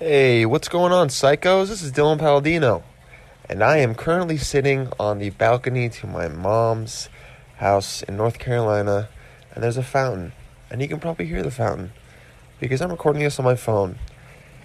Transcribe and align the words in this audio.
Hey, 0.00 0.44
what's 0.44 0.66
going 0.66 0.90
on, 0.90 1.06
psychos? 1.06 1.68
This 1.68 1.80
is 1.80 1.92
Dylan 1.92 2.18
Palladino, 2.18 2.82
and 3.48 3.62
I 3.62 3.76
am 3.76 3.94
currently 3.94 4.36
sitting 4.36 4.88
on 4.98 5.20
the 5.20 5.30
balcony 5.30 5.88
to 5.88 6.08
my 6.08 6.26
mom's 6.26 7.08
house 7.58 8.02
in 8.02 8.16
North 8.16 8.40
Carolina, 8.40 9.08
and 9.52 9.62
there's 9.62 9.76
a 9.76 9.84
fountain, 9.84 10.32
and 10.68 10.82
you 10.82 10.88
can 10.88 10.98
probably 10.98 11.26
hear 11.26 11.44
the 11.44 11.50
fountain 11.52 11.92
because 12.58 12.82
I'm 12.82 12.90
recording 12.90 13.22
this 13.22 13.38
on 13.38 13.44
my 13.44 13.54
phone 13.54 14.00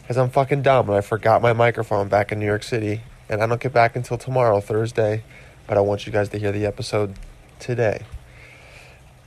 because 0.01 0.17
I'm 0.17 0.31
fucking 0.31 0.63
dumb 0.63 0.89
and 0.89 0.97
I 0.97 1.01
forgot 1.01 1.43
my 1.43 1.53
microphone 1.53 2.07
back 2.07 2.31
in 2.31 2.39
New 2.39 2.47
York 2.47 2.63
City, 2.63 3.03
and 3.29 3.43
I 3.43 3.45
don't 3.45 3.61
get 3.61 3.71
back 3.71 3.95
until 3.95 4.17
tomorrow, 4.17 4.59
Thursday, 4.59 5.23
but 5.67 5.77
I 5.77 5.81
want 5.81 6.07
you 6.07 6.11
guys 6.11 6.29
to 6.29 6.39
hear 6.39 6.51
the 6.51 6.65
episode 6.65 7.13
today. 7.59 8.01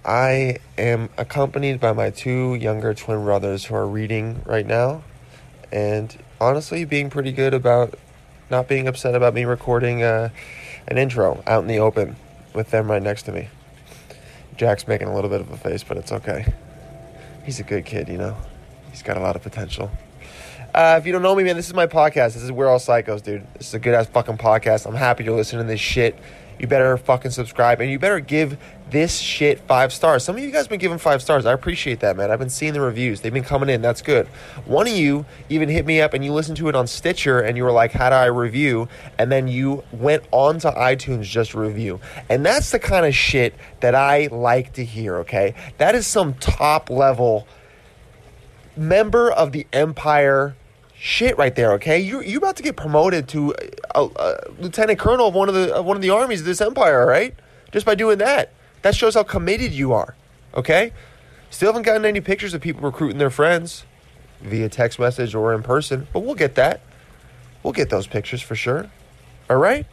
I 0.05 0.59
am 0.77 1.11
accompanied 1.17 1.79
by 1.79 1.93
my 1.93 2.11
two 2.11 2.57
younger 2.57 2.93
twin 2.93 3.23
brothers 3.23 3.67
who 3.67 3.77
are 3.77 3.87
reading 3.87 4.43
right 4.45 4.67
now 4.67 5.05
and 5.73 6.17
honestly 6.41 6.85
being 6.85 7.11
pretty 7.11 7.33
good 7.33 7.55
about 7.55 7.99
not 8.51 8.69
being 8.69 8.87
upset 8.87 9.15
about 9.15 9.33
me 9.35 9.45
recording 9.45 10.03
uh, 10.03 10.29
an 10.87 10.99
intro 10.99 11.43
out 11.47 11.63
in 11.63 11.69
the 11.69 11.79
open 11.79 12.15
with 12.55 12.71
them 12.71 12.91
right 12.91 13.03
next 13.03 13.23
to 13.23 13.33
me. 13.33 13.49
Jack's 14.57 14.87
making 14.87 15.09
a 15.09 15.15
little 15.15 15.31
bit 15.31 15.41
of 15.41 15.51
a 15.51 15.57
face, 15.57 15.83
but 15.83 15.97
it's 15.97 16.13
okay. 16.13 16.53
He's 17.45 17.59
a 17.59 17.63
good 17.63 17.87
kid, 17.87 18.09
you 18.09 18.19
know. 18.19 18.37
He's 18.91 19.03
got 19.03 19.17
a 19.17 19.21
lot 19.21 19.35
of 19.35 19.43
potential. 19.43 19.91
Uh, 20.75 20.97
if 20.99 21.07
you 21.07 21.13
don't 21.13 21.23
know 21.23 21.35
me, 21.35 21.43
man, 21.43 21.57
this 21.57 21.67
is 21.67 21.75
my 21.75 21.87
podcast. 21.87 22.35
This 22.35 22.43
is 22.43 22.53
We're 22.53 22.69
All 22.69 22.79
Psychos, 22.79 23.23
dude. 23.23 23.47
This 23.55 23.69
is 23.69 23.75
a 23.75 23.79
good 23.79 23.95
ass 23.95 24.07
fucking 24.07 24.39
podcast. 24.39 24.87
I'm 24.87 24.95
happy 24.95 25.25
you're 25.25 25.37
listening 25.37 25.67
to 25.67 25.69
this 25.69 25.81
shit. 25.81 26.19
You 26.59 26.67
better 26.67 26.97
fucking 26.97 27.31
subscribe 27.31 27.81
and 27.81 27.91
you 27.91 27.99
better 27.99 28.21
give 28.21 28.59
this 28.91 29.19
shit 29.19 29.59
five 29.61 29.93
stars. 29.93 30.23
Some 30.23 30.37
of 30.37 30.43
you 30.43 30.51
guys 30.51 30.69
been 30.69 30.79
giving 30.79 30.99
five 30.99 31.23
stars. 31.23 31.47
I 31.47 31.53
appreciate 31.53 32.01
that, 32.01 32.17
man. 32.17 32.31
I've 32.31 32.39
been 32.39 32.51
seeing 32.51 32.75
the 32.75 32.81
reviews. 32.81 33.23
They've 33.23 33.33
been 33.33 33.43
coming 33.43 33.71
in. 33.71 33.81
That's 33.81 34.03
good. 34.03 34.27
One 34.67 34.87
of 34.87 34.93
you 34.93 35.25
even 35.49 35.69
hit 35.69 35.87
me 35.87 36.01
up 36.01 36.13
and 36.13 36.25
you 36.25 36.33
listened 36.33 36.59
to 36.59 36.69
it 36.69 36.77
on 36.77 36.87
Stitcher 36.87 37.41
and 37.41 37.57
you 37.57 37.65
were 37.65 37.73
like, 37.73 37.93
How 37.93 38.11
do 38.11 38.17
I 38.17 38.27
review? 38.27 38.89
And 39.19 39.33
then 39.33 39.49
you 39.49 39.83
went 39.93 40.25
on 40.31 40.59
to 40.61 40.71
iTunes 40.71 41.23
just 41.23 41.55
review. 41.55 42.01
And 42.29 42.45
that's 42.45 42.71
the 42.71 42.79
kind 42.79 43.07
of 43.07 43.15
shit 43.15 43.55
that 43.81 43.95
I 43.95 44.29
like 44.31 44.75
to 44.75 44.85
hear, 44.85 45.17
okay? 45.19 45.55
That 45.79 45.95
is 45.95 46.07
some 46.07 46.35
top 46.35 46.91
level 46.91 47.49
member 48.77 49.31
of 49.31 49.53
the 49.53 49.67
Empire 49.73 50.55
shit 51.03 51.37
right 51.37 51.57
there. 51.57 51.73
Okay, 51.73 51.99
you 51.99 52.23
you 52.23 52.39
about 52.39 52.57
to 52.57 52.63
get 52.63 52.77
promoted 52.77 53.27
to 53.29 53.53
a, 53.95 54.03
a 54.05 54.37
lieutenant 54.61 55.01
colonel 55.01 55.27
of 55.27 55.35
one 55.35 55.49
of 55.49 55.55
the 55.55 55.75
of 55.75 55.85
one 55.85 55.97
of 55.97 56.03
the 56.03 56.11
armies 56.11 56.41
of 56.41 56.47
this 56.47 56.61
empire. 56.61 57.05
Right, 57.05 57.35
just 57.73 57.85
by 57.85 57.97
doing 57.97 58.19
that, 58.19 58.53
that 58.83 58.95
shows 58.95 59.15
how 59.15 59.25
committed 59.25 59.73
you 59.73 59.93
are. 59.93 60.15
Okay, 60.55 60.93
still 61.51 61.71
haven't 61.71 61.83
gotten 61.83 62.05
any 62.05 62.21
pictures 62.21 62.55
of 62.55 62.61
people 62.61 62.83
recruiting 62.83 63.19
their 63.19 63.31
friends 63.31 63.85
via 64.41 64.69
text 64.69 64.99
message 64.99 65.35
or 65.35 65.53
in 65.53 65.63
person, 65.63 66.07
but 66.13 66.21
we'll 66.21 66.37
get 66.37 66.55
that. 66.55 66.81
We'll 67.63 67.73
get 67.73 67.91
those 67.91 68.07
pictures 68.07 68.41
for 68.41 68.55
sure. 68.55 68.89
All 69.51 69.57
right. 69.57 69.87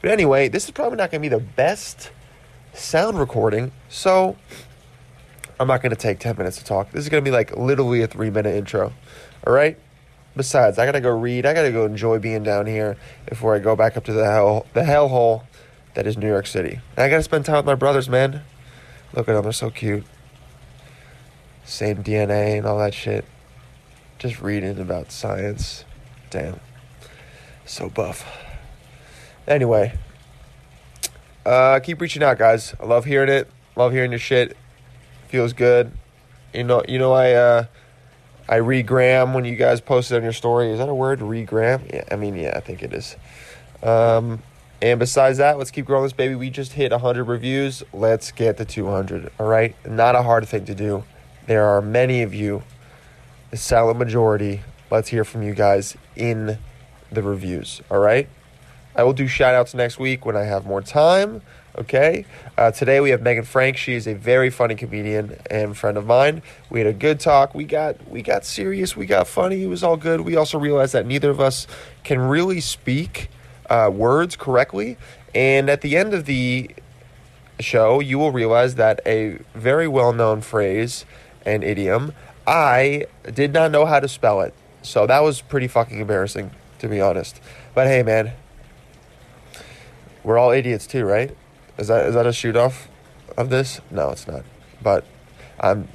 But 0.00 0.10
anyway, 0.10 0.48
this 0.48 0.64
is 0.64 0.70
probably 0.72 0.98
not 0.98 1.10
going 1.10 1.22
to 1.22 1.28
be 1.28 1.34
the 1.34 1.42
best 1.42 2.10
sound 2.74 3.20
recording, 3.20 3.70
so 3.88 4.36
I'm 5.60 5.68
not 5.68 5.80
going 5.80 5.90
to 5.90 5.96
take 5.96 6.18
10 6.18 6.36
minutes 6.36 6.58
to 6.58 6.64
talk. 6.64 6.90
This 6.90 7.04
is 7.04 7.08
going 7.08 7.24
to 7.24 7.28
be 7.28 7.32
like 7.32 7.56
literally 7.56 8.02
a 8.02 8.08
three 8.08 8.30
minute 8.30 8.56
intro. 8.56 8.92
All 9.46 9.52
right? 9.52 9.78
Besides, 10.34 10.78
I 10.78 10.86
got 10.86 10.92
to 10.92 11.00
go 11.00 11.10
read. 11.10 11.44
I 11.44 11.52
got 11.52 11.62
to 11.62 11.72
go 11.72 11.84
enjoy 11.84 12.18
being 12.18 12.42
down 12.42 12.66
here 12.66 12.96
before 13.28 13.54
I 13.54 13.58
go 13.58 13.76
back 13.76 13.96
up 13.96 14.04
to 14.04 14.12
the 14.12 14.24
hell 14.24 14.66
the 14.72 14.80
hellhole 14.80 15.44
that 15.94 16.06
is 16.06 16.16
New 16.16 16.28
York 16.28 16.46
City. 16.46 16.80
And 16.96 17.04
I 17.04 17.08
got 17.08 17.16
to 17.16 17.22
spend 17.22 17.44
time 17.44 17.56
with 17.56 17.66
my 17.66 17.74
brothers, 17.74 18.08
man. 18.08 18.42
Look 19.14 19.28
at 19.28 19.34
them. 19.34 19.42
They're 19.42 19.52
so 19.52 19.70
cute. 19.70 20.04
Same 21.64 22.02
DNA 22.02 22.56
and 22.56 22.66
all 22.66 22.78
that 22.78 22.94
shit. 22.94 23.24
Just 24.18 24.40
reading 24.40 24.78
about 24.78 25.12
science. 25.12 25.84
Damn. 26.30 26.60
So 27.66 27.90
buff. 27.90 28.26
Anyway, 29.46 29.98
uh, 31.44 31.80
keep 31.80 32.00
reaching 32.00 32.22
out, 32.22 32.38
guys. 32.38 32.74
I 32.80 32.86
love 32.86 33.04
hearing 33.04 33.28
it. 33.28 33.48
Love 33.76 33.92
hearing 33.92 34.12
your 34.12 34.18
shit. 34.18 34.56
Feels 35.28 35.52
good. 35.52 35.92
You 36.54 36.64
know, 36.64 36.82
you 36.86 36.98
know, 36.98 37.12
I 37.12 37.32
uh, 37.32 37.64
I 38.52 38.58
regram 38.58 39.32
when 39.32 39.46
you 39.46 39.56
guys 39.56 39.80
posted 39.80 40.18
on 40.18 40.22
your 40.22 40.34
story. 40.34 40.72
Is 40.72 40.78
that 40.78 40.90
a 40.90 40.94
word? 40.94 41.20
Regram? 41.20 41.90
Yeah, 41.90 42.04
I 42.10 42.16
mean, 42.16 42.36
yeah, 42.36 42.52
I 42.54 42.60
think 42.60 42.82
it 42.82 42.92
is. 42.92 43.16
Um, 43.82 44.42
and 44.82 45.00
besides 45.00 45.38
that, 45.38 45.56
let's 45.56 45.70
keep 45.70 45.86
growing 45.86 46.02
this 46.02 46.12
baby. 46.12 46.34
We 46.34 46.50
just 46.50 46.74
hit 46.74 46.92
100 46.92 47.24
reviews. 47.24 47.82
Let's 47.94 48.30
get 48.30 48.58
to 48.58 48.66
200. 48.66 49.32
All 49.40 49.46
right, 49.46 49.74
not 49.88 50.16
a 50.16 50.22
hard 50.22 50.46
thing 50.46 50.66
to 50.66 50.74
do. 50.74 51.02
There 51.46 51.64
are 51.66 51.80
many 51.80 52.20
of 52.20 52.34
you, 52.34 52.62
the 53.50 53.56
silent 53.56 53.98
majority. 53.98 54.60
Let's 54.90 55.08
hear 55.08 55.24
from 55.24 55.42
you 55.42 55.54
guys 55.54 55.96
in 56.14 56.58
the 57.10 57.22
reviews. 57.22 57.80
All 57.90 58.00
right. 58.00 58.28
I 58.94 59.02
will 59.04 59.14
do 59.14 59.28
shout 59.28 59.54
outs 59.54 59.72
next 59.72 59.98
week 59.98 60.26
when 60.26 60.36
I 60.36 60.42
have 60.42 60.66
more 60.66 60.82
time. 60.82 61.40
Okay. 61.78 62.26
Uh, 62.58 62.70
today 62.70 63.00
we 63.00 63.10
have 63.10 63.22
Meghan 63.22 63.46
Frank. 63.46 63.78
She 63.78 63.94
is 63.94 64.06
a 64.06 64.12
very 64.12 64.50
funny 64.50 64.74
comedian 64.74 65.38
and 65.50 65.74
friend 65.74 65.96
of 65.96 66.04
mine. 66.04 66.42
We 66.68 66.80
had 66.80 66.86
a 66.86 66.92
good 66.92 67.18
talk. 67.18 67.54
We 67.54 67.64
got 67.64 67.96
we 68.10 68.20
got 68.20 68.44
serious. 68.44 68.94
We 68.94 69.06
got 69.06 69.26
funny. 69.26 69.62
It 69.62 69.68
was 69.68 69.82
all 69.82 69.96
good. 69.96 70.20
We 70.20 70.36
also 70.36 70.58
realized 70.58 70.92
that 70.92 71.06
neither 71.06 71.30
of 71.30 71.40
us 71.40 71.66
can 72.04 72.20
really 72.20 72.60
speak 72.60 73.30
uh, 73.70 73.90
words 73.90 74.36
correctly. 74.36 74.98
And 75.34 75.70
at 75.70 75.80
the 75.80 75.96
end 75.96 76.12
of 76.12 76.26
the 76.26 76.70
show, 77.58 78.00
you 78.00 78.18
will 78.18 78.32
realize 78.32 78.74
that 78.74 79.00
a 79.06 79.38
very 79.54 79.88
well 79.88 80.12
known 80.12 80.42
phrase 80.42 81.06
and 81.46 81.64
idiom, 81.64 82.12
I 82.46 83.06
did 83.32 83.54
not 83.54 83.70
know 83.70 83.86
how 83.86 83.98
to 83.98 84.08
spell 84.08 84.42
it. 84.42 84.52
So 84.82 85.06
that 85.06 85.20
was 85.20 85.40
pretty 85.40 85.68
fucking 85.68 86.00
embarrassing, 86.00 86.50
to 86.80 86.88
be 86.88 87.00
honest. 87.00 87.40
But 87.74 87.86
hey, 87.86 88.02
man, 88.02 88.32
we're 90.22 90.36
all 90.36 90.50
idiots 90.50 90.86
too, 90.86 91.06
right? 91.06 91.34
Is 91.78 91.88
that 91.88 92.06
is 92.06 92.14
that 92.14 92.26
a 92.26 92.32
shoot 92.32 92.56
off 92.56 92.88
of 93.36 93.50
this? 93.50 93.80
No, 93.90 94.10
it's 94.10 94.26
not. 94.26 94.44
But 94.82 95.04
I'm 95.58 95.88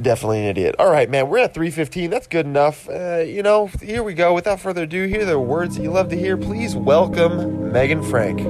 definitely 0.00 0.40
an 0.40 0.46
idiot. 0.46 0.74
All 0.78 0.90
right, 0.90 1.08
man, 1.08 1.28
we're 1.28 1.38
at 1.38 1.54
315. 1.54 2.10
That's 2.10 2.26
good 2.26 2.46
enough. 2.46 2.88
Uh, 2.88 3.18
you 3.18 3.42
know, 3.42 3.66
here 3.80 4.02
we 4.02 4.14
go. 4.14 4.34
Without 4.34 4.60
further 4.60 4.82
ado, 4.82 5.06
here 5.06 5.22
are 5.22 5.24
the 5.24 5.38
words 5.38 5.76
that 5.76 5.82
you 5.82 5.90
love 5.90 6.08
to 6.10 6.18
hear. 6.18 6.36
Please 6.36 6.76
welcome 6.76 7.72
Meghan 7.72 8.08
Frank. 8.08 8.40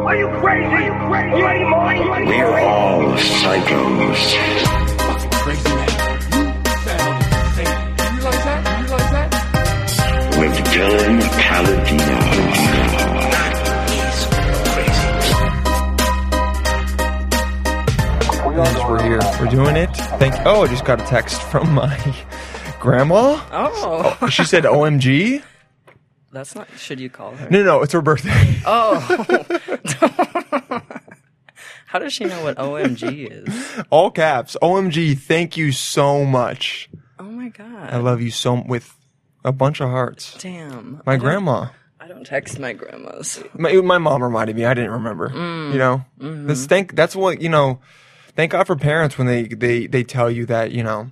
Are 0.00 0.16
you 0.16 0.28
crazy? 0.40 0.66
Are 0.66 0.82
you 0.82 0.92
crazy? 1.08 1.36
You 1.38 1.46
ain't 1.46 1.70
mine. 1.70 2.26
We're 2.26 2.58
all 2.58 3.02
psychos. 3.16 4.34
crazy 5.44 5.68
man. 5.68 5.88
You 6.64 6.70
sound 6.82 7.22
insane. 7.46 7.74
You 8.16 8.22
that? 8.22 8.60
You 8.80 8.86
realize 8.86 9.10
that? 9.12 9.28
With 10.38 10.54
Dylan 10.72 11.20
We're 18.60 19.02
here. 19.02 19.20
We're 19.40 19.48
doing 19.48 19.74
it. 19.74 19.88
Thank. 20.18 20.34
Oh, 20.44 20.64
I 20.64 20.66
just 20.66 20.84
got 20.84 21.00
a 21.00 21.04
text 21.06 21.40
from 21.40 21.72
my 21.72 21.96
grandma. 22.78 23.40
Oh, 23.50 24.28
She 24.28 24.44
said, 24.44 24.64
"OMG." 24.64 25.42
that's 26.30 26.54
not. 26.54 26.68
Should 26.76 27.00
you 27.00 27.08
call 27.08 27.34
her? 27.36 27.48
No, 27.48 27.62
no, 27.62 27.80
it's 27.80 27.94
her 27.94 28.02
birthday. 28.02 28.60
Oh. 28.66 28.98
How 31.86 31.98
does 32.00 32.12
she 32.12 32.26
know 32.26 32.42
what 32.42 32.58
OMG 32.58 33.30
is? 33.30 33.82
All 33.88 34.10
caps. 34.10 34.58
OMG. 34.60 35.18
Thank 35.18 35.56
you 35.56 35.72
so 35.72 36.26
much. 36.26 36.90
Oh 37.18 37.24
my 37.24 37.48
god. 37.48 37.90
I 37.90 37.96
love 37.96 38.20
you 38.20 38.30
so 38.30 38.62
with 38.68 38.94
a 39.42 39.52
bunch 39.52 39.80
of 39.80 39.88
hearts. 39.88 40.36
Damn. 40.38 41.00
My 41.06 41.14
I 41.14 41.16
grandma. 41.16 41.68
I 41.98 42.08
don't 42.08 42.26
text 42.26 42.58
my 42.58 42.74
grandmas. 42.74 43.42
My, 43.54 43.72
my 43.72 43.96
mom 43.96 44.22
reminded 44.22 44.54
me. 44.54 44.66
I 44.66 44.74
didn't 44.74 44.92
remember. 44.92 45.30
Mm. 45.30 45.72
You 45.72 45.78
know, 45.78 46.04
mm-hmm. 46.20 46.46
this 46.46 46.66
thank. 46.66 46.94
That's 46.94 47.16
what 47.16 47.40
you 47.40 47.48
know. 47.48 47.80
Thank 48.36 48.52
God 48.52 48.66
for 48.66 48.76
parents 48.76 49.18
when 49.18 49.26
they 49.26 49.44
they 49.44 49.86
they 49.86 50.02
tell 50.04 50.30
you 50.30 50.46
that 50.46 50.72
you 50.72 50.82
know 50.82 51.10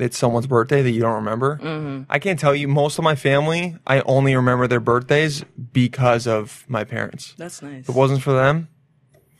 it's 0.00 0.16
someone's 0.16 0.46
birthday 0.46 0.80
that 0.82 0.90
you 0.90 1.00
don't 1.00 1.16
remember. 1.16 1.58
Mm-hmm. 1.62 2.04
I 2.10 2.18
can't 2.18 2.38
tell 2.38 2.54
you. 2.54 2.66
Most 2.68 2.98
of 2.98 3.04
my 3.04 3.14
family, 3.14 3.76
I 3.86 4.00
only 4.02 4.34
remember 4.34 4.66
their 4.66 4.80
birthdays 4.80 5.44
because 5.72 6.26
of 6.26 6.64
my 6.68 6.84
parents. 6.84 7.34
That's 7.36 7.60
nice. 7.62 7.80
If 7.80 7.90
it 7.90 7.94
wasn't 7.94 8.22
for 8.22 8.32
them, 8.32 8.68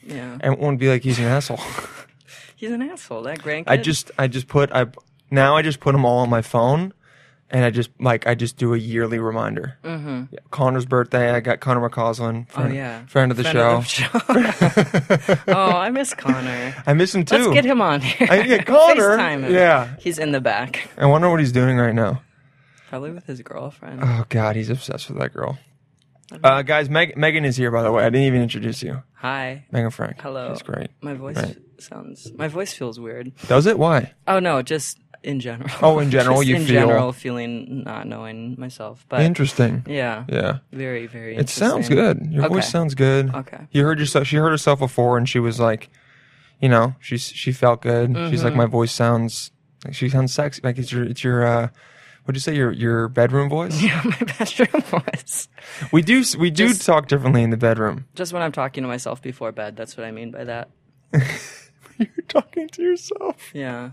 Yeah. 0.07 0.37
everyone 0.43 0.75
would 0.75 0.79
be 0.81 0.89
like, 0.91 1.03
he's 1.03 1.19
an 1.19 1.25
asshole. 1.25 1.61
He's 2.57 2.71
an 2.71 2.81
asshole. 2.83 3.23
That 3.23 3.41
grandkid. 3.41 3.65
I 3.67 3.77
just 3.77 4.13
I 4.19 4.29
just 4.29 4.47
put 4.47 4.71
I 4.73 4.87
now 5.33 5.57
I 5.57 5.63
just 5.63 5.81
put 5.81 5.91
them 5.93 6.05
all 6.05 6.19
on 6.19 6.31
my 6.31 6.43
phone. 6.43 6.93
And 7.55 7.65
I 7.67 7.71
just 7.71 7.91
like 8.01 8.27
I 8.27 8.35
just 8.35 8.57
do 8.57 8.73
a 8.73 8.79
yearly 8.79 9.19
reminder. 9.19 9.77
Mm-hmm. 9.85 10.25
Yeah, 10.33 10.39
Connor's 10.51 10.87
birthday. 10.87 11.31
I 11.33 11.41
got 11.41 11.61
Connor 11.61 11.87
McCausland, 11.87 12.47
Oh 12.51 12.55
friend, 12.63 12.75
yeah. 12.75 13.05
friend 13.07 13.31
of 13.31 13.37
the 13.37 13.43
Friend 13.45 13.85
show. 13.85 14.09
of 14.09 14.27
the 14.27 15.37
show. 15.47 15.53
oh, 15.55 15.77
I 15.77 15.91
miss 15.91 16.15
Connor. 16.15 16.75
I 16.87 16.95
miss 16.95 17.15
him 17.15 17.27
too. 17.27 17.37
Let's 17.37 17.53
get 17.53 17.65
him 17.67 17.83
on 17.83 18.01
here. 18.01 18.27
I- 18.31 18.41
yeah, 18.43 18.63
Connor. 18.63 19.49
Yeah. 19.53 19.97
He's 20.01 20.19
in 20.19 20.33
the 20.33 20.41
back. 20.41 20.89
I 20.97 21.05
wonder 21.07 21.29
what 21.31 21.41
he's 21.41 21.53
doing 21.53 21.77
right 21.77 21.95
now. 21.95 22.23
Probably 22.89 23.11
with 23.11 23.27
his 23.27 23.43
girlfriend. 23.43 24.01
Oh 24.03 24.25
God, 24.31 24.57
he's 24.57 24.71
obsessed 24.71 25.09
with 25.11 25.19
that 25.19 25.33
girl. 25.35 25.59
Uh, 26.43 26.63
guys, 26.63 26.89
Meg- 26.89 27.17
Meghan 27.17 27.45
is 27.45 27.57
here 27.59 27.71
by 27.71 27.83
the 27.83 27.93
way. 27.93 28.03
I 28.05 28.09
didn't 28.09 28.27
even 28.29 28.41
introduce 28.41 28.83
you. 28.83 29.03
Hi. 29.17 29.67
Meghan 29.73 29.93
Frank. 29.93 30.21
Hello. 30.23 30.49
That's 30.49 30.63
great. 30.63 30.89
My 31.03 31.13
voice 31.13 31.37
Right. 31.37 31.57
sounds. 31.79 32.33
My 32.35 32.49
voice 32.49 32.73
feels 32.73 32.99
weird. 32.99 33.33
Does 33.47 33.67
it? 33.67 33.79
Why? 33.79 34.13
Oh 34.27 34.39
no, 34.39 34.63
just 34.63 34.99
in 35.23 35.41
general. 35.41 35.71
Oh, 35.83 35.99
in 35.99 36.11
general, 36.17 36.43
you 36.43 36.57
in 36.57 36.63
feel- 36.63 36.81
general 36.87 37.13
feeling 37.13 37.83
not 37.85 38.07
knowing 38.07 38.57
myself, 38.59 39.05
but 39.09 39.21
Interesting. 39.23 39.85
yeah, 39.89 40.25
Yeah. 40.29 40.59
very 40.73 41.07
very. 41.07 41.37
It 41.37 41.49
sounds 41.49 41.89
good. 41.89 42.27
Your 42.31 42.49
voice 42.49 42.69
sounds 42.71 42.95
good. 42.95 43.35
Okay. 43.35 43.67
You 43.71 43.85
heard 43.85 43.99
yourself. 43.99 44.27
She 44.27 44.37
heard 44.37 44.51
herself 44.51 44.79
before, 44.79 45.17
and 45.19 45.29
she 45.29 45.39
was 45.39 45.59
like, 45.61 45.89
you 46.61 46.69
know, 46.69 46.95
she's 47.01 47.25
she 47.25 47.53
felt 47.53 47.83
good. 47.83 48.11
She's 48.11 48.17
Mm-hmm. 48.41 48.45
like, 48.45 48.55
my 48.55 48.67
voice 48.67 48.93
sounds 48.93 49.51
like 49.85 49.95
she 49.95 50.09
sounds 50.09 50.33
sexy. 50.33 50.61
Like 50.63 50.79
it's 50.79 50.93
your 50.93 51.05
it's 51.05 51.23
your 51.25 51.45
uh, 51.47 51.69
what'd 52.25 52.37
you 52.37 52.41
say 52.41 52.55
your 52.55 52.71
your 52.73 53.09
bedroom 53.09 53.49
voice? 53.49 53.81
Yeah, 53.83 54.01
my 54.05 54.17
bedroom 54.39 54.83
voice. 55.03 55.49
We 55.93 56.03
do 56.03 56.23
we 56.39 56.51
do 56.51 56.69
Just- 56.69 56.87
talk 56.87 57.09
differently 57.09 57.43
in 57.43 57.51
the 57.51 57.57
bedroom. 57.57 58.07
Just 58.15 58.33
when 58.33 58.43
I'm 58.43 58.53
talking 58.53 58.83
to 58.83 58.89
myself 58.89 59.21
before 59.23 59.51
bed, 59.53 59.77
that's 59.77 59.97
what 59.97 60.07
I 60.07 60.11
mean 60.11 60.31
by 60.31 60.45
that. 60.45 60.71
You're 61.99 62.09
talking 62.29 62.69
to 62.69 62.83
yourself. 62.83 63.51
Yeah. 63.53 63.91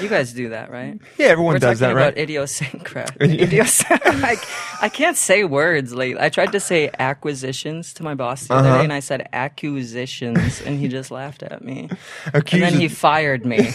You 0.00 0.08
guys 0.08 0.32
do 0.32 0.50
that, 0.50 0.70
right? 0.70 0.98
Yeah, 1.18 1.26
everyone 1.28 1.54
We're 1.54 1.58
does 1.60 1.78
that, 1.80 1.94
right? 1.94 2.02
about 2.08 2.18
idiosyncrat. 2.18 3.18
Idiosync- 3.20 4.00
I, 4.04 4.36
I 4.84 4.88
can't 4.88 5.16
say 5.16 5.44
words 5.44 5.94
lately. 5.94 6.20
I 6.20 6.28
tried 6.28 6.52
to 6.52 6.60
say 6.60 6.90
acquisitions 6.98 7.94
to 7.94 8.02
my 8.02 8.14
boss 8.14 8.46
the 8.48 8.54
other 8.54 8.68
Uh-huh. 8.68 8.78
day, 8.78 8.84
and 8.84 8.92
I 8.92 9.00
said 9.00 9.28
acquisitions, 9.32 10.60
and 10.62 10.78
he 10.78 10.88
just 10.88 11.10
laughed 11.10 11.42
at 11.42 11.64
me. 11.64 11.88
Accused- 12.34 12.64
And 12.64 12.74
then 12.74 12.80
he 12.80 12.88
fired 12.88 13.46
me. 13.46 13.70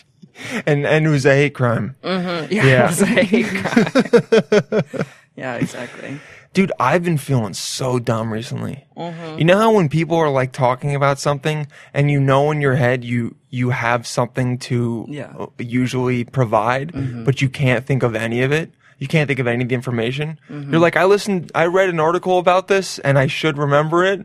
and 0.66 0.84
and 0.86 1.06
it 1.06 1.10
was 1.10 1.24
a 1.24 1.34
hate 1.34 1.54
crime. 1.54 1.96
Yeah, 2.02 2.46
Yeah. 2.50 2.84
it 2.84 2.86
was 2.90 3.02
a 3.02 3.06
hate 3.06 3.46
crime. 3.46 4.82
yeah, 5.36 5.54
exactly. 5.56 6.18
Dude, 6.56 6.72
I've 6.80 7.04
been 7.04 7.18
feeling 7.18 7.52
so 7.52 7.98
dumb 7.98 8.32
recently. 8.32 8.86
Mm-hmm. 8.96 9.38
You 9.38 9.44
know 9.44 9.58
how 9.58 9.72
when 9.72 9.90
people 9.90 10.16
are 10.16 10.30
like 10.30 10.52
talking 10.52 10.94
about 10.94 11.18
something 11.18 11.66
and 11.92 12.10
you 12.10 12.18
know 12.18 12.50
in 12.50 12.62
your 12.62 12.76
head 12.76 13.04
you 13.04 13.36
you 13.50 13.70
have 13.70 14.06
something 14.06 14.56
to 14.58 15.04
Yeah. 15.06 15.26
Mm-hmm. 15.36 15.62
usually 15.62 16.24
provide, 16.24 16.92
but 17.26 17.42
you 17.42 17.50
can't 17.50 17.84
think 17.84 18.02
of 18.02 18.14
any 18.14 18.40
of 18.42 18.52
it. 18.52 18.70
You 18.98 19.06
can't 19.06 19.28
think 19.28 19.38
of 19.38 19.46
any 19.46 19.64
of 19.64 19.68
the 19.68 19.74
information. 19.74 20.38
Mm-hmm. 20.48 20.70
You're 20.72 20.80
like, 20.80 20.96
I 20.96 21.04
listened, 21.04 21.52
I 21.54 21.66
read 21.66 21.90
an 21.90 22.00
article 22.00 22.38
about 22.38 22.68
this 22.68 22.98
and 23.00 23.18
I 23.18 23.26
should 23.26 23.58
remember 23.58 24.02
it, 24.06 24.24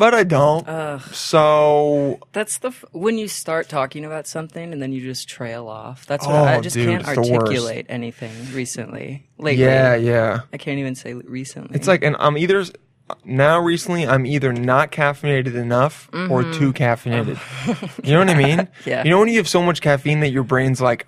but 0.00 0.14
I 0.14 0.24
don't. 0.24 0.66
So 1.12 2.18
That's 2.32 2.58
the 2.58 2.68
f- 2.68 2.84
when 2.92 3.18
you 3.18 3.28
start 3.28 3.68
talking 3.68 4.04
about 4.04 4.26
something 4.26 4.72
and 4.72 4.80
then 4.82 4.92
you 4.92 5.00
just 5.00 5.28
trail 5.28 5.68
off. 5.68 6.06
That's 6.06 6.26
what 6.26 6.34
Oh, 6.34 6.44
I 6.44 6.60
just 6.60 6.74
dude, 6.74 6.88
can't 6.88 7.02
it's 7.02 7.14
the 7.14 7.20
worst. 7.20 7.32
articulate 7.32 7.86
anything 7.88 8.32
recently. 8.52 9.28
Lately, 9.38 9.62
yeah, 9.64 9.94
yeah. 9.94 10.40
I 10.52 10.56
can't 10.56 10.78
even 10.78 10.94
say 10.94 11.14
recently. 11.14 11.76
It's 11.76 11.86
like, 11.86 12.02
and 12.02 12.16
I'm 12.18 12.36
either 12.38 12.64
now 13.24 13.58
recently 13.60 14.06
I'm 14.06 14.24
either 14.24 14.52
not 14.52 14.92
caffeinated 14.92 15.54
enough 15.54 16.08
or 16.12 16.42
too 16.52 16.72
caffeinated. 16.72 17.38
you 18.04 18.12
know 18.12 18.20
what 18.20 18.30
I 18.30 18.34
mean? 18.34 18.58
Mm-hmm. 18.58 18.70
Yeah. 18.88 19.04
You 19.04 19.10
know 19.10 19.18
when 19.18 19.28
you 19.28 19.36
have 19.38 19.48
so 19.48 19.62
much 19.62 19.80
caffeine 19.80 20.20
that 20.20 20.30
your 20.30 20.44
brain's 20.44 20.80
like, 20.80 21.06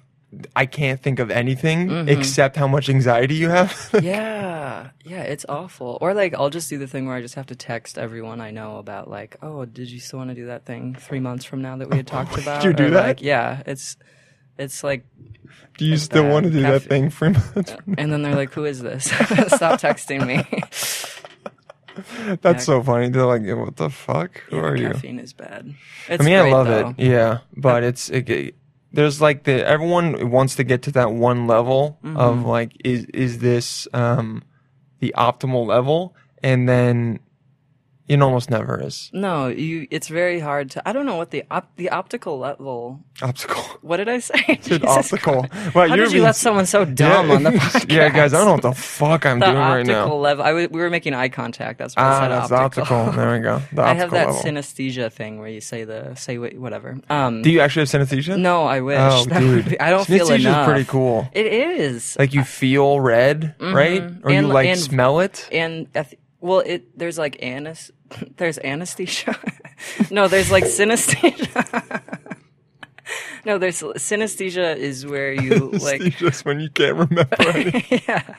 I 0.57 0.65
can't 0.67 1.01
think 1.03 1.19
of 1.19 1.31
anything 1.31 1.89
Mm-hmm. 1.89 2.09
except 2.09 2.57
how 2.57 2.67
much 2.67 2.89
anxiety 2.89 3.35
you 3.35 3.51
have. 3.51 3.91
yeah, 4.03 4.91
yeah, 5.05 5.23
it's 5.23 5.45
awful. 5.49 5.99
Or 6.01 6.15
like, 6.15 6.33
I'll 6.35 6.49
just 6.51 6.71
do 6.71 6.79
the 6.79 6.87
thing 6.87 7.07
where 7.07 7.15
I 7.17 7.21
just 7.21 7.35
have 7.35 7.47
to 7.47 7.55
text 7.57 7.99
everyone 7.99 8.41
I 8.41 8.51
know 8.51 8.79
about, 8.79 9.11
like, 9.11 9.37
oh, 9.43 9.65
did 9.67 9.91
you 9.91 10.01
still 10.01 10.19
want 10.21 10.31
to 10.31 10.35
do 10.35 10.47
that 10.47 10.65
thing 10.65 10.95
three 10.99 11.21
months 11.21 11.45
from 11.45 11.61
now 11.61 11.77
that 11.77 11.91
we 11.91 11.97
had 11.99 12.07
talked 12.17 12.39
about? 12.39 12.63
Did 12.63 12.69
you 12.69 12.75
do 12.75 12.87
Or, 12.87 12.91
that? 12.91 13.07
Like, 13.07 13.23
yeah, 13.23 13.63
it's 13.67 13.97
it's 14.59 14.83
like, 14.85 15.05
do 15.79 15.85
you 15.85 15.97
still 15.97 16.27
want 16.29 16.45
to 16.47 16.51
do 16.53 16.63
that 16.63 16.83
thing 16.83 17.11
for 17.11 17.31
months? 17.31 17.75
and 17.99 18.13
then 18.13 18.23
they're 18.23 18.35
like, 18.37 18.53
who 18.53 18.65
is 18.65 18.81
this? 18.81 19.05
Stop 19.49 19.81
texting 19.81 20.27
me. 20.27 20.63
That's 22.41 22.65
so 22.65 22.83
funny. 22.83 23.11
They're 23.11 23.27
like, 23.27 23.43
what 23.45 23.77
the 23.77 23.91
fuck? 23.91 24.39
Who 24.49 24.57
Yeah, 24.57 24.63
are 24.63 24.77
you? 24.77 24.89
caffeine 24.93 25.19
is 25.19 25.33
bad. 25.35 25.75
It's 26.09 26.23
I 26.23 26.25
mean, 26.25 26.37
I 26.39 26.51
love 26.51 26.67
though. 26.67 26.95
it. 26.97 26.99
Yeah, 26.99 27.39
but 27.57 27.83
it's 27.83 28.09
it, 28.09 28.29
it- 28.31 28.55
there's 28.93 29.21
like 29.21 29.45
the 29.45 29.67
everyone 29.67 30.31
wants 30.31 30.55
to 30.57 30.65
get 30.65 30.83
to 30.83 30.93
that 30.93 31.13
one 31.13 31.47
level 31.47 31.99
Mm-hmm. 32.05 32.17
of 32.17 32.45
like 32.45 32.73
is 32.85 33.05
is 33.07 33.39
this 33.39 33.89
um 33.93 34.43
the 35.01 35.15
optimal 35.17 35.67
level, 35.67 36.15
and 36.43 36.69
then 36.69 37.19
it 38.13 38.23
almost 38.23 38.51
never 38.51 38.81
is 38.83 39.11
No, 39.13 39.49
you. 39.49 39.87
It's 39.91 40.09
very 40.09 40.39
hard 40.41 40.71
to. 40.73 40.89
I 40.89 40.93
don't 40.93 41.07
know 41.07 41.17
what 41.17 41.31
the 41.31 41.45
op, 41.51 41.75
the 41.77 41.89
optical 41.91 42.39
level. 42.39 43.01
optical. 43.23 43.63
What 43.83 43.97
did 43.97 44.09
I 44.09 44.19
say? 44.21 44.61
Dude, 44.63 44.85
optical. 44.85 45.47
Wow, 45.75 45.89
How 45.89 45.95
you're 45.95 45.97
did 45.97 46.13
you 46.13 46.21
being 46.21 46.25
let 46.25 46.37
someone 46.37 46.67
so 46.67 46.85
dumb 46.85 47.31
on 47.31 47.43
the 47.43 47.51
podcast? 47.59 47.93
yeah, 47.93 48.09
guys, 48.11 48.33
I 48.35 48.39
don't 48.39 48.47
know 48.47 48.53
what 48.53 48.63
the 48.63 48.73
fuck 48.73 49.27
I'm 49.27 49.39
the 49.41 49.47
doing 49.47 49.59
right 49.59 49.81
optical 49.81 50.09
now. 50.09 50.15
level. 50.15 50.45
I 50.45 50.49
w- 50.49 50.69
we 50.71 50.81
were 50.81 50.91
making 50.91 51.15
eye 51.15 51.29
contact. 51.29 51.79
That's 51.79 51.97
why 51.97 52.03
I 52.03 52.07
Ah, 52.07 52.21
said 52.21 52.29
that's 52.31 52.53
optical. 52.53 52.97
optical. 52.97 53.13
There 53.25 53.33
we 53.33 53.41
go. 53.41 53.63
The 53.73 53.83
I 53.83 53.95
have 53.95 54.11
that 54.13 54.27
level. 54.29 54.43
synesthesia 54.43 55.11
thing 55.13 55.39
where 55.41 55.49
you 55.49 55.61
say 55.61 55.85
the 55.85 56.15
say 56.15 56.37
whatever. 56.39 56.99
Um, 57.11 57.43
Do 57.43 57.51
you 57.51 57.61
actually 57.61 57.87
have 57.87 57.91
synesthesia? 57.91 58.39
no, 58.39 58.65
I 58.65 58.81
wish. 58.81 58.99
Oh, 59.01 59.25
That 59.25 59.41
dude. 59.41 59.69
be- 59.71 59.81
I 59.81 59.91
don't 59.91 60.07
feel 60.07 60.31
enough. 60.31 60.67
pretty 60.69 60.85
cool. 60.85 61.29
It 61.33 61.47
is. 61.47 62.17
Like 62.19 62.35
you 62.35 62.45
feel 62.45 63.01
red, 63.01 63.55
right? 63.61 64.03
Or 64.23 64.31
you 64.31 64.43
like 64.43 64.69
and- 64.69 64.79
smell 64.81 65.21
it? 65.21 65.49
and 65.53 65.89
I 65.95 66.07
well, 66.43 66.61
it 66.61 66.99
there's 66.99 67.19
like 67.19 67.43
anes, 67.43 67.91
there's 68.37 68.59
anesthesia. 68.59 69.39
no, 70.11 70.29
there's 70.29 70.51
like 70.51 70.65
synesthesia. 70.65 72.03
no, 73.47 73.59
there's 73.59 73.81
synesthesia 73.81 74.77
is 74.77 75.07
where 75.07 75.33
you 75.33 75.71
like 75.71 76.03
just 76.17 76.45
when 76.45 76.61
you 76.61 76.69
can't 76.69 76.97
remember 76.97 77.37
yeah, 78.07 78.37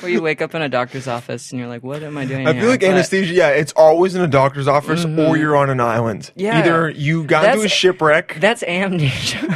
where 0.00 0.10
you 0.10 0.22
wake 0.22 0.40
up 0.40 0.54
in 0.54 0.62
a 0.62 0.68
doctor's 0.68 1.06
office 1.06 1.52
and 1.52 1.60
you're 1.60 1.68
like, 1.68 1.82
what 1.82 2.02
am 2.02 2.16
I 2.16 2.24
doing? 2.24 2.48
I 2.48 2.54
here? 2.54 2.62
feel 2.62 2.70
like 2.70 2.80
But 2.80 2.90
anesthesia, 2.90 3.34
yeah, 3.34 3.48
it's 3.50 3.72
always 3.74 4.14
in 4.14 4.22
a 4.22 4.28
doctor's 4.28 4.66
office 4.66 5.04
or 5.04 5.08
mm-hmm. 5.08 5.36
you're 5.36 5.56
on 5.56 5.68
an 5.68 5.80
island. 5.80 6.32
Yeah. 6.34 6.58
Either 6.58 6.90
you 6.90 7.24
got 7.24 7.44
into 7.44 7.66
a 7.66 7.68
shipwreck. 7.68 8.38
That's 8.40 8.62
amnesia. 8.62 9.46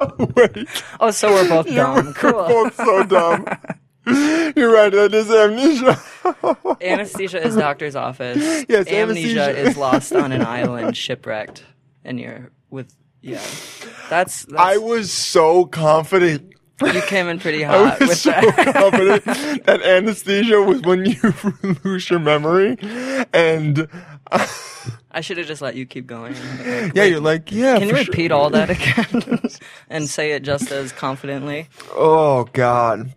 Oh. 0.00 0.10
oh, 0.18 0.28
Wait, 0.36 0.68
oh, 1.00 1.10
so 1.10 1.32
we're 1.32 1.48
both 1.48 1.66
dumb. 1.66 2.06
We're 2.06 2.12
Cool. 2.14 2.32
both 2.32 2.74
so 2.74 3.02
dumb. 3.04 3.46
You're 4.56 4.72
right, 4.72 4.92
that 4.92 5.14
is 5.14 5.30
amnesia. 5.30 6.00
Anesthesia 6.82 7.44
is 7.44 7.56
doctor's 7.56 7.96
office. 7.96 8.64
Yes, 8.68 8.86
amnesia 8.88 9.42
anesthesia. 9.42 9.68
is 9.68 9.76
lost 9.76 10.12
on 10.12 10.32
an 10.32 10.42
island, 10.46 10.96
shipwrecked, 10.96 11.64
and 12.04 12.20
you're 12.20 12.50
with 12.70 12.94
yeah. 13.22 13.42
That's, 14.08 14.44
that's 14.44 14.54
I 14.56 14.78
was 14.78 15.12
so 15.12 15.66
confident. 15.66 16.54
you 16.82 17.02
came 17.02 17.28
in 17.28 17.38
pretty 17.38 17.62
hot. 17.62 17.76
I 17.76 17.98
was 17.98 18.08
with 18.08 18.18
so 18.18 18.30
that. 18.30 18.74
confident 18.74 19.66
that 19.66 19.82
anesthesia 19.82 20.60
was 20.62 20.80
when 20.82 21.04
you 21.04 21.34
lose 21.84 22.08
your 22.08 22.20
memory. 22.20 22.78
And 23.34 23.86
I 25.12 25.20
should 25.20 25.36
have 25.38 25.46
just 25.46 25.60
let 25.60 25.74
you 25.74 25.86
keep 25.86 26.06
going. 26.06 26.34
yeah, 26.94 27.04
you're 27.04 27.20
like, 27.20 27.52
yeah. 27.52 27.78
Can 27.78 27.88
you 27.88 27.94
for 27.94 28.04
sure. 28.04 28.12
repeat 28.12 28.32
all 28.32 28.50
that 28.50 28.70
again 28.70 29.40
and 29.90 30.08
say 30.08 30.32
it 30.32 30.42
just 30.42 30.70
as 30.70 30.92
confidently? 30.92 31.68
Oh, 31.92 32.44
God. 32.52 33.14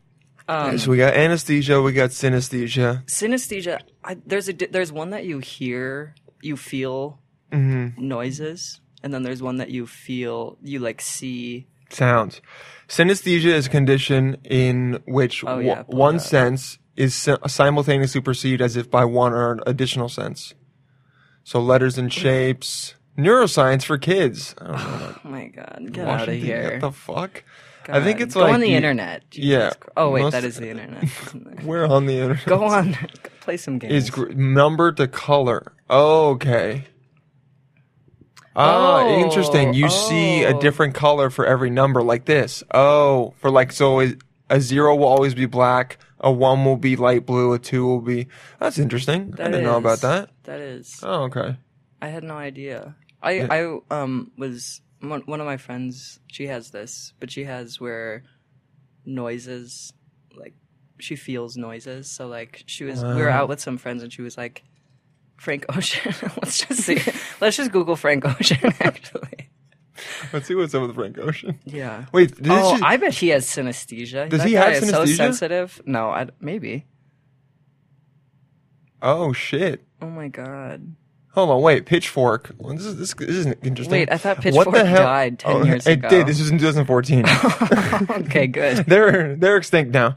Um, 0.47 0.77
so 0.77 0.91
we 0.91 0.97
got 0.97 1.13
anesthesia, 1.13 1.81
we 1.81 1.93
got 1.93 2.09
synesthesia. 2.09 3.05
synesthesia. 3.05 3.79
I, 4.03 4.17
there's 4.25 4.49
a 4.49 4.53
there's 4.53 4.91
one 4.91 5.11
that 5.11 5.25
you 5.25 5.39
hear, 5.39 6.15
you 6.41 6.57
feel 6.57 7.19
Mm-hmm. 7.51 8.07
noises, 8.07 8.81
and 9.03 9.13
then 9.13 9.21
there's 9.21 9.41
one 9.43 9.57
that 9.57 9.69
you 9.69 9.85
feel, 9.85 10.57
you 10.63 10.79
like 10.79 10.99
see. 11.01 11.67
sounds. 11.91 12.41
Synesthesia 12.87 13.53
is 13.53 13.67
a 13.67 13.69
condition 13.69 14.37
in 14.43 15.03
which 15.05 15.43
Oh, 15.45 15.59
yeah, 15.59 15.83
pull 15.83 15.99
one 15.99 16.19
sense 16.19 16.79
is 16.97 17.13
simultaneously 17.47 18.21
perceived 18.21 18.59
as 18.61 18.75
if 18.75 18.89
by 18.89 19.05
one 19.05 19.33
or 19.33 19.51
an 19.51 19.59
additional 19.67 20.09
sense. 20.09 20.55
So 21.43 21.59
letters 21.61 21.97
and 21.99 22.11
shapes. 22.11 22.95
Neuroscience 23.17 23.83
for 23.85 23.99
kids. 23.99 24.55
I 24.59 24.65
don't 24.65 24.75
know. 24.75 25.15
Oh 25.25 25.29
my 25.29 25.47
god, 25.47 25.89
get 25.91 26.07
out 26.07 26.27
of 26.27 26.33
here! 26.35 26.71
What 26.71 26.81
the 26.81 26.91
fuck? 26.91 27.43
I 27.89 28.03
think 28.03 28.21
it's 28.21 28.33
go 28.35 28.41
like 28.41 28.53
on 28.53 28.59
the 28.59 28.69
you- 28.69 28.75
internet. 28.77 29.29
Jesus 29.29 29.49
Yeah, 29.49 29.69
Christ. 29.71 29.93
Oh 29.97 30.09
wait, 30.11 30.31
that 30.31 30.43
is 30.43 30.57
the 30.57 30.69
internet. 30.69 31.03
We're 31.63 31.85
on 31.85 32.05
the 32.05 32.17
internet. 32.17 32.45
go 32.45 32.63
on, 32.63 32.95
play 33.41 33.57
some 33.57 33.77
games. 33.79 33.93
Is 33.93 34.09
gr- 34.09 34.29
number 34.33 34.91
to 34.93 35.07
color. 35.07 35.73
okay. 35.89 36.85
Ah, 38.55 39.01
Oh, 39.03 39.19
interesting. 39.19 39.73
You 39.73 39.89
see 39.89 40.43
a 40.43 40.55
oh. 40.55 40.59
different 40.61 40.93
color 40.93 41.29
for 41.31 41.45
every 41.45 41.69
number, 41.71 42.03
like 42.03 42.25
this. 42.25 42.63
Oh, 42.73 43.33
for 43.39 43.49
like 43.49 43.71
so, 43.71 43.99
a 44.49 44.61
zero 44.61 44.95
will 44.95 45.07
always 45.07 45.33
be 45.33 45.47
black. 45.47 45.97
A 46.19 46.31
one 46.31 46.63
will 46.63 46.77
be 46.77 46.95
light 46.95 47.25
blue. 47.25 47.53
A 47.53 47.59
two 47.59 47.85
will 47.85 47.99
be. 48.01 48.27
That's 48.59 48.77
interesting. 48.77 49.33
I 49.39 49.45
didn't 49.45 49.63
know 49.63 49.77
about 49.77 50.01
that. 50.01 50.29
That 50.43 50.59
is. 50.59 50.99
Oh, 51.01 51.23
okay. 51.23 51.57
I 52.01 52.07
had 52.09 52.23
no 52.23 52.35
idea. 52.35 52.95
I 53.23 53.41
I 53.41 53.79
um 53.89 54.31
was 54.37 54.81
one, 55.09 55.21
one 55.21 55.39
of 55.39 55.45
my 55.45 55.57
friends. 55.57 56.19
She 56.27 56.47
has 56.47 56.71
this, 56.71 57.13
but 57.19 57.29
she 57.31 57.43
has 57.43 57.79
where 57.79 58.23
noises 59.05 59.93
like 60.35 60.53
she 60.99 61.15
feels 61.15 61.57
noises. 61.57 62.09
So 62.09 62.27
like 62.27 62.63
she 62.67 62.83
was 62.83 63.03
we 63.03 63.15
were 63.15 63.29
ah. 63.29 63.39
out 63.39 63.49
with 63.49 63.59
some 63.59 63.77
friends 63.77 64.03
and 64.03 64.11
she 64.11 64.21
was 64.21 64.37
like 64.37 64.63
Frank 65.37 65.65
Ocean. 65.75 66.13
let's 66.41 66.65
just 66.65 66.81
see. 66.81 66.99
let's 67.41 67.57
just 67.57 67.71
Google 67.71 67.95
Frank 67.95 68.25
Ocean. 68.25 68.57
Actually, 68.79 69.49
Let's 70.31 70.47
see 70.47 70.55
what's 70.55 70.73
up 70.73 70.81
with 70.87 70.95
Frank 70.95 71.17
Ocean. 71.19 71.59
yeah. 71.65 72.05
Wait, 72.11 72.35
did 72.35 72.47
Oh, 72.49 72.77
she- 72.77 72.83
I 72.83 72.97
bet 72.97 73.13
he 73.13 73.29
has 73.29 73.45
synesthesia. 73.45 74.29
Does 74.29 74.39
That 74.39 74.47
he 74.47 74.53
have 74.55 74.73
is 74.73 74.89
So 74.89 75.03
synesthesia? 75.03 75.15
sensitive. 75.17 75.81
No, 75.85 76.09
I, 76.09 76.27
maybe. 76.39 76.85
oh 79.01 79.33
shit. 79.33 79.85
Oh 80.01 80.09
my 80.09 80.27
god. 80.29 80.95
Hold 81.33 81.49
on, 81.49 81.61
wait. 81.63 81.87
Pitchfork. 81.87 82.51
This, 82.59 82.85
is, 82.85 82.97
this, 82.97 83.13
this 83.15 83.29
is 83.29 83.45
interesting. 83.63 83.89
Wait, 83.91 84.11
I 84.11 84.17
thought 84.17 84.39
Pitchfork 84.39 84.67
What 84.67 84.75
the 84.75 84.85
hell? 84.85 85.03
died 85.03 85.39
10 85.39 85.51
Oh, 85.51 85.63
years 85.63 85.87
it 85.87 85.93
ago. 85.93 86.07
did. 86.09 86.27
This 86.27 86.37
was 86.39 86.51
in 86.51 86.59
2014. 86.59 87.25
okay, 88.27 88.45
good. 88.45 88.77
they're 88.87 89.35
they're 89.35 89.57
extinct 89.57 89.91
now. 89.93 90.15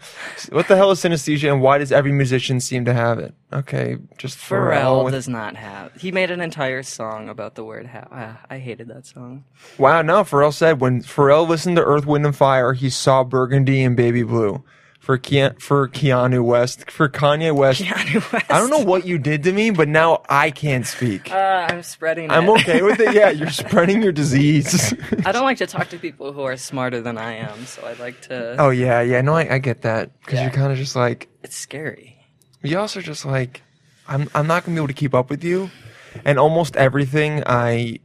What 0.50 0.68
the 0.68 0.76
hell 0.76 0.90
is 0.90 1.00
synesthesia, 1.00 1.50
and 1.50 1.62
why 1.62 1.78
does 1.78 1.90
every 1.90 2.12
musician 2.12 2.60
seem 2.60 2.84
to 2.84 2.92
have 2.92 3.18
it? 3.18 3.34
Okay, 3.50 3.96
just 4.18 4.36
Pharrell 4.36 5.04
with- 5.04 5.14
does 5.14 5.26
not 5.28 5.56
have. 5.56 5.94
He 5.94 6.12
made 6.12 6.30
an 6.30 6.42
entire 6.42 6.82
song 6.82 7.30
about 7.30 7.54
the 7.54 7.64
word 7.64 7.86
"how." 7.86 8.06
Ah, 8.12 8.40
I 8.50 8.58
hated 8.58 8.88
that 8.88 9.06
song. 9.06 9.44
Wow, 9.78 10.02
no. 10.02 10.22
Pharrell 10.22 10.52
said 10.52 10.80
when 10.82 11.02
Pharrell 11.02 11.48
listened 11.48 11.76
to 11.76 11.82
Earth, 11.84 12.04
Wind, 12.04 12.26
and 12.26 12.36
Fire, 12.36 12.74
he 12.74 12.90
saw 12.90 13.24
Burgundy 13.24 13.82
and 13.82 13.96
Baby 13.96 14.22
Blue. 14.22 14.62
For 15.06 15.18
Keanu, 15.18 15.60
for 15.62 15.86
Keanu 15.88 16.42
West, 16.44 16.90
for 16.90 17.08
Kanye 17.08 17.54
West. 17.54 17.80
Kanye 17.80 18.32
West. 18.32 18.50
I 18.50 18.58
don't 18.58 18.70
know 18.70 18.82
what 18.84 19.06
you 19.06 19.18
did 19.18 19.44
to 19.44 19.52
me, 19.52 19.70
but 19.70 19.86
now 19.86 20.22
I 20.28 20.50
can't 20.50 20.84
speak. 20.84 21.30
Uh, 21.30 21.36
I'm 21.70 21.84
spreading. 21.84 22.28
I'm 22.28 22.48
it. 22.48 22.60
okay 22.62 22.82
with 22.82 22.98
it. 22.98 23.14
Yeah, 23.14 23.30
you're 23.30 23.50
spreading 23.64 24.02
your 24.02 24.10
disease. 24.10 24.92
I 25.24 25.30
don't 25.30 25.44
like 25.44 25.58
to 25.58 25.66
talk 25.68 25.90
to 25.90 25.98
people 25.98 26.32
who 26.32 26.42
are 26.42 26.56
smarter 26.56 27.00
than 27.00 27.18
I 27.18 27.34
am, 27.34 27.66
so 27.66 27.86
I 27.86 27.92
like 28.02 28.20
to. 28.22 28.56
oh 28.58 28.70
yeah, 28.70 29.00
yeah. 29.00 29.20
No, 29.20 29.34
I, 29.34 29.54
I 29.54 29.58
get 29.58 29.82
that 29.82 30.10
because 30.22 30.38
Yeah. 30.40 30.42
you're 30.46 30.52
kind 30.52 30.72
of 30.72 30.76
just 30.78 30.96
like 30.96 31.28
It's 31.44 31.54
scary. 31.56 32.18
you 32.64 32.76
also 32.76 33.00
just 33.00 33.24
like 33.24 33.62
I'm 34.08 34.28
I'm 34.34 34.48
not 34.48 34.64
gonna 34.64 34.74
be 34.74 34.80
able 34.80 34.88
to 34.88 34.92
keep 34.94 35.14
up 35.14 35.30
with 35.30 35.44
you, 35.44 35.70
and 36.24 36.36
almost 36.36 36.74
everything 36.74 37.44
I 37.46 38.00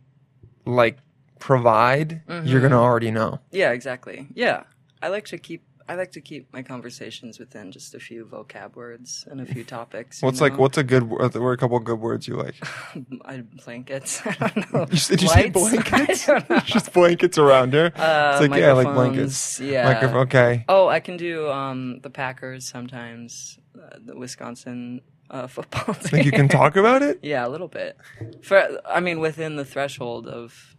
like 0.68 1.00
provide, 1.40 2.22
you're 2.28 2.42
Mm-hmm. 2.44 2.62
gonna 2.62 2.80
already 2.80 3.10
know. 3.10 3.40
Yeah, 3.50 3.72
exactly. 3.72 4.28
Yeah, 4.36 4.66
I 5.02 5.08
like 5.08 5.26
to 5.34 5.40
keep. 5.40 5.64
I 5.92 5.96
like 5.96 6.14
to 6.14 6.22
keep 6.22 6.54
my 6.54 6.64
conversations 6.64 7.38
within 7.38 7.70
just 7.70 7.94
a 7.96 8.00
few 8.00 8.24
vocab 8.24 8.78
words 8.78 9.28
and 9.30 9.42
a 9.42 9.46
few 9.46 9.66
topics. 9.66 10.22
What's 10.22 10.40
like 10.40 10.58
what's 10.58 10.78
a 10.78 10.86
good 10.86 11.04
what 11.04 11.36
are 11.36 11.52
a 11.52 11.58
couple 11.58 11.76
of 11.76 11.84
good 11.84 12.00
words 12.00 12.30
you 12.30 12.38
like? 12.38 12.56
I, 13.26 13.44
blankets? 13.66 14.22
I 14.26 14.32
don't 14.36 14.74
know. 14.74 14.86
You 14.92 14.98
Did 14.98 15.22
you 15.22 15.28
say 15.28 15.50
blankets? 15.50 16.30
I 16.30 16.40
don't 16.40 16.50
know. 16.50 16.60
just 16.60 16.94
blankets 16.94 17.38
around 17.38 17.74
here. 17.74 17.92
Uh, 17.94 18.40
it's 18.40 18.50
like 18.50 18.58
yeah, 18.58 18.70
I 18.70 18.72
like 18.72 18.94
blankets. 18.94 19.60
Yeah. 19.60 19.84
Microphone. 19.84 20.20
Okay. 20.20 20.64
Oh, 20.70 20.88
I 20.88 21.02
can 21.02 21.18
do 21.18 21.50
um, 21.50 22.00
the 22.00 22.10
Packers 22.10 22.70
sometimes. 22.70 23.60
Uh, 23.78 23.98
the 24.00 24.18
Wisconsin 24.18 25.02
uh, 25.30 25.48
football 25.48 25.94
team. 25.96 26.10
Think 26.10 26.26
you 26.26 26.32
can 26.32 26.48
talk 26.48 26.78
about 26.78 27.02
it? 27.02 27.20
Yeah, 27.22 27.46
a 27.46 27.50
little 27.50 27.68
bit. 27.68 27.98
For 28.44 28.80
I 28.86 29.02
mean, 29.02 29.20
within 29.20 29.58
the 29.58 29.66
threshold 29.66 30.26
of 30.26 30.71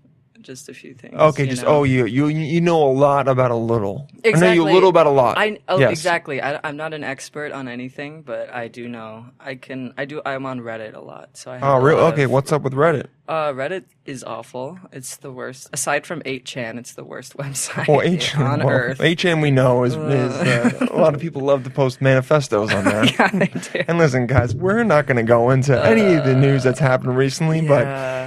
just 0.42 0.68
a 0.68 0.74
few 0.74 0.94
things. 0.94 1.14
Okay, 1.14 1.46
just 1.46 1.62
know? 1.62 1.68
oh 1.68 1.84
you 1.84 2.04
you 2.06 2.26
you 2.28 2.60
know 2.60 2.82
a 2.82 2.92
lot 2.92 3.28
about 3.28 3.50
a 3.50 3.56
little. 3.56 4.08
I 4.10 4.14
know 4.14 4.20
Exactly. 4.30 4.54
you 4.56 4.68
a 4.68 4.72
little 4.72 4.88
about 4.90 5.06
a 5.06 5.10
lot. 5.10 5.38
I 5.38 5.58
oh, 5.68 5.78
Yes. 5.78 5.90
exactly. 5.92 6.40
I, 6.42 6.60
I'm 6.64 6.76
not 6.76 6.92
an 6.94 7.04
expert 7.04 7.52
on 7.52 7.68
anything, 7.68 8.22
but 8.22 8.52
I 8.52 8.68
do 8.68 8.88
know. 8.88 9.26
I 9.40 9.54
can. 9.56 9.94
I 9.96 10.04
do. 10.04 10.20
I'm 10.26 10.46
on 10.46 10.60
Reddit 10.60 10.94
a 10.94 11.00
lot, 11.00 11.36
so 11.36 11.50
I. 11.50 11.58
Have 11.58 11.62
Oh, 11.64 11.78
really? 11.78 12.00
Okay, 12.12 12.22
of- 12.24 12.30
what's 12.30 12.52
up 12.52 12.62
with 12.62 12.74
Reddit? 12.74 13.06
Uh, 13.28 13.52
Reddit 13.52 13.84
is 14.04 14.24
awful. 14.24 14.78
It's 14.92 15.16
the 15.16 15.30
worst. 15.30 15.70
Aside 15.72 16.04
from 16.06 16.20
8chan, 16.22 16.76
it's 16.76 16.94
the 16.94 17.04
worst 17.04 17.36
website 17.38 17.86
Well, 17.88 18.02
H 18.02 18.36
on 18.36 18.58
well, 18.58 18.68
earth. 18.68 18.98
HM 19.00 19.40
we 19.40 19.50
know 19.52 19.84
is, 19.84 19.94
is 19.94 20.00
uh, 20.34 20.88
a 20.90 20.96
lot 20.98 21.14
of 21.14 21.20
people 21.20 21.40
love 21.42 21.62
to 21.64 21.70
post 21.70 22.02
manifestos 22.02 22.74
on 22.74 22.84
there. 22.84 23.04
yeah, 23.18 23.30
they 23.32 23.46
do. 23.46 23.84
And 23.86 23.98
listen, 23.98 24.26
guys, 24.26 24.54
we're 24.56 24.82
not 24.82 25.06
going 25.06 25.16
to 25.18 25.22
go 25.22 25.50
into 25.50 25.80
any 25.82 26.14
of 26.14 26.24
the 26.24 26.34
news 26.34 26.64
that's 26.64 26.80
happened 26.80 27.16
recently, 27.16 27.60
yeah. 27.60 27.68
but 27.68 27.84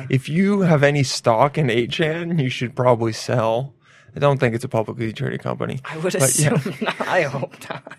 if 0.09 0.29
you 0.29 0.61
have 0.61 0.83
any 0.83 1.03
stock 1.03 1.57
in 1.57 1.67
8chan, 1.67 2.41
you 2.41 2.49
should 2.49 2.75
probably 2.75 3.13
sell. 3.13 3.73
I 4.15 4.19
don't 4.19 4.39
think 4.39 4.55
it's 4.55 4.63
a 4.63 4.69
publicly 4.69 5.11
traded 5.11 5.41
company. 5.41 5.79
I 5.85 5.97
would 5.97 6.13
But, 6.13 6.37
yeah. 6.39 6.53
assume 6.53 6.75
not. 6.81 7.01
I 7.01 7.23
hope 7.23 7.53
not. 7.69 7.97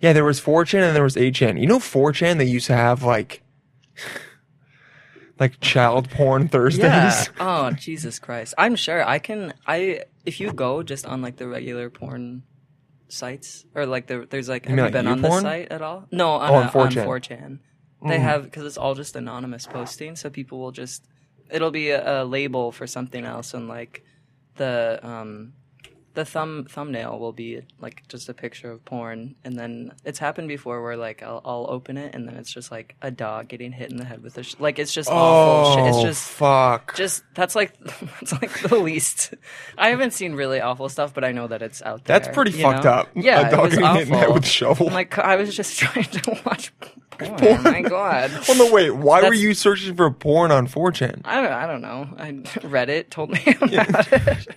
Yeah, 0.00 0.12
there 0.12 0.24
was 0.24 0.40
4chan 0.40 0.82
and 0.86 0.96
there 0.96 1.02
was 1.04 1.14
8chan. 1.16 1.60
You 1.60 1.66
know 1.66 1.78
4chan, 1.78 2.38
they 2.38 2.44
used 2.46 2.66
to 2.66 2.74
have 2.76 3.02
like 3.02 3.42
like 5.38 5.60
child 5.60 6.10
porn 6.10 6.48
Thursdays. 6.48 6.82
Yeah. 6.82 7.24
Oh 7.38 7.70
Jesus 7.72 8.18
Christ! 8.18 8.54
I'm 8.58 8.76
sure 8.76 9.06
I 9.06 9.18
can. 9.18 9.54
I 9.66 10.04
if 10.26 10.40
you 10.40 10.52
go 10.52 10.82
just 10.82 11.06
on 11.06 11.22
like 11.22 11.36
the 11.36 11.48
regular 11.48 11.88
porn 11.90 12.42
sites 13.08 13.64
or 13.74 13.86
like 13.86 14.06
the 14.06 14.26
there's 14.28 14.48
like 14.48 14.64
have 14.66 14.70
mean, 14.70 14.78
you 14.78 14.84
like 14.84 14.92
been 14.92 15.06
on 15.06 15.22
this 15.22 15.30
YouPorn? 15.32 15.42
site 15.42 15.68
at 15.72 15.82
all? 15.82 16.06
No, 16.12 16.30
on, 16.32 16.50
Oh, 16.50 16.54
on 16.56 16.66
a- 16.66 16.70
4chan. 16.70 17.04
4chan. 17.06 17.58
They 18.06 18.16
mm. 18.16 18.20
have 18.20 18.44
because 18.44 18.64
it's 18.64 18.78
all 18.78 18.94
just 18.94 19.16
anonymous 19.16 19.66
posting, 19.66 20.16
so 20.16 20.30
people 20.30 20.58
will 20.58 20.72
just 20.72 21.06
it'll 21.52 21.70
be 21.70 21.90
a, 21.90 22.22
a 22.22 22.24
label 22.24 22.72
for 22.72 22.86
something 22.86 23.24
else, 23.24 23.54
and 23.54 23.68
like 23.68 24.04
the 24.56 24.98
um 25.02 25.52
the 26.14 26.24
thumb 26.24 26.66
thumbnail 26.68 27.20
will 27.20 27.32
be 27.32 27.62
like 27.80 28.02
just 28.08 28.28
a 28.28 28.34
picture 28.34 28.72
of 28.72 28.84
porn, 28.84 29.36
and 29.44 29.56
then 29.56 29.92
it's 30.04 30.18
happened 30.18 30.48
before 30.48 30.82
where 30.82 30.96
like 30.96 31.22
I'll, 31.22 31.40
I'll 31.44 31.66
open 31.70 31.96
it 31.96 32.16
and 32.16 32.26
then 32.26 32.34
it's 32.36 32.52
just 32.52 32.72
like 32.72 32.96
a 33.00 33.12
dog 33.12 33.46
getting 33.46 33.70
hit 33.70 33.92
in 33.92 33.96
the 33.96 34.04
head 34.04 34.20
with 34.20 34.36
a 34.36 34.42
sh- 34.42 34.56
like 34.58 34.80
it's 34.80 34.92
just 34.92 35.08
awful 35.08 35.76
shit. 35.76 35.86
It's 35.86 35.96
Oh, 35.98 36.02
just 36.02 36.28
fuck. 36.28 36.96
just 36.96 37.22
that's 37.34 37.54
like 37.54 37.78
that's 37.84 38.32
like 38.32 38.60
the 38.62 38.76
least. 38.76 39.34
I 39.78 39.90
haven't 39.90 40.10
seen 40.12 40.34
really 40.34 40.60
awful 40.60 40.88
stuff, 40.88 41.14
but 41.14 41.22
I 41.22 41.30
know 41.30 41.46
that 41.46 41.62
it's 41.62 41.80
out 41.80 42.04
there. 42.04 42.18
That's 42.18 42.34
pretty 42.34 42.50
fucked 42.60 42.84
know? 42.84 42.90
up. 42.90 43.08
Yeah, 43.14 43.46
A 43.46 43.50
dog 43.52 43.70
getting 43.70 43.86
hit 43.94 44.02
in 44.08 44.12
the 44.12 44.18
head 44.18 44.34
with 44.34 44.42
a 44.42 44.46
shovel. 44.48 44.88
I'm 44.88 44.94
like 44.94 45.16
I 45.16 45.36
was 45.36 45.54
just 45.54 45.78
trying 45.78 46.06
to 46.06 46.40
watch 46.44 46.72
porn. 47.38 47.62
My 47.62 47.82
God. 47.82 48.30
well, 48.48 48.56
no, 48.58 48.72
wait. 48.72 48.90
Why 48.90 49.22
were 49.22 49.34
you 49.34 49.54
searching 49.54 49.94
for 49.96 50.10
porn 50.10 50.50
on 50.50 50.66
4chan? 50.66 51.22
I 51.24 51.40
don't, 51.42 51.52
I 51.52 51.66
don't 51.66 51.80
know. 51.82 52.08
I 52.18 52.32
Reddit 52.66 53.10
told 53.10 53.30
me 53.30 53.42
about 53.60 54.12
it. 54.12 54.48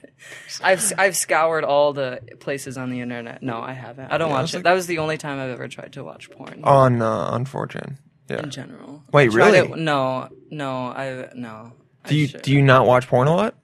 I've 0.63 0.93
I've 0.98 1.15
scoured 1.15 1.63
all 1.63 1.93
the 1.93 2.20
places 2.39 2.77
on 2.77 2.89
the 2.89 3.01
internet. 3.01 3.43
No, 3.43 3.60
I 3.62 3.74
haven't. 3.74 4.12
I 4.12 4.17
don't 4.17 4.29
Yeah, 4.29 4.36
watch 4.36 4.53
it. 4.53 4.58
like- 4.58 4.63
that 4.63 4.74
was 4.74 4.88
the 4.88 5.00
only 5.00 5.17
time 5.17 5.39
I've 5.39 5.50
ever 5.51 5.67
tried 5.67 5.93
to 5.93 6.03
watch 6.03 6.29
porn 6.32 6.62
On 6.63 7.01
uh, 7.01 7.08
on 7.10 7.46
4chan. 7.46 7.98
Yeah. 8.29 8.41
in 8.43 8.51
general. 8.51 9.03
Wait, 9.12 9.34
really? 9.34 9.67
no, 9.82 10.29
no, 10.50 10.72
I 10.88 11.29
no. 11.36 11.74
Do 12.08 12.15
you 12.15 12.27
do 12.27 12.53
you 12.53 12.62
not 12.62 12.86
watch 12.88 13.08
porn 13.08 13.27
a 13.27 13.36
lot? 13.36 13.55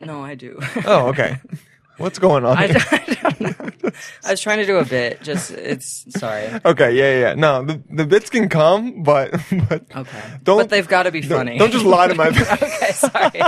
No, 0.00 0.22
I 0.22 0.34
do. 0.34 0.58
Oh, 0.84 1.06
okay. 1.08 1.38
What's 1.98 2.18
going 2.18 2.44
on? 2.44 2.56
I, 2.56 2.66
here? 2.66 2.76
I 2.90 2.98
don't 3.30 3.40
know. 3.84 3.90
I 4.24 4.30
was 4.32 4.40
trying 4.40 4.58
to 4.58 4.66
do 4.66 4.78
a 4.78 4.84
bit. 4.84 5.22
Just 5.22 5.52
it's 5.52 6.04
sorry. 6.18 6.48
Okay, 6.64 6.92
yeah, 6.94 7.20
yeah. 7.28 7.34
No, 7.34 7.64
the 7.64 7.80
the 7.90 8.04
bits 8.04 8.30
can 8.30 8.48
come, 8.48 9.02
but 9.02 9.30
but 9.68 9.84
Okay, 9.94 10.22
Don't- 10.42 10.58
but 10.58 10.70
they've 10.70 10.88
got 10.88 11.04
to 11.04 11.12
be 11.12 11.20
don't, 11.20 11.38
funny. 11.46 11.58
don't 11.58 11.70
just 11.72 11.84
lie 11.84 12.08
to 12.08 12.14
my. 12.14 12.28
okay, 12.28 12.92
sorry. 12.92 13.40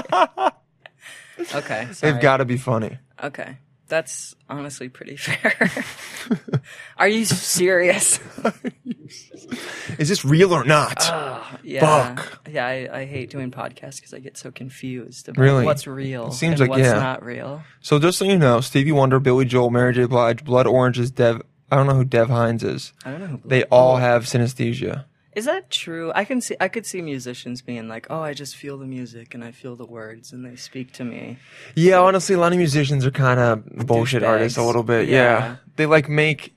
okay, 1.54 1.88
sorry. 1.92 2.12
They've 2.12 2.20
got 2.22 2.36
to 2.38 2.44
be 2.44 2.56
funny. 2.56 2.98
Okay, 3.22 3.58
that's 3.88 4.34
honestly 4.48 4.88
pretty 4.88 5.16
fair. 5.16 5.70
Are 6.98 7.08
you 7.08 7.24
serious? 7.24 8.18
Is 9.98 10.08
this 10.08 10.24
real 10.24 10.52
or 10.52 10.64
not? 10.64 11.02
Yeah, 11.62 11.80
Fuck. 12.16 12.40
yeah. 12.50 12.66
I, 12.66 12.88
I 13.00 13.04
hate 13.06 13.30
doing 13.30 13.50
podcasts 13.50 13.96
because 13.96 14.12
I 14.14 14.18
get 14.18 14.36
so 14.36 14.50
confused 14.50 15.28
about 15.28 15.40
Really? 15.42 15.64
what's 15.64 15.86
real 15.86 16.28
It 16.28 16.32
seems 16.34 16.60
and 16.60 16.68
like- 16.68 16.70
what's 16.70 16.82
yeah. 16.82 16.94
not 16.98 17.24
real. 17.24 17.62
so 17.80 17.98
just 17.98 18.18
so 18.18 18.24
you 18.24 18.38
know, 18.38 18.60
Stevie 18.60 18.92
Wonder, 18.92 19.20
Billy 19.20 19.44
Joel, 19.44 19.70
Mary 19.70 19.92
J. 19.94 20.04
Blige, 20.06 20.44
Blood 20.44 20.66
Orange 20.66 20.98
is 20.98 21.10
Dev. 21.10 21.42
I 21.70 21.76
don't 21.76 21.86
know 21.86 21.94
who 21.94 22.04
Dev 22.04 22.28
Hynes 22.28 22.62
is. 22.62 22.92
I 23.04 23.10
don't 23.10 23.20
know. 23.20 23.26
Who 23.26 23.40
They 23.44 23.64
all 23.64 23.96
have 23.96 24.24
synesthesia. 24.24 25.04
Is 25.36 25.44
that 25.44 25.70
true? 25.70 26.10
I 26.14 26.24
can 26.24 26.40
see. 26.40 26.56
I 26.58 26.68
could 26.68 26.86
see 26.86 27.02
musicians 27.02 27.60
being 27.60 27.88
like, 27.88 28.06
"Oh, 28.08 28.22
I 28.22 28.32
just 28.32 28.56
feel 28.56 28.78
the 28.78 28.86
music 28.86 29.34
and 29.34 29.44
I 29.44 29.52
feel 29.52 29.76
the 29.76 29.84
words 29.84 30.32
and 30.32 30.46
they 30.46 30.56
speak 30.56 30.92
to 30.94 31.04
me." 31.04 31.36
Yeah, 31.74 32.00
honestly, 32.00 32.34
a 32.34 32.38
lot 32.38 32.52
of 32.52 32.58
musicians 32.58 33.04
are 33.04 33.10
kind 33.10 33.38
of 33.38 33.86
bullshit 33.86 34.22
Douchebags. 34.22 34.28
artists 34.28 34.58
a 34.58 34.62
little 34.62 34.82
bit. 34.82 35.08
Yeah. 35.08 35.22
Yeah. 35.22 35.56
They 35.76 35.84
like 35.84 36.08
make 36.08 36.54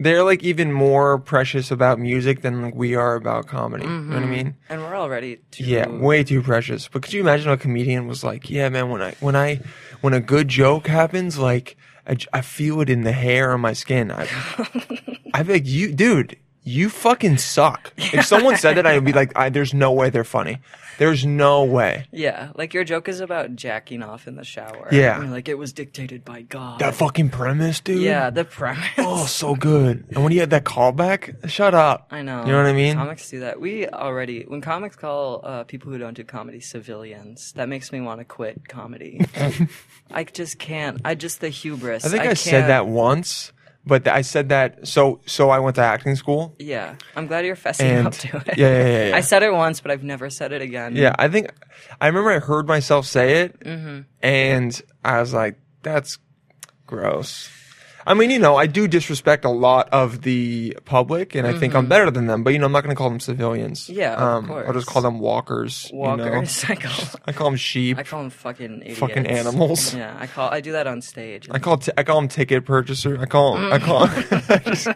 they're 0.00 0.24
like 0.24 0.42
even 0.42 0.72
more 0.72 1.18
precious 1.18 1.70
about 1.70 1.98
music 1.98 2.40
than 2.40 2.62
like 2.62 2.74
we 2.74 2.94
are 2.94 3.16
about 3.16 3.48
comedy. 3.48 3.84
You 3.84 3.90
know 3.90 4.14
what 4.14 4.16
I 4.16 4.20
mm-hmm. 4.22 4.30
mean? 4.30 4.56
And 4.70 4.80
we're 4.80 4.96
already 4.96 5.40
too. 5.50 5.64
Yeah, 5.64 5.88
way 5.88 6.24
too 6.24 6.40
precious. 6.40 6.88
But 6.88 7.02
could 7.02 7.12
you 7.12 7.20
imagine 7.20 7.52
a 7.52 7.58
comedian 7.58 8.06
was 8.06 8.24
like, 8.24 8.48
"Yeah, 8.48 8.70
man, 8.70 8.88
when 8.88 9.02
I 9.02 9.14
when 9.20 9.36
I 9.36 9.60
when 10.00 10.14
a 10.14 10.20
good 10.20 10.48
joke 10.48 10.86
happens, 10.86 11.38
like 11.38 11.76
I 12.06 12.40
feel 12.40 12.80
it 12.80 12.90
in 12.90 13.02
the 13.02 13.12
hair 13.12 13.52
on 13.52 13.60
my 13.60 13.74
skin. 13.74 14.10
I 14.10 14.22
I 15.34 15.42
feel 15.44 15.54
like 15.54 15.66
you, 15.66 15.92
dude, 15.92 16.36
you 16.64 16.88
fucking 16.88 17.38
suck. 17.38 17.92
If 17.96 18.24
someone 18.26 18.56
said 18.56 18.76
that, 18.76 18.86
I'd 18.86 19.04
be 19.04 19.12
like, 19.12 19.32
I, 19.36 19.48
"There's 19.50 19.74
no 19.74 19.92
way 19.92 20.10
they're 20.10 20.24
funny. 20.24 20.58
There's 20.98 21.24
no 21.26 21.64
way." 21.64 22.06
Yeah, 22.12 22.52
like 22.54 22.72
your 22.74 22.84
joke 22.84 23.08
is 23.08 23.20
about 23.20 23.56
jacking 23.56 24.02
off 24.02 24.28
in 24.28 24.36
the 24.36 24.44
shower. 24.44 24.88
Yeah. 24.92 25.18
Like 25.18 25.48
it 25.48 25.58
was 25.58 25.72
dictated 25.72 26.24
by 26.24 26.42
God. 26.42 26.78
That 26.78 26.94
fucking 26.94 27.30
premise, 27.30 27.80
dude. 27.80 28.02
yeah, 28.02 28.30
the 28.30 28.44
premise. 28.44 28.84
Oh, 28.98 29.26
so 29.26 29.54
good. 29.56 30.04
And 30.10 30.22
when 30.22 30.32
you 30.32 30.40
had 30.40 30.50
that 30.50 30.64
callback, 30.64 31.48
shut 31.50 31.74
up. 31.74 32.06
I 32.10 32.22
know. 32.22 32.44
You 32.44 32.52
know 32.52 32.58
what 32.58 32.66
I 32.66 32.72
mean? 32.72 32.94
Comics 32.96 33.28
do 33.30 33.40
that. 33.40 33.60
We 33.60 33.88
already 33.88 34.44
when 34.44 34.60
comics 34.60 34.94
call 34.96 35.40
uh, 35.44 35.64
people 35.64 35.90
who 35.90 35.98
don't 35.98 36.14
do 36.14 36.22
comedy 36.24 36.60
civilians, 36.60 37.52
that 37.54 37.68
makes 37.68 37.90
me 37.90 38.00
want 38.00 38.20
to 38.20 38.24
quit 38.24 38.68
comedy. 38.68 39.20
I 40.10 40.24
just 40.24 40.58
can't. 40.58 41.00
I 41.04 41.14
just 41.14 41.40
the 41.40 41.48
hubris. 41.48 42.04
I 42.04 42.08
think 42.08 42.22
I, 42.22 42.26
can't- 42.26 42.38
said 42.38 42.68
that 42.68 42.86
once, 42.86 43.52
but 43.84 44.06
I 44.08 44.22
said 44.22 44.48
that 44.50 44.86
so 44.86 45.20
so 45.26 45.50
I 45.50 45.58
went 45.58 45.76
to 45.76 45.82
acting 45.82 46.14
school. 46.16 46.54
Yeah, 46.58 46.94
I'm 47.16 47.26
glad 47.26 47.44
you're 47.46 47.56
fessing 47.56 47.84
And- 47.86 48.06
up 48.06 48.14
to 48.14 48.36
it. 48.38 48.56
yeah, 48.58 48.68
yeah, 48.68 48.86
yeah, 48.86 49.08
yeah. 49.10 49.16
I 49.20 49.20
said 49.20 49.42
it 49.42 49.52
once, 49.52 49.80
but 49.80 49.90
I've 49.90 50.04
never 50.04 50.30
said 50.30 50.52
it 50.52 50.62
again. 50.62 50.94
Yeah, 50.96 51.14
I 51.18 51.28
think 51.28 51.50
I 52.00 52.06
remember 52.06 52.30
I 52.32 52.38
heard 52.38 52.66
myself 52.68 53.06
say 53.06 53.42
it, 53.42 53.58
Mm-hmm. 53.60 54.00
and 54.22 54.82
I 55.04 55.20
was 55.20 55.32
like, 55.34 55.58
"That's 55.82 56.18
gross." 56.86 57.48
I 58.06 58.14
mean, 58.14 58.30
you 58.30 58.38
know, 58.38 58.56
I 58.56 58.66
do 58.66 58.88
disrespect 58.88 59.44
a 59.44 59.50
lot 59.50 59.88
of 59.92 60.22
the 60.22 60.76
public, 60.84 61.34
and 61.34 61.46
I 61.46 61.58
think 61.58 61.74
I'm 61.74 61.86
better 61.86 62.10
than 62.10 62.26
them. 62.26 62.42
But 62.42 62.52
you 62.52 62.58
know, 62.58 62.66
I'm 62.66 62.72
not 62.72 62.82
going 62.82 62.94
to 62.94 62.98
call 62.98 63.10
them 63.10 63.20
civilians. 63.20 63.84
Mm-hmm. 63.84 63.98
Yeah, 63.98 64.14
of 64.14 64.44
um, 64.44 64.50
I'll 64.52 64.72
just 64.72 64.86
call 64.88 65.02
them 65.02 65.18
walkers. 65.20 65.88
you 65.92 65.98
know? 65.98 66.16
Walkers. 66.16 66.64
I 66.68 66.74
call. 66.74 67.04
I 67.26 67.32
call 67.32 67.46
them 67.50 67.56
sheep. 67.56 67.98
I 67.98 68.02
call 68.02 68.20
them 68.22 68.30
fucking 68.30 68.82
idiots. 68.82 68.98
Fucking 69.00 69.26
animals. 69.26 69.94
Yeah, 69.94 70.16
I 70.18 70.26
call. 70.26 70.50
I 70.50 70.60
do 70.60 70.72
that 70.72 70.86
on 70.86 71.00
stage. 71.02 71.48
I 71.50 71.58
call 71.58 71.76
t- 71.78 71.92
I 71.96 72.02
call 72.02 72.20
them 72.20 72.28
ticket 72.28 72.64
purchaser. 72.64 73.18
I 73.20 73.26
call 73.26 73.56
'em- 73.58 73.72
I 73.72 73.78
call 73.78 74.02
I 74.48 74.58
just 74.64 74.88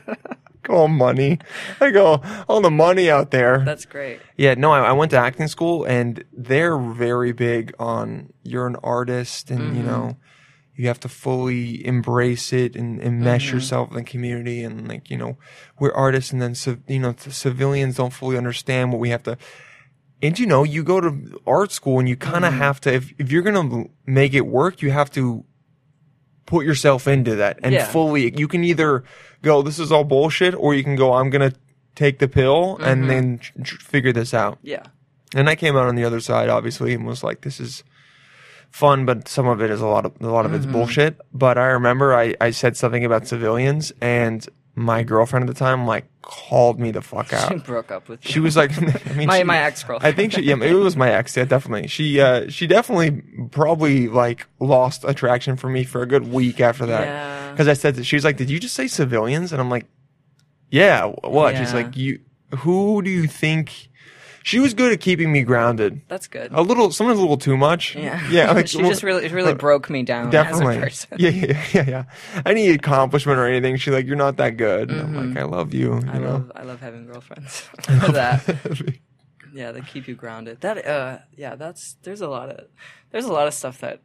call 0.63 0.85
'em 0.87 0.97
money. 0.97 1.39
I 1.81 1.91
go 1.91 2.21
all 2.49 2.61
the 2.61 2.71
money 2.71 3.09
out 3.11 3.31
there. 3.31 3.63
That's 3.65 3.85
great. 3.85 4.21
yeah, 4.37 4.55
no, 4.55 4.73
I, 4.73 4.81
I 4.89 4.93
went 4.93 5.11
to 5.13 5.17
acting 5.19 5.47
school 5.49 5.85
and 5.85 6.25
they're 6.33 6.77
very 6.77 7.33
big 7.33 7.73
on 7.79 8.33
you're 8.43 8.67
an 8.67 8.77
artist 8.83 9.51
and 9.51 9.61
Mm-hmm. 9.61 9.77
you 9.77 9.83
know 9.85 10.17
you 10.77 10.87
have 10.89 11.01
to 11.01 11.09
fully 11.09 11.85
embrace 11.87 12.53
it 12.53 12.77
and, 12.77 13.01
and 13.01 13.21
mesh 13.21 13.47
Mm-hmm. 13.47 13.57
yourself 13.57 13.91
in 13.91 13.97
the 13.97 14.03
community 14.05 14.63
and 14.63 14.87
like 14.89 15.11
you 15.11 15.17
know 15.17 15.37
we're 15.79 15.93
artists 15.95 16.33
and 16.33 16.41
then 16.43 16.55
you 16.87 16.99
know 16.99 17.13
the 17.13 17.33
civilians 17.33 17.97
don't 17.97 18.13
fully 18.13 18.37
understand 18.37 18.93
what 18.93 18.99
we 19.01 19.09
have 19.11 19.23
to 19.25 19.37
and 20.23 20.39
you 20.39 20.47
know 20.47 20.65
you 20.65 20.83
go 20.85 21.01
to 21.01 21.41
art 21.47 21.73
school 21.73 21.99
and 21.99 22.09
you 22.09 22.17
kind 22.17 22.45
of 22.45 22.53
Mm-hmm. 22.53 22.63
have 22.63 22.81
to 22.83 22.93
if, 22.95 23.13
if 23.19 23.33
you're 23.33 23.43
gonna 23.43 23.85
make 24.07 24.35
it 24.35 24.47
work 24.47 24.83
you 24.83 24.91
have 24.91 25.11
to 25.13 25.45
put 26.47 26.65
yourself 26.65 27.09
into 27.09 27.35
that 27.37 27.59
and 27.63 27.73
Yeah. 27.75 27.87
fully 27.87 28.37
you 28.39 28.47
can 28.49 28.63
either 28.63 29.03
go 29.43 29.63
this 29.63 29.79
is 29.79 29.91
all 29.91 30.05
bullshit 30.05 30.55
or 30.55 30.75
you 30.75 30.85
can 30.85 30.95
go 30.97 31.15
i'm 31.15 31.29
gonna 31.31 31.53
take 31.95 32.19
the 32.19 32.29
pill 32.29 32.75
Mm-hmm. 32.77 32.85
and 32.85 33.11
then 33.11 33.39
tr- 33.39 33.63
tr- 33.63 33.77
figure 33.81 34.13
this 34.13 34.33
out 34.35 34.59
Yeah. 34.63 34.85
and 35.35 35.49
i 35.49 35.55
came 35.57 35.77
out 35.77 35.89
on 35.89 35.97
the 35.97 36.05
other 36.05 36.21
side 36.21 36.49
obviously 36.49 36.93
and 36.95 37.05
was 37.07 37.25
like 37.25 37.41
this 37.41 37.59
is 37.61 37.83
fun 38.71 39.07
but 39.07 39.27
some 39.29 39.47
of 39.47 39.61
it 39.63 39.71
is 39.71 39.81
a 39.81 39.87
lot 39.87 40.05
of 40.05 40.13
a 40.21 40.27
lot 40.29 40.45
of 40.45 40.53
Mm-hmm. 40.53 40.63
it's 40.65 40.73
bullshit 40.73 41.21
but 41.33 41.57
i 41.59 41.67
remember 41.67 42.15
i 42.15 42.35
i 42.41 42.51
said 42.51 42.77
something 42.77 43.05
about 43.05 43.27
civilians 43.27 43.93
and 44.01 44.47
my 44.75 45.03
girlfriend 45.03 45.49
at 45.49 45.55
the 45.55 45.59
time 45.59 45.87
like 45.87 46.05
called 46.21 46.79
me 46.79 46.91
the 46.91 47.01
fuck 47.01 47.29
She 47.31 47.37
out 47.37 47.65
broke 47.65 47.91
up 47.91 48.09
with 48.11 48.23
she 48.23 48.35
you. 48.35 48.43
was 48.43 48.55
like 48.57 48.73
i 49.11 49.13
mean 49.15 49.27
My- 49.29 49.39
she- 49.39 49.45
my 49.45 49.59
ex-girlfriend. 49.59 50.13
i 50.15 50.15
think 50.17 50.33
she 50.33 50.43
yeah 50.43 50.57
it 50.63 50.75
was 50.75 50.97
my 50.97 51.11
ex 51.11 51.35
yeah 51.37 51.45
definitely 51.47 51.89
she 51.89 52.21
uh 52.21 52.51
she 52.51 52.67
definitely 52.67 53.23
probably 53.51 54.09
like 54.09 54.47
lost 54.61 55.05
attraction 55.05 55.57
for 55.57 55.71
me 55.71 55.83
for 55.85 56.03
a 56.03 56.07
good 56.07 56.31
week 56.31 56.61
after 56.61 56.85
that 56.87 57.05
Yeah. 57.07 57.51
because 57.53 57.69
i 57.69 57.73
said 57.73 57.95
that 57.97 58.05
she 58.05 58.17
was 58.17 58.25
like 58.25 58.37
did 58.37 58.51
you 58.51 58.61
just 58.61 58.75
say 58.75 58.87
civilians 58.89 59.53
and 59.53 59.61
i'm 59.63 59.71
like 59.71 59.87
yeah 60.71 61.07
what 61.07 61.57
she's 61.57 61.73
like 61.73 61.97
you 61.97 62.21
who 62.59 63.01
do 63.03 63.11
you 63.11 63.27
think 63.27 63.89
she 64.47 64.61
was 64.61 64.75
good 64.75 64.93
at 64.93 65.01
keeping 65.01 65.33
me 65.33 65.43
grounded 65.43 66.01
That's 66.07 66.29
good. 66.29 66.53
a 66.53 66.63
little 66.63 66.93
sometimes 66.93 67.19
a 67.19 67.23
little 67.23 67.37
too 67.37 67.57
much 67.57 67.97
Yeah. 67.97 68.21
yeah 68.31 68.53
like, 68.59 68.69
she 68.69 68.79
just 68.79 69.03
really, 69.03 69.25
it 69.27 69.33
really 69.33 69.53
uh, 69.53 69.57
broke 69.57 69.91
me 69.91 70.03
down 70.05 70.31
definitely 70.31 70.77
as 70.77 70.83
a 71.05 71.09
person. 71.09 71.17
yeah 71.19 71.31
yeah 71.31 71.65
yeah 71.73 71.85
yeah 71.89 72.05
any 72.47 72.69
accomplishment 72.69 73.39
or 73.39 73.47
anything 73.47 73.77
she's 73.77 73.93
like 73.93 74.07
you're 74.07 74.17
not 74.17 74.37
that 74.37 74.57
good 74.57 74.91
and 74.91 75.01
i'm 75.01 75.35
like 75.35 75.37
i 75.39 75.45
love 75.45 75.75
you 75.75 75.81
you 75.81 75.91
Mm-hmm. 75.91 76.11
I 76.11 76.19
know 76.19 76.31
love, 76.33 76.53
I 76.55 76.63
love 76.63 76.81
having 76.81 77.07
girlfriends. 77.07 77.61
For 77.83 78.13
that. 78.13 78.43
Yeah, 79.53 79.73
they 79.73 79.81
keep 79.81 80.07
you 80.09 80.15
grounded. 80.15 80.61
That, 80.61 80.87
uh, 80.87 81.19
yeah, 81.37 81.55
that's 81.55 81.97
there's 82.03 82.21
a 82.21 82.29
lot 82.29 82.49
of 82.51 82.67
there's 83.11 83.25
a 83.25 83.33
lot 83.33 83.47
of 83.47 83.55
stuff 83.55 83.81
that 83.81 84.01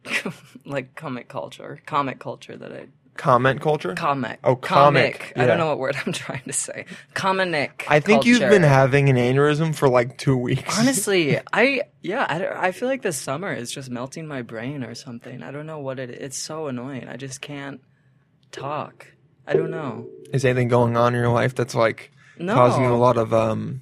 like 0.65 0.95
comic 0.95 1.27
culture, 1.27 1.81
comic 1.85 2.19
culture 2.19 2.55
that 2.55 2.71
I 2.71 2.87
comment 3.21 3.61
culture 3.61 3.93
comic. 3.93 4.39
Oh, 4.43 4.55
comic, 4.55 5.33
I 5.35 5.41
yeah. 5.41 5.45
don't 5.45 5.57
know 5.59 5.67
what 5.67 5.77
word 5.77 5.95
I'm 6.05 6.11
trying 6.25 6.41
to 6.47 6.53
say. 6.53 6.85
Comic. 7.13 7.85
i 7.87 7.99
think 7.99 8.25
you've 8.25 8.39
been 8.39 8.63
having 8.63 9.09
an 9.09 9.15
aneurysm 9.15 9.75
for 9.75 9.87
like 9.87 10.17
two 10.17 10.35
weeks 10.35 10.79
Honestly, 10.79 11.39
I 11.53 11.83
yeah, 12.01 12.25
I, 12.27 12.67
I 12.67 12.71
feel 12.71 12.87
like 12.87 13.03
this 13.03 13.17
summer 13.17 13.53
is 13.53 13.71
just 13.71 13.91
melting 13.91 14.25
my 14.27 14.41
brain 14.41 14.83
or 14.83 14.95
something. 14.95 15.43
I 15.43 15.51
don't 15.51 15.67
know 15.67 15.77
what 15.79 15.99
it. 15.99 16.09
It's 16.09 16.37
so 16.37 16.65
annoying. 16.67 17.07
I 17.07 17.15
just 17.17 17.41
can't 17.41 17.79
talk. 18.51 19.05
I 19.45 19.53
don't 19.53 19.71
know. 19.71 20.07
is 20.33 20.43
anything 20.45 20.67
going 20.67 20.97
on 20.97 21.13
in 21.13 21.19
your 21.21 21.29
life 21.31 21.53
that's 21.55 21.75
like 21.75 22.11
No. 22.39 22.53
causing 22.55 22.83
you 22.83 22.91
a 22.93 22.97
lot 22.97 23.17
of 23.17 23.33
um 23.33 23.81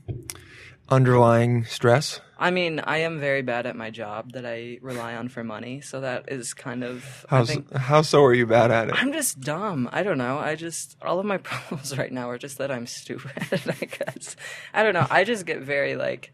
underlying 0.89 1.63
stress 1.65 2.19
I 2.41 2.51
mean, 2.51 2.79
I 2.79 2.99
am 2.99 3.19
very 3.19 3.41
bad 3.41 3.65
at 3.65 3.75
my 3.75 3.89
job 3.89 4.31
that 4.31 4.45
I 4.45 4.79
rely 4.81 5.13
on 5.15 5.27
for 5.27 5.43
money, 5.43 5.81
so 5.81 5.99
that 5.99 6.31
is 6.31 6.53
kind 6.53 6.85
of. 6.85 7.25
I 7.29 7.43
think 7.43 7.71
how 7.75 8.01
so 8.01 8.23
are 8.23 8.33
you 8.33 8.47
bad 8.47 8.71
at 8.71 8.87
it 8.87 8.95
I'm 8.95 9.11
just 9.11 9.41
dumb. 9.41 9.89
I 9.91 10.03
don't 10.03 10.17
know. 10.17 10.39
I 10.39 10.55
just 10.55 10.95
all 11.01 11.19
of 11.19 11.25
my 11.25 11.37
problems 11.49 11.97
right 11.97 12.11
now 12.11 12.29
are 12.29 12.37
just 12.37 12.57
that 12.59 12.71
I'm 12.71 12.87
stupid. 12.87 13.31
I 13.51 13.85
guess 13.85 14.37
I 14.73 14.83
don't 14.83 14.93
know. 14.93 15.05
I 15.09 15.25
just 15.25 15.45
get 15.45 15.59
very 15.59 15.97
like 15.97 16.31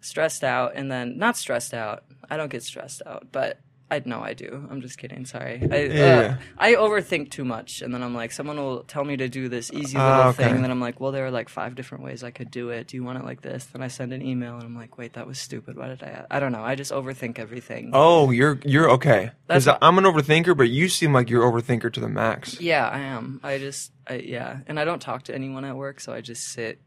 stressed 0.00 0.44
out, 0.44 0.72
and 0.74 0.90
then 0.90 1.18
not 1.18 1.36
stressed 1.36 1.74
out. 1.74 2.04
I 2.30 2.38
don't 2.38 2.50
get 2.50 2.62
stressed 2.62 3.02
out, 3.04 3.28
but 3.30 3.58
I 3.94 4.02
know 4.04 4.20
I 4.22 4.34
do. 4.34 4.66
I'm 4.70 4.80
just 4.80 4.98
kidding. 4.98 5.24
Sorry. 5.24 5.60
I 5.70 5.76
Yeah. 5.84 6.36
uh, 6.38 6.42
I 6.58 6.74
overthink 6.74 7.30
too 7.30 7.44
much, 7.44 7.82
and 7.82 7.94
then 7.94 8.02
I'm 8.02 8.14
like, 8.14 8.32
someone 8.32 8.56
will 8.56 8.82
tell 8.84 9.04
me 9.04 9.16
to 9.16 9.28
do 9.28 9.48
this 9.48 9.72
easy 9.72 9.96
little 9.98 10.12
Ah, 10.12 10.28
okay. 10.28 10.44
thing, 10.44 10.54
and 10.56 10.64
then 10.64 10.70
I'm 10.70 10.80
like, 10.80 11.00
well, 11.00 11.12
there 11.12 11.24
are 11.26 11.30
like 11.30 11.48
five 11.48 11.74
different 11.74 12.04
ways 12.04 12.22
I 12.24 12.30
could 12.30 12.50
do 12.50 12.70
it. 12.70 12.88
Do 12.88 12.96
you 12.96 13.04
want 13.04 13.18
it 13.18 13.24
like 13.24 13.42
this? 13.42 13.64
Then 13.66 13.82
I 13.82 13.88
send 13.88 14.12
an 14.12 14.22
email, 14.22 14.54
and 14.54 14.64
I'm 14.64 14.76
like, 14.76 14.98
wait, 14.98 15.12
that 15.14 15.26
was 15.26 15.38
stupid. 15.38 15.76
Why 15.76 15.88
did 15.88 16.02
I? 16.02 16.24
I 16.30 16.40
don't 16.40 16.52
know. 16.52 16.62
I 16.64 16.74
just 16.74 16.92
overthink 16.92 17.38
everything. 17.38 17.90
oh 17.94 18.30
you're 18.30 18.58
you're 18.64 18.90
okay 18.90 19.30
because 19.46 19.68
i'm 19.68 19.98
an 19.98 20.04
overthinker 20.04 20.56
but 20.56 20.68
you 20.70 20.88
seem 20.88 21.12
like 21.12 21.28
you're 21.30 21.44
overthinker 21.50 21.92
to 21.92 22.00
the 22.00 22.08
max 22.08 22.60
Yeah, 22.60 22.88
I 22.88 22.98
am. 23.00 23.40
I 23.42 23.58
just, 23.58 23.92
I, 24.06 24.14
yeah, 24.14 24.60
and 24.66 24.80
I 24.80 24.84
don't 24.84 25.00
talk 25.00 25.24
to 25.24 25.34
anyone 25.34 25.64
at 25.64 25.76
work, 25.76 26.00
so 26.00 26.12
I 26.12 26.20
just 26.20 26.42
sit 26.52 26.80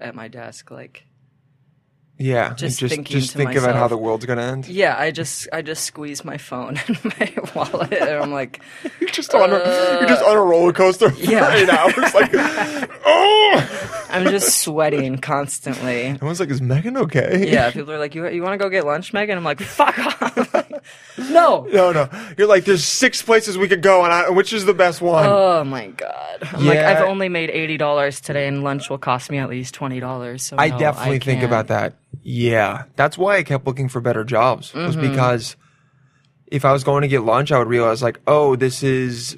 at 0.00 0.14
my 0.14 0.28
desk, 0.28 0.70
like, 0.70 1.04
yeah 2.20 2.54
Just 2.54 2.78
just 2.78 2.94
thinking 2.94 3.18
just 3.18 3.34
think 3.34 3.54
about 3.56 3.74
how 3.74 3.88
the 3.88 3.96
world's 3.96 4.26
gonna 4.26 4.42
end 4.42 4.68
yeah, 4.68 4.96
I 4.98 5.10
just, 5.10 5.48
I 5.52 5.62
just 5.62 5.84
squeeze 5.84 6.24
my 6.24 6.38
phone 6.38 6.78
and 6.88 7.04
my 7.04 7.34
wallet, 7.54 7.92
and 7.92 8.22
I'm 8.22 8.32
like, 8.32 8.60
You're 9.00 9.10
just 9.10 9.34
on 9.34 9.50
a 9.50 9.58
you're 9.98 10.08
just 10.08 10.22
on 10.22 10.36
a 10.36 10.40
uh, 10.40 10.44
roller 10.44 10.72
coaster 10.72 11.10
for 11.10 11.20
yeah. 11.20 11.52
eight 11.54 11.68
hours. 11.70 12.14
Like, 12.14 12.30
oh! 12.34 14.06
I'm 14.10 14.24
just 14.26 14.58
sweating 14.58 15.18
constantly. 15.18 16.06
Everyone's 16.06 16.40
like, 16.40 16.50
"Is 16.50 16.60
Meghan 16.60 16.96
okay?" 16.98 17.50
Yeah, 17.50 17.70
people 17.70 17.92
are 17.92 17.98
like, 17.98 18.14
you, 18.14 18.26
you 18.28 18.42
want 18.42 18.54
to 18.54 18.58
go 18.58 18.68
get 18.68 18.84
lunch, 18.84 19.12
Meghan? 19.12 19.36
I'm 19.36 19.44
like, 19.44 19.60
fuck 19.60 19.98
off. 19.98 20.49
no. 21.30 21.66
No, 21.72 21.92
no. 21.92 22.08
You're 22.38 22.46
like, 22.46 22.64
"There's 22.64 22.84
six 22.84 23.22
places 23.22 23.58
we 23.58 23.68
could 23.68 23.82
go, 23.82 24.04
and 24.04 24.12
I, 24.12 24.30
which 24.30 24.52
is 24.52 24.64
the 24.64 24.74
best 24.74 25.00
one?" 25.00 25.26
Oh 25.26 25.64
my 25.64 25.88
god! 25.88 26.48
I'm 26.52 26.66
like, 26.66 26.78
I've 26.78 27.04
only 27.06 27.28
made 27.28 27.50
eighty 27.50 27.76
dollars 27.76 28.20
today, 28.20 28.46
and 28.48 28.62
lunch 28.64 28.88
will 28.90 28.98
cost 28.98 29.30
me 29.30 29.38
at 29.38 29.48
least 29.50 29.74
twenty 29.74 30.00
dollars. 30.00 30.42
So 30.42 30.56
I 30.58 30.68
no, 30.68 30.78
definitely 30.78 31.18
think 31.18 31.42
about 31.42 31.68
that. 31.68 31.94
Yeah, 32.22 32.84
that's 32.96 33.16
why 33.18 33.36
I 33.36 33.42
kept 33.42 33.66
looking 33.66 33.88
for 33.88 34.00
better 34.00 34.24
jobs. 34.24 34.72
Was 34.74 34.96
Mm-hmm. 34.96 35.10
because 35.10 35.56
if 36.46 36.64
I 36.64 36.72
was 36.72 36.84
going 36.84 37.02
to 37.02 37.08
get 37.08 37.22
lunch, 37.22 37.52
I 37.52 37.58
would 37.58 37.68
realize 37.68 38.02
like, 38.02 38.20
oh, 38.26 38.56
this 38.56 38.82
is 38.82 39.36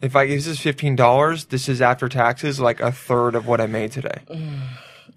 if 0.00 0.16
I 0.16 0.26
this 0.26 0.46
is 0.46 0.58
fifteen 0.60 0.96
dollars. 0.96 1.46
This 1.46 1.68
is 1.68 1.80
after 1.82 2.08
taxes, 2.08 2.58
like 2.60 2.80
a 2.80 2.90
third 2.92 3.34
of 3.34 3.46
what 3.46 3.60
I 3.60 3.66
made 3.66 3.92
today. 3.92 4.22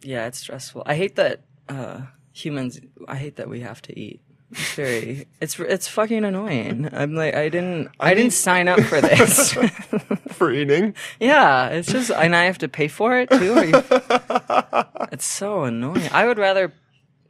Yeah, 0.05 0.27
it's 0.27 0.39
stressful. 0.39 0.83
I 0.85 0.95
hate 0.95 1.15
that 1.15 1.43
uh, 1.69 2.01
humans. 2.33 2.77
I 3.07 3.15
hate 3.15 3.37
that 3.37 3.47
we 3.47 3.61
have 3.61 3.81
to 3.83 3.97
eat. 3.97 4.19
It's 4.55 4.73
very. 4.75 5.27
It's 5.41 5.59
it's 5.59 5.87
fucking 5.87 6.23
annoying. 6.23 6.89
I'm 6.91 7.15
like 7.15 7.33
I 7.35 7.49
didn't. 7.49 7.89
I, 7.99 8.09
mean- 8.09 8.17
didn't 8.17 8.33
sign 8.33 8.67
up 8.67 8.79
for 8.81 9.01
this. 9.01 9.53
for 10.29 10.51
eating. 10.51 10.95
yeah, 11.19 11.67
it's 11.69 11.91
just 11.91 12.11
and 12.11 12.35
I 12.35 12.45
have 12.45 12.57
to 12.59 12.67
pay 12.67 12.87
for 12.87 13.17
it 13.17 13.29
too. 13.29 13.67
You- 13.67 13.83
it's 15.11 15.25
so 15.25 15.63
annoying. 15.63 16.09
I 16.11 16.25
would 16.25 16.37
rather. 16.37 16.73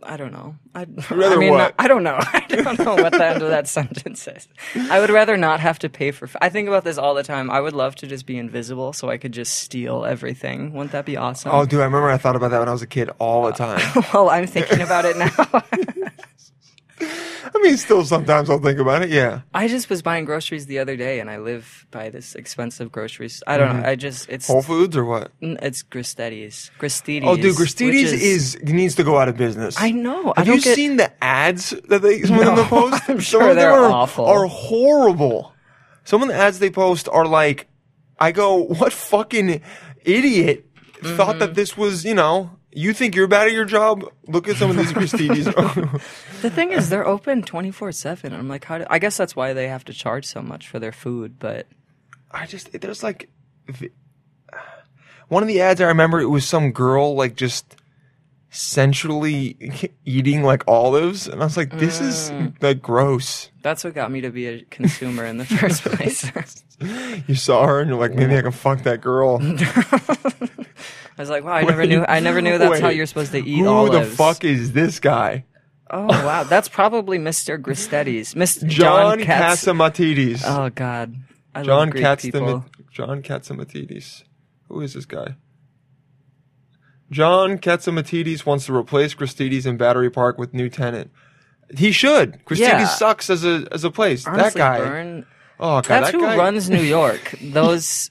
I 0.06 0.18
don't 0.18 0.34
know. 0.34 0.58
I'd 0.76 1.10
rather 1.10 1.36
I 1.36 1.40
mean, 1.40 1.52
what? 1.52 1.76
I 1.80 1.88
don't 1.88 2.04
know. 2.04 2.18
I 2.20 2.42
don't 2.50 2.78
know 2.78 2.96
what 2.96 3.14
the 3.14 3.26
end 3.26 3.42
of 3.42 3.48
that 3.52 3.70
sentence 3.70 4.28
is. 4.28 4.50
I 4.76 5.00
would 5.00 5.10
rather 5.10 5.38
not 5.38 5.62
have 5.62 5.80
to 5.80 5.88
pay 5.88 6.12
for. 6.12 6.30
I 6.42 6.50
think 6.50 6.68
about 6.68 6.84
this 6.84 6.98
all 6.98 7.14
the 7.14 7.24
time. 7.24 7.50
I 7.50 7.62
would 7.62 7.72
love 7.72 7.96
to 7.96 8.08
just 8.08 8.26
be 8.26 8.38
invisible 8.38 8.92
so 8.92 9.10
I 9.10 9.18
could 9.18 9.32
just 9.32 9.60
steal 9.60 10.04
everything. 10.04 10.74
Wouldn't 10.74 10.92
that 10.92 11.06
be 11.06 11.16
awesome? 11.16 11.54
Oh, 11.54 11.66
dude, 11.66 11.80
I 11.80 11.86
remember 11.86 12.10
I 12.10 12.18
thought 12.18 12.36
about 12.36 12.52
that 12.52 12.60
when 12.60 12.68
I 12.68 12.74
was 12.74 12.82
a 12.82 12.88
kid 12.88 13.12
all 13.18 13.46
the 13.46 13.54
time. 13.54 14.04
well, 14.14 14.30
I'm 14.30 14.46
thinking 14.46 14.82
about 14.82 15.06
it 15.06 15.16
now. 15.16 15.64
I 17.44 17.60
mean, 17.62 17.78
still 17.78 18.06
sometimes 18.06 18.50
I'll 18.50 18.60
think 18.60 18.80
about 18.80 19.02
it. 19.04 19.10
Yeah. 19.10 19.42
I 19.54 19.68
just 19.68 19.90
was 19.90 20.02
buying 20.02 20.26
groceries 20.26 20.66
the 20.66 20.80
other 20.80 20.96
day, 20.96 21.20
and 21.20 21.30
I 21.30 21.38
live 21.38 21.86
by 21.92 22.10
this 22.10 22.36
expensive 22.36 22.92
groceries. 22.92 23.42
I 23.48 23.58
don't 23.58 23.82
know. 23.82 23.88
I 23.90 23.96
just 23.96 24.30
it's 24.30 24.48
Whole 24.48 24.62
Foods 24.62 24.96
or 24.96 25.06
what? 25.06 25.32
it's 25.42 25.84
Gristedes. 25.84 26.72
Gristedes. 26.80 27.24
Oh, 27.26 27.36
dude, 27.36 27.58
which 27.60 27.76
Gristedes 27.76 28.14
is, 28.14 28.58
needs 28.64 28.96
to 28.96 29.04
go 29.04 29.18
out 29.18 29.28
of 29.30 29.38
business. 29.38 29.76
I 29.80 29.92
know. 29.92 30.34
Have 30.38 30.46
don't 30.46 30.56
you 30.58 30.62
get- 30.62 30.76
seen 30.76 30.98
the 30.98 31.12
ads 31.24 31.72
that 31.90 32.02
they 32.02 32.22
some 32.24 32.40
of 32.40 32.46
them 32.46 32.56
No, 32.56 32.64
post? 32.68 33.02
I'm 33.10 33.16
Some 33.16 33.20
sure 33.20 33.42
of 33.42 33.48
them 33.48 33.56
they're 33.58 33.72
are, 33.72 33.90
awful. 33.92 34.26
Are 34.26 34.46
horrible. 34.48 35.54
Some 36.06 36.22
of 36.22 36.28
the 36.28 36.36
ads 36.36 36.60
they 36.60 36.70
post 36.70 37.08
are 37.12 37.26
like, 37.26 37.68
I 38.20 38.32
go, 38.32 38.58
what 38.64 38.94
fucking 38.94 39.62
idiot 40.06 40.66
thought 41.02 41.32
Mm-hmm. 41.36 41.40
that 41.40 41.56
this 41.56 41.76
was, 41.78 42.06
you 42.06 42.14
know, 42.14 42.52
you 42.76 42.94
think 42.94 43.16
you're 43.16 43.28
bad 43.28 43.48
at 43.48 43.54
your 43.54 43.66
job? 43.66 44.04
Look 44.28 44.48
at 44.48 44.56
some 44.58 44.70
of 44.70 44.78
these 44.78 44.92
Gristedes. 44.94 45.48
The 46.42 46.50
thing 46.50 46.72
is, 46.74 46.90
they're 46.90 47.08
open 47.08 47.42
twenty 47.44 47.72
four 47.72 47.92
seven. 47.94 48.34
I'm 48.34 48.50
like, 48.50 48.66
how? 48.66 48.80
Do, 48.80 48.86
I 48.90 49.00
guess 49.00 49.16
that's 49.16 49.36
why 49.36 49.54
they 49.54 49.68
have 49.70 49.86
to 49.86 49.94
charge 49.94 50.26
so 50.26 50.42
much 50.42 50.68
for 50.68 50.78
their 50.80 50.92
food. 50.92 51.40
But 51.40 51.68
I 52.32 52.46
just 52.46 52.72
there's 52.82 53.02
like 53.04 53.30
one 55.30 55.42
of 55.42 55.48
the 55.48 55.62
ads 55.62 55.80
I 55.82 55.86
remember 55.86 56.20
it 56.20 56.28
was 56.28 56.46
some 56.46 56.72
girl 56.74 57.16
like 57.16 57.36
just 57.36 57.78
sensually 58.50 59.58
eating 60.06 60.44
like 60.44 60.64
olives, 60.68 61.28
and 61.30 61.42
I 61.42 61.46
was 61.46 61.56
like, 61.58 61.72
this 61.80 62.00
Mm. 62.02 62.08
is 62.08 62.32
like 62.62 62.82
gross. 62.82 63.50
That's 63.62 63.84
what 63.86 63.94
got 63.94 64.12
me 64.12 64.20
to 64.22 64.30
be 64.30 64.46
a 64.48 64.62
consumer 64.66 65.26
in 65.26 65.38
the 65.38 65.46
first 65.46 65.84
place. 65.84 66.30
You 67.28 67.36
saw 67.36 67.66
her, 67.66 67.80
and 67.80 67.90
you're 67.90 67.98
like, 68.00 68.14
maybe 68.14 68.38
I 68.38 68.42
can 68.42 68.52
fuck 68.52 68.84
that 68.84 69.00
girl. 69.00 69.40
I 71.18 71.22
was 71.22 71.30
like, 71.30 71.44
wow, 71.44 71.54
I 71.54 71.64
never 71.64 71.86
knew. 71.86 72.04
I 72.08 72.20
never 72.20 72.42
knew 72.42 72.58
that's 72.58 72.80
how 72.80 72.90
you're 72.90 73.06
supposed 73.06 73.32
to 73.34 73.40
eat 73.40 73.66
all 73.66 73.86
of. 73.86 73.92
Who 73.92 73.98
olives. 73.98 74.10
the 74.10 74.16
fuck 74.16 74.44
is 74.44 74.72
this 74.74 75.00
guy? 75.00 75.46
Oh 75.92 76.08
wow, 76.08 76.44
that's 76.44 76.68
probably 76.70 77.20
Mr. 77.20 77.62
Gristetti's. 77.62 78.34
Mr. 78.34 78.66
John, 78.68 79.20
John 79.20 79.26
Katz. 79.26 79.64
Catsimatidis. 79.66 80.44
Oh 80.46 80.70
god, 80.72 81.16
I 81.54 81.62
John 81.64 81.80
love 81.88 81.90
Greek 81.92 82.04
Katzim- 82.04 82.32
people. 82.32 82.66
John 82.92 83.22
Catsimatidis. 83.22 84.24
Who 84.70 84.82
is 84.82 84.94
this 84.96 85.06
guy? 85.06 85.36
John 87.12 87.58
Catsimatidis 87.60 88.46
wants 88.46 88.66
to 88.66 88.76
replace 88.76 89.14
Gristedes 89.14 89.66
in 89.66 89.78
Battery 89.78 90.10
Park 90.10 90.38
with 90.38 90.54
new 90.54 90.70
tenant. 90.70 91.12
He 91.78 91.92
should. 91.92 92.44
Gristedes 92.46 92.60
Yeah. 92.60 92.88
sucks 92.88 93.30
as 93.30 93.44
a 93.46 93.68
as 93.72 93.84
a 93.84 93.92
place. 93.92 94.26
Honestly, 94.26 94.44
that 94.52 94.56
guy. 94.58 94.78
Burn, 94.80 95.26
Oh 95.60 95.76
god, 95.76 95.84
that's 95.86 96.12
that 96.12 96.16
who 96.18 96.22
guy, 96.22 96.36
runs 96.38 96.70
New 96.70 96.82
York. 96.82 97.36
Those 97.42 98.10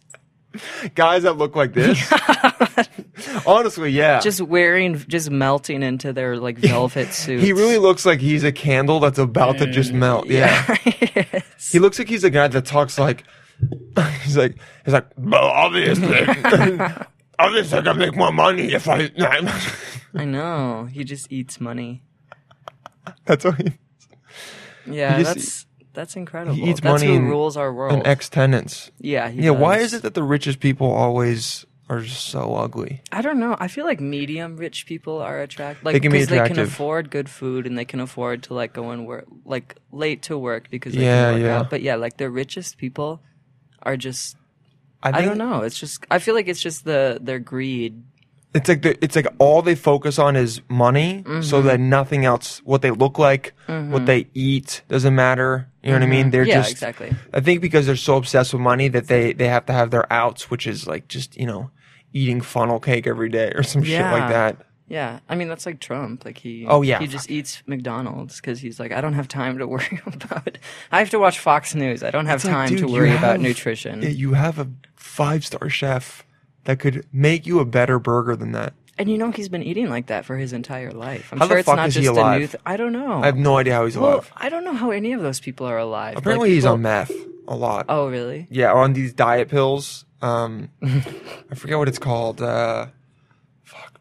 guys 0.94 1.22
that 1.24 1.34
look 1.38 1.54
like 1.56 1.72
this. 1.74 1.98
Honestly, 3.46 3.90
yeah. 3.90 4.20
just 4.20 4.40
wearing, 4.40 4.96
just 5.08 5.30
melting 5.30 5.82
into 5.82 6.12
their 6.12 6.36
like 6.36 6.58
velvet 6.70 7.12
suits. 7.12 7.42
he 7.42 7.52
really 7.52 7.78
looks 7.78 8.04
like 8.06 8.20
he's 8.20 8.44
a 8.44 8.52
candle 8.52 9.00
that's 9.00 9.18
about 9.18 9.58
to 9.58 9.66
Mm, 9.66 9.72
just 9.72 9.92
melt. 9.92 10.26
Yeah. 10.26 10.76
Yes. 11.14 11.70
He 11.70 11.78
looks 11.78 11.98
like 11.98 12.08
he's 12.08 12.24
a 12.24 12.30
guy 12.30 12.48
that 12.48 12.64
talks 12.64 12.98
like 12.98 13.24
he's 14.24 14.36
like 14.36 14.56
he's 14.84 14.92
like 14.94 15.06
well 15.16 15.44
obviously 15.44 16.26
obviously 17.38 17.78
I 17.78 17.82
can 17.82 17.98
make 17.98 18.16
more 18.16 18.32
money 18.32 18.72
if 18.72 18.88
I 18.88 19.10
I 20.14 20.24
know. 20.24 20.88
He 20.90 21.04
just 21.04 21.30
eats 21.30 21.60
money. 21.60 22.02
that's 23.24 23.44
what 23.44 23.56
he 23.60 23.72
Yeah, 24.86 25.16
He 25.18 25.22
just- 25.24 25.34
that's 25.36 25.66
that's 25.94 26.16
incredible. 26.16 26.54
He 26.54 26.70
eats 26.70 26.80
that's 26.80 27.02
money 27.02 27.06
who 27.12 27.18
and- 27.18 27.28
rules 27.28 27.56
our 27.56 27.72
world. 27.72 27.92
and 27.92 28.06
ex 28.06 28.28
tenants. 28.28 28.90
yeah, 28.98 29.28
Yeah, 29.28 29.50
why 29.50 29.78
is 29.78 29.92
it 29.94 30.02
that 30.02 30.14
the 30.14 30.22
richest 30.22 30.60
people 30.60 30.90
always 30.90 31.66
are 31.88 32.04
so 32.04 32.54
ugly? 32.54 33.02
I 33.12 33.20
don't 33.22 33.38
know. 33.38 33.56
I 33.58 33.68
feel 33.68 33.84
like 33.84 34.00
medium 34.00 34.56
rich 34.56 34.86
people 34.86 35.20
are 35.20 35.40
attractive. 35.40 35.84
Like 35.84 35.92
They 35.94 36.00
can 36.00 36.12
be 36.12 36.18
because 36.18 36.28
they 36.28 36.48
can 36.48 36.58
afford 36.58 37.10
good 37.10 37.28
food 37.28 37.66
and 37.66 37.76
they 37.76 37.84
can 37.84 38.00
afford 38.00 38.44
to 38.44 38.54
like 38.54 38.72
go 38.72 38.90
and 38.90 39.06
work 39.06 39.26
like 39.44 39.76
late 39.90 40.22
to 40.22 40.38
work 40.38 40.70
because 40.70 40.94
they 40.94 41.02
Yeah, 41.04 41.32
can 41.32 41.34
work 41.34 41.42
yeah. 41.46 41.58
out. 41.58 41.70
But 41.70 41.82
yeah, 41.82 41.96
like 41.96 42.16
the 42.16 42.30
richest 42.30 42.78
people 42.78 43.20
are 43.82 43.96
just 43.96 44.36
I, 45.02 45.18
I, 45.18 45.22
don't 45.24 45.36
know. 45.38 45.62
It's 45.62 45.78
just 45.78 46.06
I 46.10 46.20
feel 46.20 46.34
like 46.34 46.46
it's 46.48 46.60
just 46.62 46.84
the 46.84 47.18
their 47.20 47.40
greed. 47.40 48.04
It's 48.54 48.68
like 48.68 48.82
the, 48.82 49.02
it's 49.02 49.16
like 49.16 49.26
all 49.38 49.62
they 49.62 49.74
focus 49.74 50.18
on 50.18 50.36
is 50.36 50.60
money, 50.68 51.22
Mm-hmm. 51.26 51.40
so 51.42 51.62
that 51.62 51.80
nothing 51.80 52.24
else, 52.26 52.60
what 52.64 52.82
they 52.82 52.90
look 52.90 53.18
like, 53.18 53.54
what 53.66 54.04
they 54.06 54.26
eat, 54.34 54.82
doesn't 54.88 55.14
matter. 55.14 55.68
You 55.82 55.90
know 55.90 55.96
what 55.96 56.02
I 56.02 56.06
mean? 56.06 56.30
They're 56.30 56.42
Mm-hmm. 56.42 56.48
yeah, 56.50 56.60
just 56.60 56.72
exactly. 56.72 57.14
I 57.32 57.40
think 57.40 57.62
because 57.62 57.86
they're 57.86 57.96
so 57.96 58.16
obsessed 58.16 58.52
with 58.52 58.60
money 58.62 58.88
that 58.88 59.06
they 59.08 59.32
they 59.32 59.48
have 59.48 59.64
to 59.66 59.72
have 59.72 59.90
their 59.90 60.10
outs, 60.12 60.50
which 60.50 60.66
is 60.66 60.86
like 60.86 61.08
just 61.08 61.36
you 61.36 61.46
know 61.46 61.70
eating 62.12 62.40
funnel 62.42 62.78
cake 62.78 63.06
every 63.06 63.30
day 63.30 63.52
or 63.54 63.62
some 63.62 63.82
shit 63.82 64.02
like 64.02 64.28
that. 64.28 64.66
Yeah, 64.86 65.20
I 65.30 65.34
mean 65.36 65.48
that's 65.48 65.64
like 65.64 65.80
Trump. 65.80 66.26
Like 66.26 66.36
he, 66.36 66.66
Oh, 66.68 66.82
yeah. 66.82 66.98
he 66.98 67.06
just 67.06 67.30
eats 67.30 67.62
McDonald's 67.66 68.36
because 68.42 68.60
he's 68.60 68.78
like, 68.78 68.92
I 68.92 69.00
don't 69.00 69.14
have 69.14 69.26
time 69.28 69.56
to 69.58 69.66
worry 69.74 70.02
about. 70.04 70.58
I 70.90 70.98
have 70.98 71.08
to 71.10 71.18
watch 71.18 71.38
Fox 71.38 71.74
News. 71.74 72.02
I 72.02 72.10
don't 72.10 72.26
have 72.26 72.40
It's 72.40 72.44
like, 72.44 72.52
time 72.54 72.68
dude, 72.68 72.78
to 72.80 72.88
worry 72.88 73.16
about 73.16 73.40
nutrition. 73.40 74.02
Yeah, 74.02 74.10
you 74.10 74.34
have 74.34 74.58
a 74.58 74.68
five 74.94 75.46
star 75.46 75.70
chef 75.70 76.26
that 76.64 76.78
could 76.78 77.06
make 77.12 77.46
you 77.46 77.58
a 77.60 77.64
better 77.64 77.98
burger 77.98 78.36
than 78.36 78.52
that. 78.52 78.74
and 78.98 79.10
you 79.10 79.18
know 79.18 79.30
he's 79.30 79.48
been 79.48 79.62
eating 79.62 79.88
like 79.88 80.06
that 80.06 80.24
for 80.24 80.36
his 80.36 80.52
entire 80.52 80.92
life. 80.92 81.32
I'm 81.32 81.38
How 81.38 81.46
the 81.46 81.50
sure 81.52 81.58
it's 81.58 81.68
not 81.68 81.88
is 81.88 81.94
he 81.94 82.02
just 82.04 82.18
a 82.18 82.38
new. 82.38 82.46
Th- 82.46 82.62
I 82.66 82.76
don't 82.76 82.92
know. 82.92 83.22
I 83.22 83.26
have 83.26 83.36
no 83.36 83.56
idea 83.58 83.74
how 83.74 83.84
he's 83.84 83.96
well, 83.96 84.14
alive. 84.14 84.32
I 84.36 84.48
don't 84.48 84.64
know 84.64 84.74
how 84.74 84.90
any 84.90 85.12
of 85.12 85.22
those 85.22 85.40
people 85.40 85.66
are 85.66 85.78
alive. 85.78 86.16
Apparently, 86.16 86.50
Like, 86.50 86.54
he's 86.54 86.62
people- 86.64 86.74
on 86.74 86.82
meth 86.82 87.12
a 87.48 87.56
lot. 87.56 87.86
Oh, 87.88 88.08
really? 88.08 88.46
Yeah, 88.50 88.72
on 88.72 88.92
these 88.92 89.12
diet 89.12 89.48
pills. 89.48 90.04
Um, 90.20 90.70
I 90.82 91.54
forget 91.56 91.78
what 91.78 91.88
it's 91.88 91.98
called. 91.98 92.40
Uh, 92.40 92.86
fuck. 93.64 93.98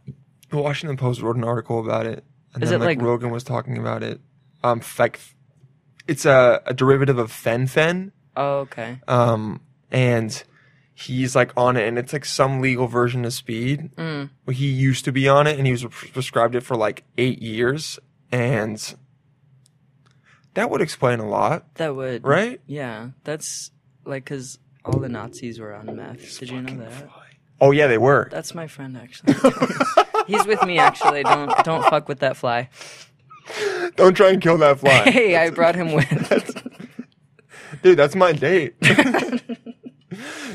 The 0.49 0.57
Washington 0.57 0.97
Post 0.97 1.21
wrote 1.21 1.35
an 1.37 1.43
article 1.43 1.79
about 1.79 2.05
it, 2.05 2.23
and 2.53 2.61
Is 2.61 2.69
then 2.69 2.81
it 2.81 2.85
like, 2.85 2.97
like- 2.99 3.05
Rogan 3.05 3.31
was 3.31 3.43
talking 3.43 3.77
about 3.77 4.03
it. 4.03 4.19
Um, 4.63 4.81
it's 6.07 6.25
a, 6.25 6.61
a 6.65 6.73
derivative 6.73 7.17
of 7.17 7.31
fen-phen. 7.31 8.11
Oh, 8.37 8.59
okay. 8.59 8.99
Um, 9.07 9.61
and 9.91 10.43
he's 11.01 11.35
like 11.35 11.51
on 11.57 11.77
it, 11.77 11.87
and 11.87 11.97
it's 11.97 12.13
like 12.13 12.25
some 12.25 12.61
legal 12.61 12.87
version 12.87 13.25
of 13.25 13.33
speed. 13.33 13.89
Mm. 13.95 14.29
He 14.51 14.67
used 14.67 15.05
to 15.05 15.11
be 15.11 15.27
on 15.27 15.47
it, 15.47 15.57
and 15.57 15.65
he 15.65 15.71
was 15.71 15.83
prescribed 15.85 16.55
it 16.55 16.61
for 16.61 16.75
like 16.75 17.03
eight 17.17 17.41
years, 17.41 17.99
and 18.31 18.95
that 20.53 20.69
would 20.69 20.81
explain 20.81 21.19
a 21.19 21.27
lot, 21.27 21.73
That 21.75 21.95
would. 21.95 22.23
right? 22.23 22.59
Yeah, 22.67 23.09
that's 23.23 23.71
like 24.05 24.23
because 24.25 24.59
all 24.85 24.99
the 24.99 25.09
Nazis 25.09 25.59
were 25.59 25.73
on 25.73 25.95
meth. 25.95 26.39
Did 26.39 26.49
you 26.49 26.61
know 26.61 26.75
that? 26.85 27.09
Oh 27.59 27.71
yeah, 27.71 27.87
they 27.87 27.97
were. 27.99 28.27
That's 28.31 28.55
my 28.55 28.67
friend 28.67 28.97
actually. 28.97 29.35
He's 30.27 30.45
with 30.45 30.63
me 30.65 30.77
actually. 30.79 31.23
Don't 31.23 31.51
don't 31.63 31.83
fuck 31.89 32.07
with 32.07 32.19
that 32.19 32.35
fly. 32.37 32.69
Don't 33.95 34.15
try 34.15 34.29
and 34.29 34.41
kill 34.41 34.57
that 34.59 34.79
fly. 34.79 35.03
Hey, 35.11 35.35
I 35.35 35.49
brought 35.51 35.75
him 35.75 35.91
with. 35.93 36.57
Dude, 37.83 37.97
that's 37.97 38.15
my 38.15 38.31
date. 38.31 38.75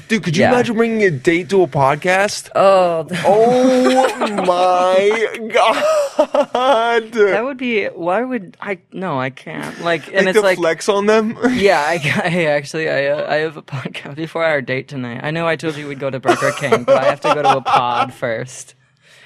Dude, 0.09 0.23
could 0.23 0.37
you 0.37 0.43
Yeah. 0.45 0.53
imagine 0.53 0.77
bringing 0.77 1.03
a 1.03 1.11
date 1.11 1.49
to 1.51 1.63
a 1.63 1.67
podcast? 1.67 2.49
Oh, 2.55 3.07
Oh 3.25 4.09
my 4.47 5.49
god! 5.53 7.13
that 7.13 7.45
would 7.45 7.57
be. 7.57 7.87
Why 7.87 8.23
would 8.23 8.57
I? 8.61 8.79
No, 8.93 9.19
I 9.21 9.31
can't. 9.31 9.81
Like, 9.81 10.07
and 10.09 10.27
like 10.27 10.27
it's 10.29 10.37
to 10.39 10.43
like. 10.43 10.59
flex 10.59 10.89
on 10.89 11.07
them. 11.07 11.37
Yeah, 11.51 11.81
I, 11.81 11.95
I 12.25 12.45
actually 12.47 12.89
I 12.89 13.07
uh, 13.07 13.31
I 13.31 13.37
have 13.37 13.57
a 13.57 13.63
podcast 13.63 14.17
before 14.17 14.45
our 14.45 14.61
date 14.63 14.89
tonight. 14.89 15.21
I 15.23 15.31
know 15.31 15.47
I 15.47 15.57
told 15.57 15.77
you 15.77 15.89
we'd 15.89 15.99
go 16.01 16.11
to 16.11 16.21
Burger 16.21 16.53
King, 16.53 16.85
but 16.85 17.03
I 17.03 17.07
have 17.11 17.21
to 17.23 17.35
go 17.35 17.43
to 17.43 17.57
a 17.57 17.61
pod 17.63 18.13
first. 18.15 18.75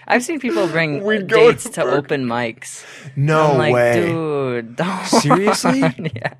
I've 0.08 0.24
seen 0.24 0.40
people 0.40 0.66
bring 0.66 1.04
We'd 1.04 1.28
dates 1.28 1.64
to 1.64 1.70
to 1.70 1.82
open 1.84 2.24
mics. 2.26 2.84
no 3.14 3.52
I'm 3.52 3.58
like, 3.58 3.74
way. 3.74 4.06
dude, 4.06 4.76
don't. 4.82 5.04
Seriously? 5.06 5.80
yeah. 5.80 6.34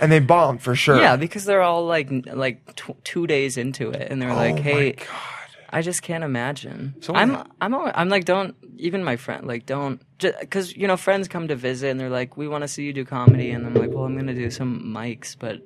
And 0.00 0.10
they 0.12 0.18
bombed 0.20 0.62
for 0.62 0.74
sure. 0.74 0.98
Yeah, 0.98 1.16
because 1.16 1.44
they're 1.44 1.62
all 1.62 1.86
like 1.86 2.08
like 2.32 2.74
tw- 2.76 3.02
two 3.04 3.26
days 3.26 3.56
into 3.56 3.90
it, 3.90 4.10
and 4.10 4.20
they're 4.20 4.34
like, 4.34 4.58
oh 4.58 4.62
"Hey, 4.62 4.84
my 4.86 5.04
god. 5.04 5.06
I 5.70 5.82
just 5.82 6.02
can't 6.02 6.24
imagine." 6.24 6.94
So 7.00 7.14
I'm 7.14 7.36
I'm 7.60 7.74
al- 7.74 7.92
I'm 7.94 8.08
like, 8.08 8.24
don't 8.24 8.54
even 8.76 9.02
my 9.04 9.16
friend 9.16 9.46
like 9.46 9.64
don't 9.66 10.00
because 10.18 10.76
you 10.76 10.86
know 10.86 10.96
friends 10.96 11.28
come 11.28 11.48
to 11.48 11.56
visit 11.56 11.88
and 11.90 11.98
they're 11.98 12.10
like, 12.10 12.36
"We 12.36 12.46
want 12.48 12.62
to 12.62 12.68
see 12.68 12.84
you 12.84 12.92
do 12.92 13.04
comedy," 13.04 13.50
and 13.50 13.66
I'm 13.66 13.74
like, 13.74 13.90
"Well, 13.90 14.04
I'm 14.04 14.16
gonna 14.16 14.34
do 14.34 14.50
some 14.50 14.82
mics, 14.94 15.34
but 15.38 15.60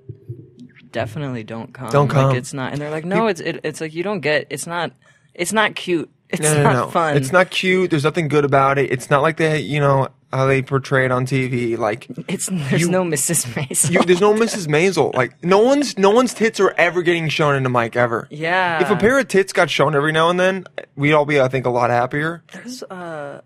definitely 0.92 1.44
don't 1.44 1.72
come. 1.72 1.90
Don't 1.90 2.08
come. 2.08 2.28
Like, 2.28 2.36
it's 2.36 2.52
not." 2.52 2.72
And 2.72 2.80
they're 2.80 2.90
like, 2.90 3.04
"No, 3.04 3.26
it's 3.26 3.40
it, 3.40 3.60
it's 3.64 3.80
like 3.80 3.94
you 3.94 4.02
don't 4.02 4.20
get. 4.20 4.46
It's 4.50 4.66
not. 4.66 4.92
It's 5.34 5.52
not 5.52 5.74
cute. 5.74 6.10
It's 6.32 6.42
No, 6.42 6.54
no, 6.54 6.62
not 6.62 6.72
no. 6.74 6.90
fun. 6.90 7.16
It's 7.16 7.32
not 7.32 7.50
cute. 7.50 7.90
There's 7.90 8.04
nothing 8.04 8.28
good 8.28 8.44
about 8.44 8.78
it. 8.78 8.92
It's 8.92 9.10
not 9.10 9.20
like 9.20 9.36
they, 9.36 9.58
you 9.58 9.80
know, 9.80 10.06
how 10.32 10.46
they 10.46 10.62
portray 10.62 11.04
it 11.04 11.10
on 11.10 11.26
TV. 11.26 11.76
Like, 11.76 12.06
It's 12.28 12.46
there's 12.46 12.82
you- 12.82 12.90
no 12.90 13.04
Mrs. 13.04 13.54
Mason. 13.56 13.92
you, 13.92 14.02
there's 14.02 14.20
no 14.20 14.32
Mrs. 14.34 14.66
Maisel. 14.68 15.14
Like, 15.14 15.42
no 15.44 15.58
one's, 15.58 15.98
no 15.98 16.10
one's 16.10 16.34
tits 16.34 16.60
are 16.60 16.70
ever 16.78 17.02
getting 17.02 17.28
shown 17.28 17.56
in 17.56 17.66
a 17.66 17.70
mic 17.70 17.96
ever. 17.96 18.28
yeah. 18.30 18.80
If 18.82 18.90
a 18.90 18.96
pair 18.96 19.18
of 19.18 19.28
tits 19.28 19.52
got 19.52 19.70
shown 19.70 19.94
every 19.94 20.12
now 20.12 20.30
and 20.30 20.38
then, 20.38 20.66
we'd 20.96 21.12
all 21.12 21.24
be, 21.26 21.40
I 21.40 21.48
think, 21.48 21.66
a 21.66 21.70
lot 21.70 21.90
happier. 21.90 22.42
there's 22.52 22.82
uh, 22.84 23.40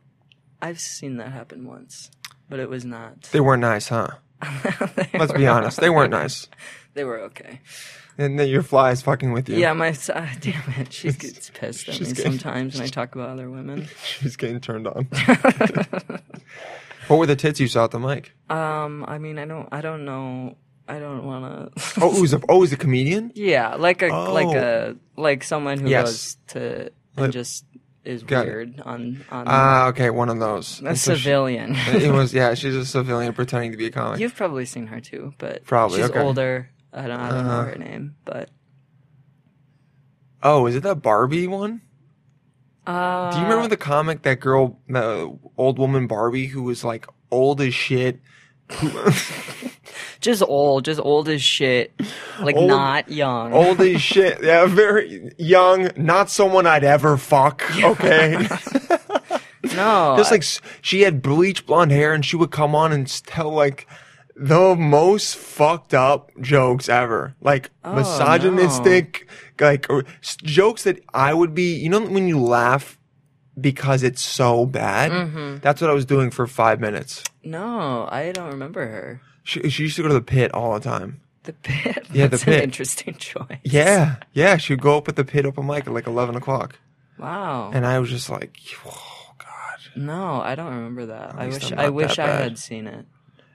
I've 0.61 0.79
seen 0.81 1.17
that 1.19 1.33
happen 1.33 1.67
once, 1.67 2.11
but 2.49 2.61
it 2.61 2.69
was 2.69 2.85
not. 2.85 3.23
They 3.33 3.41
weren't 3.41 3.61
nice, 3.63 3.89
huh? 3.89 4.09
Let's 5.15 5.33
be 5.33 5.47
honest. 5.47 5.81
They 5.81 5.91
weren't 5.91 6.11
nice. 6.11 6.49
They 6.95 7.03
were 7.03 7.19
okay. 7.23 7.61
And 8.17 8.39
then 8.39 8.49
your 8.49 8.63
fly 8.63 8.93
is 8.93 9.03
fucking 9.03 9.33
with 9.33 9.49
you. 9.49 9.57
Yeah, 9.57 9.73
my 9.73 9.89
uh, 9.91 10.27
damn 10.41 10.63
it, 10.79 10.93
she 10.93 11.13
gets 11.13 11.51
pissed 11.51 11.89
at 11.89 11.95
she's 11.97 12.09
me 12.09 12.15
getting- 12.15 12.33
sometimes 12.33 12.75
when 12.75 12.85
I 12.85 12.89
talk 12.89 13.15
about 13.15 13.31
other 13.31 13.51
women. 13.51 13.89
She's 14.05 14.37
getting 14.37 14.61
turned 14.61 14.87
on. 14.87 15.05
what 17.09 17.19
were 17.19 17.27
the 17.27 17.37
tits 17.37 17.61
you 17.61 17.69
saw 17.69 17.85
at 17.85 17.91
the 17.91 17.99
mic? 17.99 18.33
Um, 18.49 19.05
I 19.07 19.19
mean, 19.19 19.39
I 19.39 19.45
don't, 19.45 19.69
I 19.73 19.81
don't 19.81 20.05
know, 20.05 20.57
I 20.89 20.99
don't 20.99 21.25
want 21.25 21.75
to. 21.77 22.01
Oh, 22.01 22.21
was 22.21 22.33
a, 22.33 22.41
oh, 22.49 22.59
was 22.61 22.73
a 22.73 22.77
comedian? 22.77 23.33
yeah, 23.35 23.75
like 23.75 24.03
a 24.03 24.07
like 24.09 24.47
Oh. 24.47 24.97
a 25.17 25.21
like 25.21 25.45
someone 25.45 25.79
who 25.81 25.89
Yes. 25.89 26.05
goes 26.05 26.37
to 26.49 26.91
Like- 27.17 27.25
and 27.25 27.33
just 27.33 27.65
is 28.05 28.23
Got 28.23 28.47
it. 28.47 28.51
weird 28.51 28.81
on 28.85 29.25
on 29.31 29.45
Ah, 29.49 29.87
okay, 29.89 30.11
one 30.11 30.29
of 30.29 30.39
those. 30.39 30.83
a 30.85 30.95
so 30.95 31.15
she- 31.15 31.23
civilian. 31.23 31.75
it 31.75 32.13
was, 32.13 32.35
yeah, 32.35 32.53
she's 32.55 32.77
a 32.77 32.85
civilian 32.85 33.33
pretending 33.33 33.71
to 33.73 33.79
be 33.79 33.87
a 33.87 33.91
comic. 33.91 34.21
You've 34.21 34.37
probably 34.37 34.67
seen 34.67 34.87
her 34.89 35.01
too, 35.01 35.33
but 35.39 35.65
Probably, 35.65 36.01
she's 36.03 36.11
okay. 36.11 36.21
older. 36.21 36.69
I 36.95 37.07
don't, 37.09 37.21
I 37.21 37.29
don't 37.31 37.47
know 37.47 37.53
Uh-huh. 37.53 37.65
her 37.65 37.77
name, 37.77 38.15
but 38.25 38.51
Oh, 40.43 40.67
is 40.67 40.77
it 40.77 40.83
that 40.83 40.97
Barbie 41.03 41.47
one? 41.47 41.81
uh, 42.87 43.31
Do 43.33 43.39
you 43.39 43.45
remember 43.45 43.67
the 43.69 43.77
comic, 43.79 44.23
that 44.23 44.41
girl, 44.41 44.79
the 44.89 45.37
old 45.57 45.79
woman 45.79 46.07
Barbie 46.07 46.47
who 46.47 46.63
was 46.65 46.85
like 46.85 47.07
old 47.31 47.61
as 47.61 47.75
shit? 47.75 48.21
just 50.21 50.43
old, 50.43 50.85
just 50.85 51.01
old 51.01 51.29
as 51.29 51.43
shit, 51.43 51.93
like 52.41 52.57
Old- 52.57 52.69
not 52.69 53.11
young. 53.11 53.53
old 53.53 53.81
as 53.81 54.01
shit. 54.03 54.43
Yeah, 54.43 54.67
very 54.67 55.33
young. 55.39 55.91
Not 55.97 56.31
someone 56.31 56.67
I'd 56.67 56.85
ever 56.85 57.17
fuck. 57.17 57.63
Okay. 57.83 58.47
No, 59.75 60.15
Just 60.19 60.31
like 60.31 60.43
s- 60.43 60.61
she 60.83 61.01
had 61.01 61.23
bleach 61.23 61.65
blonde 61.65 61.91
hair, 61.91 62.13
and 62.13 62.23
she 62.25 62.37
would 62.37 62.51
come 62.51 62.75
on 62.75 62.93
and 62.93 63.07
tell 63.25 63.51
like 63.51 63.89
the 64.37 64.75
most 64.75 65.37
fucked 65.37 65.95
up 65.95 66.31
jokes 66.41 66.89
ever, 66.89 67.35
like 67.41 67.71
Oh, 67.85 67.95
misogynistic, 67.95 69.29
like 69.61 69.87
or, 69.89 70.05
s- 70.23 70.37
jokes 70.43 70.85
that 70.85 71.01
I 71.13 71.33
would 71.35 71.55
be. 71.55 71.77
You 71.77 71.89
know 71.89 72.01
when 72.07 72.29
you 72.29 72.41
laugh 72.41 72.99
because 73.61 74.03
it's 74.03 74.23
so 74.23 74.67
bad. 74.67 75.13
Mm-hmm. 75.13 75.59
That's 75.59 75.81
what 75.81 75.91
I 75.91 75.95
was 75.95 76.05
doing 76.05 76.31
for 76.31 76.47
five 76.47 76.81
minutes. 76.81 77.23
no, 77.45 78.09
I 78.11 78.33
don't 78.33 78.51
remember 78.51 78.85
her. 78.87 79.21
She, 79.45 79.69
she 79.71 79.83
used 79.85 79.97
to 79.97 80.03
go 80.03 80.09
to 80.09 80.15
the 80.15 80.23
pit 80.23 80.53
all 80.55 80.75
the 80.75 80.81
time. 80.81 81.21
The 81.45 81.53
pit. 81.53 82.07
Yeah, 82.13 82.25
the 82.25 82.29
That's 82.31 82.45
pit. 82.45 82.57
An 82.57 82.63
interesting 82.65 83.15
choice. 83.15 83.59
Yeah, 83.63 84.17
yeah. 84.33 84.57
She'd 84.57 84.81
go 84.81 84.97
up 84.97 85.09
at 85.09 85.17
the 85.17 85.25
pit 85.25 85.45
open 85.45 85.67
mic 85.67 85.87
at 85.87 85.93
like 85.93 86.07
eleven 86.07 86.35
o'clock, 86.37 86.79
Wow. 87.19 87.71
and 87.75 87.85
I 87.87 87.99
was 87.99 88.09
just 88.09 88.31
like, 88.31 88.57
"Oh 88.87 89.33
God!" 89.39 89.79
no, 89.95 90.41
I 90.41 90.55
don't 90.55 90.75
remember 90.75 91.07
that. 91.07 91.35
I 91.37 91.49
wish. 91.49 91.71
I 91.73 91.91
wish 91.91 92.19
I 92.19 92.27
bad. 92.27 92.43
had 92.45 92.59
seen 92.59 92.87
it. 92.87 93.05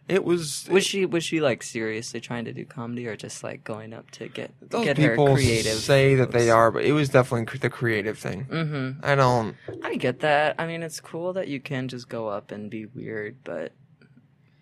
It 0.09 0.25
was. 0.25 0.67
Was 0.71 0.85
she? 0.85 1.05
Was 1.05 1.23
she 1.23 1.39
like 1.39 1.61
seriously 1.63 2.19
trying 2.19 2.45
to 2.45 2.51
do 2.53 2.65
comedy, 2.65 3.07
or 3.07 3.15
just 3.15 3.43
like 3.43 3.63
going 3.63 3.93
up 3.93 4.09
to 4.11 4.27
get 4.27 4.51
Those 4.59 4.83
get 4.85 4.97
her 4.97 5.11
people 5.11 5.35
creative? 5.35 5.75
say 5.77 6.15
that 6.15 6.31
they 6.31 6.49
are, 6.49 6.71
but 6.71 6.83
it 6.83 6.93
was 6.93 7.09
definitely 7.09 7.57
the 7.59 7.69
creative 7.69 8.17
thing. 8.17 8.45
Mm-hmm. 8.45 9.05
I 9.05 9.13
don't. 9.15 9.55
I 9.83 9.95
get 9.95 10.21
that. 10.21 10.55
I 10.57 10.65
mean, 10.65 10.81
it's 10.83 10.99
cool 10.99 11.33
that 11.33 11.47
you 11.47 11.59
can 11.59 11.87
just 11.87 12.09
go 12.09 12.27
up 12.27 12.51
and 12.51 12.69
be 12.71 12.87
weird, 12.87 13.37
but 13.43 13.71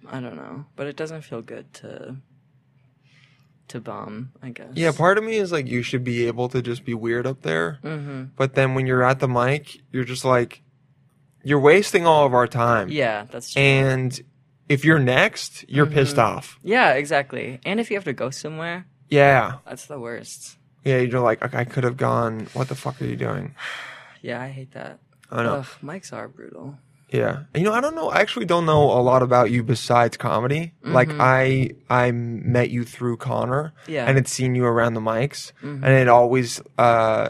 I 0.10 0.20
don't 0.20 0.36
know. 0.36 0.66
But 0.76 0.88
it 0.88 0.96
doesn't 0.98 1.22
feel 1.22 1.42
good 1.42 1.74
to 1.76 2.18
to 3.70 3.80
bomb. 3.82 4.32
I 4.42 4.50
guess. 4.50 4.68
Yeah, 4.74 4.92
part 4.92 5.18
of 5.18 5.24
me 5.24 5.38
is 5.38 5.52
like 5.52 5.68
you 5.68 5.82
should 5.82 6.04
be 6.04 6.28
able 6.28 6.50
to 6.50 6.62
just 6.62 6.86
be 6.86 6.94
weird 6.94 7.26
up 7.28 7.42
there, 7.42 7.80
Mm-hmm. 7.84 8.24
but 8.36 8.56
then 8.56 8.76
when 8.76 8.86
you're 8.88 9.04
at 9.04 9.20
the 9.20 9.28
mic, 9.28 9.78
you're 9.92 10.04
just 10.06 10.24
like, 10.26 10.62
you're 11.44 11.60
wasting 11.60 12.06
all 12.06 12.26
of 12.26 12.34
our 12.34 12.48
time. 12.48 12.90
Yeah, 12.90 13.26
that's 13.32 13.54
true. 13.54 13.62
And 13.62 14.20
if 14.69 14.84
you're 14.86 14.99
next, 14.99 15.65
you're 15.69 15.86
pissed 15.86 16.15
Mm-hmm. 16.17 16.38
off. 16.38 16.60
yeah, 16.63 16.93
exactly. 16.93 17.60
And 17.65 17.80
if 17.80 17.89
you 17.89 17.97
have 17.97 18.06
to 18.06 18.13
go 18.13 18.30
somewhere, 18.30 18.86
Yeah. 19.10 19.53
that's 19.65 19.86
the 19.88 19.99
worst. 19.99 20.58
Yeah, 20.84 20.99
you're 20.99 21.19
like, 21.21 21.43
okay, 21.43 21.58
I 21.58 21.65
could 21.65 21.84
have 21.84 21.97
gone. 21.97 22.47
What 22.53 22.67
the 22.69 22.75
fuck 22.75 23.01
are 23.01 23.06
you 23.06 23.15
doing? 23.17 23.56
Yeah, 24.21 24.41
I 24.41 24.47
hate 24.49 24.71
that. 24.71 24.99
I 25.32 25.43
know. 25.43 25.58
Ugh, 25.58 25.65
mics 25.84 26.12
are 26.12 26.27
brutal. 26.27 26.75
Yeah. 27.12 27.43
You 27.56 27.62
know, 27.63 27.71
I 27.71 27.80
don't 27.80 27.95
know. 27.95 28.10
I 28.10 28.19
actually 28.19 28.45
don't 28.45 28.65
know 28.65 28.84
a 28.91 28.99
lot 28.99 29.21
about 29.21 29.51
you 29.51 29.63
besides 29.63 30.17
comedy. 30.17 30.73
Like 30.84 31.10
I 31.12 31.71
I 31.89 32.12
met 32.12 32.69
you 32.71 32.84
through 32.84 33.17
Connor. 33.17 33.73
Mm-hmm. 33.84 33.91
Yeah. 33.91 33.99
Mm-hmm. 34.01 34.10
And 34.10 34.17
had 34.17 34.27
seen 34.27 34.56
you 34.56 34.65
around 34.65 34.95
the 34.95 35.01
mics. 35.01 35.51
And 35.62 35.86
it 35.86 36.10
always 36.10 36.60
uh 36.80 37.30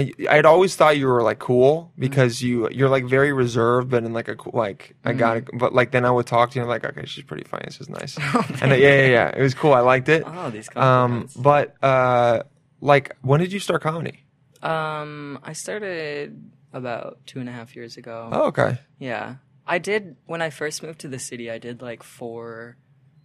I, 0.00 0.12
I'd 0.28 0.46
always 0.46 0.74
thought 0.76 0.96
you 0.96 1.06
were 1.06 1.22
like 1.22 1.38
cool 1.38 1.92
because 1.98 2.42
you 2.42 2.68
you're 2.70 2.88
like 2.88 3.04
very 3.04 3.32
reserved, 3.32 3.90
but 3.90 4.04
in 4.04 4.12
like 4.12 4.28
a 4.28 4.36
cool 4.36 4.52
like 4.54 4.96
I 5.04 5.12
got 5.12 5.36
it. 5.38 5.48
But 5.52 5.74
like 5.74 5.90
then 5.90 6.04
I 6.04 6.10
would 6.10 6.26
talk 6.26 6.50
to 6.50 6.56
you 6.56 6.62
and 6.62 6.68
like 6.68 6.84
okay, 6.84 7.06
she's 7.06 7.24
pretty 7.24 7.44
funny. 7.44 7.64
This 7.66 7.80
is 7.80 7.88
nice. 7.88 8.16
and 8.62 8.72
uh, 8.72 8.76
yeah, 8.76 9.02
yeah, 9.02 9.06
yeah. 9.06 9.28
It 9.36 9.42
was 9.42 9.54
cool. 9.54 9.74
I 9.74 9.80
liked 9.80 10.08
it. 10.08 10.24
Oh, 10.26 10.50
these 10.50 10.68
Um, 10.76 11.28
but 11.36 11.76
uh, 11.82 12.42
like 12.80 13.16
when 13.22 13.40
did 13.40 13.52
you 13.52 13.60
start 13.60 13.82
comedy? 13.82 14.24
Um, 14.62 15.38
I 15.42 15.52
started 15.52 16.50
about 16.72 17.18
two 17.26 17.40
and 17.40 17.48
a 17.48 17.52
half 17.52 17.74
years 17.74 17.96
ago. 17.96 18.28
Oh, 18.32 18.46
okay. 18.48 18.78
Yeah. 18.98 19.36
I 19.66 19.78
did 19.78 20.16
when 20.26 20.42
I 20.42 20.50
first 20.50 20.82
moved 20.82 21.00
to 21.00 21.08
the 21.08 21.18
city. 21.18 21.50
I 21.50 21.58
did 21.58 21.82
like 21.82 22.02
four 22.02 22.76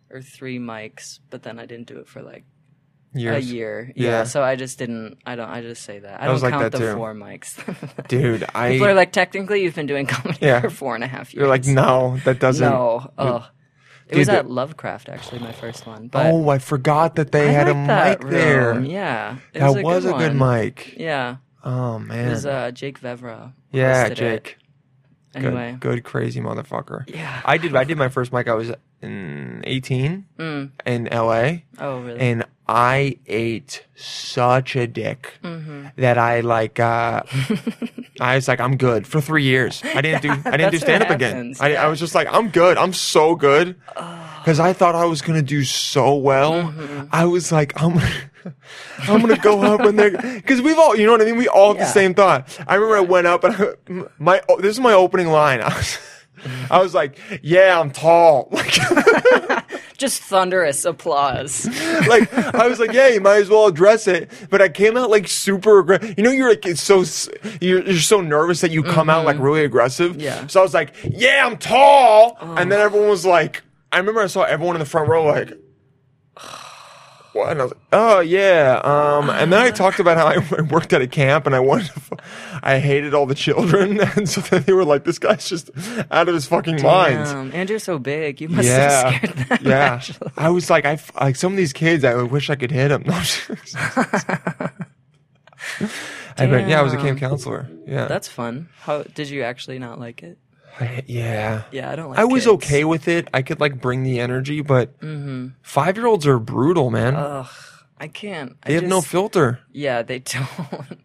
or 0.10 0.22
three 0.22 0.60
mics, 0.60 1.20
but 1.30 1.44
then 1.44 1.60
I 1.60 1.66
didn't 1.66 1.88
do 1.88 1.98
it 2.00 2.08
for 2.08 2.22
like 2.22 2.46
Years. 3.16 3.38
a 3.38 3.42
year. 3.54 3.92
Yeah. 3.96 4.10
Yeah. 4.10 4.24
So 4.26 4.44
I 4.44 4.56
just 4.56 4.78
didn't. 4.78 5.18
I 5.26 5.36
don't. 5.36 5.50
I 5.50 5.62
just 5.62 5.84
say 5.84 6.00
that. 6.00 6.22
I, 6.22 6.26
I 6.26 6.28
don't 6.28 6.42
like 6.42 6.52
count 6.54 6.72
the 6.74 6.78
too. 6.80 6.94
four 6.96 7.14
mics. 7.16 7.56
Dude, 8.08 8.46
I 8.54 8.72
People 8.74 8.88
are 8.88 8.94
like, 8.94 9.12
technically, 9.14 9.64
you've 9.64 9.76
been 9.76 9.88
doing 9.88 10.06
comedy 10.06 10.40
Yeah. 10.46 10.60
for 10.62 10.70
four 10.70 10.96
and 10.96 11.04
a 11.04 11.08
half 11.08 11.34
years. 11.34 11.40
you're 11.40 11.48
like 11.48 11.66
no, 11.66 12.18
that 12.26 12.40
doesn't. 12.40 12.70
no. 12.70 13.10
Ugh. 13.18 13.44
It 14.08 14.18
was 14.20 14.30
at 14.30 14.48
Lovecraft 14.50 15.10
actually, 15.10 15.40
my 15.40 15.52
first 15.52 15.88
one. 15.88 16.10
But 16.10 16.28
oh, 16.28 16.48
I 16.50 16.60
forgot 16.60 17.16
that 17.16 17.32
they 17.32 17.50
I 17.50 17.52
had 17.52 17.68
a 17.68 17.74
mic 17.74 18.30
there. 18.30 18.80
Yeah, 18.80 19.38
it 19.54 19.60
that 19.60 19.74
was, 19.74 19.84
was, 19.84 20.06
a 20.06 20.10
a 20.10 20.12
good, 20.20 20.34
good 20.34 20.36
mic. 20.36 20.94
Yeah, 20.98 21.38
Oh 21.64 21.98
man, 21.98 22.28
it 22.28 22.30
was 22.30 22.46
uh, 22.46 22.70
Jake 22.72 23.00
Vevra. 23.02 23.54
yeah, 23.72 24.06
hosted 24.08 24.12
it. 24.12 24.16
Jake. 24.16 24.58
Good, 25.34 25.46
Anyway, 25.46 25.78
good 25.80 26.04
crazy 26.04 26.40
motherfucker. 26.40 27.10
yeah. 27.14 27.42
I 27.44 27.58
did. 27.58 27.76
I 27.76 27.84
did 27.84 27.98
my 27.98 28.10
first 28.10 28.32
mic. 28.32 28.48
I 28.48 28.54
was 28.54 28.72
in 29.02 29.64
18 29.66 30.26
Mm. 30.38 30.72
in 30.86 31.06
LA, 31.12 31.62
Oh 31.80 32.00
really? 32.02 32.20
and 32.20 32.46
I 32.68 33.18
ate 33.28 33.86
such 33.96 34.76
a 34.76 34.88
dick 34.88 35.34
Mm-hmm. 35.44 35.88
that 36.02 36.18
I 36.18 36.40
like. 36.42 36.80
uh 36.80 37.22
I 38.20 38.36
was 38.36 38.48
like, 38.48 38.60
I'm 38.62 38.78
good 38.78 39.06
for 39.06 39.20
three 39.22 39.44
years. 39.44 39.82
I 39.84 40.02
didn't 40.02 40.22
do. 40.22 40.32
I 40.50 40.58
didn't 40.58 40.72
do 40.72 40.78
stand 40.80 41.04
up 41.04 41.10
again. 41.10 41.54
I, 41.60 41.76
I 41.76 41.88
was 41.88 42.00
just 42.00 42.16
like, 42.16 42.28
I'm 42.32 42.50
good. 42.50 42.78
I'm 42.78 42.94
so 42.94 43.36
good 43.36 43.76
because 44.40 44.60
I 44.60 44.74
thought 44.74 44.96
I 44.96 45.06
was 45.06 45.22
gonna 45.22 45.42
do 45.42 45.64
so 45.64 46.16
well. 46.16 46.54
Mm-hmm. 46.64 47.08
I 47.12 47.26
was 47.26 47.52
like, 47.52 47.74
I'm. 47.82 48.00
I'm 49.08 49.20
gonna 49.22 49.38
go 49.38 49.62
up 49.64 49.82
and 49.82 49.98
there 49.98 50.12
because 50.12 50.62
we've 50.62 50.78
all, 50.78 50.96
you 50.96 51.06
know 51.08 51.14
what 51.14 51.22
I 51.22 51.26
mean. 51.26 51.38
We 51.38 51.48
all 51.48 51.70
have 51.70 51.80
the 51.80 51.86
same 51.92 52.14
thought. 52.14 52.48
I 52.68 52.76
remember 52.76 52.98
I 52.98 53.00
went 53.02 53.26
up 53.28 53.44
and 53.44 53.56
I, 53.56 54.08
my 54.20 54.40
this 54.60 54.76
is 54.76 54.80
my 54.80 54.94
opening 54.94 55.28
line. 55.30 55.62
I 55.62 55.76
was, 55.76 55.98
I 56.70 56.78
was 56.80 56.94
like, 56.94 57.18
"Yeah, 57.42 57.80
I'm 57.80 57.90
tall." 57.92 58.50
Like, 58.52 59.65
Just 59.98 60.22
thunderous 60.22 60.84
applause. 60.86 61.66
like 62.08 62.34
I 62.34 62.68
was 62.68 62.80
like, 62.80 62.92
"Yeah, 62.92 63.08
you 63.08 63.22
might 63.22 63.38
as 63.38 63.50
well 63.50 63.68
address 63.68 64.08
it." 64.08 64.30
But 64.50 64.62
I 64.62 64.70
came 64.70 64.98
out 64.98 65.10
like 65.10 65.28
super 65.28 65.80
aggressive. 65.80 66.16
You 66.18 66.24
know, 66.24 66.32
you're 66.32 66.50
like 66.50 66.66
it's 66.66 66.82
so 66.82 67.04
you're, 67.62 67.82
you're 67.84 68.00
so 68.00 68.22
nervous 68.22 68.62
that 68.62 68.72
you 68.72 68.84
come 68.84 69.10
out 69.10 69.26
like 69.26 69.40
really 69.40 69.64
aggressive. 69.64 70.12
Mm-hmm. 70.14 70.20
Yeah. 70.22 70.48
So 70.48 70.60
I 70.60 70.64
was 70.64 70.74
like, 70.74 70.94
"Yeah, 71.04 71.44
I'm 71.46 71.58
tall," 71.58 72.38
Oh. 72.42 72.56
and 72.56 72.72
then 72.72 72.80
everyone 72.80 73.10
was 73.10 73.26
like, 73.26 73.64
I 73.92 73.98
remember 73.98 74.22
I 74.22 74.28
saw 74.28 74.44
everyone 74.44 74.76
in 74.76 74.80
the 74.80 74.86
front 74.86 75.08
row 75.10 75.26
like. 75.26 75.54
What? 77.36 77.52
And 77.52 77.60
I 77.60 77.64
was 77.66 77.74
like, 77.74 77.82
oh 77.92 78.20
yeah. 78.22 78.80
Um, 78.86 79.30
and 79.30 79.52
then 79.52 79.60
I 79.62 79.70
talked 79.70 80.00
about 80.00 80.16
how 80.16 80.28
I 80.28 80.62
worked 80.72 80.94
at 80.94 81.02
a 81.02 81.08
camp 81.08 81.46
and 81.46 81.54
I 81.54 81.60
wanted 81.60 81.88
to, 81.88 81.94
f- 81.98 82.60
I 82.64 82.80
hated 82.80 83.14
all 83.14 83.26
the 83.26 83.36
children. 83.36 84.00
And 84.16 84.30
so 84.30 84.40
then 84.40 84.64
they 84.64 84.72
were 84.72 84.86
like, 84.86 85.04
this 85.04 85.20
guy's 85.20 85.50
just 85.50 85.70
out 86.12 86.30
of 86.30 86.34
his 86.34 86.46
fucking 86.46 86.82
mind. 86.82 87.26
Damn, 87.26 87.52
and 87.54 87.70
you're 87.70 87.80
so 87.80 88.00
big. 88.00 88.40
You 88.40 88.48
must 88.48 88.68
Yeah. 88.70 89.10
have 89.12 89.32
scared 89.32 89.48
them. 89.50 89.58
Yeah. 89.70 89.78
actually. 89.80 90.32
I 90.38 90.50
was 90.50 90.70
like, 90.70 90.86
I, 90.86 90.98
like 91.20 91.36
some 91.36 91.52
of 91.52 91.58
these 91.58 91.74
kids, 91.74 92.06
I 92.06 92.16
wish 92.24 92.50
I 92.50 92.56
could 92.56 92.72
hit 92.72 92.88
them. 92.88 93.04
I 96.38 96.48
bet, 96.48 96.68
yeah, 96.70 96.80
I 96.80 96.84
was 96.84 96.94
a 96.94 96.98
camp 96.98 97.20
counselor. 97.20 97.68
Yeah. 97.86 98.08
That's 98.08 98.28
fun. 98.28 98.70
How 98.80 99.04
did 99.04 99.30
you 99.30 99.44
actually 99.44 99.80
not 99.80 100.00
like 100.00 100.24
it? 100.24 100.38
I, 100.80 101.04
yeah. 101.08 101.64
Yeah, 101.72 101.92
I 101.92 101.96
don't 101.96 102.10
like 102.10 102.20
I 102.20 102.26
was 102.26 102.44
kids. 102.44 102.54
okay 102.56 102.84
with 102.84 103.08
it. 103.08 103.28
I 103.34 103.42
could 103.42 103.60
like 103.60 103.80
bring 103.80 104.04
the 104.04 104.20
energy, 104.20 104.62
but 104.62 104.94
five 105.62 105.98
year 105.98 106.06
olds 106.08 106.28
are 106.28 106.40
brutal, 106.40 106.90
man. 106.92 107.14
Mm-hmm. 107.14 107.24
Ugh, 107.42 107.48
I 107.98 108.08
can't. 108.08 108.58
I 108.64 108.70
they 108.70 108.74
have 108.76 108.84
no 108.84 109.02
filter. 109.02 109.60
Yeah, 109.72 110.02
they 110.02 110.20
don't. 110.34 111.00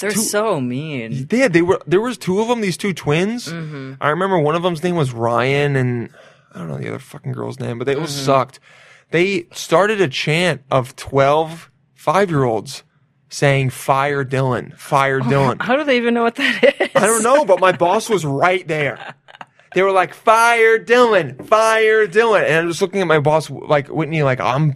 They're 0.00 0.10
too- 0.12 0.20
so 0.20 0.60
mean. 0.60 1.26
Yeah, 1.30 1.48
they 1.48 1.62
were. 1.62 1.80
There 1.86 2.00
was 2.00 2.16
two 2.18 2.40
of 2.40 2.48
them. 2.48 2.60
These 2.60 2.76
two 2.76 2.92
twins. 2.94 3.46
Mm-hmm. 3.48 3.94
I 4.00 4.10
remember 4.10 4.38
one 4.38 4.54
of 4.54 4.62
them's 4.62 4.82
name 4.82 4.96
was 4.96 5.12
Ryan, 5.12 5.74
and 5.76 6.10
I 6.54 6.58
don't 6.58 6.68
know 6.68 6.78
the 6.78 6.88
other 6.88 6.98
fucking 6.98 7.32
girl's 7.32 7.58
name, 7.58 7.78
but 7.78 7.86
they 7.86 7.94
all 7.94 8.02
Mm-hmm. 8.02 8.24
sucked. 8.24 8.60
They 9.10 9.46
started 9.52 10.00
a 10.00 10.08
chant 10.08 10.62
of 10.70 10.94
12 10.96 11.70
five 11.94 12.30
year 12.30 12.44
olds 12.44 12.84
saying 13.28 13.70
"Fire 13.70 14.24
Dylan, 14.24 14.76
Fire 14.76 15.20
oh, 15.20 15.24
Dylan." 15.24 15.60
How 15.60 15.76
do 15.76 15.84
they 15.84 15.96
even 15.96 16.14
know 16.14 16.22
what 16.22 16.36
that 16.36 16.80
is? 16.80 16.90
I 16.94 17.06
don't 17.06 17.22
know, 17.22 17.44
but 17.44 17.60
my 17.60 17.72
boss 17.86 18.08
was 18.08 18.24
right 18.24 18.66
there. 18.66 19.14
They 19.74 19.82
were 19.82 19.92
like, 19.92 20.14
"Fire 20.14 20.78
Dylan, 20.78 21.46
Fire 21.46 22.06
Dylan," 22.06 22.44
and 22.44 22.54
I'm 22.54 22.68
just 22.68 22.82
looking 22.82 23.00
at 23.00 23.06
my 23.06 23.20
boss, 23.20 23.50
like 23.50 23.88
Whitney, 23.88 24.22
like 24.22 24.40
I'm. 24.40 24.74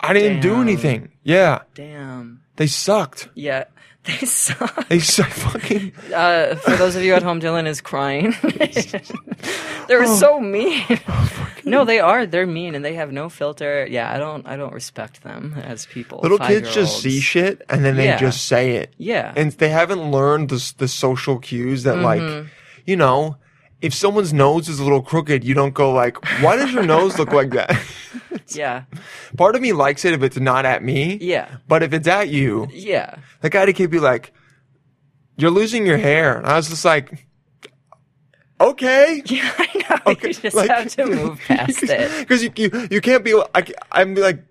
I 0.00 0.12
didn't 0.12 0.40
do 0.40 0.60
anything. 0.60 1.12
Yeah, 1.22 1.62
Damn. 1.74 2.42
they 2.56 2.66
sucked. 2.66 3.28
Yeah, 3.34 3.64
they 4.04 4.26
suck. 4.26 4.88
They 4.88 4.98
suck 4.98 5.28
fucking. 5.30 5.92
Uh, 6.12 6.56
for 6.56 6.76
those 6.76 6.96
of 6.96 7.02
you 7.02 7.14
at 7.14 7.22
home, 7.22 7.40
Dylan 7.40 7.66
is 7.66 7.80
crying. 7.80 8.34
They're 9.88 10.04
Oh. 10.04 10.16
so 10.16 10.40
mean. 10.40 10.82
no, 11.64 11.84
they 11.84 12.00
are. 12.00 12.26
They're 12.26 12.46
mean, 12.46 12.74
and 12.74 12.84
they 12.84 12.94
have 12.94 13.12
no 13.12 13.28
filter. 13.28 13.86
Yeah, 13.88 14.12
I 14.12 14.18
don't. 14.18 14.46
I 14.46 14.56
don't 14.56 14.72
respect 14.72 15.22
them 15.22 15.54
as 15.64 15.86
people. 15.86 16.20
Little 16.22 16.38
kids 16.38 16.72
just 16.74 17.00
see 17.02 17.20
shit 17.20 17.62
and 17.68 17.84
then 17.84 17.96
they 17.96 18.06
Yeah. 18.06 18.18
just 18.18 18.46
say 18.46 18.72
it. 18.76 18.92
Yeah. 18.98 19.32
And 19.36 19.52
they 19.52 19.68
haven't 19.68 20.10
learned 20.10 20.48
the, 20.50 20.72
the 20.78 20.88
social 20.88 21.38
cues 21.38 21.82
that, 21.84 21.96
Mm-hmm. 21.96 22.04
like, 22.40 22.46
you 22.86 22.96
know, 22.96 23.36
if 23.82 23.92
someone's 23.92 24.32
nose 24.32 24.68
is 24.68 24.78
a 24.78 24.82
little 24.84 25.02
crooked, 25.02 25.44
you 25.44 25.52
don't 25.54 25.74
go 25.74 25.92
like, 25.92 26.16
why 26.40 26.56
does 26.56 26.72
your 26.72 26.82
nose 26.84 27.18
look 27.18 27.32
like 27.32 27.50
that? 27.50 27.76
Yeah, 28.48 28.84
Part 29.38 29.56
of 29.56 29.62
me 29.62 29.72
likes 29.72 30.04
it 30.04 30.12
if 30.12 30.22
it's 30.22 30.38
not 30.38 30.66
at 30.66 30.82
me. 30.82 31.16
yeah, 31.22 31.56
But 31.68 31.82
if 31.82 31.94
it's 31.94 32.06
at 32.08 32.28
you, 32.28 32.68
yeah. 32.70 33.16
the 33.40 33.48
guy 33.48 33.64
to 33.64 33.72
keep 33.72 33.90
be 33.90 33.98
like, 33.98 34.32
you're 35.38 35.50
losing 35.50 35.86
your 35.86 35.96
hair. 35.96 36.36
And 36.36 36.46
I 36.46 36.56
was 36.56 36.68
just 36.68 36.84
like, 36.84 37.26
okay. 38.60 39.22
Yeah, 39.26 39.50
I 39.58 39.68
know. 39.88 40.12
Okay, 40.12 40.28
you 40.28 40.34
just 40.34 40.56
like- 40.56 40.68
have 40.68 40.88
to 40.96 41.06
move 41.06 41.40
past 41.46 41.82
it. 41.84 42.10
Because 42.28 42.42
you, 42.42 42.52
you, 42.56 42.88
you 42.90 43.00
can't 43.00 43.24
be, 43.24 43.34
I, 43.54 43.64
I'm 43.90 44.14
like, 44.14 44.44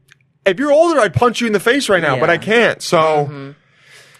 if 0.45 0.57
you're 0.57 0.71
older, 0.71 0.99
I'd 0.99 1.13
punch 1.13 1.39
you 1.41 1.47
in 1.47 1.53
the 1.53 1.59
face 1.59 1.87
right 1.87 2.01
now, 2.01 2.19
but 2.19 2.29
I 2.31 2.37
can't. 2.39 2.81
So 2.81 2.97
mm-hmm. 2.97 3.51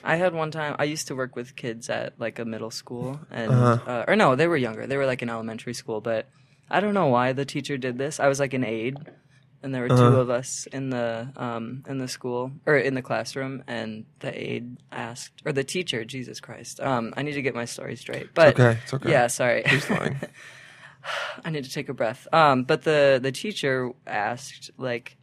I 0.03 0.15
had 0.15 0.33
one 0.33 0.51
time. 0.51 0.75
I 0.79 0.85
used 0.85 1.07
to 1.07 1.15
work 1.15 1.35
with 1.35 1.55
kids 1.55 1.89
at 1.89 2.19
like 2.19 2.39
a 2.39 2.45
middle 2.45 2.71
school, 2.71 3.19
and 3.29 3.51
Uh-huh. 3.51 3.77
uh, 3.87 4.03
or 4.07 4.15
no, 4.15 4.35
they 4.35 4.47
were 4.47 4.57
younger. 4.57 4.87
They 4.87 4.97
were 4.97 5.05
like 5.05 5.21
in 5.21 5.29
elementary 5.29 5.73
school, 5.73 6.01
but 6.01 6.27
I 6.69 6.79
don't 6.79 6.93
know 6.93 7.07
why 7.07 7.33
the 7.33 7.45
teacher 7.45 7.77
did 7.77 7.97
this. 7.97 8.19
I 8.19 8.27
was 8.27 8.39
like 8.39 8.53
an 8.53 8.63
aide, 8.63 8.97
and 9.61 9.73
there 9.75 9.81
were 9.83 9.89
Uh-huh. 9.89 10.09
two 10.09 10.15
of 10.17 10.29
us 10.29 10.67
in 10.71 10.89
the 10.89 11.31
um 11.35 11.83
in 11.87 11.97
the 11.99 12.07
school 12.07 12.51
or 12.65 12.77
in 12.77 12.93
the 12.95 13.01
classroom, 13.01 13.63
and 13.67 14.05
the 14.19 14.31
aide 14.33 14.77
asked 14.91 15.41
or 15.45 15.51
the 15.53 15.63
teacher, 15.63 16.03
Jesus 16.05 16.39
Christ, 16.39 16.79
um, 16.79 17.13
I 17.15 17.21
need 17.21 17.33
to 17.33 17.41
get 17.41 17.53
my 17.55 17.65
story 17.65 17.95
straight. 17.95 18.33
But 18.33 18.55
okay, 18.59 18.79
it's 18.83 18.93
okay. 18.93 19.09
yeah, 19.11 19.27
sorry. 19.27 19.63
He's 19.65 19.89
lying. 19.89 20.19
I 21.45 21.49
need 21.49 21.63
to 21.63 21.71
take 21.71 21.89
a 21.89 21.93
breath. 21.93 22.27
Um, 22.33 22.63
but 22.63 22.83
the 22.83 23.19
the 23.21 23.31
teacher 23.31 23.91
asked 24.05 24.71
like, 24.77 25.17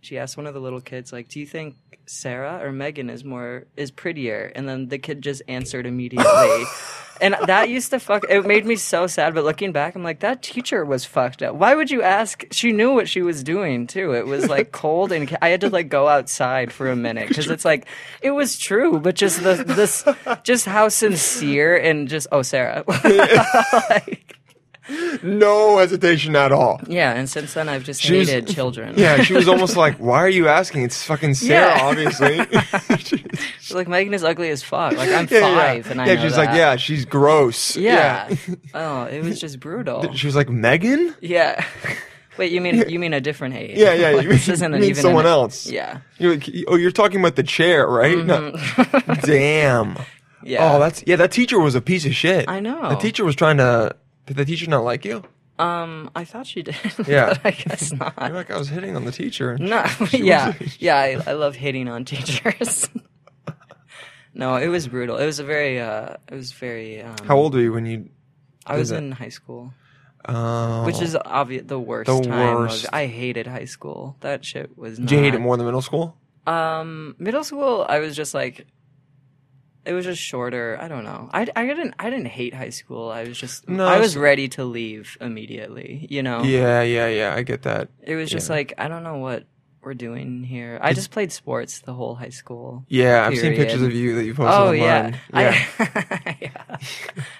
she 0.00 0.18
asked 0.18 0.36
one 0.36 0.46
of 0.46 0.54
the 0.54 0.60
little 0.60 0.80
kids 0.80 1.12
like, 1.12 1.28
"Do 1.28 1.38
you 1.40 1.46
think 1.46 1.76
Sarah 2.06 2.60
or 2.62 2.70
Meghan 2.70 3.10
is 3.10 3.24
more 3.24 3.66
is 3.76 3.90
prettier?" 3.90 4.52
And 4.54 4.68
then 4.68 4.88
the 4.88 4.98
kid 4.98 5.22
just 5.22 5.42
answered 5.48 5.86
immediately. 5.86 6.64
And 7.20 7.36
that 7.46 7.68
used 7.68 7.90
to 7.90 8.00
fuck. 8.00 8.24
It 8.28 8.46
made 8.46 8.66
me 8.66 8.76
so 8.76 9.06
sad. 9.06 9.34
But 9.34 9.44
looking 9.44 9.72
back, 9.72 9.94
I'm 9.94 10.02
like, 10.02 10.20
that 10.20 10.42
teacher 10.42 10.84
was 10.84 11.04
fucked 11.04 11.42
up. 11.42 11.54
Why 11.54 11.74
would 11.74 11.90
you 11.90 12.02
ask? 12.02 12.44
She 12.50 12.72
knew 12.72 12.92
what 12.92 13.08
she 13.08 13.22
was 13.22 13.42
doing 13.42 13.86
too. 13.86 14.12
It 14.12 14.26
was 14.26 14.48
like 14.48 14.72
cold, 14.72 15.12
and 15.12 15.36
I 15.40 15.48
had 15.48 15.62
to 15.62 15.70
like 15.70 15.88
go 15.88 16.08
outside 16.08 16.72
for 16.72 16.90
a 16.90 16.96
minute 16.96 17.28
because 17.28 17.48
it's 17.48 17.64
like 17.64 17.86
it 18.22 18.32
was 18.32 18.58
true, 18.58 19.00
but 19.00 19.14
just 19.14 19.42
the 19.42 19.54
this, 19.54 20.04
just 20.42 20.66
how 20.66 20.88
sincere 20.88 21.76
and 21.76 22.08
just 22.08 22.26
oh 22.32 22.42
Sarah, 22.42 22.84
like, 23.90 24.35
no 25.22 25.78
hesitation 25.78 26.36
at 26.36 26.52
all. 26.52 26.80
yeah. 26.86 27.12
And 27.12 27.28
since 27.28 27.54
then, 27.54 27.68
I've 27.68 27.84
just 27.84 28.00
She 28.02 28.18
was- 28.18 28.28
hated 28.28 28.48
children. 28.54 28.94
Yeah, 28.98 29.22
she 29.22 29.34
was 29.34 29.48
almost 29.48 29.76
like, 29.76 29.96
"Why 29.98 30.18
are 30.18 30.28
you 30.28 30.48
asking? 30.48 30.82
It's 30.84 31.02
fucking 31.02 31.34
Sarah, 31.34 31.76
Yeah. 31.76 31.84
obviously." 31.86 32.36
She's 33.60 33.74
like 33.74 33.88
Meghan 33.88 34.14
is 34.14 34.24
ugly 34.24 34.50
as 34.50 34.62
fuck. 34.62 34.92
Like 34.96 35.10
I'm 35.10 35.26
yeah, 35.30 35.40
five, 35.40 35.86
yeah. 35.86 35.92
and 35.92 36.00
I 36.02 36.06
yeah, 36.06 36.22
she's 36.22 36.36
that. 36.36 36.46
like, 36.46 36.56
"Yeah, 36.56 36.76
she's 36.76 37.04
gross." 37.04 37.76
yeah. 37.76 38.34
oh, 38.74 39.04
it 39.04 39.22
was 39.24 39.40
just 39.40 39.60
brutal. 39.60 40.12
She 40.14 40.26
was 40.26 40.36
like, 40.36 40.48
"Meghan." 40.48 41.14
Yeah. 41.20 41.64
Wait, 42.38 42.52
you 42.52 42.60
mean 42.60 42.84
you 42.88 42.98
mean 42.98 43.14
a 43.14 43.20
different 43.20 43.54
hate? 43.54 43.76
Yeah, 43.76 43.94
yeah. 43.94 44.10
Like, 44.10 44.24
you 44.24 44.28
this 44.30 44.46
mean, 44.46 44.52
isn't 44.54 44.72
you 44.74 44.78
mean 44.80 44.90
even 44.90 45.02
someone 45.02 45.24
an- 45.26 45.32
else. 45.32 45.66
Yeah. 45.66 46.00
You're 46.18 46.34
like, 46.34 46.48
oh, 46.68 46.76
you're 46.76 46.90
talking 46.90 47.18
about 47.20 47.34
the 47.36 47.42
chair, 47.42 47.86
right? 47.88 48.18
No. 48.18 48.50
Damn. 49.22 49.94
Mm-hmm. 49.94 50.02
Yeah. 50.42 50.74
Oh, 50.74 50.78
that's 50.78 51.02
yeah. 51.06 51.16
That 51.16 51.32
teacher 51.32 51.58
was 51.58 51.74
a 51.74 51.80
piece 51.80 52.04
of 52.06 52.14
shit. 52.14 52.48
I 52.48 52.60
know. 52.60 52.90
The 52.90 52.96
teacher 52.96 53.24
was 53.24 53.34
trying 53.36 53.56
to. 53.56 53.96
Did 54.26 54.36
the 54.36 54.44
teacher 54.44 54.68
not 54.68 54.84
like 54.84 55.04
you? 55.04 55.22
Um, 55.58 56.10
I 56.14 56.24
thought 56.24 56.46
she 56.46 56.62
did. 56.62 56.76
Yeah. 57.08 57.28
but 57.28 57.40
I 57.46 57.50
guess 57.52 57.92
not. 57.98 58.14
You're 58.20 58.30
like, 58.30 58.50
I 58.50 58.58
was 58.58 58.68
hitting 58.68 58.94
on 58.96 59.04
the 59.04 59.12
teacher. 59.12 59.56
No, 59.58 59.84
yeah, 60.12 60.48
wasn't- 60.48 60.82
yeah. 60.82 60.96
I, 60.96 61.22
I 61.26 61.32
love 61.32 61.54
hitting 61.54 61.88
on 61.88 62.04
teachers. 62.04 62.88
no, 64.34 64.56
it 64.56 64.68
was 64.68 64.86
brutal. 64.88 65.16
It 65.16 65.24
was 65.26 65.38
a 65.38 65.44
very, 65.44 65.80
uh, 65.80 66.16
it 66.30 66.34
was 66.34 66.52
very. 66.52 67.00
Um, 67.02 67.16
How 67.24 67.36
old 67.36 67.54
were 67.54 67.60
you 67.60 67.72
when 67.72 67.86
you? 67.86 68.10
I 68.66 68.76
was 68.76 68.90
in 68.90 69.12
high 69.12 69.28
school, 69.30 69.72
Oh. 70.28 70.84
which 70.84 71.00
is 71.00 71.16
obvious 71.16 71.62
the 71.66 71.78
worst. 71.78 72.08
The 72.08 72.20
time 72.20 72.48
of- 72.48 72.58
worst. 72.58 72.86
I 72.92 73.06
hated 73.06 73.46
high 73.46 73.64
school. 73.66 74.16
That 74.20 74.44
shit 74.44 74.76
was. 74.76 74.98
Not, 74.98 75.08
Did 75.08 75.14
you 75.16 75.22
hate 75.22 75.34
it 75.34 75.40
more 75.40 75.56
than 75.56 75.66
middle 75.66 75.82
school? 75.82 76.16
Um, 76.46 77.16
middle 77.18 77.44
school, 77.44 77.86
I 77.88 77.98
was 78.00 78.14
just 78.14 78.34
like, 78.34 78.66
it 79.86 79.92
was 79.92 80.04
just 80.04 80.20
shorter. 80.20 80.76
I 80.80 80.88
don't 80.88 81.04
know. 81.04 81.30
I, 81.32 81.46
I 81.56 81.66
didn't 81.66 81.94
I 81.98 82.10
didn't 82.10 82.26
hate 82.26 82.52
high 82.54 82.70
school. 82.70 83.10
I 83.10 83.24
was 83.24 83.38
just 83.38 83.68
No, 83.68 83.86
I 83.86 83.98
was 84.00 84.16
ready 84.16 84.48
to 84.50 84.64
leave 84.64 85.16
immediately. 85.20 86.06
You 86.10 86.22
know. 86.22 86.42
Yeah, 86.42 86.82
yeah, 86.82 87.08
yeah. 87.08 87.34
I 87.34 87.42
get 87.42 87.62
that. 87.62 87.88
It 88.02 88.16
was 88.16 88.28
just 88.30 88.48
Yeah. 88.48 88.56
like 88.56 88.74
I 88.78 88.88
don't 88.88 89.02
know 89.04 89.18
what 89.18 89.44
we're 89.82 89.94
doing 89.94 90.42
here. 90.42 90.80
I 90.82 90.92
just 90.94 91.12
played 91.12 91.30
sports 91.30 91.78
the 91.78 91.94
whole 91.94 92.16
high 92.16 92.30
school. 92.30 92.84
Yeah, 92.88 93.24
I've 93.24 93.38
seen 93.38 93.54
pictures 93.54 93.82
of 93.82 93.92
you 93.92 94.16
that 94.16 94.24
you 94.24 94.34
posted 94.34 94.52
Oh 94.60 94.64
online. 94.70 94.78
yeah, 94.78 95.14
yeah. 95.32 95.64
I, 95.78 96.36
yeah. 96.40 96.76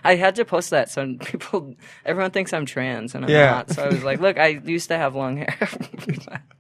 I 0.04 0.14
had 0.14 0.37
to 0.37 0.44
post 0.44 0.70
that 0.70 0.88
so 0.88 1.16
people, 1.24 1.74
everyone 2.04 2.30
thinks 2.30 2.52
I'm 2.52 2.64
trans 2.64 3.16
and 3.16 3.24
I'm 3.24 3.30
Yeah. 3.32 3.50
not. 3.50 3.70
So 3.70 3.82
I 3.85 3.88
was 3.88 4.04
like, 4.04 4.20
look, 4.20 4.38
I 4.38 4.61
used 4.64 4.88
to 4.90 4.96
have 4.96 5.16
long 5.16 5.38
hair. 5.38 5.59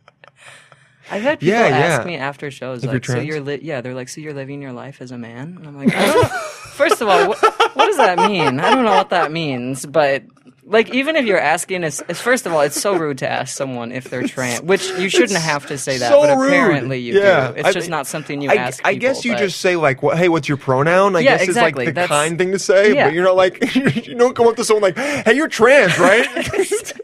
I've 1.10 1.22
had 1.22 1.40
people 1.40 1.54
Yeah, 1.58 1.66
ask 1.68 2.00
yeah. 2.02 2.06
me 2.06 2.16
after 2.16 2.50
shows, 2.50 2.78
If 2.78 2.84
you're 2.84 2.92
like, 2.94 3.04
so 3.04 3.18
you're 3.18 3.40
li- 3.40 3.60
yeah, 3.62 3.80
they're 3.80 3.94
like, 3.94 4.08
so 4.08 4.20
you're 4.20 4.34
living 4.34 4.60
your 4.60 4.72
life 4.72 5.00
as 5.00 5.10
a 5.12 5.18
man, 5.18 5.54
and 5.58 5.66
I'm 5.66 5.76
like, 5.76 5.94
I 5.94 6.06
don't 6.06 6.22
know. 6.22 6.28
first 6.72 7.00
of 7.00 7.08
all, 7.08 7.28
what, 7.28 7.38
what 7.76 7.86
does 7.86 7.96
that 7.98 8.18
mean? 8.18 8.58
I 8.60 8.70
don't 8.74 8.84
know 8.84 8.94
what 8.96 9.10
that 9.10 9.30
means, 9.32 9.86
but. 9.86 10.22
Like 10.68 10.92
even 10.92 11.14
if 11.14 11.26
you're 11.26 11.38
asking, 11.38 11.84
it's, 11.84 12.02
it's 12.08 12.20
first 12.20 12.44
of 12.44 12.52
all, 12.52 12.60
it's 12.62 12.80
so 12.80 12.96
rude 12.96 13.18
to 13.18 13.30
ask 13.30 13.56
someone 13.56 13.92
if 13.92 14.10
they're 14.10 14.24
trans, 14.26 14.62
which 14.62 14.84
you 14.98 15.08
shouldn't 15.08 15.38
have 15.38 15.64
to 15.66 15.78
say 15.78 15.98
that, 15.98 16.08
so 16.10 16.22
but 16.22 16.36
rude. 16.36 16.48
apparently 16.48 16.98
you 16.98 17.20
Yeah. 17.20 17.52
do. 17.52 17.58
It's 17.58 17.68
I 17.68 17.72
just 17.72 17.88
not 17.88 18.08
something 18.08 18.42
you 18.42 18.50
I, 18.50 18.54
ask. 18.56 18.80
I 18.84 18.94
guess 18.94 19.24
you 19.24 19.34
but- 19.34 19.38
just 19.38 19.60
say 19.60 19.76
like, 19.76 20.02
"What? 20.02 20.18
Hey, 20.18 20.28
what's 20.28 20.48
your 20.48 20.56
pronoun?" 20.56 21.14
I 21.14 21.20
Yeah, 21.20 21.36
guess 21.38 21.42
exactly. 21.42 21.84
is 21.84 21.86
like 21.86 21.94
the 21.94 22.00
That's- 22.00 22.08
kind 22.08 22.36
thing 22.36 22.50
to 22.50 22.58
say, 22.58 22.96
Yeah. 22.96 23.04
but 23.06 23.14
you're 23.14 23.22
not 23.22 23.36
like 23.36 23.76
you 24.08 24.16
don't 24.16 24.34
come 24.34 24.48
up 24.48 24.56
to 24.56 24.64
someone 24.64 24.82
like, 24.92 24.98
"Hey, 24.98 25.34
you're 25.34 25.46
trans, 25.46 25.96
right?" 26.00 26.26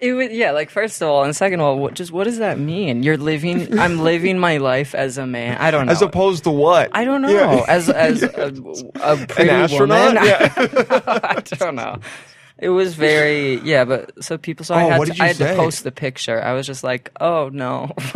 It 0.00 0.14
would, 0.14 0.32
yeah, 0.32 0.52
like 0.52 0.70
first 0.70 1.02
of 1.02 1.08
all, 1.08 1.24
and 1.24 1.36
second 1.36 1.60
of 1.60 1.66
all, 1.66 1.78
what, 1.78 1.92
just 1.94 2.10
what 2.10 2.24
does 2.24 2.38
that 2.38 2.58
mean? 2.58 3.02
You're 3.02 3.18
living, 3.18 3.78
I'm 3.78 3.98
living 4.02 4.38
my 4.38 4.56
life 4.56 4.94
as 4.94 5.18
a 5.18 5.26
man. 5.26 5.58
I 5.58 5.70
don't 5.70 5.86
know. 5.86 5.92
As 5.92 6.00
opposed 6.00 6.44
to 6.44 6.50
what? 6.50 6.90
I 6.92 7.04
don't 7.04 7.20
know. 7.20 7.28
Yeah. 7.28 7.64
As 7.68 7.90
as 7.90 8.22
a, 8.22 8.52
a 9.02 9.16
pretty 9.26 9.50
astronaut? 9.50 10.14
woman. 10.14 10.24
Yeah. 10.26 10.52
I 11.22 11.40
don't 11.58 11.74
know. 11.74 11.98
It 12.60 12.68
was 12.68 12.94
very 12.94 13.54
yeah, 13.60 13.84
but 13.84 14.22
so 14.22 14.36
people. 14.36 14.64
So 14.66 14.74
I 14.74 14.84
Oh, 14.84 14.88
had 14.90 14.98
what 14.98 15.08
to, 15.14 15.22
I 15.22 15.26
had 15.28 15.36
to 15.36 15.54
post 15.56 15.82
the 15.82 15.90
picture. 15.90 16.42
I 16.42 16.52
was 16.52 16.66
just 16.66 16.84
like, 16.84 17.10
oh 17.20 17.48
no, 17.52 17.90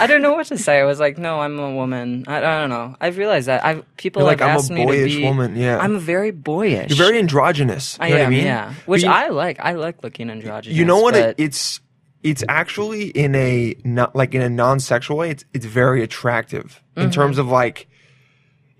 I 0.00 0.06
don't 0.08 0.20
know 0.20 0.32
what 0.34 0.46
to 0.48 0.58
say. 0.58 0.80
I 0.80 0.84
was 0.84 0.98
like, 0.98 1.16
no, 1.16 1.40
I'm 1.40 1.58
a 1.58 1.72
woman. 1.72 2.24
I, 2.26 2.38
I 2.38 2.60
don't 2.60 2.70
know. 2.70 2.96
I've 3.00 3.16
realized 3.18 3.46
that. 3.48 3.64
I 3.64 3.82
people 3.96 4.22
You're 4.22 4.30
like, 4.32 4.42
I'm 4.42 4.50
a 4.50 4.52
asked 4.54 4.70
me 4.70 4.80
to 4.82 4.86
boyish 4.86 5.16
be. 5.16 5.24
woman, 5.24 5.54
yeah. 5.56 5.78
I'm 5.78 5.98
very 6.00 6.32
boyish. 6.32 6.90
You're 6.90 7.06
very 7.06 7.18
androgynous. 7.18 7.96
You 7.98 8.04
I 8.06 8.08
know 8.10 8.14
am, 8.16 8.20
what 8.20 8.26
I 8.26 8.30
mean? 8.30 8.44
yeah. 8.44 8.74
Which 8.86 9.02
you- 9.04 9.10
I 9.10 9.28
like. 9.28 9.60
I 9.60 9.72
like 9.74 10.02
looking 10.02 10.28
androgynous. 10.30 10.76
You 10.76 10.84
know 10.84 11.00
what? 11.00 11.14
It, 11.14 11.36
it's 11.38 11.80
it's 12.22 12.42
actually 12.48 13.08
in 13.10 13.34
a 13.36 13.76
not 13.84 14.16
like 14.16 14.34
in 14.34 14.42
a 14.42 14.50
non-sexual 14.50 15.16
way. 15.16 15.30
It's 15.30 15.44
it's 15.52 15.66
very 15.66 16.02
attractive 16.02 16.82
in 16.96 17.04
Mm-hmm. 17.04 17.10
terms 17.12 17.38
of 17.38 17.46
like. 17.46 17.88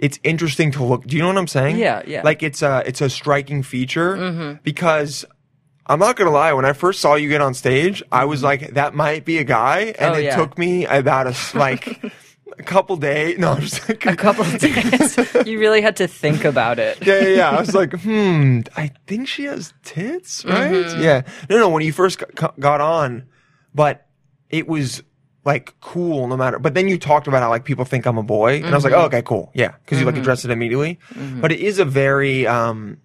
It's 0.02 0.18
interesting 0.24 0.72
to 0.72 0.84
look. 0.84 1.06
Do 1.06 1.16
you 1.16 1.22
know 1.22 1.28
what 1.28 1.38
I'm 1.38 1.46
saying? 1.46 1.76
Yeah, 1.78 2.02
yeah. 2.06 2.22
Like 2.24 2.42
it's 2.42 2.60
a 2.60 2.82
it's 2.84 3.00
a 3.00 3.08
striking 3.08 3.62
feature 3.62 4.16
Mm-hmm. 4.16 4.58
because 4.64 5.24
I'm 5.86 5.98
not 6.00 6.16
gonna 6.16 6.30
lie. 6.32 6.52
When 6.52 6.64
I 6.64 6.72
first 6.74 7.00
saw 7.00 7.14
you 7.14 7.28
get 7.28 7.40
on 7.40 7.54
stage, 7.54 8.02
I 8.10 8.24
was 8.24 8.42
like, 8.42 8.74
that 8.74 8.94
might 8.94 9.24
be 9.24 9.38
a 9.38 9.44
guy, 9.44 9.94
and 9.96 9.96
Mm-hmm. 9.96 10.14
Oh, 10.14 10.18
it 10.18 10.24
yeah. 10.24 10.36
took 10.36 10.58
me 10.58 10.86
about 10.86 11.26
a 11.28 11.56
like 11.56 12.02
a 12.58 12.62
couple 12.64 12.96
days. 12.96 13.38
No, 13.38 13.56
just 13.60 13.88
like, 13.88 14.04
a 14.06 14.16
couple 14.16 14.44
of 14.44 14.58
days. 14.60 15.16
you 15.46 15.58
really 15.60 15.80
had 15.82 15.96
to 15.96 16.08
think 16.08 16.44
about 16.44 16.78
it. 16.80 16.98
yeah, 17.06 17.20
yeah, 17.20 17.28
yeah. 17.36 17.50
I 17.50 17.60
was 17.60 17.72
like, 17.74 17.92
hmm, 18.00 18.60
I 18.76 18.90
think 19.06 19.28
she 19.28 19.44
has 19.44 19.72
tits, 19.84 20.44
right? 20.44 20.72
Mm-hmm. 20.72 21.00
Yeah. 21.02 21.22
No, 21.48 21.58
no, 21.58 21.68
when 21.68 21.82
you 21.84 21.92
first 21.92 22.22
got 22.58 22.80
on, 22.80 23.24
but 23.74 24.06
it 24.50 24.66
was 24.68 25.02
like 25.44 25.74
cool 25.80 26.28
no 26.28 26.36
matter. 26.36 26.58
But 26.58 26.74
then 26.74 26.88
you 26.88 26.98
talked 26.98 27.26
about 27.26 27.42
how 27.42 27.48
like 27.50 27.64
people 27.64 27.84
think 27.84 28.06
I'm 28.06 28.18
a 28.18 28.22
boy, 28.22 28.56
and 28.56 28.66
I 28.66 28.74
was 28.74 28.84
like, 28.84 28.92
Mm-hmm. 28.92 29.02
oh, 29.02 29.06
okay, 29.06 29.22
cool, 29.22 29.50
yeah, 29.54 29.72
because 29.84 29.98
you 30.00 30.06
like 30.06 30.16
addressed 30.16 30.44
it 30.44 30.50
immediately. 30.50 30.98
But 31.40 31.52
it 31.52 31.60
is 31.60 31.78
a 31.78 31.84
very, 31.84 32.46
um, 32.46 32.98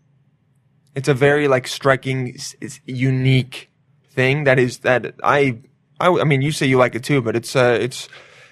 it's 0.96 1.08
a 1.08 1.14
very 1.14 1.48
like 1.48 1.68
striking, 1.68 2.30
it's 2.62 2.80
unique 2.86 3.70
thing 4.12 4.44
that 4.46 4.60
is 4.60 4.80
that 4.80 5.14
I, 5.24 5.58
I, 6.00 6.08
I 6.10 6.24
mean, 6.24 6.42
you 6.42 6.52
say 6.52 6.66
you 6.68 6.78
like 6.78 6.96
it 6.96 7.04
too, 7.04 7.22
but 7.22 7.36
it's, 7.36 7.56
uh, 7.56 7.78
it's, 7.80 8.08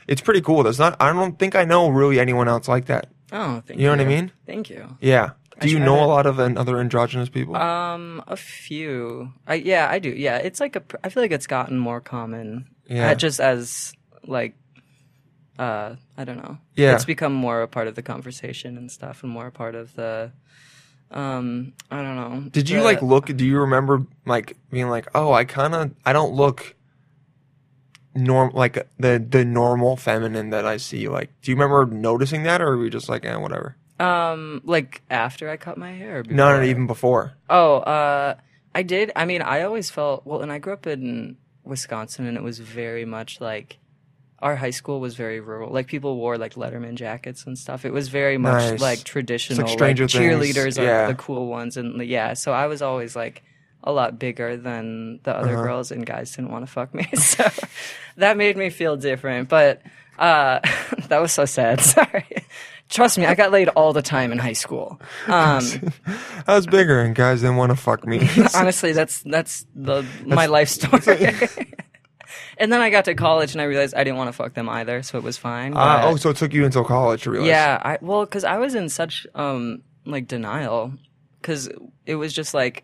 it's 0.08 0.22
pretty 0.22 0.42
cool. 0.42 0.64
There's 0.64 0.78
not, 0.80 0.96
I 1.00 1.12
don't 1.12 1.38
think 1.40 1.56
I 1.56 1.64
know 1.66 1.90
really 1.90 2.20
anyone 2.20 2.48
else 2.48 2.68
like 2.68 2.86
that. 2.86 3.08
Oh, 3.32 3.62
thank 3.66 3.80
you. 3.80 3.84
You 3.86 3.86
know 3.86 3.92
what 3.98 4.02
I 4.02 4.06
mean? 4.10 4.32
Thank 4.46 4.70
you. 4.70 4.98
Yeah. 5.02 5.32
Do 5.60 5.70
you 5.70 5.80
know 5.80 5.96
to- 5.96 6.04
a 6.04 6.06
lot 6.06 6.26
of 6.26 6.38
an, 6.40 6.58
other 6.58 6.78
androgynous 6.80 7.30
people? 7.30 7.56
Um, 7.56 8.22
a 8.28 8.36
few. 8.36 9.32
I 9.48 9.56
yeah, 9.56 9.88
I 9.90 10.00
do. 10.00 10.10
Yeah, 10.10 10.38
it's 10.38 10.60
like 10.60 10.76
a. 10.76 10.84
I 11.04 11.08
feel 11.10 11.24
like 11.24 11.32
it's 11.32 11.48
gotten 11.48 11.80
more 11.80 12.02
common. 12.02 12.68
Yeah. 12.88 13.14
Just 13.16 13.40
as 13.40 13.94
like, 14.26 14.56
uh, 15.58 15.96
I 16.18 16.24
don't 16.24 16.38
know. 16.38 16.58
Yeah. 16.76 16.96
It's 16.96 17.06
become 17.06 17.34
more 17.34 17.62
a 17.62 17.68
part 17.68 17.88
of 17.88 17.96
the 17.96 18.02
conversation 18.04 18.78
and 18.78 18.92
stuff, 18.92 19.24
and 19.24 19.32
more 19.32 19.48
a 19.48 19.52
part 19.52 19.76
of 19.76 19.96
the. 19.96 20.32
Um, 21.12 21.74
I 21.92 22.02
don't 22.02 22.16
know. 22.16 22.50
Did 22.50 22.70
you 22.70 22.80
the- 22.80 22.84
like 22.84 23.02
look? 23.02 23.28
Do 23.28 23.46
you 23.46 23.60
remember 23.60 24.06
like 24.26 24.58
being 24.72 24.90
like, 24.90 25.08
oh, 25.16 25.32
I 25.34 25.46
kind 25.46 25.74
of, 25.76 25.92
I 26.06 26.14
don't 26.14 26.34
look 26.34 26.76
norm 28.16 28.52
like 28.54 28.88
the 28.98 29.24
the 29.28 29.44
normal 29.46 29.98
feminine 29.98 30.50
that 30.52 30.66
I 30.66 30.78
see. 30.78 31.08
Like, 31.08 31.30
do 31.42 31.52
you 31.52 31.56
remember 31.56 31.86
noticing 31.86 32.44
that, 32.44 32.62
or 32.62 32.78
were 32.78 32.86
you 32.86 32.90
just 32.90 33.10
like, 33.10 33.26
eh, 33.26 33.36
whatever? 33.36 33.78
Um, 34.00 34.62
like 34.66 35.02
after 35.10 35.50
I 35.50 35.58
cut 35.58 35.78
my 35.78 35.92
hair. 35.94 36.20
Or 36.20 36.24
No, 36.24 36.58
no, 36.58 36.64
even 36.64 36.88
before. 36.88 37.34
Oh, 37.50 37.78
uh, 37.78 38.36
I 38.74 38.84
did. 38.84 39.12
I 39.16 39.26
mean, 39.26 39.42
I 39.42 39.62
always 39.62 39.90
felt 39.90 40.26
well, 40.26 40.42
and 40.42 40.52
I 40.52 40.60
grew 40.60 40.74
up 40.74 40.88
in 40.88 41.38
Wisconsin, 41.66 42.26
and 42.28 42.38
it 42.38 42.44
was 42.44 42.60
very 42.60 43.06
much 43.06 43.42
like 43.42 43.78
our 44.40 44.56
high 44.56 44.72
school 44.72 45.00
was 45.00 45.16
very 45.16 45.40
rural. 45.40 45.72
Like 45.72 45.88
people 45.88 46.18
wore 46.18 46.38
like 46.38 46.56
Letterman 46.56 46.96
jackets 46.96 47.46
and 47.46 47.58
stuff. 47.58 47.86
It 47.86 47.94
was 47.94 48.10
very 48.10 48.38
much 48.38 48.72
Nice. 48.72 48.82
like 48.82 49.04
traditional. 49.04 49.68
Stranger 49.68 50.04
like, 50.04 50.12
Things, 50.12 50.24
cheerleaders 50.56 50.78
yeah. 50.82 51.06
are 51.06 51.08
the 51.08 51.16
cool 51.16 51.48
ones, 51.48 51.78
and 51.78 52.02
yeah. 52.06 52.34
So 52.34 52.52
I 52.52 52.68
was 52.68 52.82
always 52.82 53.16
like 53.16 53.44
a 53.84 53.92
lot 53.92 54.18
bigger 54.20 54.58
than 54.58 55.20
the 55.24 55.36
other 55.36 55.54
Uh-huh. 55.54 55.64
girls, 55.64 55.92
and 55.92 56.06
guys 56.06 56.36
didn't 56.36 56.52
want 56.52 56.66
to 56.66 56.72
fuck 56.72 56.94
me. 56.94 57.08
So 57.18 57.50
that 58.18 58.38
made 58.38 58.58
me 58.58 58.70
feel 58.70 58.98
different, 58.98 59.50
but. 59.50 59.82
Uh, 60.18 60.62
that 61.10 61.22
was 61.22 61.34
so 61.34 61.44
sad. 61.44 61.82
Sorry. 61.96 62.26
Trust 62.90 63.18
me, 63.18 63.26
I 63.26 63.34
got 63.34 63.52
laid 63.52 63.68
all 63.70 63.94
the 63.94 64.02
time 64.02 64.32
in 64.32 64.38
high 64.38 64.54
school. 64.54 65.02
Um, 65.28 65.64
I 66.48 66.56
was 66.56 66.68
bigger, 66.68 67.02
and 67.02 67.16
guys 67.16 67.42
didn't 67.42 67.56
want 67.58 67.72
to 67.72 67.76
fuck 67.76 68.06
me. 68.06 68.30
honestly, 68.56 68.92
that's 68.92 69.22
that's 69.24 69.66
the 69.74 70.06
my 70.26 70.46
life 70.46 70.70
story. 70.70 71.02
and 72.58 72.72
then 72.72 72.82
I 72.82 72.92
got 72.92 73.06
to 73.06 73.16
college 73.16 73.54
and 73.54 73.62
I 73.62 73.66
realized 73.66 73.96
I 73.96 74.04
didn't 74.04 74.18
want 74.18 74.28
to 74.28 74.34
fuck 74.34 74.54
them 74.54 74.70
either, 74.70 75.02
so 75.02 75.18
it 75.18 75.24
was 75.24 75.36
fine. 75.36 75.76
Uh, 75.76 76.02
oh, 76.04 76.16
so 76.16 76.30
it 76.30 76.38
took 76.38 76.54
you 76.54 76.64
until 76.64 76.84
college 76.84 77.24
to 77.24 77.32
realize. 77.32 77.50
yeah, 77.50 77.82
I 77.84 77.98
well, 78.02 78.24
because 78.24 78.44
I 78.44 78.58
was 78.58 78.76
in 78.76 78.90
such 78.90 79.26
um 79.34 79.82
like 80.06 80.28
denial, 80.28 80.94
because 81.42 81.70
it 82.06 82.16
was 82.16 82.34
just 82.34 82.54
like 82.54 82.84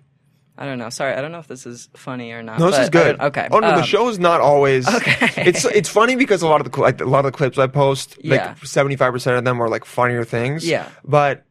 I 0.58 0.66
don't 0.66 0.78
know. 0.78 0.89
Sorry, 0.89 1.14
I 1.14 1.22
don't 1.22 1.32
know 1.32 1.39
if 1.39 1.47
this 1.47 1.66
is 1.66 1.89
funny 1.95 2.32
or 2.34 2.43
not. 2.43 2.60
No, 2.60 2.70
this 2.70 2.80
is 2.80 2.89
good. 2.89 3.20
Okay. 3.20 3.47
Oh 3.52 3.60
no, 3.60 3.70
the 3.70 3.78
um, 3.78 3.84
show 3.84 4.10
is 4.10 4.20
not 4.20 4.41
always. 4.41 4.88
Okay. 4.95 5.18
It's 5.47 5.66
it's 5.66 5.89
funny 5.89 6.16
because 6.16 6.41
a 6.41 6.47
lot 6.47 6.62
of 6.62 6.72
the 6.72 6.80
like 6.82 7.02
a 7.02 7.06
lot 7.06 7.26
of 7.26 7.32
the 7.32 7.38
clips 7.38 7.58
I 7.58 7.68
post, 7.68 8.18
Yeah. 8.22 8.49
like 8.49 8.66
seventy 8.66 8.95
five 8.95 9.12
percent 9.14 9.38
of 9.38 9.45
them 9.45 9.62
are 9.62 9.70
like 9.70 9.86
funnier 9.86 10.24
things. 10.24 10.68
Yeah. 10.68 10.88
But 11.04 11.45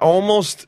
almost 0.00 0.66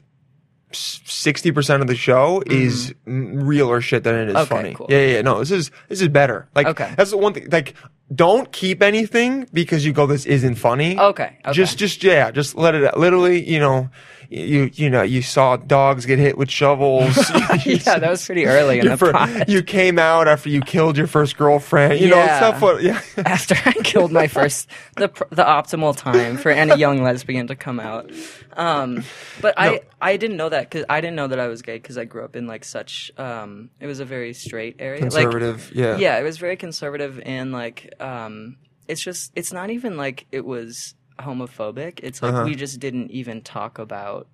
sixty 0.72 1.53
percent 1.53 1.83
of 1.83 1.89
the 1.89 1.95
show 1.97 2.43
is 2.47 2.95
m 3.07 3.41
realer 3.45 3.81
shit 3.81 4.05
than 4.05 4.14
it 4.16 4.29
is. 4.31 4.37
Okay, 4.37 4.45
funny. 4.49 4.74
cool. 4.74 4.87
Yeah, 4.89 4.99
yeah, 4.99 5.12
yeah. 5.16 5.22
No, 5.22 5.39
this 5.39 5.51
is 5.51 5.70
this 5.89 6.01
is 6.01 6.09
better. 6.09 6.49
Like 6.55 6.66
Okay. 6.68 6.93
that's 6.97 7.11
the 7.11 7.16
one 7.18 7.35
thing. 7.35 7.49
Like, 7.51 7.74
don't 8.14 8.51
keep 8.53 8.83
anything 8.83 9.47
because 9.53 9.85
you 9.87 9.93
go, 9.93 10.07
this 10.07 10.26
isn't 10.26 10.57
funny. 10.57 10.99
Okay, 10.99 11.39
okay. 11.45 11.53
Just 11.53 11.79
just 11.79 12.03
yeah, 12.03 12.31
just 12.31 12.57
let 12.57 12.74
it. 12.74 12.85
out. 12.85 12.99
Literally, 12.99 13.49
you 13.49 13.61
know. 13.61 13.91
You 14.31 14.70
you 14.74 14.91
know 14.91 15.01
you 15.01 15.22
saw 15.22 15.57
dogs 15.57 16.05
get 16.05 16.18
hit 16.18 16.37
with 16.37 16.51
shovels. 16.51 17.16
yeah, 17.64 17.99
that 17.99 18.11
was 18.11 18.26
pretty 18.26 18.45
early 18.45 18.79
in 18.79 18.87
the 18.87 18.97
pod. 18.97 19.49
you 19.49 19.62
came 19.62 19.99
out 19.99 20.29
after 20.29 20.51
you 20.51 20.61
killed 20.61 20.99
your 20.99 21.07
first 21.07 21.39
girlfriend. 21.39 21.99
You 21.99 22.09
know, 22.11 22.16
Yeah. 22.16 22.37
stuff. 22.37 22.61
What, 22.61 22.83
yeah. 22.83 23.01
after 23.24 23.55
I 23.64 23.72
killed 23.72 24.12
my 24.12 24.29
first 24.29 24.68
the 24.97 25.09
the 25.31 25.45
optimal 25.45 25.97
time 25.97 26.37
for 26.37 26.51
any 26.51 26.76
young 26.76 27.03
lesbian 27.03 27.47
to 27.47 27.57
come 27.57 27.81
out. 27.81 28.11
Um, 28.53 29.03
but 29.41 29.55
No. 29.59 29.64
I 29.64 29.81
I 30.01 30.16
didn't 30.18 30.37
know 30.37 30.51
that 30.51 30.68
because 30.68 30.85
I 30.91 31.01
didn't 31.01 31.16
know 31.16 31.29
that 31.29 31.41
I 31.41 31.49
was 31.49 31.62
gay 31.62 31.76
because 31.79 31.97
I 31.97 32.05
grew 32.05 32.22
up 32.24 32.37
in 32.37 32.47
like 32.47 32.64
such 32.64 33.11
um 33.16 33.70
it 33.81 33.87
was 33.87 33.99
a 34.01 34.05
very 34.05 34.35
straight 34.35 34.76
area 34.79 35.01
Conservative, 35.01 35.68
like, 35.68 35.74
yeah. 35.74 35.97
yeah 35.97 36.18
it 36.18 36.22
was 36.22 36.37
very 36.37 36.57
conservative 36.57 37.18
and 37.24 37.51
like 37.53 37.95
um 37.99 38.57
it's 38.89 39.01
just 39.01 39.33
it's 39.35 39.53
not 39.53 39.70
even 39.70 39.97
like 39.97 40.26
it 40.33 40.45
was 40.45 40.95
homophobic 41.19 42.01
it's 42.03 42.23
like 42.23 42.33
Uh-huh. 42.33 42.45
we 42.45 42.55
just 42.55 42.79
didn't 42.81 43.11
even 43.11 43.43
talk 43.43 43.79
about 43.79 44.29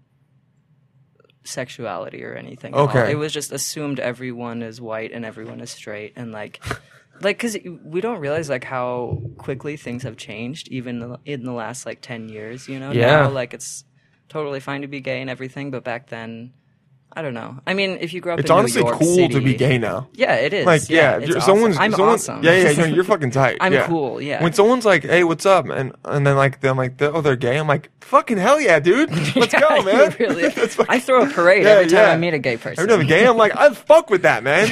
sexuality 1.45 2.25
or 2.25 2.35
anything. 2.35 2.75
Okay. 2.75 3.11
it 3.13 3.17
was 3.17 3.33
just 3.33 3.53
assumed 3.53 4.01
everyone 4.01 4.63
is 4.63 4.81
white 4.81 5.13
and 5.13 5.25
everyone 5.25 5.61
is 5.61 5.71
straight 5.71 6.15
and 6.17 6.33
like 6.33 6.65
like 7.21 7.37
because 7.37 7.57
we 7.85 8.01
don't 8.01 8.19
realize 8.19 8.49
like 8.49 8.65
how 8.65 9.21
quickly 9.37 9.77
things 9.77 10.03
have 10.05 10.17
changed 10.17 10.69
even 10.69 11.17
in 11.27 11.45
the 11.45 11.53
last 11.53 11.85
like 11.85 12.01
10 12.01 12.29
years 12.31 12.67
you 12.69 12.79
know 12.79 12.93
Yeah. 12.93 13.23
now 13.23 13.31
like 13.31 13.53
it's 13.53 13.85
totally 14.29 14.59
fine 14.61 14.81
to 14.83 14.89
be 14.89 15.01
gay 15.01 15.21
and 15.21 15.29
everything 15.29 15.71
but 15.71 15.85
back 15.85 16.09
then 16.09 16.55
i 17.17 17.23
don't 17.23 17.35
know 17.35 17.59
i 17.67 17.75
mean 17.75 17.99
if 18.01 18.13
you 18.13 18.21
grow 18.21 18.35
up 18.35 18.41
It's 18.41 18.51
in 18.51 18.57
honestly 18.57 18.83
New 18.83 18.89
York 18.89 18.99
City, 19.01 19.11
it's 19.11 19.15
honestly 19.21 19.29
cool 19.29 19.35
City, 19.39 19.47
to 19.47 19.53
be 19.53 19.55
gay 19.57 19.79
now. 19.79 20.09
yeah 20.15 20.35
it 20.35 20.53
is 20.53 20.67
Like, 20.67 20.89
yeah, 20.89 21.17
awesome. 21.19 21.41
someone's, 21.41 21.77
i'm 21.79 21.93
someone's, 21.93 22.29
awesome 22.29 22.43
Yeah, 22.45 22.53
yeah, 22.57 22.71
you're, 22.79 22.89
you're 22.89 23.05
fucking 23.05 23.31
tight. 23.31 23.59
I'm 23.61 23.73
yeah. 23.73 23.87
cool, 23.87 24.21
yeah. 24.21 24.43
When 24.43 24.53
someone's 24.53 24.85
like, 24.85 25.03
"Hey, 25.05 25.25
what's 25.25 25.47
up?" 25.47 25.67
and 25.69 25.95
and 26.05 26.27
then 26.27 26.37
like, 26.37 26.63
I'm 26.65 26.77
like, 26.77 27.01
"Oh, 27.01 27.21
they're 27.21 27.37
gay." 27.37 27.57
I'm 27.59 27.67
like, 27.69 27.91
"Fucking 28.01 28.37
hell 28.39 28.61
yeah, 28.61 28.79
dude! 28.81 29.11
Let's 29.37 29.53
Yeah, 29.53 29.61
go, 29.61 29.83
man!" 29.83 30.17
really- 30.21 30.51
fucking- 30.51 30.87
i 30.89 30.99
throw 30.99 31.23
a 31.23 31.27
parade 31.31 31.63
Yeah, 31.65 31.71
every 31.71 31.87
time 31.87 31.97
yeah. 31.99 32.11
i 32.11 32.17
meet 32.17 32.35
a 32.35 32.39
gay 32.39 32.57
person 32.57 32.83
I'm 32.83 32.89
never 32.89 33.05
gay. 33.05 33.27
I'm 33.27 33.37
like, 33.37 33.57
I 33.57 33.71
fuck 33.75 34.11
with 34.11 34.23
that, 34.23 34.43
man. 34.43 34.69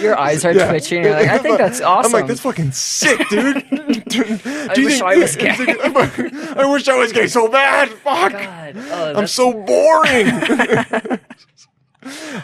Your 0.00 0.18
eyes 0.18 0.44
are 0.44 0.52
Yeah. 0.52 0.68
twitching 0.70 1.02
you're 1.04 1.12
like 1.12 1.28
i 1.28 1.38
think 1.38 1.58
that's 1.58 1.80
awesome 1.80 2.14
I'm 2.14 2.20
like, 2.20 2.28
that's 2.28 2.40
fucking 2.40 2.72
sick, 2.72 3.18
dude. 3.28 3.56
I 4.16 4.74
wish 4.76 5.00
I 5.02 5.16
was 5.16 5.36
gay. 5.42 5.50
I 5.50 6.64
wish 6.70 6.88
I 6.88 6.96
was 6.96 7.12
gay 7.12 7.26
so 7.26 7.48
bad. 7.48 7.88
Fuck. 7.90 8.32
Oh, 8.34 9.12
I'm 9.16 9.26
so 9.26 9.52
boring. 9.52 10.28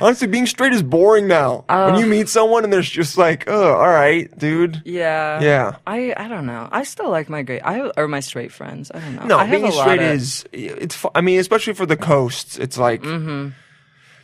Honestly, 0.00 0.26
being 0.26 0.46
straight 0.46 0.72
is 0.72 0.82
boring 0.82 1.28
now. 1.28 1.64
when 1.68 1.94
you 1.96 2.06
meet 2.06 2.28
someone 2.28 2.64
and 2.64 2.72
there's 2.72 2.90
just 2.90 3.16
like, 3.16 3.44
oh, 3.48 3.74
all 3.74 3.88
right, 3.88 4.26
dude. 4.36 4.82
Yeah. 4.84 5.40
Yeah. 5.40 5.76
I 5.86 6.12
I 6.16 6.26
don't 6.26 6.46
know. 6.46 6.68
I 6.72 6.82
still 6.82 7.10
like 7.10 7.28
my 7.28 7.42
gay 7.42 7.60
I 7.60 7.88
or 7.96 8.08
my 8.08 8.20
straight 8.20 8.50
friends. 8.50 8.90
I 8.92 8.98
don't 8.98 9.14
know. 9.16 9.26
No, 9.26 9.38
I 9.38 9.44
have 9.44 9.60
being 9.60 9.70
straight 9.72 10.00
of- 10.00 10.10
is 10.10 10.44
it's. 10.52 11.04
I 11.14 11.20
mean, 11.20 11.38
especially 11.38 11.74
for 11.74 11.86
the 11.86 11.96
coasts, 11.96 12.58
it's 12.58 12.76
like 12.76 13.02
Mm-hmm. 13.02 13.50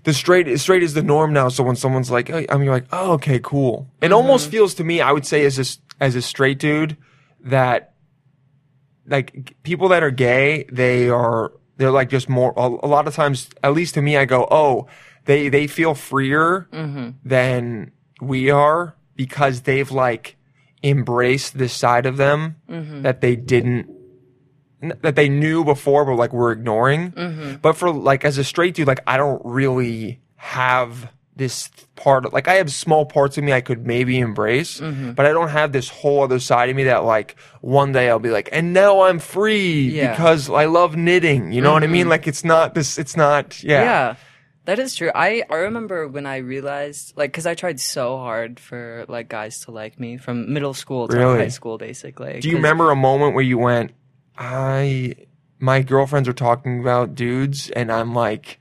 The 0.05 0.13
straight 0.13 0.59
straight 0.61 0.83
is 0.83 0.95
the 0.95 1.03
norm 1.03 1.33
now. 1.33 1.49
So 1.49 1.63
when 1.65 1.77
someone's 1.77 2.11
like, 2.11 2.31
oh, 2.31 2.45
I 2.49 2.57
mean, 2.57 2.69
like, 2.69 2.87
oh, 2.93 3.13
okay, 3.13 3.41
cool. 3.43 3.91
It 4.01 4.07
Mm-hmm. 4.07 4.15
almost 4.15 4.51
feels 4.51 4.75
to 4.75 4.85
me, 4.85 5.01
I 5.01 5.13
would 5.13 5.27
say, 5.27 5.45
as 5.45 5.59
a 5.59 6.03
as 6.03 6.15
a 6.15 6.23
straight 6.23 6.59
dude, 6.59 6.97
that 7.41 7.95
like 9.07 9.55
people 9.63 9.89
that 9.89 10.03
are 10.03 10.11
gay, 10.11 10.65
they 10.71 11.09
are 11.09 11.53
they're 11.77 11.91
like 11.91 12.11
just 12.11 12.29
more. 12.29 12.53
A, 12.57 12.67
a 12.67 12.89
lot 12.89 13.07
of 13.07 13.15
times, 13.15 13.49
at 13.63 13.73
least 13.73 13.95
to 13.95 14.03
me, 14.03 14.17
I 14.17 14.25
go, 14.25 14.47
oh, 14.51 14.87
they 15.25 15.49
they 15.49 15.67
feel 15.67 15.95
freer 15.95 16.69
Mm-hmm. 16.73 17.11
than 17.25 17.93
we 18.21 18.51
are 18.51 18.95
because 19.17 19.63
they've 19.63 19.91
like 19.91 20.37
embraced 20.83 21.59
this 21.59 21.73
side 21.73 22.07
of 22.07 22.17
them 22.17 22.57
Mm-hmm. 22.69 23.03
that 23.03 23.21
they 23.21 23.37
didn't 23.37 23.89
that 24.81 25.17
they 25.17 25.29
knew 25.29 25.65
before 25.65 26.05
but 26.05 26.15
like 26.15 26.33
we're 26.33 26.53
ignoring 26.53 27.13
Mm-hmm. 27.13 27.57
but 27.57 27.75
for 27.77 27.91
like 27.91 28.25
as 28.25 28.39
a 28.39 28.45
straight 28.45 28.75
dude 28.75 28.87
like 28.87 29.01
i 29.07 29.17
don't 29.17 29.43
really 29.45 30.21
have 30.37 31.11
this 31.37 31.69
part 31.97 32.25
of, 32.27 32.33
like 32.33 32.49
i 32.49 32.55
have 32.55 32.71
small 32.73 33.05
parts 33.07 33.39
of 33.39 33.45
me 33.45 33.53
i 33.53 33.61
could 33.61 33.87
maybe 33.87 34.19
embrace 34.19 34.81
Mm-hmm. 34.81 35.13
but 35.13 35.27
i 35.27 35.33
don't 35.33 35.49
have 35.51 35.73
this 35.73 35.89
whole 35.89 36.23
other 36.23 36.39
side 36.41 36.69
of 36.71 36.77
me 36.77 36.85
that 36.85 37.05
like 37.05 37.37
one 37.61 37.93
day 37.93 38.09
i'll 38.09 38.19
be 38.19 38.31
like 38.31 38.49
and 38.53 38.73
now 38.73 39.03
i'm 39.03 39.19
free 39.19 39.83
Yeah. 39.83 40.05
Mm-hmm. 40.05 40.13
because 40.13 40.51
i 40.51 40.65
love 40.67 40.97
knitting 40.97 41.53
you 41.53 41.61
know 41.61 41.73
what 41.73 41.83
i 41.85 41.87
mean 41.89 42.09
like 42.09 42.27
it's 42.29 42.45
not 42.45 42.75
this 42.75 42.99
it's 42.99 43.17
not 43.17 43.63
yeah 43.63 43.83
Yeah. 43.83 44.15
That 44.65 44.79
is 44.79 44.95
true. 44.95 45.11
I, 45.15 45.45
I 45.49 45.55
remember 45.65 46.07
when 46.09 46.27
I 46.27 46.45
realized, 46.45 47.17
like, 47.17 47.31
because 47.33 47.47
I 47.47 47.55
tried 47.55 47.81
so 47.81 48.19
hard 48.19 48.61
for, 48.61 49.07
like, 49.09 49.31
guys 49.31 49.61
to 49.61 49.71
like 49.71 49.99
me 49.99 50.19
from 50.19 50.53
middle 50.53 50.75
school 50.75 51.09
to 51.09 51.17
Really? 51.17 51.39
high 51.39 51.49
school, 51.49 51.79
basically. 51.79 52.41
do 52.41 52.51
you 52.51 52.57
remember 52.57 52.91
a 52.91 52.95
moment 52.95 53.33
where 53.35 53.43
you 53.43 53.57
went 53.57 53.93
i 54.39 55.15
my 55.59 55.83
girlfriends 55.83 56.29
are 56.29 56.33
talking 56.33 56.81
about 56.81 57.15
dudes 57.15 57.71
and 57.71 57.91
i'm 57.91 58.15
like 58.15 58.61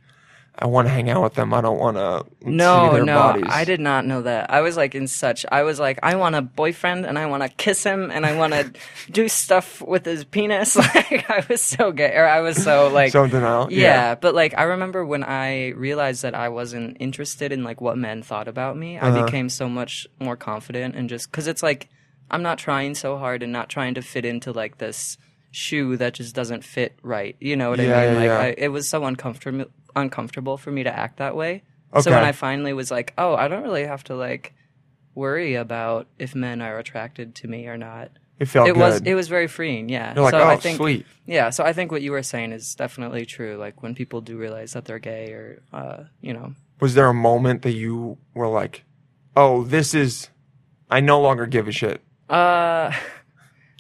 i 0.58 0.66
want 0.66 0.88
to 0.88 0.92
hang 0.94 1.10
out 1.10 1.22
with 1.24 1.36
them 1.36 1.54
i 1.54 1.62
don't 1.62 1.78
want 1.80 1.96
to 1.98 2.26
see 2.44 2.50
No, 2.50 2.94
their 2.94 3.06
no, 3.06 3.20
bodies 3.20 3.46
I 3.50 3.66
did 3.66 3.80
not 3.80 4.06
know 4.06 4.22
that. 4.22 4.50
I 4.52 4.62
was 4.62 4.78
like 4.78 4.96
in 4.96 5.08
such. 5.08 5.46
I 5.52 5.64
was 5.64 5.80
like, 5.80 6.00
I 6.02 6.16
want 6.16 6.36
a 6.36 6.42
boyfriend, 6.42 7.06
and 7.06 7.20
I 7.20 7.26
want 7.26 7.44
to 7.44 7.50
kiss 7.50 7.84
him, 7.84 8.10
and 8.10 8.26
I 8.26 8.34
want 8.38 8.54
to 8.54 8.72
do 9.12 9.28
stuff 9.28 9.82
with 9.82 10.06
his 10.06 10.24
penis. 10.24 10.76
Like 10.96 11.30
I 11.30 11.46
was 11.50 11.62
so 11.62 11.92
gay, 11.92 12.14
or 12.16 12.26
I 12.26 12.40
was 12.42 12.62
so 12.64 12.88
like 12.88 13.12
so 13.12 13.28
denial 13.28 13.68
Yeah, 13.70 14.16
but 14.16 14.34
like 14.34 14.58
I 14.58 14.64
remember 14.64 15.06
when 15.06 15.24
I 15.24 15.70
realized 15.70 16.22
that 16.24 16.36
I 16.36 16.50
wasn't 16.50 16.98
interested 17.00 17.52
in 17.52 17.64
like 17.64 17.82
what 17.82 17.98
men 17.98 18.24
thought 18.24 18.48
about 18.48 18.78
me, 18.78 18.98
I 18.98 19.10
Uh-huh. 19.10 19.26
became 19.26 19.50
so 19.50 19.68
much 19.70 20.08
more 20.20 20.38
confident 20.38 20.96
and 20.96 21.10
just 21.10 21.32
cuz 21.32 21.48
it's 21.48 21.62
like 21.64 21.90
I'm 22.32 22.44
not 22.44 22.58
trying 22.58 22.96
so 22.96 23.18
hard 23.18 23.44
and 23.44 23.52
not 23.52 23.70
trying 23.70 23.94
to 23.96 24.02
fit 24.02 24.26
into 24.26 24.52
like 24.52 24.78
this 24.78 25.18
shoe 25.58 25.98
that 25.98 26.14
just 26.14 26.36
doesn't 26.36 26.64
fit 26.64 26.98
right. 27.02 27.36
You 27.40 27.56
know 27.56 27.70
what 27.72 27.80
Yeah, 27.80 27.98
I 28.00 28.06
mean? 28.08 28.16
like 28.16 28.26
yeah. 28.26 28.40
I, 28.40 28.56
it 28.58 28.68
was 28.70 28.88
so 28.88 29.06
uncomfortable 29.06 29.72
uncomfortable 29.96 30.58
for 30.58 30.72
me 30.72 30.84
to 30.84 30.96
act 30.96 31.18
that 31.18 31.36
way. 31.36 31.64
So 32.02 32.12
when 32.12 32.24
I 32.24 32.32
finally 32.32 32.74
was 32.74 32.92
like, 32.92 33.14
"Oh, 33.18 33.34
I 33.36 33.48
don't 33.48 33.64
really 33.64 33.86
have 33.86 34.04
to 34.06 34.16
like 34.16 34.54
worry 35.16 35.56
about 35.56 36.08
if 36.20 36.36
men 36.36 36.62
are 36.62 36.78
attracted 36.78 37.36
to 37.36 37.48
me 37.48 37.68
or 37.68 37.78
not." 37.78 38.12
it 38.40 38.46
felt 38.46 38.68
it 38.70 38.74
good 38.76 38.80
was 38.80 39.02
it 39.02 39.16
was 39.16 39.28
very 39.30 39.48
freeing, 39.48 39.90
yeah. 39.90 40.14
You're 40.14 40.26
like, 40.26 40.32
so 40.32 40.40
oh, 40.42 40.48
I 40.48 40.58
think 40.58 40.78
sweet. 40.78 41.06
yeah, 41.26 41.50
so 41.50 41.64
I 41.64 41.74
think 41.74 41.92
what 41.92 42.04
you 42.04 42.12
were 42.12 42.22
saying 42.22 42.52
is 42.52 42.76
definitely 42.76 43.26
true. 43.26 43.56
Like 43.58 43.82
when 43.82 43.96
people 43.96 44.22
do 44.22 44.38
realize 44.38 44.74
that 44.74 44.86
they're 44.86 45.00
gay, 45.00 45.32
or 45.32 45.64
uh, 45.74 46.04
you 46.22 46.34
know, 46.34 46.54
was 46.80 46.94
there 46.94 47.08
a 47.08 47.14
moment 47.16 47.64
that 47.64 47.72
you 47.74 48.18
were 48.36 48.48
like 48.48 48.84
oh 49.36 49.64
this 49.64 49.94
is 49.94 50.30
i 50.90 51.00
no 51.00 51.22
longer 51.22 51.46
give 51.46 51.68
a 51.68 51.72
shit 51.72 52.02
uh, 52.30 52.92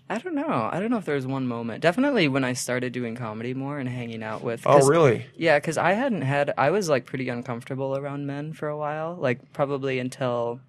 I 0.09 0.17
don't 0.19 0.35
know. 0.35 0.69
I 0.71 0.79
don't 0.79 0.89
know 0.89 0.97
if 0.97 1.05
there 1.05 1.15
was 1.15 1.27
one 1.27 1.47
moment. 1.47 1.81
Definitely 1.81 2.27
when 2.29 2.43
I 2.45 2.53
started 2.53 2.93
doing 2.93 3.15
comedy 3.15 3.53
more 3.53 3.77
and 3.77 3.89
hanging 3.89 4.23
out 4.23 4.41
with. 4.41 4.61
Oh, 4.65 4.87
really 4.87 5.25
Yeah, 5.35 5.59
because 5.59 5.77
I 5.77 5.93
hadn't 5.93 6.21
had. 6.21 6.53
I 6.57 6.69
was 6.69 6.87
like 6.87 7.05
pretty 7.05 7.27
uncomfortable 7.27 7.97
around 7.97 8.25
men 8.25 8.53
for 8.53 8.69
a 8.69 8.77
while. 8.77 9.15
Like 9.19 9.51
probably 9.53 9.99
until. 9.99 10.61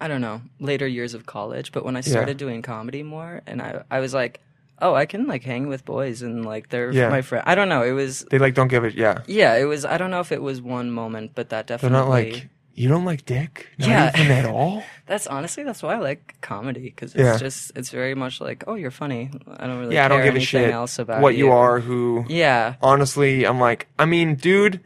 I 0.00 0.06
don't 0.06 0.20
know 0.20 0.42
later 0.60 0.86
years 0.86 1.12
of 1.12 1.26
college, 1.26 1.72
but 1.72 1.84
when 1.84 1.96
I 1.96 2.02
started 2.02 2.36
doing 2.36 2.62
comedy 2.62 3.02
more, 3.02 3.42
and 3.48 3.60
I 3.60 3.82
I 3.90 3.98
was 4.00 4.14
like, 4.14 4.40
oh, 4.80 4.94
I 4.94 5.06
can 5.06 5.26
like 5.26 5.42
hang 5.42 5.66
with 5.66 5.84
boys 5.84 6.22
and 6.22 6.44
like 6.46 6.68
they're 6.68 6.92
Yeah. 6.92 7.08
my 7.10 7.20
friend. 7.20 7.42
I 7.46 7.54
don't 7.56 7.68
know. 7.68 7.82
It 7.82 7.92
was 7.92 8.24
they 8.30 8.38
like 8.38 8.54
don't 8.54 8.68
give 8.68 8.84
it 8.84 8.94
yeah 8.94 9.22
Yeah, 9.26 9.56
it 9.56 9.64
was. 9.64 9.84
I 9.84 9.98
don't 9.98 10.10
know 10.12 10.20
if 10.20 10.30
it 10.32 10.40
was 10.40 10.62
one 10.62 10.90
moment, 10.92 11.32
but 11.34 11.48
that 11.50 11.66
they're 11.66 11.76
definitely. 11.76 11.98
not 11.98 12.08
like 12.08 12.48
you 12.78 12.88
don't 12.88 13.04
like 13.04 13.24
dick 13.24 13.68
not 13.78 13.88
Yeah. 13.88 14.10
even 14.14 14.30
at 14.30 14.44
all 14.46 14.82
That's 15.06 15.26
honestly 15.26 15.64
that's 15.64 15.82
why 15.82 15.94
I 15.94 15.98
like 15.98 16.36
comedy 16.42 16.82
because 16.82 17.14
it's 17.14 17.24
Yeah. 17.24 17.36
just 17.38 17.72
it's 17.74 17.90
very 17.90 18.14
much 18.14 18.40
like 18.40 18.64
oh 18.66 18.74
you're 18.74 18.90
funny. 18.90 19.30
I 19.56 19.66
don't 19.66 19.78
really 19.80 19.94
yeah 19.96 20.04
i 20.04 20.08
don't 20.08 20.18
give 20.20 20.34
a 20.34 20.36
anything 20.36 20.62
shit 20.64 20.70
else 20.70 20.98
about 20.98 21.22
what 21.22 21.34
you 21.34 21.50
are 21.50 21.80
who 21.80 22.24
Yeah, 22.28 22.74
honestly 22.82 23.44
i'm 23.46 23.58
like 23.58 23.88
i 23.98 24.04
mean 24.04 24.34
dude 24.36 24.80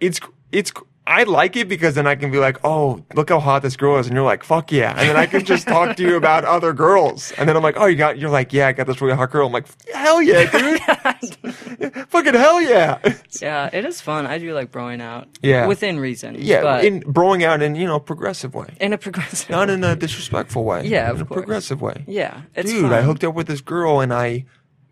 it's 0.00 0.20
it's 0.52 0.72
I 1.04 1.24
like 1.24 1.56
it 1.56 1.68
because 1.68 1.96
then 1.96 2.06
I 2.06 2.14
can 2.14 2.30
be 2.30 2.38
like, 2.38 2.58
oh, 2.64 3.04
look 3.14 3.30
how 3.30 3.40
hot 3.40 3.62
this 3.62 3.74
girl 3.76 3.98
is, 3.98 4.06
and 4.06 4.14
you're 4.14 4.24
like, 4.24 4.44
fuck 4.44 4.70
yeah, 4.70 4.90
and 4.96 5.08
then 5.08 5.16
I 5.16 5.26
can 5.26 5.44
just 5.44 5.66
talk 5.66 5.96
to 5.96 6.02
you 6.02 6.16
about 6.16 6.44
other 6.44 6.72
girls, 6.72 7.32
and 7.32 7.48
then 7.48 7.56
I'm 7.56 7.62
like, 7.62 7.74
oh, 7.76 7.86
you 7.86 7.96
got, 7.96 8.18
you're 8.18 8.30
like, 8.30 8.52
yeah, 8.52 8.68
I 8.68 8.72
got 8.72 8.86
this 8.86 9.00
really 9.00 9.16
hot 9.16 9.30
girl. 9.32 9.48
I'm 9.48 9.52
like, 9.52 9.66
hell 9.92 10.22
yeah, 10.22 10.48
dude, 11.82 12.06
fucking 12.08 12.34
hell 12.34 12.60
yeah, 12.62 12.98
Yeah, 13.40 13.68
it 13.72 13.84
is 13.84 14.00
fun. 14.00 14.26
I 14.26 14.38
do 14.38 14.54
like 14.54 14.70
broing 14.70 15.02
out. 15.02 15.26
Yeah. 15.42 15.66
Within 15.66 15.98
reason. 15.98 16.36
yeah, 16.38 16.62
But 16.62 16.84
in 16.84 17.02
broing 17.02 17.42
out 17.42 17.62
in 17.62 17.74
you 17.74 17.86
know 17.86 17.98
progressive 17.98 18.54
way, 18.54 18.74
in 18.80 18.92
a 18.92 18.98
progressive. 18.98 19.50
not 19.50 19.70
in 19.70 19.82
a 19.82 19.96
disrespectful 19.96 20.62
way. 20.64 20.86
Yeah, 20.86 21.10
in 21.10 21.20
a 21.20 21.24
course. 21.24 21.38
progressive 21.38 21.82
way. 21.82 22.04
Yeah, 22.06 22.42
it's 22.54 22.70
dude, 22.70 22.82
fun. 22.82 22.92
I 22.92 23.02
hooked 23.02 23.24
up 23.24 23.34
with 23.34 23.48
this 23.48 23.60
girl 23.60 23.98
and 24.00 24.12
I 24.14 24.44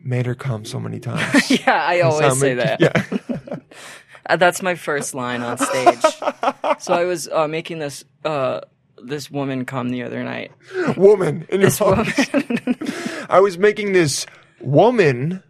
made 0.03 0.27
her 0.27 0.35
come 0.35 0.65
so 0.65 0.81
many 0.81 0.99
times. 1.11 1.51
Yeah, 1.51 1.73
I 1.87 2.01
always 2.01 2.39
say 2.41 2.55
that. 2.55 2.81
Yeah. 2.81 3.30
Uh, 4.31 4.37
That's 4.37 4.63
my 4.63 4.75
first 4.75 5.15
line 5.15 5.43
on 5.43 5.59
stage. 5.59 6.01
so 6.79 6.95
I 6.95 7.05
was 7.05 7.29
uh, 7.29 7.49
making 7.49 7.79
this 7.81 8.05
uh, 8.25 8.61
this 9.03 9.31
woman 9.31 9.65
come 9.65 9.91
the 9.91 10.03
other 10.03 10.23
night. 10.23 10.53
woman 10.97 11.47
in 11.49 11.61
your 11.61 11.71
This 11.71 11.81
woman. 11.81 12.07
I 13.31 13.41
was 13.41 13.59
making 13.59 13.93
this 13.93 14.27
woman 14.61 15.43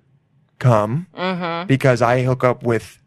come 0.58 1.06
Mm-hmm. 1.16 1.66
because 1.66 2.00
I 2.02 2.22
hook 2.22 2.44
up 2.44 2.62
with 2.62 2.98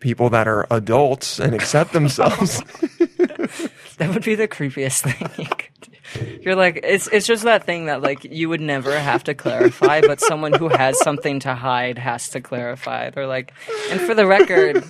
people 0.00 0.30
that 0.30 0.48
are 0.48 0.66
adults 0.70 1.38
and 1.38 1.54
accept 1.54 1.92
themselves. 1.92 2.60
that 3.98 4.10
would 4.14 4.24
be 4.24 4.34
the 4.34 4.48
creepiest 4.48 5.02
thing. 5.02 5.28
you 5.38 5.46
could 5.46 5.80
do. 5.80 5.89
You're 6.42 6.56
like 6.56 6.80
it's 6.82 7.06
it's 7.08 7.26
just 7.26 7.44
that 7.44 7.64
thing 7.64 7.86
that 7.86 8.02
like 8.02 8.24
you 8.24 8.48
would 8.48 8.60
never 8.60 8.98
have 8.98 9.24
to 9.24 9.34
clarify, 9.34 10.00
but 10.00 10.20
someone 10.20 10.52
who 10.52 10.68
has 10.68 10.98
something 11.00 11.40
to 11.40 11.54
hide 11.54 11.98
has 11.98 12.30
to 12.30 12.40
clarify. 12.40 13.10
They're 13.10 13.26
like, 13.26 13.52
and 13.90 14.00
for 14.00 14.14
the 14.14 14.26
record, 14.26 14.84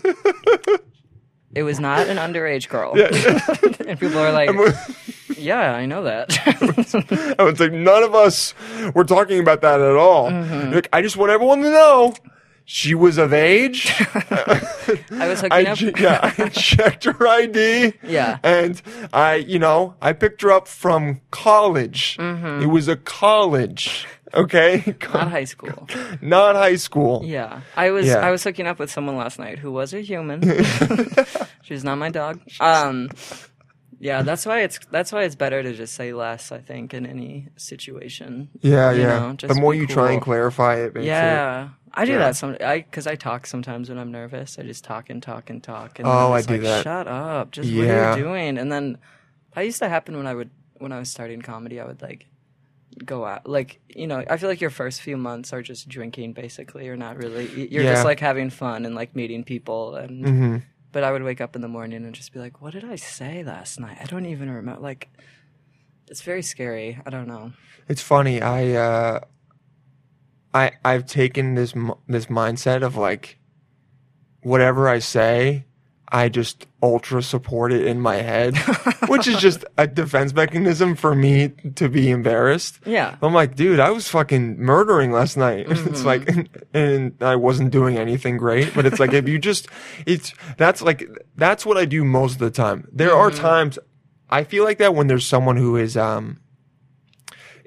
it 1.54 1.62
was 1.62 1.80
not 1.80 2.06
an 2.06 2.16
underage 2.16 2.68
girl. 2.68 2.92
and 3.88 3.98
people 3.98 4.18
are 4.18 4.32
like, 4.32 4.50
yeah, 5.36 5.74
I 5.74 5.86
know 5.86 6.04
that. 6.04 6.38
I 7.38 7.42
was 7.42 7.58
like, 7.58 7.72
none 7.72 8.02
of 8.02 8.14
us 8.14 8.54
were 8.94 9.04
talking 9.04 9.40
about 9.40 9.60
that 9.62 9.80
at 9.80 9.96
all. 9.96 10.30
Mm-hmm. 10.30 10.72
Like, 10.74 10.88
I 10.92 11.02
just 11.02 11.16
want 11.16 11.32
everyone 11.32 11.62
to 11.62 11.70
know 11.70 12.14
she 12.72 12.94
was 12.94 13.18
of 13.18 13.32
age. 13.32 13.90
I 15.10 15.26
was 15.26 15.40
hooking 15.40 15.52
I, 15.52 15.64
up. 15.64 15.80
yeah, 15.80 16.34
I 16.38 16.48
checked 16.50 17.02
her 17.04 17.26
ID. 17.26 17.94
Yeah. 18.04 18.38
And 18.44 18.80
I, 19.12 19.34
you 19.34 19.58
know, 19.58 19.96
I 20.00 20.12
picked 20.12 20.42
her 20.42 20.52
up 20.52 20.68
from 20.68 21.20
college. 21.32 22.16
It 22.20 22.68
was 22.68 22.86
a 22.86 22.94
college. 22.94 24.06
Okay. 24.32 24.78
Mm-hmm. 24.86 25.12
Not 25.18 25.30
high 25.32 25.42
school. 25.44 25.88
Not 26.22 26.54
high 26.54 26.76
school. 26.76 27.22
Yeah, 27.24 27.62
I 27.76 27.90
was 27.90 28.06
Yeah. 28.06 28.18
I 28.18 28.30
was 28.30 28.44
hooking 28.44 28.68
up 28.68 28.78
with 28.78 28.88
someone 28.88 29.16
last 29.16 29.40
night 29.40 29.58
who 29.58 29.72
was 29.72 29.92
a 29.92 30.00
human. 30.00 30.40
She's 31.62 31.82
not 31.82 31.98
my 31.98 32.10
dog. 32.10 32.40
Um, 32.60 33.10
yeah, 33.98 34.22
that's 34.22 34.46
why 34.46 34.60
it's 34.60 34.78
that's 34.92 35.10
why 35.12 35.24
it's 35.24 35.34
better 35.34 35.62
to 35.64 35.72
just 35.74 35.94
say 35.94 36.12
less. 36.12 36.52
I 36.52 36.58
think 36.58 36.94
in 36.94 37.04
any 37.06 37.48
situation. 37.56 38.48
Yeah, 38.60 38.92
You 38.92 39.02
yeah. 39.02 39.18
know, 39.18 39.32
just 39.34 39.52
the 39.52 39.60
more 39.60 39.74
you 39.74 39.88
try 39.88 40.12
and 40.12 40.22
clarify 40.22 40.76
it, 40.76 40.94
makes 40.94 41.04
it- 41.04 41.08
Yeah, 41.08 41.70
I 41.93 42.05
do 42.05 42.12
Yeah. 42.12 42.18
that 42.18 42.36
some. 42.36 42.57
I 42.61 42.78
because 42.78 43.07
I 43.07 43.16
talk 43.16 43.47
sometimes 43.47 43.88
when 43.88 43.99
I'm 43.99 44.12
nervous. 44.12 44.59
I 44.59 44.62
just 44.62 44.84
talk 44.84 45.11
and 45.11 45.22
talk 45.22 45.51
and 45.51 45.62
talk. 45.62 45.99
And 45.99 46.07
Oh, 46.09 46.32
I 46.32 46.43
do 46.43 46.55
like, 46.55 46.62
that. 46.62 46.84
Shut 46.84 47.09
up! 47.09 47.51
Just 47.51 47.68
Yeah. 47.68 47.78
what 47.78 47.91
are 47.91 48.18
you 48.18 48.24
doing? 48.24 48.59
And 48.59 48.70
then 48.70 48.99
that 49.55 49.62
used 49.62 49.78
to 49.80 49.88
happen 49.88 50.16
when 50.16 50.26
I 50.26 50.34
would 50.34 50.51
when 50.78 50.93
I 50.93 50.99
was 50.99 51.11
starting 51.11 51.43
comedy. 51.43 51.80
I 51.80 51.84
would 51.84 52.01
like 52.03 52.26
go 53.05 53.24
out 53.24 53.49
like 53.49 53.78
you 53.88 54.05
know 54.07 54.22
i 54.28 54.36
feel 54.36 54.49
like 54.49 54.61
your 54.61 54.68
first 54.68 55.01
few 55.01 55.16
months 55.16 55.53
are 55.53 55.62
just 55.62 55.88
drinking 55.88 56.32
basically 56.32 56.84
you're 56.84 56.97
not 56.97 57.16
really 57.16 57.47
you're 57.70 57.84
Yeah. 57.84 57.93
just 57.93 58.05
like 58.05 58.18
having 58.18 58.51
fun 58.51 58.84
and 58.84 58.97
like 58.97 59.14
meeting 59.14 59.45
people 59.45 59.95
and 59.95 60.24
Mm-hmm. 60.24 60.57
but 60.91 61.05
i 61.05 61.12
would 61.12 61.22
wake 61.22 61.41
up 61.41 61.55
in 61.55 61.62
the 61.62 61.68
morning 61.68 62.05
and 62.05 62.12
just 62.12 62.32
be 62.32 62.41
like 62.41 62.61
what 62.61 62.72
did 62.72 62.84
i 62.84 62.97
say 62.97 63.45
last 63.45 63.78
night 63.78 63.97
i 64.03 64.05
don't 64.07 64.26
even 64.26 64.51
remember 64.51 64.80
like 64.82 65.09
it's 66.09 66.22
very 66.22 66.43
scary 66.43 66.99
i 67.07 67.11
don't 67.11 67.28
know 67.28 67.53
It's 67.88 68.03
funny. 68.03 68.43
I 68.43 68.72
uh, 68.74 69.20
I 70.55 70.72
I've 70.84 71.07
taken 71.07 71.55
this 71.55 71.72
this 72.09 72.26
mindset 72.26 72.82
of 72.82 72.96
like 72.96 73.38
whatever 74.42 74.88
I 74.88 74.98
say, 74.98 75.66
I 76.12 76.28
just 76.28 76.66
ultra 76.82 77.22
support 77.22 77.72
it 77.72 77.86
in 77.86 78.01
my 78.01 78.16
head, 78.16 78.57
which 79.09 79.28
is 79.28 79.38
just 79.38 79.64
a 79.78 79.86
defense 79.86 80.32
mechanism 80.32 80.96
for 80.96 81.14
me 81.14 81.51
to 81.76 81.88
be 81.88 82.11
embarrassed. 82.11 82.80
yeah 82.84 83.16
I'm 83.22 83.32
like, 83.32 83.55
dude, 83.55 83.78
I 83.78 83.90
was 83.90 84.09
fucking 84.09 84.59
murdering 84.59 85.12
last 85.12 85.36
night. 85.36 85.66
It's 85.90 86.05
like, 86.05 86.28
and 86.74 87.14
I 87.20 87.36
wasn't 87.36 87.70
doing 87.70 87.96
anything 87.96 88.38
great, 88.38 88.74
but 88.74 88.86
it's 88.86 88.98
like, 88.98 89.12
if 89.12 89.28
you 89.28 89.38
just, 89.38 89.68
it's, 90.07 90.32
that's 90.57 90.82
like, 90.82 91.09
that's 91.36 91.64
what 91.64 91.76
I 91.76 91.84
do 91.84 92.05
most 92.05 92.34
of 92.34 92.38
the 92.40 92.51
time. 92.51 92.88
There 92.92 93.14
are 93.14 93.30
times 93.30 93.78
I 94.28 94.44
feel 94.44 94.64
like 94.64 94.78
that 94.78 94.94
when 94.94 95.07
there's 95.07 95.26
someone 95.26 95.57
who 95.57 95.76
is, 95.76 95.96
um, 95.96 96.40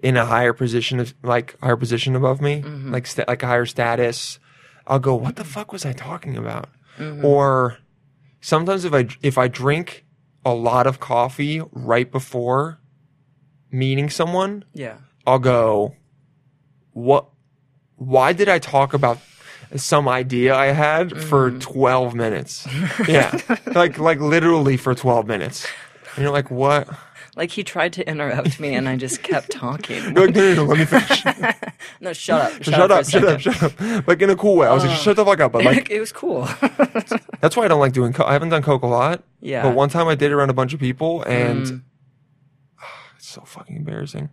in 0.03 0.17
a 0.17 0.25
higher 0.25 0.53
position 0.53 0.99
of 0.99 1.15
like 1.23 1.57
higher 1.61 1.77
position 1.77 2.15
above 2.15 2.41
me, 2.41 2.61
mm-hmm. 2.61 2.91
like 2.91 3.07
sta- 3.07 3.23
like 3.27 3.41
a 3.41 3.47
higher 3.47 3.65
status, 3.65 4.37
I'll 4.85 4.99
go, 4.99 5.15
"What 5.15 5.37
the 5.37 5.45
fuck 5.45 5.71
was 5.71 5.85
I 5.85 5.93
talking 5.93 6.37
about?" 6.37 6.69
Mm-hmm. 6.99 7.25
Or 7.25 7.77
sometimes 8.41 8.83
if 8.83 8.93
I 8.93 9.07
if 9.23 9.37
I 9.37 9.47
drink 9.47 10.05
a 10.45 10.53
lot 10.53 10.85
of 10.85 10.99
coffee 10.99 11.61
right 11.71 12.11
before 12.11 12.79
meeting 13.71 14.09
someone, 14.09 14.65
yeah 14.73 14.97
I'll 15.25 15.39
go, 15.39 15.95
"What? 16.91 17.29
Why 17.95 18.33
did 18.33 18.49
I 18.49 18.59
talk 18.59 18.93
about?" 18.93 19.17
Some 19.75 20.07
idea 20.07 20.53
I 20.53 20.67
had 20.67 21.19
for 21.19 21.49
mm-hmm. 21.49 21.59
twelve 21.59 22.13
minutes, 22.13 22.67
yeah, 23.07 23.35
like 23.73 23.97
like 23.97 24.19
literally 24.19 24.77
for 24.77 24.93
twelve 24.93 25.25
minutes, 25.25 25.65
and 26.13 26.23
you're 26.23 26.33
like, 26.33 26.51
"What?" 26.51 26.87
Like 27.35 27.49
he 27.51 27.63
tried 27.63 27.93
to 27.93 28.07
interrupt 28.07 28.59
me 28.59 28.75
and 28.75 28.87
i 28.87 28.95
just 28.95 29.23
kept 29.23 29.49
talking 29.51 30.01
You're 30.15 30.27
like, 30.27 30.35
no, 30.35 30.53
no, 30.53 30.53
no, 30.55 30.63
let 30.65 30.77
me 30.79 30.85
finish. 30.85 31.25
no 31.99 32.13
shut 32.13 32.41
up 32.41 32.51
shut, 32.63 32.65
shut, 32.75 32.91
up, 32.91 32.99
up, 32.99 33.09
shut 33.09 33.23
up, 33.25 33.39
shut 33.39 33.63
up. 33.63 34.07
Like 34.07 34.21
in 34.21 34.29
a 34.29 34.35
cool 34.35 34.55
way. 34.57 34.67
I 34.67 34.73
was 34.73 34.85
like, 34.85 34.95
shut 34.97 35.15
the 35.15 35.25
fuck 35.25 35.39
up. 35.39 35.51
But 35.51 35.65
like, 35.65 35.89
it 35.91 35.99
was 35.99 36.11
cool 36.11 36.47
that's 37.41 37.57
why 37.57 37.65
I 37.65 37.67
don't 37.67 37.79
like 37.79 37.93
doing. 37.93 38.13
Co- 38.13 38.23
I 38.25 38.33
haven't 38.33 38.49
done 38.49 38.61
coke 38.63 38.83
a 38.83 38.87
lot. 38.87 39.23
Yeah. 39.41 39.63
But 39.63 39.75
one 39.75 39.89
time 39.89 40.07
I 40.07 40.15
did 40.15 40.31
it 40.31 40.33
around 40.35 40.49
a 40.49 40.53
bunch 40.53 40.73
of 40.73 40.79
people, 40.79 41.23
and 41.23 41.65
Mm. 41.65 41.81
it's 43.17 43.27
so 43.27 43.41
fucking 43.41 43.75
embarrassing. 43.75 44.29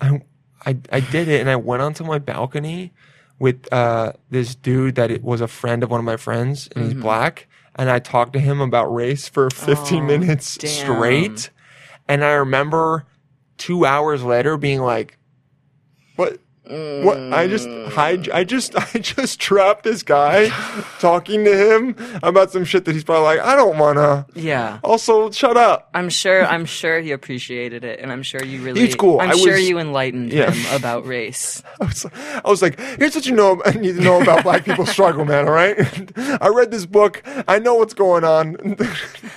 I, 0.00 0.20
I 0.66 0.76
I 0.90 1.00
did 1.00 1.28
it, 1.28 1.40
and 1.40 1.48
I 1.50 1.56
went 1.56 1.82
onto 1.82 2.02
my 2.04 2.18
balcony 2.18 2.92
with 3.38 3.72
uh 3.72 4.12
this 4.30 4.54
dude 4.54 4.94
that 4.96 5.10
it 5.10 5.22
was 5.22 5.40
a 5.40 5.48
friend 5.48 5.82
of 5.82 5.90
one 5.90 6.00
of 6.00 6.04
my 6.06 6.16
friends, 6.16 6.68
and 6.74 6.84
Mm-hmm. 6.84 6.94
he's 6.94 7.02
black. 7.02 7.46
And 7.76 7.90
I 7.90 7.98
talked 7.98 8.32
to 8.34 8.38
him 8.40 8.60
about 8.60 8.86
race 8.94 9.28
for 9.28 9.50
15 9.50 10.02
Oh, 10.02 10.06
minutes 10.06 10.56
damn. 10.56 10.70
straight. 10.70 11.50
And 12.08 12.24
I 12.24 12.32
remember 12.32 13.06
two 13.56 13.86
hours 13.86 14.22
later 14.22 14.56
being 14.56 14.80
like, 14.80 15.18
what? 16.66 17.18
I 17.32 17.46
just 17.46 17.68
I, 17.68 18.18
I 18.32 18.44
just 18.44 18.74
I 18.94 18.98
just 18.98 19.38
trapped 19.40 19.84
this 19.84 20.02
guy 20.02 20.48
talking 20.98 21.44
to 21.44 21.74
him 21.74 21.96
about 22.22 22.50
some 22.50 22.64
shit 22.64 22.84
that 22.86 22.92
he's 22.94 23.04
probably 23.04 23.24
like 23.24 23.40
I 23.40 23.54
don't 23.56 23.78
wanna 23.78 24.26
yeah 24.34 24.78
also 24.82 25.30
shut 25.30 25.56
up 25.56 25.90
I'm 25.94 26.08
sure. 26.08 26.44
I'm 26.46 26.64
sure 26.64 27.00
he 27.00 27.12
appreciated 27.12 27.84
it, 27.84 28.00
and 28.00 28.10
I'm 28.10 28.22
sure 28.22 28.42
you 28.44 28.62
really. 28.62 28.82
It's 28.82 28.94
cool. 28.94 29.20
I'm 29.20 29.30
I 29.30 29.34
sure 29.34 29.52
was- 29.54 29.68
you 29.68 29.78
enlightened 29.78 30.32
Yeah. 30.32 30.50
him 30.50 30.74
about 30.78 31.06
race. 31.06 31.62
I 31.80 31.84
was, 31.84 32.06
I 32.14 32.48
was 32.48 32.62
like 32.62 32.78
here's 32.98 33.14
what 33.14 33.26
you 33.26 33.34
know 33.34 33.60
I 33.66 33.72
need 33.72 33.96
to 33.96 34.00
know 34.02 34.20
about 34.22 34.42
black 34.42 34.64
people's 34.64 34.90
struggle 34.90 35.24
man 35.24 35.46
all 35.46 35.52
right 35.52 35.76
I 36.42 36.48
read 36.48 36.70
this 36.70 36.86
book 36.86 37.22
I 37.46 37.58
know 37.58 37.74
what's 37.74 37.94
going 37.94 38.24
on 38.24 38.56
And 38.56 38.80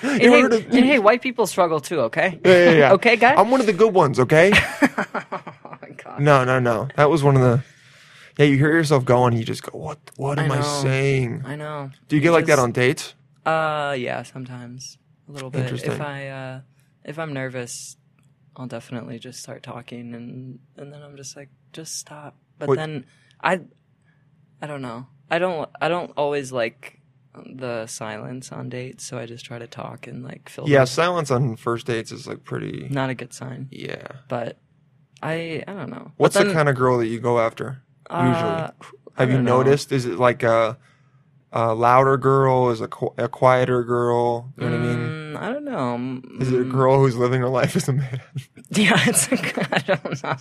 hey, 0.02 0.42
and 0.42 0.64
hey, 0.72 1.00
white 1.00 1.22
people 1.22 1.46
struggle 1.48 1.80
too. 1.80 2.00
Okay. 2.02 2.40
yeah, 2.46 2.52
yeah, 2.52 2.72
yeah. 2.72 2.92
okay, 2.94 3.16
guy. 3.16 3.34
I'm 3.36 3.52
one 3.52 3.60
of 3.60 3.66
the 3.66 3.74
good 3.74 3.94
ones 3.94 4.20
okay 4.20 4.52
my 5.90 5.96
god. 5.96 6.20
no 6.20 6.44
no 6.44 6.60
no 6.60 6.88
that 6.96 7.10
was 7.10 7.24
one 7.24 7.36
of 7.36 7.42
the 7.42 7.64
yeah 8.38 8.46
you 8.46 8.58
hear 8.58 8.72
yourself 8.74 9.06
going 9.06 9.36
you 9.36 9.44
just 9.44 9.64
go 9.64 9.78
what 9.78 10.00
what 10.18 10.40
am 10.40 10.52
I, 10.52 10.58
know. 10.58 10.82
saying 10.84 11.44
I 11.46 11.56
know. 11.56 11.92
do 12.08 12.16
you 12.16 12.22
get 12.22 12.32
like 12.32 12.46
that 12.48 12.60
on 12.60 12.72
dates 12.72 13.14
Uh, 13.46 13.96
yeah, 13.98 14.24
sometimes 14.24 14.98
a 15.30 15.32
little 15.32 15.50
bit. 15.50 15.72
If 15.72 16.02
I 16.02 16.28
uh, 16.28 16.62
if 17.06 17.18
I'm 17.18 17.32
nervous, 17.34 17.96
I'll 18.58 18.68
definitely 18.68 19.20
just 19.20 19.40
start 19.40 19.64
talking, 19.64 20.14
and 20.14 20.60
and 20.76 20.92
then 20.92 21.02
I'm 21.02 21.16
just 21.16 21.38
like, 21.38 21.48
just 21.72 21.96
stop. 21.98 22.36
But 22.60 22.68
What- 22.68 22.78
then 22.78 23.06
I, 23.40 23.62
I 24.62 24.68
don't 24.68 24.82
know. 24.82 25.08
I 25.32 25.40
don't. 25.40 25.70
I 25.80 25.88
don't 25.88 26.12
always 26.18 26.52
like 26.52 27.00
the 27.46 27.88
silence 27.88 28.52
on 28.52 28.68
dates, 28.68 29.06
so 29.06 29.18
I 29.18 29.26
just 29.28 29.46
try 29.46 29.60
to 29.60 29.68
talk 29.68 30.08
and 30.08 30.24
like 30.26 30.50
fill. 30.50 30.68
yeah 30.68 30.84
silence 30.84 31.32
on 31.32 31.56
first 31.56 31.86
dates 31.88 32.12
is 32.12 32.28
like 32.28 32.44
pretty 32.44 32.88
not 32.90 33.10
a 33.10 33.16
good 33.16 33.32
sign. 33.32 33.70
yeah 33.72 34.08
But 34.28 34.58
I, 35.22 35.64
I 35.68 35.74
don't 35.74 35.90
know. 35.90 36.12
What's 36.18 36.36
then, 36.36 36.48
the 36.48 36.54
kind 36.54 36.70
of 36.70 36.76
girl 36.76 36.98
that 37.00 37.08
you 37.08 37.20
go 37.20 37.40
after 37.40 37.82
usually? 38.10 38.56
uh, 38.56 38.72
Have 39.16 39.30
you 39.32 39.42
know. 39.42 39.58
noticed? 39.58 39.92
Is 39.92 40.06
it 40.06 40.20
like 40.20 40.44
a, 40.44 40.78
a 41.52 41.74
louder 41.74 42.18
girl? 42.18 42.70
Is 42.70 42.82
a, 42.82 42.88
qu- 42.88 43.14
a 43.18 43.28
quieter 43.28 43.84
girl? 43.84 44.54
You 44.58 44.66
know 44.66 44.72
what 44.72 44.78
I 44.78 44.96
mean? 44.96 45.14
Mm, 45.34 45.38
I 45.38 45.54
don't 45.54 45.66
know. 45.66 45.98
Mm, 45.98 46.42
Is 46.42 46.52
it 46.52 46.62
a 46.62 46.66
girl 46.66 47.00
who's 47.00 47.16
living 47.16 47.42
her 47.42 47.50
life 47.50 47.76
as 47.76 47.88
a 47.90 47.94
man? 47.94 48.22
Yeah, 48.72 49.00
it's. 49.08 49.28
I 49.32 49.80
don't 49.80 50.24
know. 50.24 50.36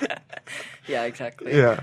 yeah, 0.86 1.04
exactly. 1.04 1.56
Yeah. 1.56 1.80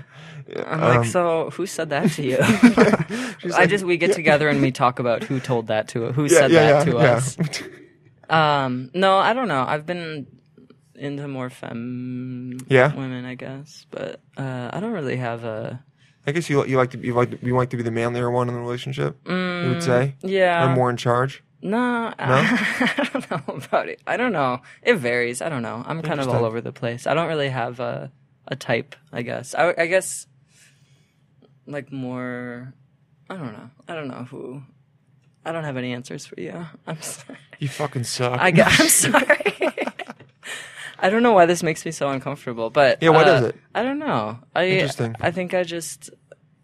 I'm 0.66 0.80
Um, 0.80 0.88
like, 1.00 1.04
so 1.04 1.50
who 1.50 1.66
said 1.66 1.90
that 1.90 2.10
to 2.12 2.22
you? 2.22 2.38
I 3.54 3.66
just 3.66 3.84
we 3.84 3.96
get 3.96 4.12
together 4.12 4.48
and 4.48 4.60
we 4.60 4.70
talk 4.72 4.98
about 4.98 5.24
who 5.24 5.40
told 5.40 5.66
that 5.68 5.88
to 5.88 6.12
who 6.12 6.28
Yeah, 6.28 6.38
said 6.38 6.50
yeah, 6.52 6.60
that 6.62 6.84
yeah, 6.84 6.84
to 6.84 6.98
yeah. 6.98 7.14
us. 7.14 7.36
Um, 8.28 8.90
no, 8.94 9.18
I 9.18 9.32
don't 9.32 9.48
know. 9.48 9.64
I've 9.66 9.86
been 9.86 10.26
into 11.00 11.26
more 11.26 11.50
femme 11.50 12.58
Yeah? 12.68 12.94
women, 12.94 13.24
I 13.24 13.34
guess, 13.34 13.86
but 13.90 14.20
uh, 14.36 14.70
I 14.72 14.80
don't 14.80 14.92
really 14.92 15.16
have 15.16 15.44
a 15.44 15.82
I 16.26 16.32
guess 16.32 16.48
you 16.50 16.64
you 16.66 16.76
like 16.76 16.90
to 16.90 16.98
be 16.98 17.08
you 17.08 17.14
like 17.14 17.30
to, 17.30 17.38
you 17.46 17.56
like 17.56 17.70
to 17.70 17.76
be 17.76 17.82
the 17.82 17.90
manlier 17.90 18.30
one 18.30 18.48
in 18.48 18.54
the 18.54 18.60
relationship. 18.60 19.16
you 19.26 19.68
would 19.70 19.82
say, 19.82 20.14
Mm, 20.22 20.30
yeah. 20.30 20.64
or 20.70 20.76
more 20.76 20.90
in 20.90 20.96
charge. 20.96 21.42
No, 21.62 22.08
no? 22.08 22.14
I 22.18 23.08
don't 23.12 23.30
know 23.30 23.54
about 23.54 23.88
it. 23.88 24.00
I 24.06 24.16
don't 24.16 24.32
know. 24.32 24.60
It 24.82 24.96
varies. 24.96 25.42
I 25.42 25.48
don't 25.48 25.62
know. 25.62 25.82
I'm 25.86 26.00
kind 26.02 26.20
of 26.20 26.28
all 26.28 26.44
over 26.44 26.60
the 26.60 26.72
place. 26.72 27.06
I 27.06 27.14
don't 27.14 27.28
really 27.28 27.48
have 27.50 27.80
a 27.80 28.12
a 28.48 28.56
type. 28.56 28.94
I 29.12 29.22
guess. 29.22 29.54
I, 29.54 29.74
I 29.76 29.86
guess 29.86 30.26
like 31.66 31.92
more. 31.92 32.72
I 33.28 33.36
don't 33.36 33.52
know. 33.52 33.70
I 33.88 33.94
don't 33.94 34.08
know 34.08 34.24
who. 34.30 34.62
I 35.44 35.52
don't 35.52 35.64
have 35.64 35.76
any 35.76 35.92
answers 35.92 36.26
for 36.26 36.38
you. 36.40 36.66
I'm 36.86 37.00
sorry. 37.00 37.38
You 37.58 37.68
fucking 37.68 38.04
suck. 38.04 38.38
I 38.40 38.50
gu- 38.50 38.62
I'm 38.66 38.88
sorry. 38.88 39.54
I 41.02 41.10
don't 41.10 41.22
know 41.22 41.32
why 41.32 41.46
this 41.46 41.62
makes 41.62 41.84
me 41.84 41.90
so 41.90 42.08
uncomfortable, 42.08 42.70
but 42.70 43.02
Yeah, 43.02 43.10
why 43.10 43.22
uh, 43.22 43.24
does 43.24 43.44
it? 43.46 43.56
I 43.74 43.82
don't 43.82 43.98
know. 43.98 44.38
I 44.54 44.66
Interesting. 44.66 45.16
I 45.20 45.30
think 45.30 45.54
I 45.54 45.62
just 45.62 46.10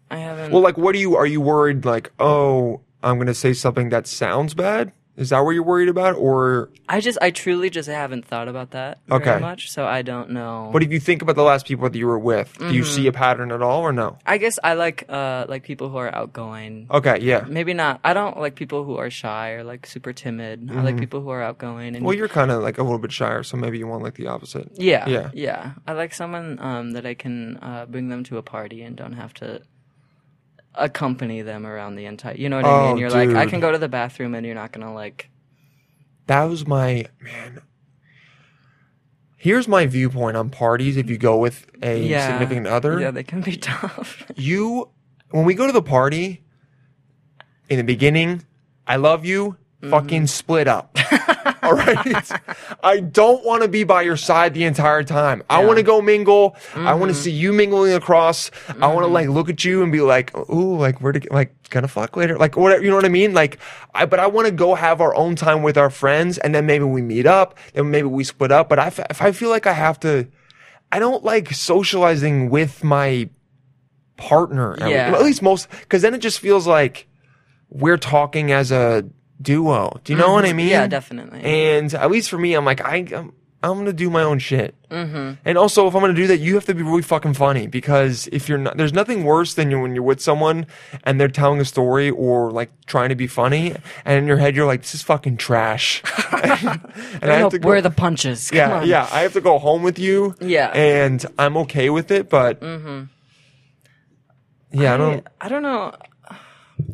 I 0.09 0.17
haven't. 0.17 0.51
well, 0.51 0.61
like, 0.61 0.77
what 0.77 0.95
are 0.95 0.99
you? 0.99 1.15
Are 1.15 1.25
you 1.25 1.41
worried? 1.41 1.85
Like, 1.85 2.11
oh, 2.19 2.81
I'm 3.03 3.17
gonna 3.17 3.33
say 3.33 3.53
something 3.53 3.89
that 3.89 4.07
sounds 4.07 4.53
bad. 4.53 4.91
Is 5.17 5.29
that 5.31 5.39
what 5.39 5.51
you're 5.51 5.63
worried 5.63 5.89
about, 5.89 6.15
or 6.15 6.69
I 6.87 6.99
just 7.01 7.17
I 7.21 7.31
truly 7.31 7.71
just 7.71 7.89
haven't 7.89 8.25
thought 8.25 8.47
about 8.47 8.71
that 8.71 8.99
very 9.07 9.21
Okay. 9.21 9.39
much, 9.39 9.71
so 9.71 9.85
I 9.87 10.03
don't 10.03 10.29
know. 10.29 10.69
But 10.71 10.83
if 10.83 10.91
you 10.91 10.99
think 10.99 11.23
about 11.23 11.35
the 11.35 11.41
last 11.43 11.65
people 11.65 11.89
that 11.89 11.97
you 11.97 12.05
were 12.05 12.19
with, 12.19 12.53
do 12.59 12.65
you 12.73 12.83
Mm-hmm. 12.83 12.91
see 12.95 13.07
a 13.07 13.11
pattern 13.11 13.51
at 13.51 13.63
all, 13.63 13.81
or 13.81 13.91
no? 13.91 14.19
I 14.27 14.37
guess 14.37 14.59
I 14.63 14.75
like 14.75 15.05
uh 15.09 15.45
like 15.49 15.63
people 15.63 15.89
who 15.89 15.97
are 15.97 16.13
outgoing. 16.13 16.85
Okay, 16.91 17.17
yeah. 17.21 17.45
Maybe 17.49 17.73
not. 17.73 17.99
I 18.03 18.13
don't 18.13 18.37
like 18.39 18.53
people 18.55 18.83
who 18.83 18.97
are 18.97 19.09
shy 19.09 19.51
or 19.53 19.63
like 19.63 19.87
super 19.87 20.13
timid. 20.13 20.69
I 20.71 20.81
like 20.83 20.97
people 20.99 21.21
who 21.21 21.29
are 21.29 21.41
outgoing 21.41 21.87
and 21.87 21.95
Mm-hmm. 21.97 22.05
Well, 22.05 22.15
you're 22.15 22.27
kind 22.29 22.51
of 22.51 22.61
like 22.61 22.77
a 22.77 22.83
little 22.83 22.99
bit 22.99 23.11
shyer, 23.11 23.41
so 23.41 23.57
maybe 23.57 23.79
you 23.79 23.87
want 23.87 24.03
like 24.03 24.15
the 24.15 24.27
opposite. 24.27 24.69
yeah, 24.75 25.09
Yeah. 25.09 25.31
yeah, 25.33 25.71
I 25.87 25.93
like 25.93 26.13
someone 26.13 26.59
um 26.61 26.91
that 26.91 27.05
I 27.07 27.15
can 27.15 27.57
uh 27.63 27.85
bring 27.89 28.09
them 28.09 28.23
to 28.25 28.37
a 28.37 28.43
party 28.43 28.83
and 28.83 28.95
don't 28.95 29.13
have 29.13 29.33
to 29.41 29.61
accompany 30.77 31.41
them 31.41 31.65
around 31.65 31.95
the 31.95 32.05
entire. 32.05 32.35
You 32.35 32.49
know 32.49 32.57
what 32.57 32.65
I 32.65 32.69
Oh, 32.69 32.87
mean? 32.89 32.97
You're 32.97 33.09
like 33.09 33.29
I 33.29 33.43
dude. 33.43 33.49
can 33.51 33.59
go 33.59 33.71
to 33.71 33.77
the 33.77 33.89
bathroom 33.89 34.35
and 34.35 34.45
you're 34.45 34.55
not 34.55 34.71
gonna 34.71 34.93
like. 34.93 35.29
That 36.27 36.43
was 36.45 36.67
my 36.67 37.05
man. 37.21 37.61
Here's 39.37 39.67
my 39.67 39.85
viewpoint 39.85 40.35
on 40.35 40.49
parties. 40.49 40.97
If 40.97 41.09
you 41.09 41.17
go 41.17 41.37
with 41.37 41.67
a 41.81 42.01
Yeah, 42.03 42.27
significant 42.27 42.67
other, 42.67 42.99
Yeah, 42.99 43.11
they 43.11 43.23
can 43.23 43.41
be 43.41 43.55
tough. 43.57 44.25
you 44.35 44.89
when 45.31 45.45
we 45.45 45.53
go 45.53 45.67
to 45.67 45.73
the 45.73 45.81
party 45.81 46.43
in 47.69 47.77
the 47.77 47.83
beginning 47.83 48.43
i 48.87 48.95
love 48.95 49.25
you 49.25 49.57
Mm-hmm. 49.81 49.91
fucking 49.91 50.25
split 50.27 50.67
up 50.67 50.95
all 51.67 51.73
right? 51.73 52.31
I 52.83 52.99
don't 52.99 53.43
want 53.45 53.61
to 53.63 53.67
be 53.67 53.83
by 53.83 54.01
your 54.01 54.17
side 54.17 54.53
the 54.53 54.63
entire 54.63 55.03
time. 55.03 55.43
I 55.49 55.63
want 55.65 55.77
to 55.77 55.83
go 55.83 56.01
mingle. 56.01 56.55
I 56.75 56.93
want 56.93 57.09
to 57.09 57.13
Mm-hmm. 57.13 57.21
see 57.23 57.31
you 57.31 57.53
mingling 57.53 57.93
across. 57.93 58.49
I 58.81 58.87
want 58.87 59.03
to 59.03 59.07
like 59.07 59.29
look 59.29 59.49
at 59.49 59.63
you 59.65 59.83
and 59.83 59.91
be 59.91 60.01
like 60.01 60.35
ooh 60.49 60.77
like 60.77 61.01
we're 61.01 61.13
to, 61.13 61.27
like 61.33 61.53
gonna 61.69 61.87
fuck 61.87 62.15
later. 62.15 62.37
Like 62.37 62.55
whatever 62.57 62.83
you 62.83 62.89
know 62.89 62.95
what 62.95 63.05
i 63.05 63.09
mean? 63.09 63.33
Like 63.33 63.59
i 63.93 64.05
but 64.05 64.19
i 64.19 64.27
want 64.27 64.45
to 64.47 64.51
go 64.51 64.75
have 64.75 65.01
our 65.01 65.13
own 65.15 65.35
time 65.35 65.63
with 65.63 65.77
our 65.77 65.89
friends 65.89 66.37
and 66.37 66.53
then 66.55 66.65
maybe 66.65 66.85
we 66.85 67.01
meet 67.01 67.25
up 67.25 67.57
then 67.73 67.89
maybe 67.91 68.07
we 68.07 68.23
split 68.23 68.51
up 68.51 68.69
but 68.69 68.79
I 68.79 68.87
if 69.09 69.21
i 69.21 69.31
feel 69.31 69.49
like 69.49 69.65
i 69.67 69.73
have 69.73 69.99
to 70.01 70.27
i 70.91 70.99
don't 70.99 71.23
like 71.23 71.51
socializing 71.53 72.49
with 72.49 72.83
my 72.83 73.29
partner. 74.17 74.75
Yeah. 74.79 75.13
At 75.15 75.21
least 75.23 75.41
most, 75.41 75.69
because 75.69 76.01
then 76.01 76.13
it 76.13 76.19
just 76.19 76.39
feels 76.39 76.65
like 76.67 77.07
we're 77.69 77.97
talking 77.97 78.51
as 78.51 78.71
a 78.71 79.05
duo. 79.41 79.99
Do 80.03 80.13
you 80.13 80.19
know 80.19 80.31
what 80.33 80.45
I 80.45 80.53
mean? 80.53 80.67
Mm-hmm. 80.67 80.71
Yeah, 80.71 80.87
definitely. 80.87 81.41
And 81.43 81.93
at 81.93 82.09
least 82.11 82.29
for 82.29 82.37
me, 82.37 82.53
I'm 82.53 82.65
like, 82.65 82.81
I, 82.81 82.97
I'm, 83.15 83.33
I'm 83.63 83.77
gonna 83.79 83.91
do 83.91 84.09
my 84.11 84.21
own 84.21 84.37
shit. 84.39 84.75
Mm-hmm. 84.91 85.33
And 85.43 85.57
also, 85.57 85.87
if 85.87 85.95
I'm 85.95 86.01
gonna 86.01 86.13
do 86.13 86.27
that, 86.27 86.37
you 86.37 86.53
have 86.55 86.65
to 86.65 86.75
be 86.75 86.83
really 86.83 87.01
fucking 87.01 87.33
funny 87.33 87.65
because 87.67 88.27
if 88.31 88.47
you're 88.47 88.59
not, 88.59 88.77
there's 88.77 88.93
nothing 88.93 89.23
worse 89.23 89.55
than 89.55 89.71
you 89.71 89.79
when 89.79 89.95
you're 89.95 90.03
with 90.03 90.21
someone 90.21 90.67
and 91.03 91.19
they're 91.19 91.27
telling 91.27 91.59
a 91.59 91.65
story 91.65 92.09
or 92.11 92.51
like 92.51 92.69
trying 92.85 93.09
to 93.09 93.15
be 93.15 93.25
funny, 93.27 93.75
and 94.05 94.19
in 94.19 94.27
your 94.27 94.37
head 94.37 94.55
you're 94.55 94.67
like, 94.67 94.81
this 94.81 94.93
is 94.93 95.01
fucking 95.01 95.37
trash. 95.37 96.03
and 96.31 97.31
I 97.31 97.35
have 97.37 97.51
to 97.51 97.59
go- 97.59 97.67
Where 97.67 97.77
are 97.77 97.81
the 97.81 97.89
punches? 97.89 98.51
Come 98.51 98.57
yeah, 98.57 98.77
on. 98.77 98.87
yeah. 98.87 99.09
I 99.11 99.21
have 99.21 99.33
to 99.33 99.41
go 99.41 99.57
home 99.57 99.81
with 99.81 99.97
you. 99.97 100.35
Yeah. 100.39 100.67
and 100.69 101.25
I'm 101.39 101.57
okay 101.57 101.89
with 101.89 102.11
it, 102.11 102.29
but 102.29 102.61
yeah, 104.71 104.93
I 104.93 104.97
don't. 104.97 105.27
I 105.41 105.49
don't 105.49 105.63
know. 105.63 105.93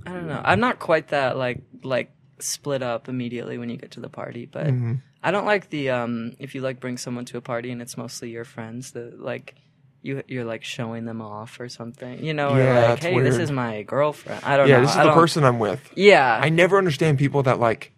I 0.05 0.11
don't 0.13 0.27
know. 0.27 0.41
I'm 0.43 0.59
not 0.61 0.79
quite 0.79 1.09
that 1.09 1.37
like 1.37 1.61
like 1.83 2.11
split 2.43 2.81
up 2.83 3.07
immediately 3.09 3.57
when 3.57 3.69
you 3.69 3.77
get 3.77 3.91
to 3.91 3.99
the 3.99 4.09
party, 4.09 4.45
but 4.45 4.67
Mm-hmm. 4.67 4.93
I 5.25 5.31
don't 5.31 5.45
like 5.45 5.69
the 5.69 5.89
um 5.91 6.35
if 6.39 6.53
you 6.53 6.61
like 6.61 6.79
bring 6.81 6.97
someone 6.97 7.23
to 7.25 7.37
a 7.37 7.41
party 7.41 7.71
and 7.71 7.81
it's 7.81 7.95
mostly 7.97 8.29
your 8.29 8.43
friends 8.43 8.91
that 8.91 9.21
like 9.21 9.55
you 10.01 10.21
you're 10.27 10.43
like 10.43 10.65
showing 10.65 11.05
them 11.05 11.21
off 11.21 11.59
or 11.61 11.69
something. 11.69 12.21
You 12.23 12.33
know, 12.33 12.57
Yeah, 12.57 12.85
or 12.85 12.89
like, 12.89 12.99
hey, 13.03 13.19
this 13.21 13.37
is 13.37 13.49
my 13.49 13.83
girlfriend. 13.83 14.43
I 14.43 14.57
don't 14.57 14.67
Yeah, 14.67 14.75
know. 14.77 14.81
this 14.81 14.91
is 14.91 14.97
I 14.97 15.03
the 15.05 15.13
person 15.13 15.45
I'm 15.45 15.59
with. 15.59 15.79
Yeah. 15.95 16.37
I 16.41 16.49
never 16.49 16.77
understand 16.77 17.17
people 17.19 17.41
that 17.43 17.57
like 17.59 17.93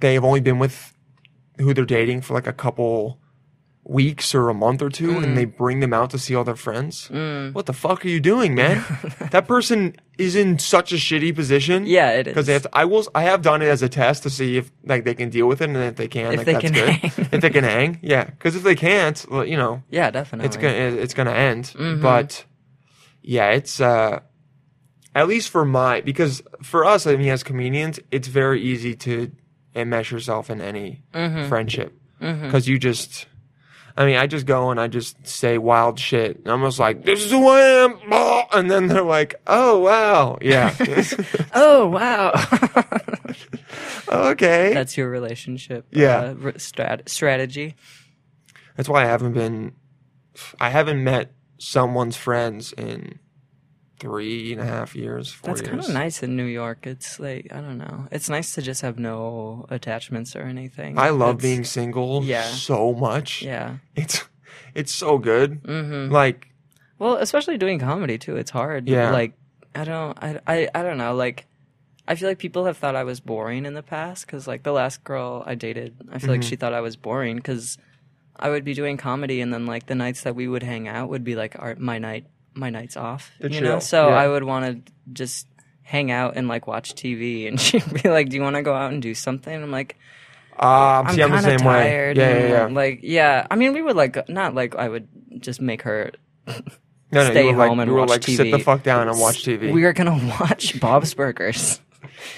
they 0.00 0.14
have 0.14 0.24
only 0.24 0.40
been 0.40 0.58
with 0.58 0.92
who 1.58 1.72
they're 1.72 1.84
dating 1.86 2.20
for 2.20 2.34
like 2.34 2.46
a 2.46 2.52
couple 2.52 3.18
weeks 3.86 4.34
or 4.34 4.48
a 4.48 4.54
month 4.54 4.80
or 4.80 4.88
two 4.88 5.10
and 5.18 5.26
Mm. 5.26 5.34
they 5.34 5.44
bring 5.44 5.80
them 5.80 5.92
out 5.92 6.08
to 6.10 6.18
see 6.18 6.34
all 6.34 6.42
their 6.44 6.56
friends. 6.56 7.08
What 7.52 7.66
the 7.66 7.74
fuck 7.74 8.04
are 8.04 8.08
you 8.08 8.18
doing, 8.20 8.54
man? 8.54 8.82
that 9.30 9.46
person 9.46 9.94
is 10.16 10.34
in 10.36 10.58
such 10.58 10.90
a 10.92 10.96
shitty 10.96 11.34
position. 11.34 11.84
Yeah, 11.84 12.10
it 12.12 12.24
Because 12.24 12.46
they 12.46 12.54
have 12.54 12.62
to, 12.62 12.70
I 12.72 12.84
will 12.86 13.06
I 13.14 13.22
have 13.24 13.42
done 13.42 13.60
it 13.60 13.68
as 13.68 13.82
a 13.82 13.88
test 13.90 14.22
to 14.22 14.30
see 14.30 14.56
if 14.56 14.72
like 14.86 15.04
they 15.04 15.14
can 15.14 15.28
deal 15.28 15.46
with 15.46 15.60
it 15.60 15.68
and 15.68 15.76
if 15.76 15.96
they 15.96 16.08
can 16.08 16.32
If 16.32 16.38
like 16.38 16.46
they 16.46 16.52
that's 16.54 16.64
can 16.64 16.72
good. 16.72 16.88
hang. 16.88 17.28
if 17.32 17.40
they 17.42 17.50
can 17.50 17.64
hang. 17.64 17.98
Yeah, 18.02 18.24
cuz 18.38 18.56
if 18.56 18.62
they 18.62 18.74
can't, 18.74 19.22
well, 19.30 19.44
you 19.44 19.56
know, 19.58 19.82
yeah, 19.90 20.10
definitely. 20.10 20.46
it's 20.46 20.56
gonna 20.56 20.74
it's 21.04 21.14
gonna 21.14 21.32
end. 21.50 21.64
Mm-hmm. 21.76 22.00
But 22.00 22.46
yeah, 23.22 23.50
it's 23.50 23.80
uh 23.80 24.20
at 25.14 25.28
least 25.28 25.50
for 25.50 25.64
my 25.66 26.00
because 26.00 26.42
for 26.62 26.84
us, 26.86 27.06
I 27.06 27.16
mean, 27.16 27.28
as 27.28 27.42
comedians, 27.42 28.00
it's 28.10 28.28
very 28.28 28.62
easy 28.62 28.94
to 28.96 29.30
enmesh 29.76 30.10
yourself 30.10 30.48
in 30.48 30.60
any 30.62 31.02
Mm-hmm. 31.14 31.48
friendship 31.48 31.92
because 32.18 32.66
you 32.66 32.78
just. 32.78 33.26
I 33.96 34.06
mean, 34.06 34.16
I 34.16 34.26
just 34.26 34.44
go 34.46 34.70
and 34.70 34.80
I 34.80 34.88
just 34.88 35.24
say 35.26 35.56
wild 35.56 36.00
shit. 36.00 36.38
And 36.38 36.48
I'm 36.48 36.62
just 36.62 36.80
like, 36.80 37.04
"This 37.04 37.24
is 37.24 37.30
who 37.30 37.46
I 37.48 37.60
am," 37.60 37.98
and 38.52 38.70
then 38.70 38.88
they're 38.88 39.02
like, 39.02 39.36
"Oh 39.46 39.78
wow, 39.78 40.38
yeah, 40.42 40.74
Oh 41.54 41.86
wow. 41.86 42.32
okay." 44.08 44.72
That's 44.74 44.96
your 44.96 45.08
relationship 45.08 45.86
Yeah. 45.92 46.16
uh, 46.18 46.34
strat- 46.58 47.08
strategy. 47.08 47.76
That's 48.76 48.88
why 48.88 49.02
I 49.04 49.06
haven't 49.06 49.32
been, 49.34 49.72
I 50.60 50.70
haven't 50.70 51.02
met 51.04 51.32
someone's 51.58 52.16
friends 52.16 52.72
in 52.72 53.20
three 53.98 54.52
and 54.52 54.60
a 54.60 54.64
half 54.64 54.94
years. 54.96 55.30
Four 55.32 55.54
That's 55.54 55.66
kind 55.66 55.80
of 55.80 55.88
nice 55.90 56.22
in 56.22 56.36
New 56.36 56.44
York. 56.46 56.86
It's 56.86 57.18
like 57.20 57.48
I 57.52 57.60
don't 57.60 57.78
know. 57.78 58.06
It's 58.10 58.28
nice 58.28 58.54
to 58.54 58.62
just 58.62 58.82
have 58.82 58.98
no 58.98 59.66
attachments 59.70 60.34
or 60.36 60.42
anything. 60.42 60.98
I 60.98 61.10
love 61.10 61.38
being 61.38 61.64
single 61.64 62.24
Yeah. 62.24 62.42
so 62.44 62.92
much. 62.94 63.42
Yeah. 63.42 63.76
It's 63.96 64.24
it's 64.74 64.92
so 64.92 65.18
good. 65.18 65.62
Mm-hmm. 65.62 66.12
Like 66.12 66.48
Well, 66.98 67.16
especially 67.16 67.58
doing 67.58 67.78
comedy 67.78 68.18
too. 68.18 68.36
It's 68.36 68.50
hard. 68.50 68.88
Yeah. 68.88 69.10
Like 69.10 69.34
I 69.74 69.84
don't. 69.84 70.16
I. 70.22 70.38
I. 70.46 70.68
I 70.74 70.82
don't 70.82 70.98
know. 70.98 71.14
Like. 71.14 71.46
I 72.06 72.16
feel 72.16 72.28
like 72.28 72.38
people 72.38 72.66
have 72.66 72.76
thought 72.76 72.94
I 72.96 73.02
was 73.04 73.18
boring 73.18 73.64
in 73.64 73.72
the 73.72 73.82
past 73.82 74.26
because, 74.26 74.46
like, 74.46 74.62
the 74.62 74.72
last 74.72 75.02
girl 75.04 75.42
I 75.46 75.54
dated, 75.54 75.96
I 76.12 76.18
feel 76.18 76.28
like 76.28 76.40
Mm-hmm. 76.42 76.48
she 76.50 76.56
thought 76.56 76.74
I 76.74 76.82
was 76.82 76.96
boring 76.96 77.36
because 77.36 77.78
I 78.36 78.50
would 78.50 78.62
be 78.62 78.74
doing 78.74 78.98
comedy, 78.98 79.40
and 79.40 79.50
then 79.54 79.64
like 79.64 79.86
the 79.86 79.94
nights 79.94 80.20
that 80.24 80.36
we 80.36 80.46
would 80.46 80.62
hang 80.62 80.86
out 80.86 81.08
would 81.08 81.24
be 81.24 81.34
like 81.34 81.56
our 81.58 81.74
my 81.78 81.98
night, 81.98 82.26
my 82.54 82.70
nights 82.70 82.96
off, 82.96 83.30
To 83.40 83.48
you 83.48 83.60
chill, 83.60 83.62
know. 83.74 83.78
So 83.78 84.08
yeah. 84.08 84.14
I 84.14 84.28
would 84.28 84.44
want 84.44 84.86
to 84.86 84.92
just 85.12 85.46
hang 85.82 86.10
out 86.10 86.36
and 86.36 86.48
like 86.48 86.66
watch 86.66 86.94
TV, 86.94 87.48
and 87.48 87.60
she'd 87.60 88.02
be 88.02 88.08
like, 88.08 88.28
"Do 88.28 88.36
you 88.36 88.42
want 88.42 88.56
to 88.56 88.62
go 88.62 88.74
out 88.74 88.92
and 88.92 89.02
do 89.02 89.14
something?" 89.14 89.54
I'm 89.54 89.70
like, 89.70 89.96
uh, 90.58 91.02
I'm 91.06 91.14
see, 91.14 91.22
I'm 91.22 91.30
the 91.30 91.36
kind 91.36 91.46
of 91.46 91.60
same 91.60 91.66
way. 91.68 91.74
tired. 91.74 92.16
Yeah, 92.16 92.28
and, 92.28 92.48
yeah, 92.48 92.66
yeah. 92.68 92.74
Like, 92.74 93.00
yeah. 93.02 93.46
I 93.50 93.56
mean, 93.56 93.72
we 93.72 93.82
would 93.82 93.96
like 93.96 94.28
not 94.28 94.54
like 94.54 94.76
I 94.76 94.88
would 94.88 95.08
just 95.40 95.60
make 95.60 95.82
her 95.82 96.12
no, 96.46 97.24
no, 97.24 97.30
stay 97.30 97.52
home 97.52 97.78
like, 97.78 97.88
and 97.88 97.94
watch 97.94 98.08
like, 98.08 98.20
TV. 98.22 98.36
sit 98.36 98.50
the 98.50 98.58
fuck 98.58 98.82
down 98.82 99.08
and 99.08 99.18
watch 99.18 99.44
TV. 99.44 99.72
We 99.72 99.84
are 99.84 99.92
gonna 99.92 100.18
watch 100.40 100.78
Bob's 100.80 101.14
Burgers. 101.14 101.80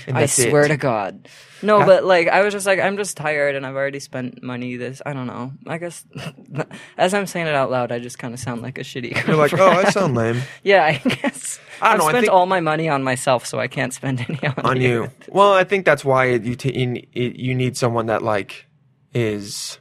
I 0.08 0.12
that's 0.20 0.38
it. 0.38 0.50
swear 0.50 0.68
to 0.68 0.76
God. 0.76 1.28
No, 1.62 1.80
Ha- 1.80 1.86
but 1.86 2.04
like 2.04 2.28
I 2.28 2.42
was 2.42 2.52
just 2.52 2.66
like 2.66 2.78
I'm 2.78 2.96
just 2.96 3.16
tired 3.16 3.54
and 3.54 3.66
I've 3.66 3.74
already 3.74 4.00
spent 4.00 4.42
money. 4.42 4.76
This 4.76 5.00
I 5.06 5.12
don't 5.12 5.26
know. 5.26 5.52
I 5.66 5.78
guess 5.78 6.04
as 6.98 7.14
I'm 7.14 7.26
saying 7.26 7.46
it 7.46 7.54
out 7.54 7.70
loud, 7.70 7.92
I 7.92 7.98
just 7.98 8.18
kind 8.18 8.34
of 8.34 8.40
sound 8.40 8.62
like 8.62 8.78
a 8.78 8.82
shitty. 8.82 9.26
You're 9.26 9.36
like, 9.36 9.54
oh, 9.54 9.66
I 9.68 9.90
sound 9.90 10.14
lame 10.16 10.42
yeah, 10.62 10.84
I 10.84 10.92
guess. 11.08 11.58
I 11.80 11.92
don't 11.92 11.94
I've 11.94 11.98
know, 11.98 12.06
I 12.06 12.10
spent 12.10 12.24
think- 12.24 12.32
all 12.32 12.46
my 12.46 12.60
money 12.60 12.88
on 12.88 13.02
myself, 13.02 13.46
so 13.46 13.58
I 13.58 13.68
can't 13.68 13.92
spend 13.94 14.24
any 14.28 14.38
on, 14.46 14.66
on 14.66 14.80
you. 14.80 15.10
Well, 15.28 15.52
I 15.52 15.64
think 15.64 15.84
that's 15.86 16.04
why 16.04 16.26
you 16.26 16.56
t- 16.56 17.04
you, 17.12 17.54
need 17.54 17.76
someone 17.76 18.06
that 18.06 18.22
like 18.22 18.66
is 19.14 19.78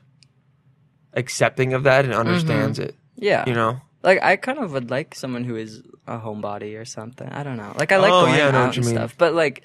accepting 1.14 1.74
of 1.74 1.84
that 1.84 2.06
and 2.06 2.14
mm-hmm. 2.14 2.28
understands 2.28 2.80
it. 2.80 2.96
Yeah. 3.18 3.44
You 3.48 3.54
know. 3.54 3.82
Like 4.04 4.22
I 4.22 4.36
kind 4.36 4.60
of 4.60 4.72
would 4.74 4.92
like 4.92 5.16
someone 5.16 5.44
who 5.44 5.56
is 5.56 5.82
a 6.08 6.18
homebody 6.20 6.80
or 6.80 6.86
something. 6.86 7.28
I 7.28 7.44
don't 7.44 7.58
know. 7.58 7.74
Like 7.78 7.92
I 7.92 7.98
like 7.98 8.12
Oh, 8.12 8.26
going 8.26 8.36
yeah, 8.36 8.48
out 8.50 8.76
and 8.78 8.86
mean. 8.86 8.96
stuff, 8.96 9.16
but 9.18 9.34
like 9.34 9.64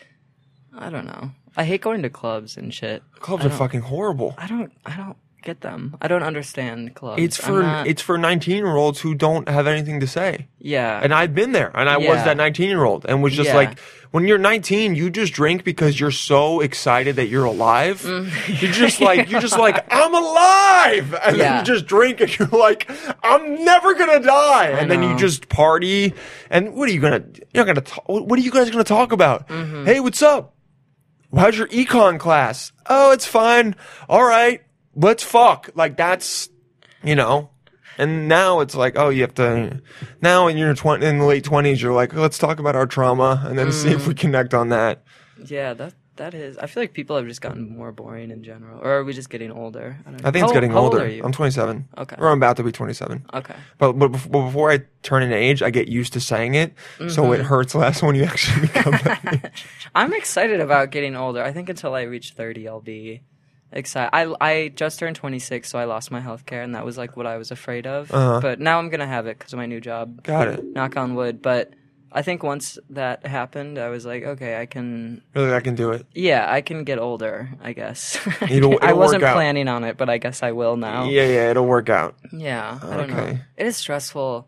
I 0.77 0.91
don't 0.91 1.07
know. 1.07 1.31
I 1.57 1.65
hate 1.65 1.81
going 1.83 2.03
to 2.03 2.11
clubs 2.11 2.57
and 2.57 2.73
shit. 2.73 3.03
Clubs 3.19 3.43
I 3.43 3.47
are 3.47 3.49
don't- 3.51 3.59
fucking 3.59 3.81
horrible. 3.83 4.35
I 4.39 4.47
don't. 4.47 4.73
I 4.87 4.97
don't 4.97 5.17
get 5.43 5.63
them. 5.63 5.97
I 6.03 6.07
don't 6.07 6.23
understand 6.23 6.95
clubs. 6.95 7.21
It's 7.23 7.41
I'm 7.43 7.47
for 7.55 7.63
not- 7.63 7.87
it's 7.87 8.03
for 8.03 8.19
19 8.19 8.57
year 8.57 8.77
olds 8.77 9.01
who 9.01 9.15
don't 9.15 9.49
have 9.49 9.67
anything 9.67 9.99
to 10.01 10.07
say. 10.07 10.47
yeah. 10.59 11.01
And 11.03 11.13
I've 11.15 11.35
been 11.35 11.53
there, 11.53 11.71
and 11.75 11.89
I 11.89 11.97
was 11.97 12.07
Yeah. 12.07 12.25
that 12.25 12.37
19 12.37 12.69
year 12.69 12.85
old, 12.85 13.07
and 13.09 13.23
was 13.23 13.33
just 13.35 13.49
Yeah. 13.49 13.57
like, 13.57 13.79
when 14.11 14.27
you're 14.27 14.39
19, 14.39 14.95
you 14.97 15.09
just 15.09 15.33
drink 15.33 15.65
because 15.65 15.99
you're 15.99 16.11
so 16.11 16.61
excited 16.61 17.17
that 17.17 17.29
you're 17.29 17.45
alive. 17.47 18.05
You're 18.49 18.71
just 18.73 19.01
like, 19.01 19.31
you're 19.31 19.41
just 19.41 19.59
like, 19.59 19.83
I'm 19.91 20.15
alive, 20.15 21.15
and 21.25 21.35
then 21.35 21.35
Mm. 21.37 21.39
Yeah. 21.39 21.59
you 21.61 21.65
just 21.65 21.87
drink, 21.87 22.21
and 22.21 22.39
you're 22.39 22.49
like, 22.49 22.91
I'm 23.25 23.65
never 23.65 23.95
gonna 23.95 24.21
die, 24.21 24.67
and 24.79 24.91
then 24.91 25.03
you 25.03 25.11
know. 25.11 25.17
just 25.17 25.49
party. 25.49 26.13
And 26.51 26.75
what 26.75 26.89
are 26.89 26.93
you 26.93 27.01
gonna? 27.01 27.25
You're 27.55 27.65
not 27.65 27.75
gonna. 27.75 27.81
Talk, 27.81 28.05
what 28.09 28.39
are 28.39 28.43
you 28.43 28.51
guys 28.51 28.69
gonna 28.71 28.85
talk 28.85 29.11
about? 29.13 29.49
Mm-hmm. 29.49 29.87
Hey, 29.87 30.01
what's 30.01 30.21
up? 30.23 30.55
How's 31.35 31.57
your 31.57 31.69
econ 31.69 32.19
class? 32.19 32.73
Oh, 32.87 33.13
it's 33.13 33.27
fine. 33.27 33.77
All 34.09 34.25
right, 34.25 34.63
let's 34.95 35.23
fuck. 35.23 35.71
Like 35.75 35.97
that's, 35.97 36.49
you 37.03 37.15
know. 37.15 37.51
And 37.99 38.29
now 38.29 38.61
it's 38.61 38.75
like, 38.75 38.97
oh, 38.99 39.11
you 39.11 39.23
have 39.23 39.35
to. 39.35 39.81
Now 40.23 40.47
in 40.47 40.57
your 40.57 40.75
twenty, 40.75 41.07
in 41.07 41.19
the 41.19 41.25
late 41.27 41.45
twenties, 41.45 41.83
you're 41.83 41.93
like, 41.93 42.15
let's 42.15 42.39
talk 42.39 42.59
about 42.59 42.75
our 42.75 42.87
trauma, 42.87 43.43
and 43.47 43.59
then 43.59 43.71
see 43.73 43.91
if 43.91 44.03
Mm. 44.05 44.09
we 44.09 44.15
connect 44.15 44.55
on 44.55 44.71
that. 44.71 45.03
yeah. 45.45 45.75
That 45.75 45.93
that 46.21 46.33
is. 46.35 46.57
I 46.59 46.67
feel 46.67 46.83
like 46.83 46.93
people 46.93 47.17
have 47.17 47.27
just 47.27 47.41
gotten 47.41 47.77
more 47.77 47.91
boring 47.93 48.31
in 48.31 48.45
general, 48.45 48.79
or 48.81 48.91
are 48.99 49.05
we 49.05 49.13
just 49.13 49.29
getting 49.31 49.51
older? 49.51 49.99
I, 50.07 50.11
don't 50.11 50.23
know. 50.23 50.29
I 50.29 50.31
think 50.31 50.45
it's 50.45 50.51
How- 50.53 50.55
getting 50.55 50.71
how 50.71 50.79
old 50.79 50.93
older. 50.95 51.05
are 51.05 51.09
you? 51.09 51.25
I'm 51.25 51.33
27. 51.33 51.89
Okay. 51.99 52.17
Or 52.19 52.29
I'm 52.29 52.39
about 52.39 52.57
to 52.59 52.63
be 52.63 52.73
27. 52.73 53.25
okay. 53.35 53.55
But, 53.79 53.93
but 53.99 54.09
but 54.09 54.29
before 54.31 54.71
I 54.71 54.81
turn 55.03 55.23
an 55.23 55.33
age, 55.33 55.63
I 55.63 55.71
get 55.71 55.89
used 55.89 56.13
to 56.13 56.21
saying 56.21 56.55
it, 56.55 56.75
so 56.99 57.05
Mm-hmm. 57.25 57.33
it 57.35 57.41
hurts 57.43 57.75
less 57.75 58.03
when 58.03 58.15
you 58.15 58.25
actually 58.25 58.69
become 58.69 58.93
that 59.05 59.21
age. 59.55 59.65
I'm 59.95 60.13
excited 60.13 60.61
about 60.61 60.91
getting 60.91 61.17
older. 61.17 61.43
I 61.43 61.53
think 61.53 61.69
until 61.69 61.95
I 61.95 62.03
reach 62.03 62.33
30, 62.33 62.69
I'll 62.69 62.81
be 62.81 63.23
excited. 63.73 64.11
I 64.13 64.35
I 64.41 64.69
just 64.75 64.99
turned 64.99 65.17
26, 65.17 65.69
so 65.69 65.79
I 65.79 65.85
lost 65.85 66.11
my 66.11 66.21
health 66.21 66.45
care, 66.47 66.63
and 66.63 66.75
that 66.75 66.85
was 66.85 66.99
like 66.99 67.17
what 67.17 67.27
I 67.27 67.37
was 67.39 67.51
afraid 67.51 67.87
of. 67.87 68.11
Uh-huh. 68.13 68.41
But 68.41 68.61
now 68.61 68.79
I'm 68.79 68.91
gonna 68.91 69.07
have 69.07 69.27
it 69.27 69.39
because 69.39 69.53
of 69.53 69.57
my 69.59 69.67
new 69.67 69.81
job. 69.81 70.23
Got 70.23 70.49
it. 70.49 70.65
Knock 70.65 70.97
on 70.97 71.15
wood. 71.15 71.41
But 71.41 71.73
I 72.13 72.23
think 72.23 72.43
once 72.43 72.77
that 72.91 73.25
happened, 73.25 73.79
I 73.79 73.89
was 73.89 74.05
like, 74.05 74.25
okay, 74.25 74.61
I 74.61 74.67
can. 74.67 75.23
Really, 75.35 75.53
I 75.55 75.61
can 75.61 75.75
do 75.77 75.93
it. 75.93 76.07
Yeah, 76.13 76.45
I 76.51 76.61
can 76.61 76.83
get 76.85 76.99
older. 76.99 77.51
I 77.63 77.73
guess. 77.73 78.19
It'll- 78.51 78.79
I 78.83 78.89
it'll 78.89 78.99
wasn't 78.99 79.23
work 79.23 79.31
out. 79.31 79.35
planning 79.35 79.69
on 79.69 79.85
it, 79.85 79.97
but 79.97 80.09
I 80.09 80.19
guess 80.19 80.43
I 80.43 80.53
will 80.53 80.77
now. 80.77 81.05
Yeah, 81.05 81.27
yeah, 81.27 81.51
it'll 81.51 81.67
work 81.67 81.89
out. 81.89 82.17
Yeah, 82.33 82.79
I 82.83 82.97
don't 82.97 83.11
know. 83.11 83.39
It 83.57 83.67
is 83.67 83.77
stressful 83.77 84.47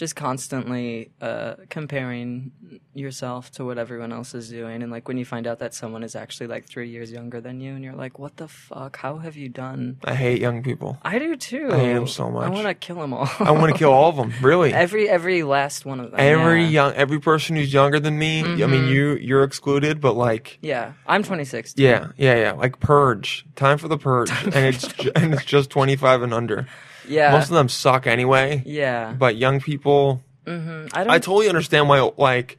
just 0.00 0.16
constantly 0.16 1.10
uh, 1.20 1.54
comparing 1.68 2.50
yourself 2.94 3.50
to 3.52 3.64
what 3.66 3.76
everyone 3.76 4.12
else 4.12 4.34
is 4.34 4.48
doing. 4.48 4.82
And 4.82 4.90
like 4.90 5.06
when 5.06 5.18
you 5.18 5.26
find 5.26 5.46
out 5.46 5.58
that 5.58 5.74
someone 5.74 6.02
is 6.02 6.16
actually 6.16 6.46
like 6.46 6.64
three 6.66 6.88
years 6.88 7.12
younger 7.12 7.38
than 7.40 7.60
you, 7.60 7.74
and 7.74 7.84
you're 7.84 7.94
like, 7.94 8.18
what 8.18 8.38
the 8.38 8.48
fuck? 8.48 8.96
How 8.96 9.18
have 9.18 9.36
you 9.36 9.50
done? 9.50 9.98
I 10.04 10.14
hate 10.14 10.40
young 10.40 10.62
people. 10.62 10.98
I 11.02 11.18
do 11.18 11.36
too. 11.36 11.68
I 11.70 11.78
hate 11.78 11.96
'em 11.96 12.06
so 12.06 12.30
much. 12.30 12.46
I 12.46 12.48
want 12.48 12.66
to 12.66 12.74
kill 12.74 12.96
them 12.96 13.12
all. 13.12 13.28
I 13.38 13.50
want 13.50 13.70
to 13.72 13.78
kill 13.78 13.92
all 13.92 14.08
of 14.08 14.16
them. 14.16 14.32
Really. 14.50 14.72
every 14.72 15.06
every 15.08 15.42
last 15.42 15.84
one 15.84 16.00
of 16.00 16.10
them. 16.12 16.18
every 16.18 16.62
yeah. 16.64 16.68
young 16.78 16.92
every 16.94 17.20
person 17.20 17.56
who's 17.56 17.72
younger 17.72 18.00
than 18.00 18.18
me 18.18 18.40
i 18.40 18.66
mean 18.66 18.86
you 18.88 19.16
you're 19.16 19.42
excluded 19.44 20.00
but 20.00 20.14
like 20.16 20.58
Yeah, 20.62 20.92
I'm 21.06 21.22
26. 21.22 21.74
too. 21.74 21.82
yeah 21.82 22.08
yeah 22.16 22.36
yeah 22.44 22.52
like 22.52 22.80
purge 22.80 23.44
time 23.54 23.76
for 23.76 23.88
the 23.88 23.98
purge 23.98 24.30
and 24.44 24.54
it's 24.70 24.86
ju- 25.00 25.12
and 25.14 25.34
it's 25.34 25.44
just 25.44 25.68
25 25.70 26.22
and 26.22 26.32
under 26.34 26.66
yeah, 27.10 27.32
most 27.32 27.48
of 27.50 27.54
them 27.56 27.68
suck 27.68 28.06
anyway 28.06 28.62
yeah. 28.64 29.12
but 29.12 29.36
young 29.36 29.60
people 29.60 30.22
I 30.46 30.50
don't. 30.52 31.10
i 31.10 31.18
totally 31.18 31.48
understand 31.48 31.88
why 31.88 32.00
like 32.16 32.58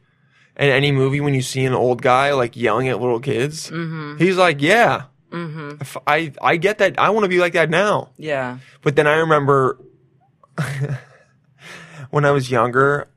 in 0.56 0.68
any 0.70 0.92
movie 0.92 1.20
when 1.20 1.34
you 1.34 1.42
see 1.42 1.64
an 1.64 1.74
old 1.74 2.00
guy 2.02 2.32
like 2.32 2.56
yelling 2.56 2.88
at 2.88 3.00
little 3.00 3.20
kids 3.20 3.70
Mm-hmm. 3.70 4.18
he's 4.18 4.36
like 4.36 4.62
yeah 4.62 5.04
If 5.32 5.96
I 6.06 6.32
I 6.40 6.56
get 6.60 6.76
that. 6.78 6.98
I 6.98 7.08
want 7.10 7.24
to 7.24 7.28
be 7.28 7.40
like 7.40 7.54
that 7.54 7.70
now. 7.70 8.10
yeah, 8.18 8.58
But 8.84 8.96
then 8.96 9.06
I 9.06 9.16
remember 9.24 9.78
when 12.10 12.24
I 12.24 12.30
was 12.30 12.50
younger, 12.50 13.08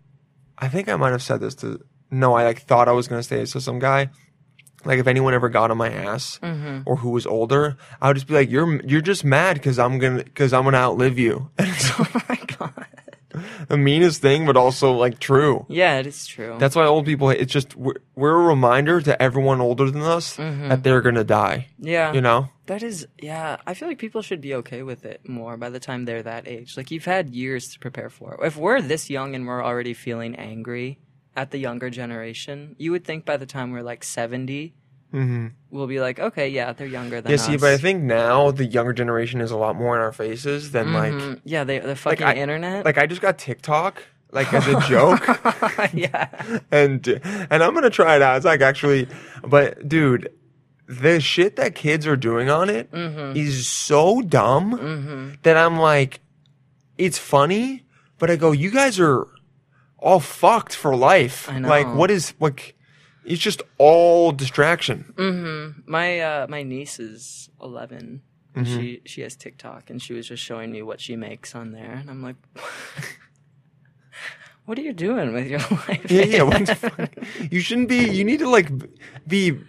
I 0.58 0.68
think 0.70 0.88
I 0.90 0.96
might 0.96 1.12
have 1.12 1.22
said 1.22 1.40
this 1.42 1.56
to 1.56 1.84
no, 2.12 2.34
I 2.36 2.44
like 2.46 2.62
thought 2.62 2.88
I 2.88 2.94
was 2.94 3.08
gonna 3.10 3.24
say 3.24 3.38
this 3.38 3.52
to 3.54 3.62
some 3.62 3.80
guy. 3.80 4.10
Like 4.86 5.00
if 5.00 5.08
anyone 5.08 5.34
ever 5.34 5.50
got 5.50 5.72
on 5.72 5.78
my 5.78 5.90
ass 5.92 6.40
Mm-hmm. 6.44 6.82
or 6.86 6.96
who 6.98 7.10
was 7.10 7.26
older, 7.26 7.78
I 8.02 8.08
would 8.10 8.16
just 8.16 8.28
be 8.28 8.34
like, 8.36 8.50
"You're 8.50 8.82
you're 8.86 9.02
just 9.02 9.24
mad 9.26 9.56
because 9.56 9.80
I'm 9.80 9.98
gonna 10.00 10.24
because 10.24 10.54
I'm 10.54 10.64
gonna 10.64 10.78
outlive 10.78 11.18
you." 11.20 11.50
And 11.58 11.68
it's 11.70 11.92
oh 12.00 12.22
my 12.30 12.40
god. 12.58 12.86
the 13.68 13.78
meanest 13.78 14.22
thing, 14.22 14.46
but 14.46 14.56
also 14.56 14.94
like 14.94 15.20
true. 15.20 15.66
Yeah, 15.68 16.00
it 16.00 16.08
is 16.08 16.26
true. 16.26 16.56
That's 16.58 16.76
why 16.76 16.86
old 16.86 17.06
people. 17.06 17.30
It's 17.32 17.52
just 17.52 17.76
we're, 17.76 17.96
we're 18.16 18.32
a 18.42 18.46
reminder 18.48 19.02
to 19.02 19.22
everyone 19.22 19.60
older 19.60 19.90
than 19.92 20.02
us 20.04 20.38
Mm-hmm. 20.38 20.70
that 20.70 20.84
they're 20.84 21.02
gonna 21.02 21.24
die. 21.26 21.68
yeah. 21.80 22.14
You 22.14 22.22
know. 22.22 22.48
That 22.68 22.82
is, 22.82 23.08
yeah. 23.22 23.58
I 23.68 23.76
feel 23.76 23.88
like 23.88 24.00
people 24.00 24.24
should 24.24 24.42
be 24.42 24.56
okay 24.56 24.82
with 24.82 25.06
it 25.06 25.30
more 25.30 25.56
by 25.56 25.70
the 25.70 25.80
time 25.80 26.06
they're 26.06 26.24
that 26.24 26.48
age. 26.48 26.76
Like 26.78 26.90
you've 26.90 27.06
had 27.06 27.30
years 27.30 27.68
to 27.74 27.80
prepare 27.80 28.10
for 28.10 28.34
it. 28.34 28.40
If 28.48 28.58
we're 28.58 28.82
this 28.82 29.08
young 29.08 29.36
and 29.36 29.46
we're 29.46 29.64
already 29.64 29.94
feeling 29.94 30.36
angry 30.36 30.98
at 31.36 31.52
the 31.52 31.58
younger 31.58 31.90
generation, 31.90 32.76
you 32.80 32.92
would 32.92 33.04
think 33.06 33.26
by 33.26 33.38
the 33.38 33.46
time 33.46 33.72
we're 33.72 33.82
like 33.84 34.04
70 34.04 34.74
we'll 35.70 35.88
be 35.88 36.02
like, 36.02 36.20
okay, 36.20 36.50
yeah, 36.50 36.74
they're 36.74 36.86
younger 36.88 37.22
than 37.22 37.30
Yeah, 37.32 37.36
us. 37.36 37.46
see, 37.46 37.56
but 37.56 37.72
I 37.72 37.78
think 37.78 38.04
now 38.04 38.52
the 38.52 38.66
younger 38.66 38.92
generation 38.92 39.40
is 39.40 39.50
a 39.50 39.56
lot 39.56 39.78
more 39.78 39.96
in 39.96 40.02
our 40.02 40.12
faces 40.12 40.72
than 40.72 40.92
like 40.92 41.14
Mm, 41.14 41.40
yeah, 41.46 41.64
they 41.64 41.80
the 41.80 41.96
fucking 41.96 42.26
I- 42.28 42.36
internet. 42.36 42.84
like 42.84 42.98
I 42.98 43.06
just 43.06 43.22
got 43.22 43.38
TikTok 43.38 44.04
like 44.32 44.52
as 44.54 44.68
a 44.68 44.78
joke. 44.90 45.26
yeah, 45.94 46.28
and 46.70 47.08
and 47.50 47.64
I'm 47.64 47.74
gonna 47.74 47.90
try 47.90 48.18
it 48.18 48.22
out. 48.22 48.36
It's 48.36 48.46
like 48.46 48.60
actually, 48.60 49.08
but 49.48 49.88
dude, 49.88 50.34
the 50.88 51.22
shit 51.22 51.56
that 51.56 51.76
kids 51.76 52.06
are 52.08 52.18
doing 52.18 52.50
on 52.50 52.70
it 52.70 52.90
is 52.94 53.00
Mm-hmm. 53.16 53.62
so 53.62 54.22
dumb 54.22 55.38
that 55.44 55.56
I'm 55.56 55.80
like, 55.80 56.20
it's 56.98 57.18
funny, 57.18 57.86
but 58.20 58.30
I 58.30 58.36
go, 58.36 58.52
you 58.52 58.70
guys 58.70 59.00
are 59.00 59.26
all 60.00 60.20
fucked 60.20 60.76
for 60.76 60.96
life. 60.96 61.50
I 61.50 61.60
Like, 61.60 61.88
what 61.94 62.12
is 62.12 62.34
like? 62.40 62.76
It's 63.26 63.42
just 63.42 63.62
all 63.78 64.32
distraction. 64.32 65.14
my 65.88 66.20
uh, 66.20 66.48
my 66.48 66.64
niece 66.64 67.00
is 67.00 67.50
11. 67.62 68.22
Mm-hmm. 68.56 68.64
She 68.80 69.02
she 69.06 69.22
has 69.22 69.36
TikTok 69.36 69.90
and 69.90 70.02
she 70.02 70.14
was 70.14 70.28
just 70.28 70.44
showing 70.44 70.72
me 70.72 70.82
what 70.82 71.02
she 71.02 71.16
makes 71.16 71.56
on 71.56 71.72
there, 71.72 71.92
and 71.94 72.10
I'm 72.10 72.22
like. 72.24 72.36
What 74.66 74.80
are 74.80 74.82
you 74.82 74.94
doing 74.94 75.32
with 75.32 75.48
your 75.48 75.60
life? 75.88 76.10
Yeah, 76.10 76.24
yeah. 76.24 77.08
You 77.52 77.60
shouldn't 77.60 77.88
be. 77.88 78.10
You 78.10 78.24
need 78.24 78.40
to 78.40 78.50
like 78.50 78.72
be 79.28 79.60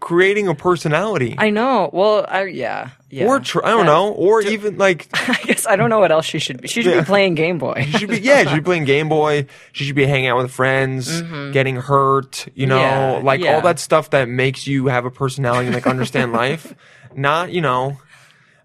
creating 0.00 0.46
a 0.48 0.54
personality, 0.54 1.34
I 1.38 1.50
know. 1.50 1.90
Well, 1.92 2.24
I 2.28 2.44
yeah, 2.44 2.90
yeah. 3.10 3.26
or 3.26 3.40
tr- 3.40 3.64
I 3.64 3.70
don't 3.70 3.80
Yeah. 3.86 3.92
know, 3.92 4.12
or 4.12 4.42
even 4.42 4.76
like 4.78 5.08
I 5.28 5.40
guess 5.44 5.66
I 5.66 5.76
don't 5.76 5.90
know 5.90 5.98
what 6.00 6.12
else 6.12 6.24
she 6.26 6.38
should 6.38 6.60
be. 6.60 6.68
She 6.68 6.82
should 6.82 6.92
Yeah. 6.94 7.00
be 7.00 7.06
playing 7.06 7.34
Game 7.34 7.58
Boy. 7.58 7.84
She 7.86 7.98
should 7.98 8.10
be 8.10 8.20
yeah, 8.20 8.42
she 8.42 8.48
should 8.50 8.56
be 8.56 8.60
playing 8.70 8.84
Game 8.84 9.08
Boy. 9.08 9.46
She 9.72 9.84
should 9.84 9.96
be 9.96 10.06
hanging 10.06 10.28
out 10.28 10.36
with 10.38 10.50
friends, 10.50 11.22
getting 11.52 11.76
hurt, 11.76 12.46
you 12.54 12.66
know, 12.66 12.76
Mm-hmm. 12.78 13.16
Yeah, 13.18 13.24
like 13.24 13.40
all 13.46 13.60
that 13.62 13.78
stuff 13.78 14.10
that 14.10 14.28
makes 14.28 14.66
you 14.66 14.86
have 14.88 15.04
a 15.06 15.10
personality 15.10 15.66
and 15.66 15.74
like 15.74 15.86
understand 15.86 16.32
life. 16.44 16.74
Not, 17.14 17.50
you 17.52 17.60
know, 17.62 17.98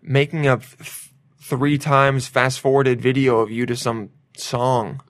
making 0.02 0.48
a 0.48 0.60
three 1.40 1.78
times 1.78 2.28
fast 2.28 2.60
forwarded 2.60 3.02
video 3.02 3.40
of 3.40 3.50
you 3.52 3.66
to 3.66 3.76
some 3.76 4.10
song. 4.38 5.02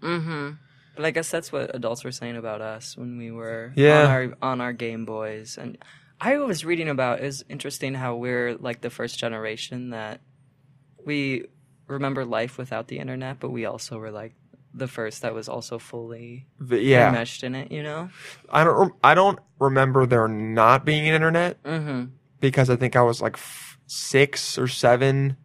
But 0.96 1.06
I 1.06 1.12
guess 1.12 1.32
that's 1.32 1.52
what 1.52 1.74
adults 1.74 2.04
were 2.04 2.12
saying 2.12 2.36
about 2.36 2.62
us 2.62 2.96
when 2.98 3.18
we 3.18 3.32
were 3.32 3.72
Yeah. 3.76 4.04
on 4.04 4.12
our 4.12 4.34
on 4.42 4.62
our 4.62 4.74
Game 4.74 5.06
Boys. 5.06 5.58
And 5.58 5.78
I 6.24 6.38
was 6.38 6.64
reading 6.64 6.88
about 6.88 7.20
it's 7.22 7.44
interesting 7.50 7.96
how 7.96 8.16
we're 8.16 8.56
like 8.56 8.82
the 8.82 8.92
first 8.92 9.18
generation 9.18 9.90
that 9.90 10.22
we 11.04 11.46
remember 11.88 12.24
life 12.26 12.58
without 12.60 12.88
the 12.88 13.00
internet, 13.00 13.40
but 13.40 13.50
we 13.50 13.66
also 13.66 13.98
were 13.98 14.12
like 14.12 14.36
the 14.74 14.88
first 14.88 15.24
that 15.24 15.34
was 15.34 15.50
also 15.50 15.80
fully 15.80 16.46
V- 16.60 16.78
Yeah, 16.92 17.08
enmeshed 17.08 17.44
in 17.44 17.56
it. 17.56 17.72
You 17.72 17.82
know? 17.84 18.10
I 18.50 18.64
don't. 18.64 18.78
Rem- 18.78 18.94
I 19.04 19.16
don't 19.16 19.40
remember 19.60 20.06
there 20.06 20.28
not 20.28 20.86
being 20.86 21.08
an 21.10 21.16
internet 21.16 21.62
Mm-hmm. 21.64 22.06
because 22.40 22.70
I 22.70 22.76
think 22.76 22.96
I 22.96 23.02
was 23.02 23.20
like 23.22 23.34
f- 23.36 23.80
six 23.88 24.58
or 24.60 24.68
seven, 24.68 25.38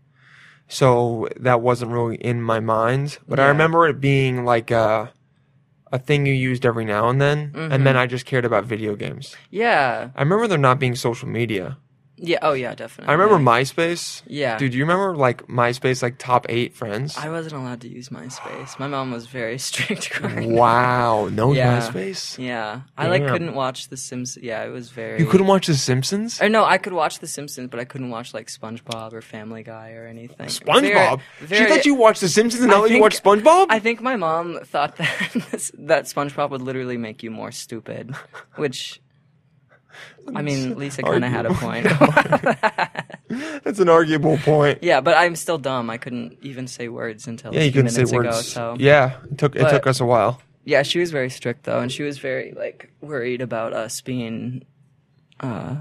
so 0.68 1.27
that 1.41 1.61
wasn't 1.62 1.93
really 1.93 2.16
in 2.16 2.43
my 2.43 2.61
mind. 2.61 3.18
But 3.27 3.41
I 3.41 3.49
remember 3.49 3.87
it 3.89 3.99
being 4.01 4.45
like 4.45 4.70
a 4.70 5.12
a 5.97 5.99
thing 5.99 6.26
you 6.26 6.34
used 6.51 6.64
every 6.64 6.84
now 6.84 7.09
and 7.09 7.18
then, 7.20 7.38
and 7.38 7.55
Mm-hmm. 7.72 7.84
then 7.84 7.97
I 7.97 8.07
just 8.07 8.26
cared 8.26 8.44
about 8.44 8.64
video 8.64 8.94
games. 8.97 9.34
Yeah. 9.51 10.11
I 10.14 10.20
remember 10.22 10.47
there 10.49 10.59
not 10.59 10.78
being 10.78 10.94
social 10.94 11.28
media. 11.28 11.78
Yeah. 12.19 12.39
Oh 12.43 12.55
yeah, 12.55 12.75
definitely. 12.75 13.11
I 13.11 13.17
remember 13.17 13.39
MySpace. 13.39 14.23
Yeah. 14.27 14.57
Dude, 14.59 14.73
do 14.73 14.79
you 14.79 14.85
remember 14.85 15.14
like 15.17 15.47
MySpace, 15.49 16.03
like 16.03 16.17
top 16.19 16.47
eight 16.49 16.73
friends? 16.75 17.17
I 17.17 17.29
wasn't 17.29 17.55
allowed 17.57 17.83
to 17.83 17.89
use 17.89 18.09
MySpace. 18.09 18.79
My 18.79 18.87
mom 18.87 19.11
was 19.12 19.27
very 19.27 19.59
strict. 19.69 20.11
growing 20.12 20.53
up. 20.53 20.59
Wow. 20.59 21.29
No 21.31 21.53
Yeah. 21.53 21.79
MySpace? 21.81 22.39
Yeah, 22.43 22.81
I 22.97 23.09
like 23.09 23.23
Damn. 23.23 23.33
couldn't 23.33 23.55
watch 23.55 23.89
The 23.89 23.97
Simpsons. 23.97 24.43
Yeah, 24.43 24.64
it 24.64 24.71
was 24.71 24.91
very. 24.91 25.19
You 25.21 25.27
couldn't 25.27 25.47
watch 25.47 25.67
The 25.67 25.75
Simpsons? 25.75 26.41
Or 26.41 26.49
no, 26.49 26.64
I 26.64 26.79
could 26.79 26.93
watch 26.95 27.19
The 27.19 27.27
Simpsons, 27.27 27.69
but 27.71 27.81
I 27.81 27.85
couldn't 27.85 28.11
watch 28.11 28.33
like 28.33 28.47
SpongeBob 28.49 29.12
or 29.12 29.21
Family 29.21 29.62
Guy 29.62 29.93
or 29.93 30.07
anything. 30.07 30.47
SpongeBob? 30.47 31.21
Very- 31.41 31.49
she 31.59 31.64
very- 31.64 31.71
thought 31.71 31.85
you 31.87 31.95
watched 31.95 32.21
The 32.23 32.29
Simpsons 32.29 32.62
and 32.62 32.71
now 32.71 32.85
you 32.87 33.01
watch 33.01 33.23
SpongeBob? 33.23 33.67
I 33.69 33.79
think 33.79 34.01
my 34.01 34.17
mom 34.17 34.61
thought 34.64 34.97
that 34.97 35.71
that 35.79 36.05
SpongeBob 36.05 36.51
would 36.51 36.62
literally 36.62 36.97
make 36.97 37.23
you 37.23 37.31
more 37.31 37.53
stupid, 37.53 38.14
which. 38.57 39.01
I 40.34 40.42
mean, 40.42 40.78
Lisa 40.78 41.03
kind 41.03 41.24
of 41.24 41.30
had 41.30 41.47
a 41.47 41.55
point. 41.55 41.86
That's 43.64 43.78
an 43.80 43.88
arguable 43.88 44.38
point. 44.38 44.78
yeah, 44.82 45.01
but 45.01 45.16
I'm 45.16 45.36
still 45.36 45.59
dumb. 45.59 45.90
I 45.90 45.97
couldn't 45.99 46.38
even 46.42 46.66
say 46.68 46.88
words 46.88 47.26
until 47.26 47.53
Yeah, 47.53 47.61
a 47.61 47.64
you 47.64 47.70
few 47.72 47.82
couldn't 47.82 47.90
say 47.92 48.03
minutes 48.05 48.12
words. 48.12 48.28
ago. 48.28 48.40
So 48.42 48.76
Yeah, 48.78 49.16
it 49.30 49.38
took 49.38 49.57
it 49.57 49.62
But- 49.62 49.70
took 49.70 49.86
us 49.86 50.01
a 50.01 50.07
while. 50.07 50.40
Yeah, 50.64 50.82
she 50.82 50.99
was 50.99 51.12
very 51.12 51.30
strict 51.30 51.62
though, 51.64 51.78
and 51.78 51.92
she 51.92 52.03
was 52.03 52.18
very 52.18 52.53
like 52.57 52.90
worried 53.01 53.40
about 53.40 53.72
us 53.72 54.01
being 54.01 54.64
uh 55.40 55.76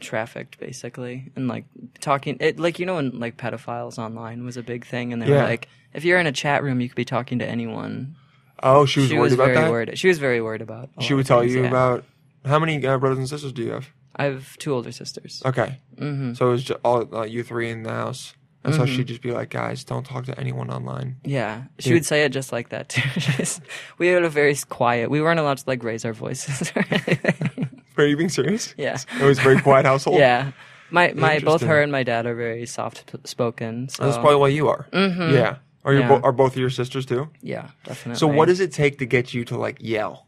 trafficked 0.00 0.58
basically 0.60 1.32
and 1.36 1.48
like 1.48 1.64
talking 2.00 2.36
it 2.40 2.60
like 2.60 2.78
you 2.78 2.84
know 2.86 2.96
when 2.96 3.18
like 3.18 3.36
pedophiles 3.38 3.98
online 3.98 4.44
was 4.44 4.56
a 4.58 4.62
big 4.62 4.84
thing 4.86 5.12
and 5.12 5.20
they 5.22 5.28
were 5.28 5.36
Yeah. 5.36 5.44
like 5.44 5.68
if 5.94 6.04
you're 6.04 6.18
in 6.18 6.26
a 6.26 6.32
chat 6.32 6.62
room 6.62 6.80
you 6.80 6.88
could 6.88 6.96
be 6.96 7.04
talking 7.04 7.38
to 7.40 7.46
anyone. 7.46 8.14
Oh, 8.62 8.86
she 8.86 9.00
was 9.00 9.08
she 9.10 9.14
worried 9.14 9.22
was 9.22 9.32
about 9.34 9.44
very 9.48 9.56
that. 9.56 9.70
worried. 9.70 9.98
She 9.98 10.08
was 10.08 10.18
very 10.18 10.40
worried 10.40 10.62
about. 10.62 10.88
a 10.96 11.02
She 11.02 11.12
lot 11.12 11.16
would 11.16 11.20
of 11.22 11.26
tell 11.28 11.40
things, 11.40 11.54
you 11.54 11.62
yeah. 11.62 11.68
about 11.68 12.04
how 12.46 12.58
many 12.58 12.84
uh, 12.86 12.98
brothers 12.98 13.18
and 13.18 13.28
sisters 13.28 13.52
do 13.52 13.62
you 13.62 13.72
have? 13.72 13.88
I 14.16 14.24
have 14.24 14.56
two 14.58 14.72
older 14.72 14.92
sisters. 14.92 15.42
Okay, 15.44 15.78
hmm 15.98 16.32
so 16.34 16.48
it 16.48 16.50
was 16.50 16.64
just 16.64 16.80
all 16.84 17.14
uh, 17.14 17.24
you 17.24 17.42
three 17.42 17.68
in 17.70 17.82
the 17.82 17.90
house, 17.92 18.34
and 18.64 18.74
so 18.74 18.82
Mm-hmm. 18.82 18.96
she'd 18.96 19.08
just 19.08 19.20
be 19.22 19.32
like, 19.32 19.50
"Guys, 19.50 19.84
don't 19.84 20.06
talk 20.06 20.24
to 20.26 20.38
anyone 20.40 20.70
online." 20.70 21.16
Yeah, 21.24 21.64
she 21.78 21.92
would 21.92 22.06
say 22.06 22.24
it 22.24 22.30
just 22.30 22.50
like 22.52 22.70
that 22.70 22.88
too. 22.88 23.02
We 23.98 24.08
had 24.08 24.24
a 24.24 24.30
very 24.30 24.56
quiet. 24.68 25.10
We 25.10 25.20
weren't 25.20 25.38
allowed 25.40 25.58
to 25.58 25.64
like 25.66 25.82
raise 25.84 26.04
our 26.06 26.14
voices 26.14 26.72
or 26.74 26.84
anything. 26.90 27.82
Are 27.98 28.06
you 28.06 28.16
being 28.16 28.28
serious? 28.30 28.74
yeah. 28.78 28.98
It 29.20 29.24
was 29.24 29.38
a 29.38 29.42
very 29.42 29.60
quiet 29.60 29.84
household. 29.92 30.18
Yeah. 30.18 30.52
My 30.90 31.12
my 31.14 31.40
both 31.40 31.62
her 31.62 31.82
and 31.82 31.90
my 31.92 32.02
dad 32.04 32.26
are 32.26 32.34
very 32.34 32.64
soft 32.66 33.14
spoken. 33.24 33.88
So 33.88 34.04
that's 34.04 34.18
probably 34.18 34.36
why 34.36 34.48
you 34.48 34.68
are. 34.68 34.86
Mhm. 34.92 35.32
Yeah. 35.32 35.56
Are 35.84 35.92
you 35.94 36.00
Yeah. 36.00 36.08
bo- 36.08 36.20
are 36.22 36.32
both 36.32 36.52
of 36.52 36.58
your 36.58 36.70
sisters 36.70 37.06
too? 37.06 37.28
yeah, 37.42 37.68
definitely. 37.84 38.18
So 38.18 38.26
what 38.26 38.46
does 38.48 38.60
it 38.60 38.72
take 38.72 38.98
to 38.98 39.06
get 39.06 39.32
you 39.34 39.44
to 39.46 39.56
like 39.56 39.76
yell? 39.80 40.25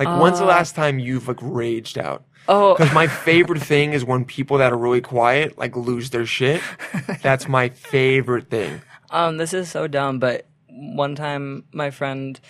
Like 0.00 0.20
when's 0.20 0.38
the 0.38 0.44
Uh, 0.44 0.48
last 0.48 0.74
time 0.74 0.98
you've 0.98 1.28
like 1.28 1.38
raged 1.40 1.98
out? 1.98 2.24
Oh, 2.48 2.74
Because 2.74 2.92
my 2.92 3.06
favorite 3.06 3.62
thing 3.72 3.92
is 3.92 4.04
when 4.04 4.24
people 4.24 4.58
that 4.58 4.72
are 4.72 4.76
really 4.78 5.00
quiet 5.02 5.56
like 5.58 5.76
lose 5.76 6.10
their 6.10 6.26
shit. 6.26 6.60
That's 7.22 7.46
my 7.48 7.68
favorite 7.68 8.48
thing. 8.50 8.80
um, 9.10 9.36
this 9.36 9.52
is 9.54 9.70
so 9.70 9.86
dumb, 9.86 10.18
but 10.18 10.46
one 10.68 11.14
time 11.14 11.64
my 11.72 11.90
friend 11.90 12.40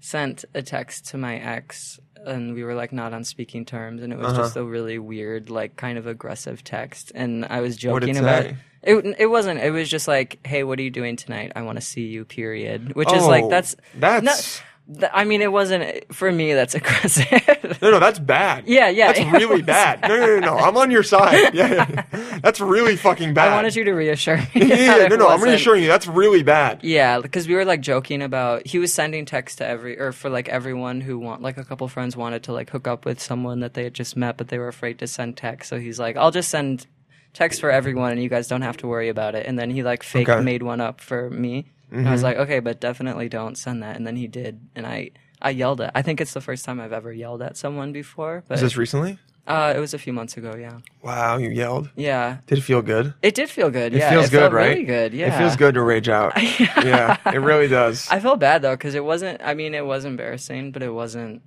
sent 0.00 0.44
a 0.54 0.62
text 0.62 1.06
to 1.08 1.18
my 1.18 1.36
ex, 1.36 1.98
and 2.26 2.54
we 2.54 2.64
were 2.64 2.74
like 2.74 2.92
not 2.92 3.12
on 3.12 3.24
speaking 3.24 3.64
terms, 3.64 4.02
and 4.02 4.12
it 4.12 4.18
was 4.18 4.28
Uh-huh. 4.32 4.42
just 4.42 4.56
a 4.56 4.64
really 4.64 4.98
weird, 4.98 5.50
like 5.50 5.76
kind 5.76 5.98
of 5.98 6.06
aggressive 6.06 6.64
text, 6.64 7.12
and 7.14 7.44
I 7.50 7.60
was 7.60 7.76
joking 7.76 8.16
about. 8.16 8.44
say? 8.44 8.56
It, 8.82 9.16
it 9.18 9.26
wasn't. 9.28 9.60
It 9.60 9.70
was 9.70 9.88
just 9.88 10.06
like, 10.08 10.46
"Hey, 10.46 10.62
what 10.62 10.78
are 10.78 10.82
you 10.82 10.90
doing 10.90 11.16
tonight? 11.16 11.52
I 11.56 11.62
want 11.62 11.76
to 11.76 11.82
see 11.84 12.02
you." 12.06 12.24
Period. 12.26 12.94
Which 12.94 13.10
is 13.12 13.24
like 13.26 13.44
Oh, 13.44 13.48
that's 13.50 13.76
that's 13.94 14.24
not- 14.24 14.62
th- 14.92 15.10
I 15.14 15.24
mean, 15.24 15.42
it 15.42 15.50
wasn't 15.52 16.12
for 16.14 16.30
me. 16.30 16.52
That's 16.54 16.74
aggressive. 16.74 17.78
no, 17.82 17.90
no, 17.92 17.98
that's 18.00 18.18
bad. 18.18 18.64
Yeah, 18.66 18.88
yeah, 18.88 19.12
that's 19.12 19.32
really 19.32 19.46
was 19.46 19.62
bad. 19.66 20.02
No, 20.02 20.08
no, 20.16 20.26
no, 20.26 20.38
no, 20.40 20.56
I'm 20.56 20.76
on 20.76 20.90
your 20.90 21.02
side. 21.02 21.54
Yeah, 21.54 21.86
yeah. 22.12 22.38
that's 22.40 22.60
really 22.60 22.96
fucking 22.96 23.34
bad. 23.34 23.48
I 23.52 23.54
wanted 23.56 23.76
you 23.76 23.84
to 23.84 23.92
reassure 23.92 24.36
me. 24.54 24.66
Yeah, 24.66 24.96
yeah, 24.98 25.06
no, 25.08 25.16
no, 25.16 25.28
I'm 25.28 25.42
reassuring 25.42 25.82
you. 25.82 25.88
That's 25.88 26.06
really 26.06 26.42
bad. 26.42 26.82
Yeah, 26.82 27.20
because 27.20 27.46
we 27.48 27.54
were 27.54 27.64
like 27.64 27.80
joking 27.80 28.22
about 28.22 28.66
he 28.66 28.78
was 28.78 28.92
sending 28.92 29.24
texts 29.24 29.56
to 29.58 29.66
every 29.66 29.98
or 29.98 30.12
for 30.12 30.28
like 30.30 30.48
everyone 30.48 31.00
who 31.00 31.18
want 31.18 31.42
like 31.42 31.56
a 31.58 31.64
couple 31.64 31.86
friends 31.88 32.16
wanted 32.16 32.42
to 32.44 32.52
like 32.52 32.70
hook 32.70 32.86
up 32.88 33.04
with 33.04 33.20
someone 33.20 33.60
that 33.60 33.74
they 33.74 33.84
had 33.84 33.94
just 33.94 34.16
met, 34.16 34.36
but 34.36 34.48
they 34.48 34.58
were 34.58 34.68
afraid 34.68 34.98
to 35.00 35.06
send 35.06 35.36
text. 35.36 35.68
So 35.68 35.78
he's 35.78 35.98
like, 35.98 36.16
I'll 36.16 36.30
just 36.32 36.50
send 36.50 36.86
text 37.32 37.60
for 37.60 37.70
everyone, 37.70 38.12
and 38.12 38.22
you 38.22 38.28
guys 38.28 38.46
don't 38.48 38.62
have 38.62 38.76
to 38.78 38.86
worry 38.86 39.08
about 39.08 39.34
it. 39.34 39.46
And 39.46 39.58
then 39.58 39.70
he 39.70 39.82
like 39.82 40.02
fake 40.02 40.28
Okay. 40.28 40.42
made 40.42 40.62
one 40.62 40.80
up 40.80 41.00
for 41.00 41.30
me. 41.30 41.66
And 41.94 42.08
I 42.08 42.12
was 42.12 42.20
Mm-hmm. 42.20 42.24
like, 42.26 42.36
okay, 42.38 42.60
but 42.60 42.80
definitely 42.80 43.28
don't 43.28 43.56
send 43.56 43.82
that. 43.82 43.96
And 43.96 44.06
then 44.06 44.16
he 44.16 44.26
did, 44.26 44.60
and 44.74 44.86
I 44.86 45.10
I 45.40 45.50
yelled 45.50 45.80
at. 45.80 45.92
I 45.94 46.02
think 46.02 46.20
it's 46.20 46.32
the 46.34 46.40
first 46.40 46.64
time 46.64 46.80
I've 46.80 46.92
ever 46.92 47.12
yelled 47.12 47.42
at 47.42 47.56
someone 47.56 47.92
before, 47.92 48.42
but 48.48 48.54
Is 48.56 48.60
this 48.62 48.76
recently? 48.76 49.18
uh, 49.46 49.74
it 49.76 49.78
was 49.78 49.92
a 49.92 49.98
few 49.98 50.12
months 50.12 50.36
ago. 50.38 50.54
Yeah, 50.58 50.78
Wow, 51.02 51.36
you 51.36 51.50
yelled. 51.50 51.90
yeah. 51.96 52.38
Did 52.46 52.58
it 52.58 52.62
feel 52.62 52.80
good? 52.82 53.12
It 53.20 53.34
did 53.34 53.50
feel 53.50 53.68
good. 53.70 53.92
It 53.94 53.98
yeah, 53.98 54.10
feels 54.10 54.26
it 54.28 54.30
good, 54.30 54.52
right? 54.54 54.70
Really 54.70 54.84
good. 54.84 55.12
Yeah, 55.12 55.34
It 55.34 55.38
feels 55.38 55.56
good 55.56 55.74
to 55.74 55.82
rage 55.82 56.08
out. 56.08 56.32
yeah, 56.82 57.18
it 57.26 57.38
really 57.40 57.68
does. 57.68 58.08
I 58.10 58.20
felt 58.20 58.40
bad 58.40 58.62
though 58.62 58.74
because 58.74 58.94
it 58.94 59.04
wasn't. 59.04 59.40
I 59.44 59.52
mean, 59.54 59.74
it 59.74 59.84
was 59.84 60.04
embarrassing, 60.06 60.72
but 60.72 60.82
it 60.82 60.90
wasn't. 60.90 61.42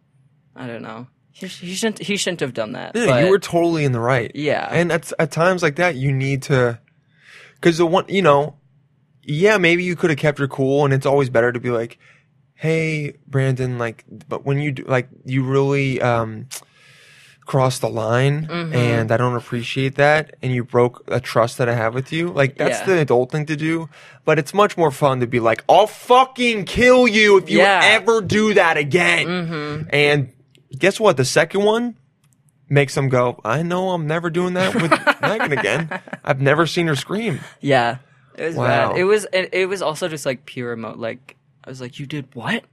I 0.56 0.68
don't 0.68 0.82
know. 0.84 1.08
He, 1.32 1.48
he 1.48 1.74
shouldn't. 1.74 2.00
He 2.00 2.18
shouldn't 2.18 2.40
have 2.42 2.54
done 2.54 2.74
that. 2.74 2.92
Yeah, 2.96 3.06
but- 3.08 3.24
you 3.24 3.30
were 3.32 3.40
totally 3.40 3.84
in 3.84 3.92
the 3.94 4.00
right. 4.00 4.32
Yeah. 4.36 4.68
and 4.72 4.92
at 4.92 5.12
at 5.20 5.32
times 5.32 5.62
like 5.64 5.76
that, 5.78 5.96
you 5.96 6.12
need 6.12 6.44
to, 6.44 6.80
because 7.56 7.78
the 7.80 7.86
one, 7.88 8.06
you 8.10 8.22
know, 8.22 8.57
yeah, 9.28 9.58
maybe 9.58 9.84
you 9.84 9.96
could 9.96 10.10
have 10.10 10.18
kept 10.20 10.40
your 10.40 10.48
cool, 10.48 10.86
and 10.86 10.94
it's 10.94 11.06
always 11.06 11.30
better 11.30 11.52
to 11.52 11.60
be 11.60 11.70
like, 11.70 12.00
"Hey, 12.56 13.18
Brandon," 13.28 13.78
like, 13.78 14.04
but 14.28 14.46
when 14.46 14.60
you 14.60 14.72
do, 14.72 14.84
like, 14.88 15.10
you 15.26 15.44
really 15.44 16.02
um 16.02 16.48
crossed 17.46 17.80
the 17.82 17.90
line, 17.90 18.46
Mm-hmm. 18.48 18.74
and 18.76 19.12
I 19.12 19.16
don't 19.18 19.36
appreciate 19.36 19.96
that, 19.96 20.36
and 20.42 20.52
you 20.54 20.64
broke 20.66 21.04
a 21.08 21.20
trust 21.22 21.58
that 21.60 21.70
I 21.70 21.76
have 21.76 21.94
with 21.94 22.12
you. 22.12 22.28
Like, 22.28 22.58
that's 22.58 22.80
Yeah. 22.80 22.86
the 22.88 22.98
adult 23.00 23.32
thing 23.32 23.46
to 23.46 23.56
do, 23.56 23.88
but 24.26 24.38
it's 24.38 24.54
much 24.54 24.76
more 24.78 24.92
fun 24.92 25.22
to 25.22 25.28
be 25.28 25.40
like, 25.40 25.64
"I'll 25.70 25.88
fucking 25.88 26.66
kill 26.66 27.08
you 27.08 27.38
if 27.38 27.50
you 27.50 27.60
Yeah. 27.60 27.82
ever 27.84 28.20
do 28.22 28.54
that 28.56 28.76
again," 28.78 29.28
Mm-hmm. 29.28 29.84
and 29.94 30.30
guess 30.78 31.00
what? 31.00 31.16
The 31.18 31.24
second 31.26 31.64
one 31.64 31.96
makes 32.70 32.96
them 32.96 33.08
go, 33.08 33.40
I 33.46 33.64
know 33.64 33.92
I'm 33.92 34.08
never 34.08 34.30
doing 34.30 34.54
that 34.56 34.76
with 34.76 34.92
Meghan 35.24 35.58
again. 35.58 35.90
I've 36.26 36.42
never 36.42 36.68
seen 36.68 36.88
her 36.88 36.98
scream. 36.98 37.40
Yeah, 37.62 38.00
it 38.38 38.46
was 38.46 38.56
Wow. 38.56 38.92
bad. 38.92 38.98
It 39.00 39.04
was. 39.06 39.26
It, 39.34 39.50
it 39.54 39.66
was 39.68 39.82
also 39.82 40.08
just 40.08 40.26
like 40.26 40.46
pure 40.46 40.74
emo. 40.74 40.96
Like 40.96 41.36
I 41.64 41.70
was 41.70 41.82
like, 41.82 42.00
"You 42.00 42.06
did 42.06 42.28
what?" 42.34 42.64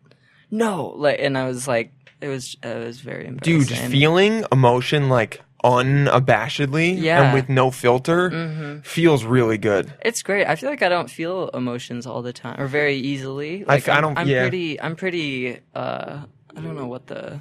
No, 0.51 0.93
like, 0.97 1.19
and 1.21 1.37
I 1.37 1.47
was 1.47 1.67
like, 1.67 1.93
it 2.21 2.29
was. 2.29 2.57
It 2.63 2.85
was 2.87 3.01
very 3.01 3.27
embarrassing. 3.27 3.77
Dude, 3.77 3.91
feeling 3.91 4.45
emotion 4.53 5.09
like 5.09 5.41
unabashedly 5.65 7.01
Yeah. 7.01 7.23
and 7.25 7.35
with 7.35 7.49
no 7.49 7.71
filter 7.71 8.81
feels 8.85 9.25
really 9.25 9.59
good. 9.59 9.93
It's 10.05 10.23
great. 10.23 10.47
I 10.47 10.57
feel 10.57 10.69
like 10.71 10.83
I 10.83 10.89
don't 10.89 11.11
feel 11.11 11.49
emotions 11.55 12.07
all 12.07 12.23
the 12.23 12.33
time 12.33 12.61
or 12.61 12.67
very 12.67 12.97
easily. 12.97 13.65
I 13.67 13.75
Like 13.75 13.89
I 13.89 13.95
I'm, 13.97 14.03
don't- 14.03 14.19
I'm 14.19 14.29
yeah. 14.29 14.43
pretty. 14.43 14.81
I'm 14.81 14.97
pretty. 14.97 15.59
uh 15.75 16.21
I 16.57 16.61
don't 16.61 16.77
know 16.77 16.87
what 16.87 17.07
the. 17.07 17.41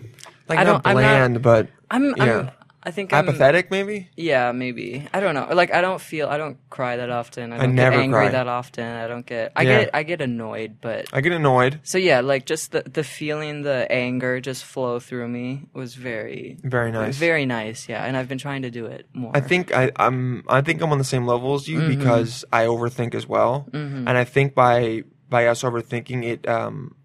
Like 0.49 0.59
I 0.59 0.63
not 0.63 0.83
don't- 0.83 0.97
I'm 0.97 1.33
not- 1.33 1.41
but 1.41 1.67
I'm. 1.91 2.13
Yeah. 2.17 2.23
I'm 2.23 2.51
I 2.85 2.91
think 2.91 3.13
I'm, 3.13 3.27
apathetic 3.29 3.71
maybe? 3.71 4.09
Yeah, 4.17 4.51
maybe. 4.51 5.07
I 5.13 5.21
don't 5.21 5.33
know. 5.35 5.47
Like 5.53 5.73
I 5.73 5.79
don't 5.79 6.01
feel 6.01 6.27
I 6.27 6.37
don't 6.37 6.57
cry 6.69 6.97
that 6.97 7.09
often. 7.09 7.53
I 7.53 7.57
don't 7.57 7.75
never 7.75 7.95
get 7.95 8.03
angry 8.03 8.19
cry. 8.27 8.29
that 8.31 8.47
often. 8.47 8.83
I 8.85 9.07
don't 9.07 9.25
get 9.25 9.53
I 9.55 9.61
Yeah. 9.63 9.79
get 9.79 9.89
I 9.93 10.03
get 10.03 10.19
annoyed, 10.21 10.77
but 10.81 11.05
I 11.13 11.21
get 11.21 11.31
annoyed. 11.31 11.79
so 11.83 11.97
yeah, 11.97 12.19
like 12.19 12.45
just 12.45 12.71
the 12.73 12.83
the 12.83 13.03
feeling 13.03 13.61
the 13.63 13.89
anger 13.89 14.41
just 14.41 14.65
flow 14.65 14.99
through 14.99 15.29
me 15.29 15.69
was 15.73 15.95
very 15.95 16.57
Very 16.61 16.91
nice. 16.91 17.17
Very 17.17 17.45
nice, 17.45 17.87
yeah. 17.87 18.03
And 18.03 18.17
I've 18.17 18.27
been 18.27 18.37
trying 18.37 18.63
to 18.63 18.69
do 18.71 18.85
it 18.87 19.07
more. 19.13 19.31
I 19.33 19.39
think 19.39 19.73
I, 19.73 19.91
I'm 19.95 20.43
I 20.49 20.59
think 20.61 20.81
I'm 20.81 20.91
on 20.91 20.97
the 20.97 21.03
same 21.15 21.25
level 21.25 21.53
as 21.55 21.67
you 21.67 21.79
Mm-hmm. 21.79 21.97
because 21.99 22.43
I 22.51 22.65
overthink 22.65 23.15
as 23.15 23.25
well, 23.27 23.67
and 23.71 24.09
I 24.09 24.25
think 24.25 24.53
by 24.55 25.03
by 25.29 25.47
us 25.47 25.63
overthinking 25.63 26.23
it 26.25 26.47
um, 26.47 26.95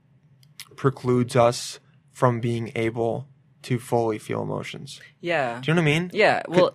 precludes 0.77 1.37
us 1.37 1.79
from 2.13 2.41
being 2.41 2.73
able 2.75 3.29
to 3.69 3.79
fully 3.79 4.19
feel 4.19 4.43
emotions. 4.43 5.01
Yeah. 5.21 5.61
Do 5.63 5.71
you 5.71 5.75
know 5.75 5.83
what 5.83 5.89
I 5.89 5.99
mean? 6.01 6.11
Yeah. 6.13 6.43
Well, 6.49 6.75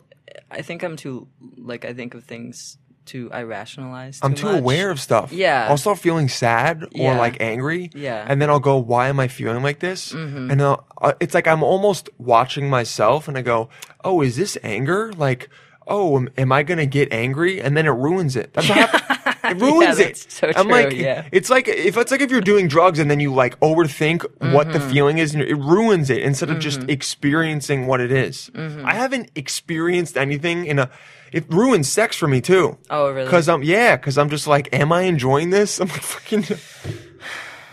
I 0.50 0.62
think 0.62 0.84
I'm 0.84 0.96
too 0.96 1.28
like 1.58 1.86
I 1.86 1.94
think 1.94 2.14
of 2.16 2.24
things 2.24 2.78
too 3.06 3.30
I 3.34 3.44
rationalize 3.44 4.20
too 4.22 4.26
I'm 4.26 4.34
too 4.34 4.46
much. 4.48 4.60
aware 4.60 4.90
of 4.90 5.00
stuff. 5.00 5.34
Yeah. 5.34 5.68
I'll 5.70 5.78
start 5.78 6.00
feeling 6.00 6.30
sad 6.30 6.84
or 6.84 6.90
Yeah. 6.94 7.18
like 7.18 7.38
angry. 7.42 7.90
Yeah. 7.94 8.22
Mm-hmm. 8.22 8.32
And 8.32 8.42
then 8.42 8.50
I'll 8.50 8.62
go, 8.62 8.78
why 8.78 9.10
am 9.10 9.20
I 9.20 9.28
feeling 9.28 9.62
like 9.62 9.80
this? 9.80 10.14
And 10.14 10.50
then 10.50 10.62
I'll, 10.62 10.88
uh, 11.02 11.14
it's 11.20 11.34
like 11.34 11.46
I'm 11.48 11.64
almost 11.64 12.10
watching 12.18 12.70
myself 12.70 13.28
and 13.28 13.38
I 13.38 13.42
go, 13.42 13.68
oh, 14.06 14.22
is 14.22 14.38
this 14.38 14.58
anger? 14.64 15.12
Like, 15.18 15.50
oh, 15.86 16.16
am, 16.16 16.30
am 16.38 16.52
I 16.54 16.64
going 16.64 16.78
to 16.78 16.86
get 16.86 17.12
angry? 17.12 17.62
And 17.62 17.76
then 17.76 17.86
it 17.86 17.90
ruins 17.92 18.38
it. 18.38 18.54
That's 18.54 18.70
what. 18.70 19.13
It 19.52 19.60
ruins 19.60 20.00
it. 20.00 20.16
that's 20.16 20.34
so 20.40 20.52
I'm 20.56 20.68
like, 20.70 20.94
yeah. 20.94 21.28
it's 21.32 21.50
like, 21.50 21.68
if 21.68 21.98
it's 21.98 22.12
like 22.12 22.22
if 22.22 22.32
you're 22.32 22.42
doing 22.42 22.68
drugs 22.70 22.98
and 23.00 23.12
then 23.12 23.20
you 23.20 23.34
like 23.34 23.60
overthink 23.60 24.24
what 24.54 24.72
the 24.72 24.80
Mm-hmm. 24.80 24.90
feeling 24.92 25.18
is, 25.18 25.34
and 25.34 25.44
it 25.44 25.56
ruins 25.56 26.10
it 26.10 26.22
instead 26.24 26.50
of 26.50 26.60
just 26.60 26.84
experiencing 26.90 27.86
what 27.88 28.00
it 28.02 28.12
is. 28.12 28.50
Mm-hmm. 28.54 28.86
I 28.86 28.94
haven't 28.94 29.32
experienced 29.36 30.18
anything 30.18 30.66
in 30.66 30.80
a, 30.80 30.90
it 31.32 31.46
ruins 31.52 31.90
sex 31.90 32.16
for 32.18 32.28
me 32.28 32.42
too. 32.42 32.78
Oh, 32.90 33.12
really? 33.12 33.30
Cause 33.30 33.50
I'm 33.50 33.64
yeah, 33.64 33.98
cause 33.98 34.18
I'm 34.18 34.30
just 34.30 34.48
like, 34.48 34.70
am 34.74 34.92
I 34.92 35.02
enjoying 35.04 35.50
this? 35.50 35.80
I'm 35.82 35.88
like 35.90 36.02
fucking. 36.02 36.42
Do 36.44 36.56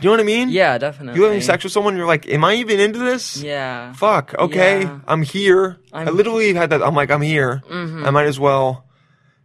you 0.01 0.07
know 0.07 0.11
what 0.13 0.21
I 0.21 0.25
mean? 0.25 0.49
Yeah, 0.49 0.79
definitely. 0.79 1.19
You 1.21 1.25
having 1.27 1.43
sex 1.43 1.63
with 1.63 1.75
someone, 1.75 1.95
you're 1.97 2.07
like, 2.07 2.27
am 2.29 2.43
I 2.43 2.55
even 2.55 2.81
into 2.81 2.99
this? 3.01 3.43
Yeah. 3.43 3.93
Fuck. 3.93 4.35
Okay, 4.39 4.83
Yeah. 4.83 5.01
I'm 5.07 5.23
here. 5.23 5.77
i 5.93 6.05
I'm- 6.05 6.17
literally 6.17 6.55
had 6.55 6.71
that. 6.71 6.83
I'm 6.83 6.95
like, 6.95 7.11
I'm 7.11 7.21
here. 7.21 7.63
Mm-hmm. 7.69 8.07
I 8.07 8.11
might 8.11 8.27
as 8.27 8.41
well. 8.41 8.87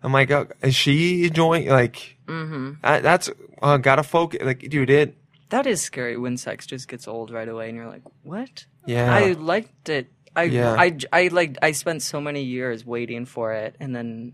I'm 0.05 0.13
like, 0.13 0.29
uh, 0.29 0.45
is 0.61 0.75
she 0.75 1.25
enjoying? 1.25 1.67
Like, 1.67 2.17
Mm-hmm. 2.27 2.73
I, 2.83 2.99
that's 3.01 3.29
uh, 3.61 3.77
gotta 3.77 4.01
focus. 4.03 4.41
Like, 4.43 4.59
dude, 4.69 4.89
it. 4.89 5.15
That 5.49 5.67
is 5.67 5.81
scary 5.81 6.17
when 6.17 6.37
sex 6.37 6.65
just 6.65 6.87
gets 6.87 7.07
old 7.07 7.29
right 7.29 7.47
away, 7.47 7.69
and 7.69 7.77
you're 7.77 7.87
like, 7.87 8.01
"What?" 8.23 8.65
Yeah. 8.87 9.13
I 9.13 9.33
liked 9.33 9.89
it. 9.89 10.11
I 10.35 10.43
Yeah. 10.43 10.73
I 10.77 10.97
I 11.13 11.27
like 11.27 11.57
I 11.61 11.71
spent 11.71 12.01
so 12.01 12.19
many 12.19 12.41
years 12.43 12.83
waiting 12.85 13.25
for 13.25 13.53
it, 13.53 13.75
and 13.79 13.95
then 13.95 14.33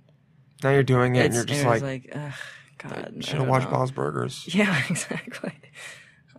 Now 0.64 0.72
you're 0.72 0.84
doing 0.84 1.16
it, 1.16 1.26
and 1.26 1.34
you're 1.34 1.44
just 1.44 1.66
like, 1.66 1.82
like, 1.82 2.12
Ugh, 2.16 2.32
God, 2.78 3.16
should 3.20 3.40
have 3.40 3.48
watched 3.48 3.66
know." 3.70 3.78
Bob's 3.78 3.92
Burgers. 3.92 4.48
Yeah, 4.56 4.76
exactly. 4.90 5.54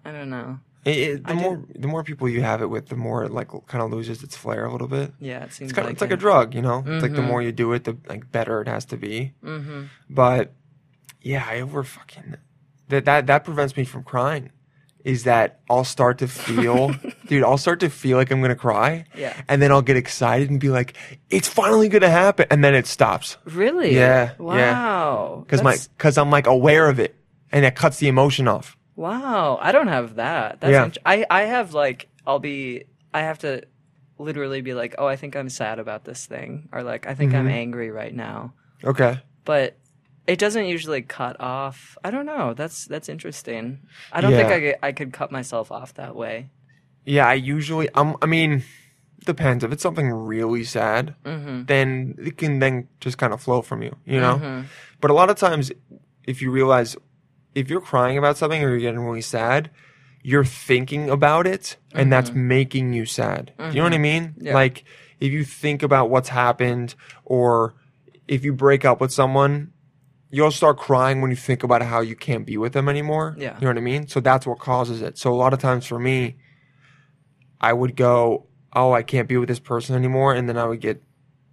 I 0.06 0.10
don't 0.12 0.30
know. 0.30 0.58
It, 0.84 0.96
it, 0.96 1.24
the 1.24 1.30
I 1.30 1.34
more 1.34 1.64
the 1.74 1.86
more 1.88 2.02
people 2.02 2.28
you 2.28 2.42
have 2.42 2.60
it 2.60 2.66
with, 2.66 2.88
the 2.88 2.96
more 2.96 3.22
it 3.24 3.30
like 3.30 3.48
kind 3.68 3.84
of 3.84 3.90
loses 3.92 4.22
its 4.22 4.36
flair 4.36 4.64
a 4.64 4.72
little 4.72 4.88
bit. 4.88 5.12
Yeah, 5.20 5.44
it 5.44 5.52
seems 5.52 5.70
It's 5.70 5.76
kind 5.76 5.84
of 5.86 5.90
like 5.90 5.92
it's 5.94 6.00
like 6.02 6.10
a 6.12 6.16
drug, 6.16 6.54
you 6.54 6.62
know. 6.62 6.82
It's 6.86 7.02
like 7.02 7.12
the 7.14 7.22
Mhm. 7.22 7.26
more 7.28 7.40
you 7.42 7.52
do 7.52 7.72
it, 7.72 7.84
the 7.84 7.96
like 8.08 8.32
better 8.32 8.60
it 8.60 8.68
has 8.68 8.84
to 8.86 8.96
be. 8.96 9.32
Mhm. 9.44 9.88
But 10.10 10.54
yeah, 11.20 11.44
I 11.48 11.60
over 11.60 11.84
fucking 11.84 12.34
that 12.88 13.04
that 13.04 13.26
that 13.28 13.44
prevents 13.44 13.76
me 13.76 13.84
from 13.84 14.02
crying. 14.02 14.50
Is 15.04 15.24
that 15.24 15.60
I'll 15.70 15.82
start 15.84 16.18
to 16.18 16.28
feel, 16.28 16.94
dude? 17.26 17.42
I'll 17.44 17.58
start 17.58 17.80
to 17.80 17.88
feel 17.90 18.16
like 18.16 18.30
I'm 18.30 18.40
gonna 18.40 18.54
cry. 18.54 19.04
Yeah. 19.16 19.34
And 19.48 19.60
then 19.62 19.70
I'll 19.72 19.82
get 19.82 19.96
excited 19.96 20.48
and 20.50 20.60
be 20.60 20.68
like, 20.68 20.96
"It's 21.30 21.48
finally 21.48 21.88
gonna 21.88 22.08
happen," 22.10 22.46
and 22.50 22.62
then 22.64 22.74
it 22.74 22.86
stops 22.86 23.36
Really? 23.44 23.94
Yeah, 23.96 24.32
yeah. 24.38 24.42
Wow. 24.42 25.44
because 25.46 25.62
my 25.62 25.76
because 25.96 26.18
I'm 26.18 26.30
like 26.30 26.46
aware 26.46 26.88
of 26.88 26.98
it, 27.00 27.14
and 27.52 27.64
it 27.64 27.74
cuts 27.76 27.98
the 27.98 28.08
emotion 28.08 28.46
off. 28.48 28.76
Wow, 28.96 29.58
I 29.60 29.72
don't 29.72 29.88
have 29.88 30.16
that. 30.16 30.60
That's 30.60 30.72
Yeah. 30.72 30.84
int- 30.84 30.98
I 31.06 31.24
I 31.30 31.42
have 31.42 31.72
like 31.74 32.08
I'll 32.26 32.38
be 32.38 32.84
I 33.14 33.20
have 33.22 33.38
to 33.40 33.62
literally 34.18 34.60
be 34.60 34.74
like, 34.74 34.94
"Oh, 34.98 35.06
I 35.06 35.16
think 35.16 35.34
I'm 35.34 35.48
sad 35.48 35.78
about 35.78 36.04
this 36.04 36.26
thing," 36.26 36.68
or 36.72 36.82
like, 36.82 37.06
"I 37.06 37.14
think 37.14 37.34
I'm 37.34 37.46
Mm-hmm. 37.46 37.54
angry 37.54 37.90
right 37.90 38.14
now." 38.14 38.52
Okay. 38.84 39.20
But 39.44 39.76
it 40.26 40.38
doesn't 40.38 40.66
usually 40.66 41.02
cut 41.02 41.36
off. 41.40 41.96
I 42.04 42.10
don't 42.10 42.26
know. 42.26 42.54
That's 42.54 42.86
that's 42.86 43.08
interesting. 43.08 43.80
I 44.12 44.20
don't 44.20 44.32
think 44.32 44.50
I 44.50 44.60
could, 44.60 44.76
I 44.82 44.92
could 44.92 45.12
cut 45.12 45.32
myself 45.32 45.72
off 45.72 45.94
that 45.94 46.14
way. 46.14 46.50
Yeah, 47.04 47.26
I 47.26 47.34
usually 47.34 47.88
um 47.90 48.16
I 48.22 48.26
mean 48.26 48.62
depends 49.24 49.64
if 49.64 49.72
it's 49.72 49.82
something 49.82 50.10
really 50.12 50.64
sad, 50.64 51.14
Mm-hmm. 51.24 51.64
then 51.66 52.14
it 52.18 52.36
can 52.36 52.58
then 52.58 52.88
just 53.00 53.18
kind 53.18 53.32
of 53.32 53.40
flow 53.40 53.62
from 53.62 53.82
you, 53.82 53.96
you 54.04 54.20
know. 54.20 54.64
But 55.00 55.10
a 55.10 55.14
lot 55.14 55.30
of 55.30 55.36
times, 55.36 55.72
if 56.24 56.42
you 56.42 56.50
realize 56.52 56.96
if 57.54 57.68
you're 57.70 57.80
crying 57.80 58.18
about 58.18 58.36
something 58.36 58.62
or 58.62 58.70
you're 58.70 58.78
getting 58.78 59.00
really 59.00 59.20
sad, 59.22 59.70
you're 60.22 60.44
thinking 60.44 61.10
about 61.10 61.46
it, 61.46 61.76
and 61.92 62.12
that's 62.12 62.32
making 62.32 62.92
you 62.92 63.04
sad. 63.06 63.52
You 63.58 63.74
know 63.74 63.82
what 63.84 63.92
I 63.92 63.98
mean? 63.98 64.34
Yeah. 64.38 64.54
Like 64.54 64.84
if 65.20 65.32
you 65.32 65.44
think 65.44 65.82
about 65.82 66.10
what's 66.10 66.28
happened, 66.30 66.94
or 67.24 67.74
if 68.28 68.44
you 68.44 68.52
break 68.52 68.84
up 68.84 69.00
with 69.00 69.12
someone. 69.12 69.72
You'll 70.34 70.50
start 70.50 70.78
crying 70.78 71.20
when 71.20 71.30
you 71.30 71.36
think 71.36 71.62
about 71.62 71.82
how 71.82 72.00
you 72.00 72.16
can't 72.16 72.46
be 72.46 72.56
with 72.56 72.72
them 72.72 72.88
anymore. 72.88 73.36
Yeah. 73.38 73.54
You 73.56 73.60
know 73.60 73.66
what 73.66 73.76
I 73.76 73.82
mean? 73.82 74.08
So 74.08 74.18
that's 74.18 74.46
what 74.46 74.58
causes 74.58 75.02
it. 75.02 75.18
So 75.18 75.30
a 75.30 75.36
lot 75.36 75.52
of 75.52 75.58
times 75.58 75.84
for 75.84 75.98
me, 75.98 76.38
I 77.60 77.72
would 77.74 77.96
go, 77.96 78.46
"Oh, 78.72 78.92
I 78.92 79.02
can't 79.02 79.28
be 79.28 79.36
with 79.36 79.48
this 79.48 79.60
person 79.60 79.94
anymore," 79.94 80.32
and 80.34 80.48
then 80.48 80.56
I 80.56 80.64
would 80.64 80.80
get 80.80 81.02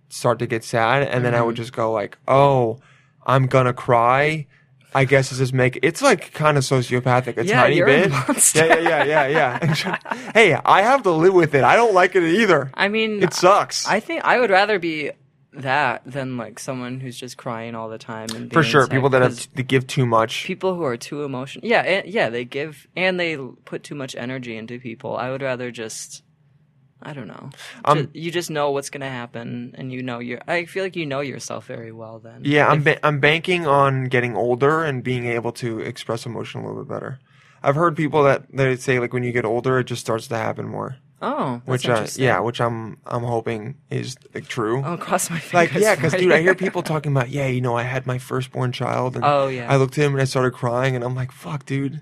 start 0.07 0.39
to 0.39 0.47
get 0.47 0.63
sad, 0.63 1.03
and 1.03 1.25
then 1.25 1.33
I 1.35 1.39
Mm-hmm. 1.39 1.47
would 1.47 1.55
just 1.57 1.73
go 1.73 1.91
like, 1.91 2.17
"Oh, 2.25 2.79
I'm 3.25 3.47
gonna 3.47 3.73
cry." 3.73 4.47
I 4.93 5.05
guess 5.05 5.31
is 5.31 5.53
make 5.53 5.77
it's 5.83 6.01
like 6.01 6.33
kind 6.33 6.57
of 6.57 6.63
sociopathic 6.63 7.37
a 7.37 7.45
Yeah, 7.45 7.61
tiny 7.63 7.75
you're 7.77 7.87
a 7.87 8.01
bit. 8.07 8.11
monster. 8.11 8.65
Yeah, 8.65 8.77
yeah, 8.79 9.03
yeah, 9.03 9.27
yeah, 9.27 9.59
yeah. 9.85 9.97
hey, 10.33 10.53
I 10.53 10.81
have 10.81 11.03
to 11.03 11.11
live 11.11 11.33
with 11.33 11.53
it. 11.53 11.63
I 11.63 11.75
don't 11.75 11.93
like 11.93 12.15
it 12.15 12.23
either. 12.23 12.71
I 12.73 12.87
mean, 12.87 13.21
It 13.21 13.33
sucks. 13.33 13.87
I 13.87 13.99
think 13.99 14.23
I 14.25 14.39
would 14.39 14.49
rather 14.49 14.79
be 14.79 15.11
that 15.53 16.03
than 16.05 16.37
like 16.37 16.59
someone 16.59 16.99
who's 16.99 17.17
just 17.17 17.35
crying 17.37 17.73
all 17.75 17.89
the 17.89 17.97
time 17.97 18.27
and 18.35 18.51
For 18.53 18.63
sure, 18.63 18.87
people 18.87 19.09
that 19.09 19.21
have 19.21 19.67
give 19.67 19.87
too 19.87 20.05
much. 20.05 20.43
people 20.45 20.75
who 20.75 20.83
are 20.83 20.97
too 20.97 21.23
emotional. 21.23 21.65
Yeah, 21.67 21.81
and, 21.81 22.07
yeah, 22.07 22.29
they 22.29 22.45
give 22.45 22.87
and 22.95 23.19
they 23.19 23.35
put 23.65 23.83
too 23.83 23.95
much 23.95 24.15
energy 24.15 24.55
into 24.55 24.79
people. 24.79 25.15
I 25.17 25.29
would 25.31 25.41
rather 25.41 25.71
just. 25.71 26.23
I 27.01 27.13
don't 27.13 27.27
know. 27.27 27.49
Um, 27.85 27.97
Ju- 27.97 28.09
you 28.13 28.31
just 28.31 28.49
know 28.49 28.71
what's 28.71 28.89
gonna 28.89 29.09
happen, 29.09 29.73
and 29.77 29.91
you 29.91 30.03
know 30.03 30.19
your. 30.19 30.41
I 30.47 30.65
feel 30.65 30.83
like 30.83 30.95
you 30.95 31.05
know 31.05 31.21
yourself 31.21 31.65
very 31.65 31.91
well. 31.91 32.19
Then. 32.19 32.41
Yeah, 32.43 32.67
I'm 32.67 32.83
ba- 32.83 33.05
I'm 33.05 33.19
banking 33.19 33.65
on 33.65 34.05
getting 34.05 34.35
older 34.35 34.83
and 34.83 35.03
being 35.03 35.25
able 35.27 35.51
to 35.53 35.79
express 35.79 36.25
emotion 36.25 36.61
a 36.61 36.67
little 36.67 36.83
bit 36.83 36.89
better. 36.89 37.19
I've 37.63 37.75
heard 37.75 37.95
people 37.97 38.23
that 38.23 38.43
they 38.53 38.75
say 38.75 38.99
like 38.99 39.13
when 39.13 39.23
you 39.23 39.31
get 39.31 39.45
older, 39.45 39.79
it 39.79 39.85
just 39.85 40.01
starts 40.01 40.27
to 40.27 40.35
happen 40.37 40.67
more. 40.67 40.97
oh, 41.21 41.61
that's 41.65 41.67
Which 41.67 41.89
uh, 41.89 42.05
yeah, 42.15 42.39
which 42.39 42.61
I'm 42.61 42.97
I'm 43.05 43.23
hoping 43.23 43.75
is 43.89 44.17
like, 44.33 44.47
true. 44.47 44.81
Oh, 44.85 44.95
cross 44.97 45.29
my 45.29 45.39
fingers. 45.39 45.73
like 45.73 45.81
yeah, 45.81 45.95
because 45.95 46.13
dude, 46.13 46.31
I 46.31 46.41
hear 46.41 46.55
people 46.55 46.83
talking 46.83 47.11
about 47.11 47.29
yeah, 47.29 47.47
you 47.47 47.59
know, 47.61 47.75
I 47.77 47.83
had 47.83 48.05
my 48.07 48.17
firstborn 48.17 48.71
child, 48.71 49.15
and 49.15 49.23
Oh, 49.27 49.47
yeah. 49.47 49.71
I 49.71 49.75
looked 49.77 49.97
at 49.97 50.05
him 50.05 50.13
and 50.13 50.21
I 50.21 50.25
started 50.25 50.51
crying, 50.51 50.95
and 50.95 51.03
I'm 51.03 51.15
like, 51.15 51.31
fuck, 51.33 51.65
dude, 51.65 52.01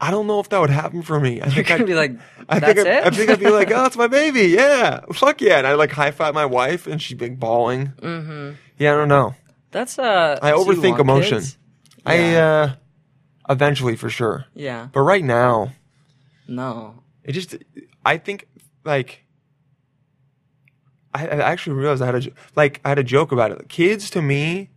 I 0.00 0.10
don't 0.10 0.26
know 0.26 0.40
if 0.40 0.48
that 0.48 0.58
would 0.60 0.70
happen 0.70 1.02
for 1.02 1.20
me. 1.20 1.40
I 1.42 1.46
You're 1.46 1.56
think 1.56 1.68
gonna 1.68 1.82
I'd 1.82 1.86
be 1.86 1.94
like, 1.94 2.12
I 2.48 2.58
that's 2.58 2.74
think 2.74 2.86
I'd, 2.88 2.96
it. 2.98 3.04
I 3.06 3.10
think 3.10 3.30
I'd 3.30 3.38
be 3.40 3.50
like, 3.50 3.70
oh, 3.70 3.84
it's 3.84 3.96
my 3.96 4.06
baby, 4.20 4.48
yeah, 4.48 5.00
fuck 5.12 5.40
yeah, 5.40 5.58
and 5.58 5.66
I 5.66 5.74
like 5.74 5.90
high 5.90 6.10
five 6.10 6.32
my 6.34 6.46
wife, 6.46 6.86
and 6.86 7.00
she'd 7.02 7.18
be 7.18 7.28
like, 7.28 7.38
bawling. 7.38 7.92
Mm-hmm. 8.00 8.52
Yeah, 8.78 8.94
I 8.94 8.96
don't 8.96 9.08
know. 9.08 9.34
that's 9.70 9.98
uh. 9.98 10.38
I 10.42 10.50
you 10.50 10.56
overthink 10.56 10.90
want 10.92 11.00
emotion. 11.00 11.38
kids? 11.40 11.58
I 12.06 12.34
uh, 12.36 12.74
eventually 13.48 13.94
for 13.96 14.08
sure, 14.08 14.46
Yeah. 14.54 14.88
but 14.92 15.00
right 15.02 15.22
now, 15.24 15.72
No. 16.48 17.02
it 17.22 17.32
just 17.32 17.56
I 18.04 18.16
think 18.16 18.48
like 18.84 19.24
I, 21.12 21.26
I 21.26 21.36
actually 21.50 21.76
realized 21.76 22.02
I 22.02 22.06
had 22.06 22.14
a 22.14 22.20
j- 22.20 22.32
like 22.56 22.80
I 22.84 22.90
had 22.90 22.98
a 22.98 23.04
joke 23.04 23.32
about 23.32 23.50
it. 23.50 23.68
Kids 23.68 24.10
to 24.10 24.22
me 24.22 24.70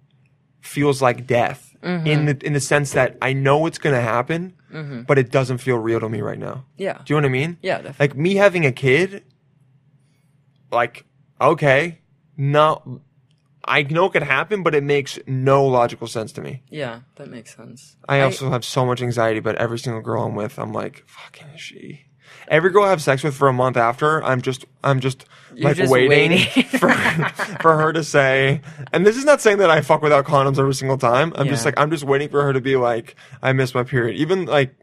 feels 0.62 1.02
like 1.02 1.28
death 1.28 1.70
Mm-hmm. 1.84 2.08
in 2.08 2.26
the 2.28 2.46
in 2.46 2.54
the 2.54 2.62
sense 2.62 2.92
that 2.94 3.18
I 3.22 3.34
know 3.34 3.66
it's 3.66 3.78
gonna 3.78 4.00
happen, 4.00 4.54
Mm-hmm. 4.74 5.02
but 5.04 5.18
it 5.20 5.32
doesn't 5.32 5.60
feel 5.60 5.78
real 5.78 6.00
to 6.00 6.10
me 6.10 6.22
right 6.22 6.40
now. 6.40 6.66
Yeah. 6.78 7.00
Do 7.06 7.14
you 7.14 7.22
know 7.22 7.26
what 7.28 7.30
I 7.30 7.32
mean? 7.32 7.58
Yeah. 7.62 7.78
Definitely. 7.78 8.08
Like 8.08 8.18
me 8.18 8.36
having 8.36 8.66
a 8.66 8.72
kid, 8.72 9.24
like 10.72 11.06
okay, 11.40 12.00
no, 12.38 13.02
I 13.66 13.84
know 13.84 14.06
it 14.06 14.14
could 14.14 14.24
happen, 14.24 14.64
but 14.64 14.76
it 14.76 14.84
makes 14.84 15.20
no 15.28 15.66
logical 15.66 16.08
sense 16.08 16.32
to 16.34 16.42
me. 16.42 16.64
yeah, 16.70 17.02
that 17.16 17.30
makes 17.30 17.56
sense. 17.56 17.96
I 18.10 18.22
also 18.22 18.50
have 18.50 18.66
so 18.66 18.86
much 18.86 19.02
anxiety, 19.02 19.40
but 19.40 19.56
every 19.58 19.80
single 19.80 20.02
girl 20.02 20.24
I'm 20.24 20.36
with, 20.36 20.58
I'm 20.60 20.74
like, 20.74 21.04
fucking 21.08 21.48
is 21.56 21.62
she? 21.62 22.06
Every 22.48 22.72
girl 22.72 22.84
I 22.84 22.90
have 22.90 23.02
sex 23.02 23.24
with 23.24 23.36
for 23.36 23.48
a 23.48 23.54
month 23.54 23.78
after, 23.78 24.24
I'm 24.24 24.42
just, 24.42 24.66
I'm 24.84 25.00
just 25.00 25.26
You're 25.56 25.70
like 25.70 25.78
just 25.78 25.92
waiting, 25.92 26.32
waiting. 26.32 26.64
for 26.80 26.90
for 27.62 27.78
her 27.78 27.94
to 27.94 28.04
say. 28.04 28.62
And 28.92 29.06
this 29.06 29.18
is 29.18 29.26
not 29.26 29.42
saying 29.42 29.58
that 29.60 29.70
I 29.70 29.82
fuck 29.82 30.02
without 30.02 30.26
condoms 30.26 30.60
every 30.60 30.74
single 30.74 30.98
time. 30.98 31.34
I'm 31.36 31.48
just 31.48 31.66
like, 31.66 31.80
I'm 31.80 31.90
just 31.92 32.04
waiting 32.04 32.30
for 32.30 32.44
her 32.44 32.54
to 32.54 32.62
be 32.62 32.76
like, 32.76 33.16
I 33.42 33.54
missed 33.54 33.76
my 33.76 33.84
period. 33.84 34.18
Even 34.18 34.46
like, 34.46 34.76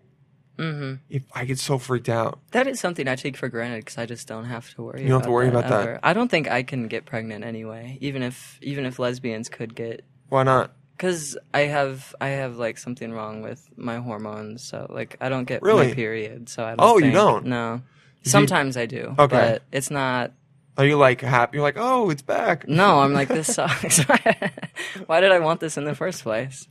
Mm-hmm. 0.58 0.96
if 1.08 1.22
I 1.34 1.46
get 1.46 1.58
so 1.58 1.78
freaked 1.78 2.10
out. 2.10 2.38
That 2.50 2.66
is 2.66 2.78
something 2.78 3.08
I 3.08 3.16
take 3.16 3.34
for 3.34 3.48
granted 3.48 3.78
because 3.78 3.96
I 3.96 4.04
just 4.04 4.28
don't 4.28 4.44
have 4.44 4.68
to 4.74 4.82
worry. 4.82 5.00
You 5.00 5.08
don't 5.08 5.20
have 5.20 5.26
to 5.26 5.32
worry 5.32 5.48
about 5.48 5.68
that. 5.68 6.00
I 6.02 6.12
don't 6.12 6.30
think 6.30 6.50
I 6.50 6.62
can 6.62 6.86
get 6.86 7.06
pregnant 7.06 7.46
anyway. 7.46 7.96
Even 8.02 8.22
if 8.22 8.58
even 8.60 8.84
if 8.84 8.98
lesbians 8.98 9.48
could 9.48 9.74
get, 9.74 10.04
Why 10.28 10.42
not? 10.42 10.72
Because 11.00 11.38
I 11.54 11.60
have 11.60 12.14
I 12.20 12.28
have 12.28 12.58
like 12.58 12.76
something 12.76 13.10
wrong 13.10 13.40
with 13.40 13.66
my 13.74 13.96
hormones. 13.96 14.62
So 14.62 14.86
like 14.90 15.16
I 15.18 15.30
don't 15.30 15.44
get 15.44 15.62
Really? 15.62 15.88
my 15.88 15.94
period. 15.94 16.50
So 16.50 16.62
I 16.62 16.74
don't. 16.76 16.80
Oh, 16.80 16.98
you 16.98 17.10
don't? 17.10 17.46
No. 17.46 17.80
Sometimes 18.22 18.76
I 18.76 18.84
do. 18.84 19.14
Okay. 19.18 19.34
But 19.34 19.62
it's 19.72 19.90
not. 19.90 20.32
Are 20.76 20.84
you 20.84 20.98
like 20.98 21.22
happy? 21.22 21.56
You're 21.56 21.62
like, 21.62 21.78
oh, 21.78 22.10
it's 22.10 22.20
back. 22.20 22.68
No, 22.68 23.00
I'm 23.00 23.14
like 23.14 23.28
this 23.28 23.54
sucks. 23.54 24.00
Why 25.06 25.20
did 25.20 25.32
I 25.32 25.38
want 25.38 25.60
this 25.60 25.78
in 25.78 25.84
the 25.84 25.94
first 25.94 26.22
place? 26.22 26.68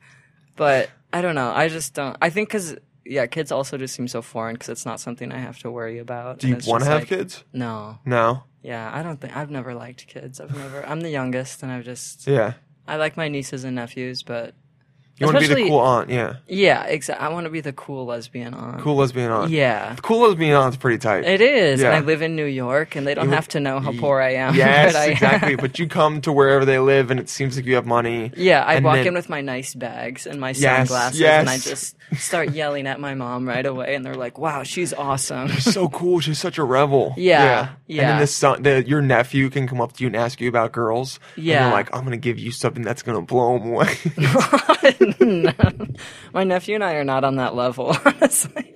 But 0.55 0.91
I 1.11 1.23
don't 1.23 1.33
know. 1.35 1.51
I 1.51 1.67
just 1.67 1.95
don't. 1.95 2.15
I 2.21 2.29
think 2.29 2.49
because 2.49 2.75
yeah, 3.05 3.25
kids 3.25 3.51
also 3.51 3.77
just 3.79 3.95
seem 3.95 4.07
so 4.07 4.21
foreign 4.21 4.53
because 4.53 4.69
it's 4.69 4.85
not 4.85 4.99
something 4.99 5.31
I 5.31 5.39
have 5.39 5.57
to 5.59 5.71
worry 5.71 5.97
about. 5.97 6.37
Do 6.37 6.49
you 6.49 6.57
want 6.67 6.83
to 6.83 6.89
have 6.89 6.99
like- 7.01 7.07
kids? 7.09 7.43
No. 7.51 7.97
No. 8.05 8.43
Yeah, 8.61 8.91
I 8.93 9.01
don't 9.01 9.19
think 9.19 9.35
I've 9.35 9.49
never 9.49 9.73
liked 9.73 10.05
kids. 10.05 10.39
I've 10.39 10.55
never. 10.55 10.85
I'm 10.85 10.99
the 11.01 11.09
youngest, 11.09 11.63
and 11.63 11.71
I've 11.71 11.85
just. 11.85 12.27
Yeah. 12.27 12.53
I 12.89 12.95
like 12.95 13.15
my 13.15 13.27
nieces 13.27 13.63
and 13.65 13.75
nephews, 13.75 14.23
but 14.23 14.55
You 15.19 15.25
want 15.27 15.39
to 15.39 15.47
be 15.55 15.63
the 15.63 15.67
cool 15.69 15.79
aunt? 15.79 16.09
Yeah. 16.09 16.37
yeah, 16.47 16.83
exactly. 16.85 17.25
I 17.25 17.29
want 17.29 17.43
to 17.45 17.49
be 17.49 17.59
the 17.61 17.73
cool 17.73 18.05
lesbian 18.05 18.53
aunt. 18.53 18.81
Cool 18.81 18.95
lesbian 18.95 19.31
aunt. 19.31 19.51
Yeah, 19.51 19.95
The 19.95 20.01
cool 20.01 20.27
lesbian 20.27 20.55
aunt's 20.55 20.77
pretty 20.77 20.97
tight. 20.97 21.25
it 21.25 21.41
is. 21.41 21.81
Yeah. 21.81 21.87
And 21.87 21.95
I 21.97 21.99
live 21.99 22.21
in 22.21 22.35
New 22.37 22.45
York, 22.45 22.95
and 22.95 23.05
they 23.05 23.13
don't 23.13 23.25
You- 23.29 23.35
have 23.35 23.47
to 23.49 23.59
know 23.59 23.79
how 23.81 23.91
poor 23.91 24.21
I 24.21 24.35
am. 24.35 24.55
Yes, 24.59 24.93
but 24.93 24.99
I- 24.99 25.05
exactly. 25.07 25.55
But 25.55 25.77
you 25.77 25.87
come 25.87 26.21
to 26.21 26.31
wherever 26.31 26.63
they 26.65 26.79
live, 26.79 27.11
and 27.11 27.19
it 27.19 27.29
seems 27.29 27.55
like 27.57 27.65
you 27.65 27.75
have 27.75 27.85
money. 27.85 28.31
Yeah, 28.37 28.63
I 28.63 28.79
walk 28.79 28.95
then- 28.95 29.07
in 29.07 29.13
with 29.13 29.29
my 29.29 29.41
nice 29.41 29.73
bags 29.75 30.25
and 30.25 30.39
my 30.39 30.49
Yes, 30.51 30.87
sunglasses, 30.87 31.21
and 31.21 31.49
I 31.49 31.57
just 31.57 31.95
start 32.15 32.51
yelling 32.51 32.87
at 32.87 32.99
my 32.99 33.13
mom 33.13 33.47
right 33.47 33.65
away, 33.65 33.95
and 33.95 34.05
they're 34.05 34.15
like, 34.15 34.37
"Wow, 34.39 34.63
she's 34.63 34.93
awesome." 34.93 35.49
She's 35.49 35.73
so 35.73 35.89
cool. 35.89 36.19
She's 36.21 36.39
such 36.39 36.57
a 36.57 36.63
rebel. 36.63 37.13
Yeah, 37.17 37.59
And 37.59 37.69
yeah. 37.87 38.07
then 38.11 38.19
the 38.21 38.27
son, 38.27 38.63
the, 38.63 38.87
your 38.87 39.01
nephew 39.01 39.49
can 39.49 39.67
come 39.67 39.81
up 39.81 39.93
to 39.93 40.03
you 40.03 40.07
and 40.07 40.15
ask 40.15 40.39
you 40.41 40.47
about 40.49 40.71
girls. 40.71 41.19
And 41.35 41.43
Yeah. 41.45 41.63
you're 41.65 41.73
like, 41.73 41.93
I'm 41.95 42.03
gonna 42.05 42.17
give 42.17 42.39
you 42.39 42.51
something 42.51 42.81
that's 42.83 43.01
gonna 43.03 43.21
blow 43.21 43.57
him 43.57 43.69
away. 43.73 43.93
No. 45.19 45.51
My 46.33 46.43
nephew 46.43 46.75
and 46.75 46.83
I 46.83 46.93
are 46.95 47.03
not 47.03 47.23
on 47.23 47.35
that 47.37 47.55
level, 47.55 47.95
honestly. 48.05 48.75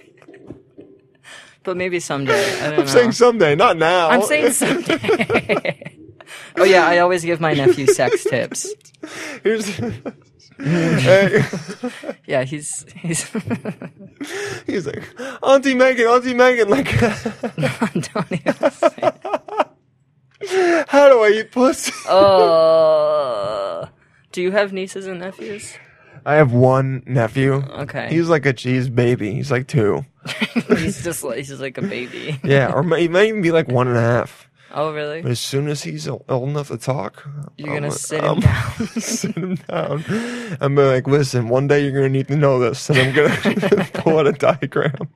but 1.64 1.78
maybe 1.78 2.00
someday. 2.00 2.62
I 2.62 2.76
know. 2.76 2.86
saying 2.86 3.12
someday, 3.14 3.56
not 3.56 3.78
now. 3.78 4.10
I'm 4.10 4.22
saying 4.24 4.52
someday. 4.52 5.98
oh 6.58 6.64
yeah, 6.64 6.88
I 6.88 7.00
always 7.00 7.24
give 7.24 7.40
my 7.40 7.54
nephew 7.54 7.86
sex 7.88 8.24
tips. 8.24 8.74
Here's. 9.44 9.68
Hey, 10.60 11.44
Yeah, 12.28 12.44
he's 12.44 12.86
he's 12.96 13.28
he's 14.66 14.86
like, 14.86 15.04
Auntie 15.42 15.74
Meghan, 15.74 16.08
Auntie 16.14 16.36
Meghan, 16.36 16.70
like, 16.70 16.88
don't 18.14 18.32
even 18.32 18.72
say. 18.72 19.12
how 20.88 21.10
do 21.10 21.24
I 21.24 21.30
eat 21.40 21.52
pussy? 21.52 21.92
Oh, 22.08 23.88
do 24.32 24.42
you 24.42 24.52
have 24.52 24.72
nieces 24.74 25.08
and 25.08 25.20
nephews? 25.20 25.74
I 26.26 26.36
have 26.36 26.54
one 26.54 27.04
nephew. 27.06 27.54
Okay. 27.56 28.08
He's 28.10 28.30
like 28.30 28.46
a 28.46 28.54
cheese 28.54 28.90
baby. 28.90 29.34
He's 29.34 29.52
like 29.52 29.68
two. 29.68 30.06
he's 30.70 31.04
just 31.04 31.24
like 31.24 31.38
he's 31.38 31.50
just 31.50 31.62
like 31.62 31.78
a 31.78 31.82
baby. 31.82 32.40
Yeah, 32.44 32.72
or 32.74 32.84
may- 32.84 33.02
he 33.02 33.08
might 33.08 33.28
even 33.28 33.42
be 33.42 33.52
like 33.52 33.68
one 33.68 33.88
and 33.88 33.98
a 33.98 34.02
half. 34.02 34.50
Oh 34.76 34.92
really? 34.94 35.22
But 35.22 35.32
as 35.32 35.40
soon 35.40 35.68
as 35.68 35.84
he's 35.84 36.08
old 36.08 36.24
enough 36.50 36.70
to 36.70 36.78
talk, 36.78 37.28
You're 37.58 37.70
I'm 37.70 37.76
gonna 37.76 37.90
like- 37.90 37.98
sit 37.98 38.24
him 38.24 38.30
I'm- 38.30 38.40
down. 38.40 38.88
sit 39.02 39.36
him 39.36 39.56
down. 39.56 40.04
I'm 40.62 40.76
gonna 40.76 40.88
like, 40.90 41.08
listen. 41.08 41.48
One 41.50 41.68
day 41.68 41.84
you're 41.84 41.92
gonna 41.92 42.10
need 42.10 42.28
to 42.30 42.36
know 42.36 42.58
this, 42.60 42.90
and 42.90 42.98
I'm 43.00 43.14
gonna 43.14 43.86
pull 43.94 44.18
out 44.20 44.28
a 44.28 44.32
diagram. 44.32 45.10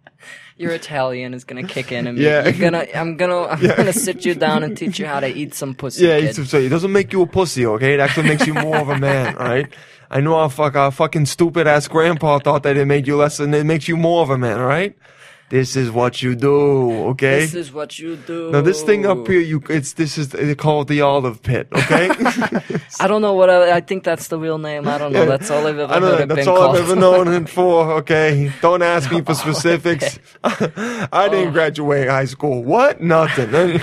Your 0.58 0.72
Italian 0.72 1.34
is 1.36 1.43
gonna 1.43 1.64
kick 1.64 1.91
in 1.91 2.08
and 2.08 2.18
Yeah. 2.18 2.43
you're 2.47 2.72
gonna 2.72 2.86
I'm 2.95 3.16
gonna 3.16 3.43
I'm 3.45 3.62
Yeah. 3.62 3.78
gonna 3.78 3.93
sit 3.93 4.26
you 4.26 4.34
down 4.36 4.64
and 4.64 4.76
teach 4.76 4.97
you 4.99 5.05
how 5.05 5.20
to 5.20 5.28
eat 5.28 5.53
some 5.53 5.74
pussy. 5.76 6.05
Yeah, 6.05 6.20
kid. 6.20 6.47
so 6.47 6.58
it 6.58 6.70
doesn't 6.70 6.91
make 6.91 7.14
you 7.14 7.22
a 7.22 7.28
pussy, 7.28 7.66
okay? 7.66 7.93
It 7.93 7.99
actually 7.99 8.28
makes 8.30 8.45
you 8.47 8.53
more 8.55 8.78
of 8.78 8.89
a 8.89 8.97
man, 8.97 9.38
all 9.38 9.45
right? 9.45 9.68
I 10.10 10.22
know 10.22 10.36
our 10.36 10.49
fuck 10.49 10.76
our 10.76 10.91
fucking 10.91 11.26
stupid 11.26 11.68
ass 11.68 11.88
grandpa 11.88 12.39
thought 12.39 12.64
that 12.64 12.78
it 12.78 12.86
made 12.86 13.08
you 13.08 13.16
less, 13.18 13.39
and 13.39 13.53
it 13.53 13.66
makes 13.66 13.88
you 13.88 13.97
more 13.97 14.22
of 14.24 14.30
a 14.30 14.38
man, 14.38 14.60
right? 14.60 14.95
This 15.49 15.78
is 15.78 15.89
what 15.91 16.22
you 16.22 16.36
do, 16.36 16.91
okay? 17.12 17.39
This 17.39 17.53
is 17.53 17.72
what 17.72 17.97
you 17.97 18.18
do. 18.18 18.51
now 18.51 18.60
this 18.60 18.84
thing 18.84 19.05
up 19.05 19.26
here, 19.28 19.39
you 19.39 19.64
it's 19.70 19.93
this 19.93 20.18
is 20.18 20.28
they 20.30 20.53
call 20.55 20.82
it 20.82 20.89
the 20.89 20.99
olive 20.99 21.41
pit, 21.41 21.70
okay? 21.72 22.10
I 22.99 23.08
don't 23.08 23.22
know 23.22 23.34
what 23.34 23.49
I, 23.49 23.78
I 23.78 23.80
think 23.80 24.03
that's 24.03 24.28
the 24.28 24.38
real 24.38 24.58
name. 24.58 24.89
I 24.89 24.97
don't 24.97 25.14
know. 25.14 25.26
That's 25.26 25.49
all 25.49 25.66
I've 25.66 25.80
ever 25.80 25.93
I 25.93 25.99
don't 25.99 26.20
know. 26.28 26.36
That's 26.36 26.47
all 26.47 26.58
called. 26.58 26.76
I've 26.76 26.84
ever 26.84 26.95
known 26.97 27.30
it 27.34 27.47
for. 27.58 27.93
Okay, 27.99 28.51
don't 28.62 28.82
ask 28.82 29.10
me 29.10 29.22
for 29.22 29.36
specifics. 29.36 30.20
I 30.43 31.10
Oh. 31.14 31.30
didn't 31.30 31.53
graduate 31.53 32.10
high 32.10 32.26
school. 32.26 32.62
What? 32.66 32.99
Nothing. 32.99 33.80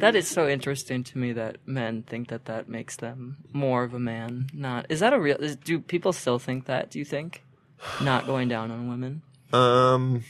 That 0.00 0.16
is 0.16 0.28
so 0.28 0.48
interesting 0.48 1.04
to 1.04 1.18
me 1.18 1.32
that 1.34 1.58
men 1.66 2.02
think 2.02 2.28
that 2.28 2.46
that 2.46 2.68
makes 2.68 2.96
them 2.96 3.36
more 3.52 3.84
of 3.84 3.94
a 3.94 3.98
man. 3.98 4.48
Not 4.52 4.86
is 4.88 5.00
that 5.00 5.12
a 5.12 5.20
real? 5.20 5.36
Is, 5.36 5.56
do 5.56 5.78
people 5.78 6.12
still 6.12 6.38
think 6.38 6.66
that? 6.66 6.90
Do 6.90 6.98
you 6.98 7.04
think? 7.04 7.42
Not 8.02 8.26
going 8.26 8.48
down 8.48 8.70
on 8.70 8.88
women. 8.88 9.22
um, 9.52 10.22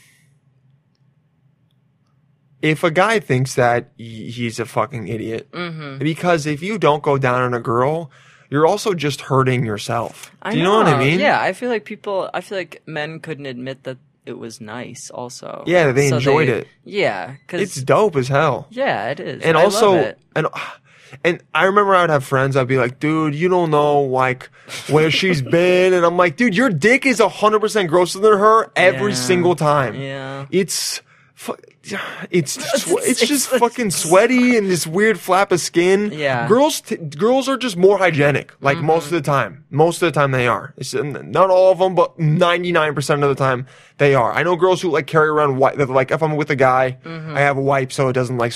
if 2.61 2.83
a 2.83 2.91
guy 2.91 3.19
thinks 3.19 3.55
that, 3.55 3.91
he's 3.97 4.59
a 4.59 4.65
fucking 4.65 5.07
idiot. 5.07 5.51
Mm-hmm. 5.51 5.97
Because 5.97 6.45
if 6.45 6.61
you 6.61 6.77
don't 6.77 7.01
go 7.01 7.17
down 7.17 7.41
on 7.41 7.53
a 7.55 7.59
girl, 7.59 8.11
you're 8.51 8.67
also 8.67 8.93
just 8.93 9.21
hurting 9.21 9.65
yourself. 9.65 10.31
I 10.43 10.51
Do 10.51 10.59
you 10.59 10.63
know. 10.63 10.77
what 10.77 10.87
I 10.87 10.99
mean? 10.99 11.19
Yeah, 11.19 11.41
I 11.41 11.53
feel 11.53 11.69
like 11.69 11.85
people. 11.85 12.29
I 12.33 12.41
feel 12.41 12.57
like 12.59 12.83
men 12.85 13.19
couldn't 13.19 13.47
admit 13.47 13.83
that 13.83 13.97
it 14.25 14.37
was 14.37 14.61
nice. 14.61 15.09
Also, 15.09 15.63
Yeah, 15.65 15.91
they 15.91 16.07
enjoyed 16.09 16.49
it. 16.49 16.67
Yeah, 16.85 17.35
because 17.45 17.61
It's 17.61 17.81
dope 17.81 18.15
as 18.15 18.27
hell. 18.27 18.67
yeah, 18.69 19.09
it 19.09 19.19
is. 19.19 19.41
and 19.43 19.57
I 19.57 19.63
also 19.63 19.91
love 19.93 20.05
it. 20.05 20.19
and 20.35 20.47
and 21.23 21.43
I 21.53 21.65
remember 21.65 21.93
I 21.95 22.01
would 22.01 22.09
have 22.09 22.23
friends. 22.23 22.55
I'd 22.55 22.67
be 22.67 22.77
like, 22.77 22.99
"Dude, 22.99 23.35
you 23.35 23.49
don't 23.49 23.69
know 23.71 24.01
like 24.01 24.49
where 24.89 25.11
she's 25.11 25.41
been," 25.57 25.93
and 25.93 26.05
I'm 26.05 26.15
like, 26.17 26.37
"Dude, 26.37 26.55
your 26.55 26.69
dick 26.69 27.05
is 27.05 27.19
hundred 27.19 27.59
percent 27.59 27.89
grosser 27.89 28.19
than 28.19 28.37
her 28.37 28.71
every 28.75 29.11
Yeah. 29.11 29.17
single 29.17 29.55
time. 29.55 29.95
Yeah. 29.99 30.45
it's." 30.51 31.01
fu- 31.33 31.57
It's 32.29 32.53
swe- 32.83 33.01
it's 33.01 33.25
just 33.27 33.49
fucking 33.49 33.89
sweaty 33.91 34.55
and 34.55 34.69
this 34.69 34.85
weird 34.85 35.19
flap 35.19 35.51
of 35.51 35.59
skin. 35.59 36.11
Yeah. 36.13 36.41
Mm-hmm. 36.45 36.53
girls 36.53 36.81
t- 36.81 36.95
girls 36.97 37.49
are 37.49 37.57
just 37.57 37.75
more 37.75 37.97
hygienic. 37.97 38.53
Like 38.61 38.77
most 38.77 39.05
of 39.05 39.11
the 39.11 39.21
time, 39.21 39.65
most 39.69 40.01
of 40.01 40.13
the 40.13 40.17
time 40.19 40.31
they 40.31 40.47
are. 40.47 40.73
It's 40.77 40.93
not 40.93 41.49
all 41.49 41.71
of 41.71 41.79
them, 41.79 41.95
but 41.95 42.17
ninety 42.19 42.71
nine 42.71 42.93
percent 42.93 43.23
of 43.23 43.29
the 43.29 43.35
time 43.35 43.65
they 43.97 44.13
are. 44.15 44.31
I 44.31 44.43
know 44.43 44.55
girls 44.55 44.81
who 44.81 44.89
like 44.91 45.07
carry 45.07 45.27
around 45.27 45.57
wipe. 45.57 45.77
That 45.77 45.89
like 45.89 46.11
if 46.11 46.21
I'm 46.21 46.35
with 46.35 46.49
a 46.51 46.55
guy, 46.55 46.97
Mm-hmm. 47.03 47.35
I 47.35 47.39
have 47.41 47.57
a 47.57 47.61
wipe 47.61 47.91
so 47.91 48.09
it 48.09 48.13
doesn't 48.13 48.37
like. 48.37 48.53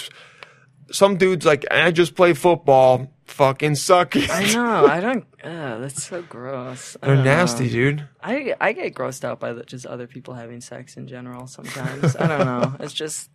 Some 0.92 1.18
dudes 1.18 1.46
like 1.48 1.66
I 1.72 1.90
just 1.92 2.16
play 2.16 2.34
football. 2.34 3.12
Fucking 3.26 3.76
suck 3.76 4.16
it. 4.16 4.30
I 4.30 4.52
know. 4.54 4.86
I 4.90 5.00
don't. 5.00 5.26
Uh, 5.44 5.80
that's 5.80 6.04
so 6.04 6.22
gross. 6.22 6.96
They're 7.02 7.16
don't 7.16 7.26
know. 7.26 7.32
nasty, 7.36 7.70
dude. 7.70 8.08
I 8.24 8.54
I 8.62 8.72
get 8.74 8.94
grossed 8.94 9.24
out 9.24 9.40
by 9.40 9.54
the, 9.54 9.64
just 9.64 9.86
other 9.86 10.08
people 10.08 10.34
having 10.36 10.62
sex 10.62 10.96
in 10.96 11.08
general. 11.08 11.48
Sometimes 11.48 12.16
I 12.16 12.28
don't 12.28 12.46
know. 12.46 12.76
It's 12.80 12.94
just 12.94 13.30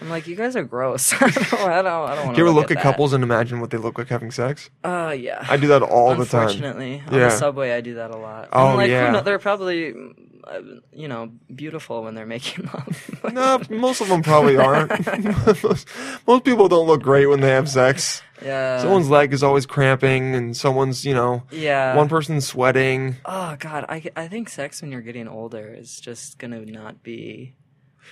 I'm 0.00 0.08
like 0.10 0.26
you 0.26 0.36
guys 0.36 0.56
are 0.56 0.64
gross. 0.64 1.12
I 1.22 1.28
don't. 1.28 1.52
I 1.54 1.82
don't. 1.82 1.86
I 2.10 2.14
don't 2.14 2.26
want 2.26 2.38
you 2.38 2.44
ever 2.44 2.50
look 2.52 2.70
at 2.70 2.78
couples 2.80 3.12
and 3.12 3.22
imagine 3.22 3.60
what 3.60 3.70
they 3.70 3.78
look 3.78 3.98
like 3.98 4.08
having 4.08 4.30
sex? 4.30 4.68
Uh, 4.84 5.14
yeah. 5.18 5.44
I 5.48 5.56
do 5.58 5.68
that 5.68 5.82
all 5.82 6.14
the 6.14 6.24
time. 6.24 6.42
Unfortunately, 6.48 7.02
on 7.06 7.12
Yeah. 7.14 7.28
the 7.28 7.30
subway, 7.30 7.72
I 7.72 7.80
do 7.82 7.94
that 7.94 8.10
a 8.10 8.16
lot. 8.16 8.48
Oh, 8.52 8.68
I'm 8.68 8.76
like, 8.76 8.90
yeah. 8.90 9.10
kno- 9.10 9.22
they're 9.22 9.38
probably, 9.38 9.94
Uh, 10.46 10.60
you 10.92 11.08
know, 11.08 11.32
beautiful 11.54 12.04
when 12.04 12.14
they're 12.14 12.24
making 12.26 12.64
love. 12.74 13.32
No, 13.32 13.60
most 13.68 14.00
of 14.00 14.08
them 14.08 14.22
probably 14.22 14.56
aren't. 14.56 14.90
most, 15.44 15.88
most 16.26 16.44
people 16.44 16.68
don't 16.68 16.86
look 16.86 17.02
great 17.02 17.26
when 17.26 17.40
they 17.40 17.50
have 17.50 17.68
sex. 17.68 18.22
yeah. 18.44 18.78
Someone's 18.80 19.10
leg 19.10 19.32
is 19.32 19.42
always 19.42 19.66
cramping, 19.66 20.34
and 20.36 20.56
someone's, 20.56 21.04
you 21.04 21.14
know, 21.14 21.42
Yeah. 21.50 21.96
one 21.96 22.08
person's 22.08 22.46
sweating. 22.46 23.16
Oh 23.24 23.56
God, 23.58 23.86
I, 23.88 24.02
I 24.14 24.28
think 24.28 24.48
sex 24.48 24.82
when 24.82 24.92
you're 24.92 25.00
getting 25.00 25.26
older 25.26 25.66
is 25.74 26.00
just 26.00 26.38
gonna 26.38 26.60
not 26.64 27.02
be 27.02 27.54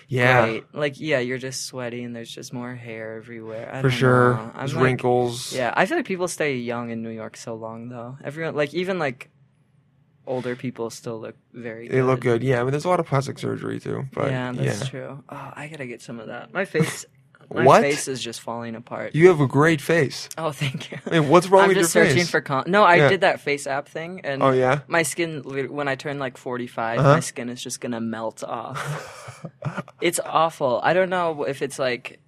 Yeah, 0.08 0.44
great. 0.46 0.64
Like, 0.74 0.98
yeah, 0.98 1.20
you're 1.20 1.38
just 1.38 1.66
sweaty 1.66 2.02
and 2.02 2.16
there's 2.16 2.30
just 2.30 2.52
more 2.52 2.74
hair 2.74 3.16
everywhere. 3.16 3.70
I 3.72 3.80
for 3.80 3.90
sure. 3.90 4.52
There's 4.56 4.74
like- 4.74 4.82
wrinkles. 4.84 5.52
Yeah, 5.54 5.72
I 5.76 5.86
feel 5.86 5.98
like 5.98 6.06
people 6.06 6.26
stay 6.26 6.56
young 6.56 6.90
in 6.90 7.02
New 7.02 7.10
York 7.10 7.36
so 7.36 7.54
long 7.54 7.90
though. 7.90 8.18
Everyone, 8.24 8.56
like, 8.56 8.74
even 8.74 8.98
like 8.98 9.30
older 10.26 10.56
people 10.56 10.90
still 10.90 11.20
look 11.20 11.36
very. 11.52 11.88
Good. 11.88 11.96
They 11.96 12.02
look 12.02 12.20
good. 12.20 12.42
Yeah, 12.42 12.60
I 12.60 12.62
mean, 12.64 12.70
there's 12.72 12.84
a 12.84 12.88
lot 12.88 13.00
of 13.00 13.06
plastic 13.06 13.38
surgery 13.38 13.80
too. 13.80 14.06
But 14.12 14.30
yeah, 14.30 14.52
that's 14.52 14.82
yeah. 14.82 14.88
true. 14.88 15.24
Oh, 15.28 15.52
I 15.54 15.68
gotta 15.68 15.86
get 15.86 16.02
some 16.02 16.20
of 16.20 16.28
that. 16.28 16.52
My 16.52 16.64
face, 16.64 17.04
my 17.54 17.64
What? 17.64 17.82
face 17.82 18.08
is 18.08 18.22
just 18.22 18.40
falling 18.40 18.74
apart. 18.74 19.14
You 19.14 19.28
have 19.28 19.40
a 19.40 19.46
great 19.46 19.80
face. 19.80 20.28
oh, 20.38 20.50
thank 20.50 20.90
you. 20.90 20.98
I 21.06 21.20
mean, 21.20 21.28
what's 21.28 21.48
wrong 21.48 21.62
I'm 21.64 21.68
with 21.68 21.76
just 21.78 21.94
your 21.94 22.04
searching 22.06 22.22
face? 22.22 22.30
for 22.30 22.40
con. 22.40 22.64
No, 22.68 22.82
I 22.84 22.96
Yeah. 22.96 23.08
did 23.10 23.20
that 23.20 23.40
face 23.40 23.66
app 23.66 23.88
thing, 23.88 24.22
and 24.24 24.42
Oh, 24.42 24.50
yeah? 24.50 24.80
my 24.88 25.02
skin 25.02 25.42
when 25.70 25.86
I 25.88 25.94
turn 25.94 26.18
like 26.18 26.36
45, 26.38 26.98
Uh-huh. 27.00 27.12
my 27.14 27.20
skin 27.20 27.48
is 27.50 27.62
just 27.62 27.80
gonna 27.80 28.00
melt 28.00 28.42
off. 28.42 29.46
it's 30.00 30.20
awful. 30.24 30.80
I 30.82 30.94
don't 30.94 31.10
know 31.10 31.44
if 31.44 31.60
it's 31.62 31.78
like 31.78 32.18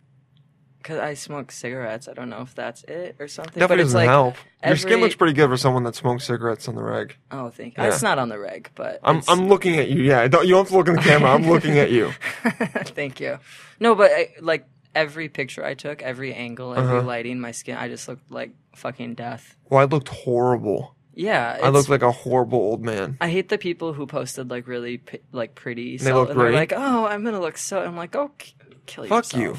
because 0.87 1.01
I 1.01 1.15
smoke 1.15 1.51
cigarettes. 1.51 2.07
I 2.07 2.13
don't 2.13 2.31
know 2.31 2.43
if 2.43 2.55
that's 2.55 2.85
it 2.85 3.17
or 3.19 3.27
something. 3.27 3.55
Definitely 3.59 3.67
but 3.77 3.81
it's 3.81 3.87
doesn't 3.89 3.99
like 3.99 4.09
help. 4.09 4.37
Your 4.65 4.77
skin 4.77 5.01
looks 5.01 5.17
pretty 5.17 5.33
good 5.33 5.49
for 5.49 5.57
someone 5.57 5.83
that 5.83 5.97
smokes 5.97 6.25
cigarettes 6.25 6.69
on 6.69 6.77
the 6.77 6.83
reg. 6.85 7.17
Oh, 7.33 7.51
thank. 7.51 7.77
Yeah. 7.77 7.89
It's 7.89 8.03
not 8.03 8.21
on 8.21 8.29
the 8.29 8.39
reg, 8.39 8.71
but 8.77 9.01
I'm 9.03 9.17
it's- 9.19 9.29
I'm 9.29 9.49
looking 9.49 9.77
at 9.81 9.89
you. 9.91 10.03
Yeah, 10.03 10.29
don't, 10.29 10.47
you 10.47 10.55
don't 10.55 10.61
have 10.65 10.69
to 10.69 10.77
look 10.77 10.87
in 10.89 10.95
the 10.95 11.03
camera. 11.03 11.31
I'm 11.33 11.49
looking 11.49 11.77
at 11.79 11.91
you. 11.91 12.13
Thank 12.45 13.19
you. 13.19 13.39
No, 13.81 13.97
but 13.97 14.13
I, 14.13 14.35
like 14.41 14.65
every 14.95 15.29
picture 15.29 15.65
I 15.65 15.75
took, 15.75 16.03
every 16.03 16.33
angle, 16.33 16.73
every 16.75 16.99
Uh-huh. 16.99 17.07
lighting, 17.07 17.41
my 17.41 17.51
skin, 17.51 17.77
I 17.77 17.89
just 17.89 18.07
looked 18.07 18.31
like 18.31 18.53
fucking 18.77 19.15
death. 19.17 19.57
Well, 19.69 19.81
I 19.81 19.85
looked 19.85 20.09
horrible. 20.09 20.95
Yeah, 21.15 21.59
I 21.63 21.71
looked 21.71 21.89
like 21.89 22.03
a 22.03 22.13
horrible 22.13 22.59
old 22.59 22.85
man. 22.85 23.17
I 23.23 23.31
hate 23.31 23.49
the 23.49 23.57
people 23.59 23.95
who 23.95 24.07
posted 24.07 24.51
like 24.51 24.69
really 24.69 24.99
p- 24.99 25.21
like 25.33 25.55
pretty. 25.55 25.97
They 25.97 26.13
look 26.13 26.29
and 26.31 26.39
they're 26.39 26.49
great. 26.51 26.55
like, 26.55 26.73
oh, 26.77 27.07
I'm 27.07 27.25
gonna 27.25 27.41
look 27.41 27.57
so. 27.57 27.81
I'm 27.83 27.97
like, 27.97 28.15
oh, 28.15 28.31
k- 28.37 28.53
kill 28.85 29.07
Fuck 29.07 29.35
you. 29.35 29.57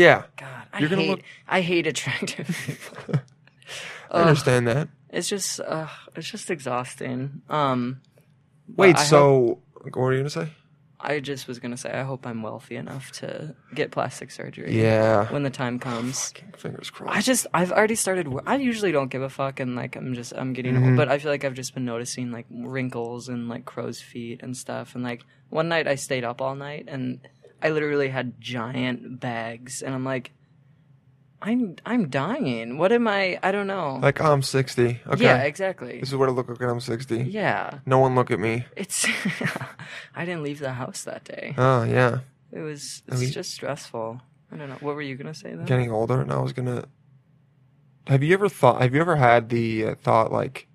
Yeah, 0.00 0.22
God, 0.36 0.64
I 0.72 0.78
You're 0.80 0.88
gonna 0.88 1.02
hate. 1.02 1.10
look- 1.10 1.22
I 1.48 1.60
hate 1.60 1.86
attractive 1.86 2.48
people. 2.66 3.20
I 4.10 4.22
understand 4.22 4.66
that. 4.66 4.88
it's 5.10 5.28
just, 5.28 5.60
uh, 5.60 5.86
it's 6.16 6.28
just 6.30 6.50
exhausting. 6.50 7.42
Um, 7.48 8.00
but 8.68 8.78
Wait, 8.82 8.96
I 8.96 9.04
so 9.04 9.58
what 9.82 9.96
were 9.96 10.12
you 10.12 10.18
gonna 10.20 10.30
say? 10.30 10.48
I 11.02 11.20
just 11.20 11.48
was 11.48 11.58
gonna 11.58 11.76
say, 11.78 11.90
I 11.90 12.02
hope 12.02 12.26
I'm 12.26 12.42
wealthy 12.42 12.76
enough 12.76 13.10
to 13.20 13.54
get 13.74 13.90
plastic 13.90 14.30
surgery. 14.30 14.78
Yeah. 14.82 15.32
When 15.32 15.42
the 15.44 15.50
time 15.50 15.78
comes. 15.78 16.32
Fingers 16.56 16.90
crossed. 16.90 17.16
I 17.16 17.20
just 17.22 17.46
I've 17.54 17.72
already 17.72 17.94
started. 17.94 18.26
I 18.46 18.56
usually 18.56 18.92
don't 18.92 19.10
give 19.10 19.22
a 19.22 19.30
fuck, 19.30 19.60
and 19.60 19.76
like 19.76 19.96
I'm 19.96 20.12
just 20.14 20.32
I'm 20.36 20.52
getting 20.52 20.74
Mm-hmm. 20.74 20.88
old, 20.88 20.96
but 20.96 21.08
I 21.08 21.18
feel 21.18 21.30
like 21.30 21.44
I've 21.44 21.54
just 21.54 21.72
been 21.74 21.84
noticing 21.86 22.30
like 22.32 22.46
wrinkles 22.50 23.28
and 23.30 23.48
like 23.48 23.64
crow's 23.64 24.00
feet 24.00 24.42
and 24.42 24.54
stuff. 24.56 24.94
And 24.94 25.02
like 25.02 25.24
one 25.48 25.68
night 25.68 25.86
I 25.88 25.94
stayed 25.94 26.24
up 26.24 26.40
all 26.42 26.54
night, 26.54 26.84
and 26.88 27.20
I 27.62 27.70
literally 27.70 28.08
had 28.08 28.40
giant 28.40 29.20
bags, 29.20 29.82
and 29.82 29.94
I'm 29.94 30.04
like, 30.04 30.32
I'm 31.42 31.76
I'm 31.86 32.08
dying. 32.08 32.76
What 32.78 32.92
am 32.92 33.08
I? 33.08 33.38
I 33.42 33.50
don't 33.52 33.66
know. 33.66 33.98
like 34.02 34.20
I'm 34.20 34.42
60. 34.42 35.00
Okay. 35.06 35.24
Yeah, 35.24 35.42
exactly. 35.42 36.00
This 36.00 36.10
is 36.10 36.16
what 36.16 36.28
I 36.28 36.32
look 36.32 36.48
like 36.48 36.60
when 36.60 36.68
I'm 36.68 36.80
60. 36.80 37.22
Yeah, 37.24 37.78
No 37.86 37.98
one 37.98 38.14
look 38.14 38.30
at 38.30 38.38
me. 38.38 38.66
it's. 38.76 39.06
I 40.14 40.24
didn't 40.24 40.42
leave 40.42 40.58
the 40.58 40.72
house 40.72 41.04
that 41.04 41.24
day. 41.24 41.54
Oh 41.56 41.82
yeah. 41.84 42.20
It 42.52 42.60
was. 42.60 43.02
It's 43.08 43.20
mean- 43.20 43.30
just 43.30 43.52
stressful. 43.52 44.20
I 44.52 44.56
don't 44.56 44.68
know. 44.68 44.76
What 44.80 44.96
were 44.96 45.02
you 45.02 45.14
gonna 45.16 45.34
say 45.34 45.54
then? 45.54 45.64
Getting 45.64 45.90
older, 45.92 46.20
and 46.20 46.32
I 46.32 46.40
was 46.40 46.52
gonna. 46.52 46.84
Have 48.06 48.22
you 48.22 48.34
ever 48.34 48.48
thought? 48.48 48.82
Have 48.82 48.94
you 48.94 49.00
ever 49.00 49.16
had 49.16 49.48
the 49.48 49.86
uh, 49.86 49.94
thought 49.94 50.32
like 50.32 50.66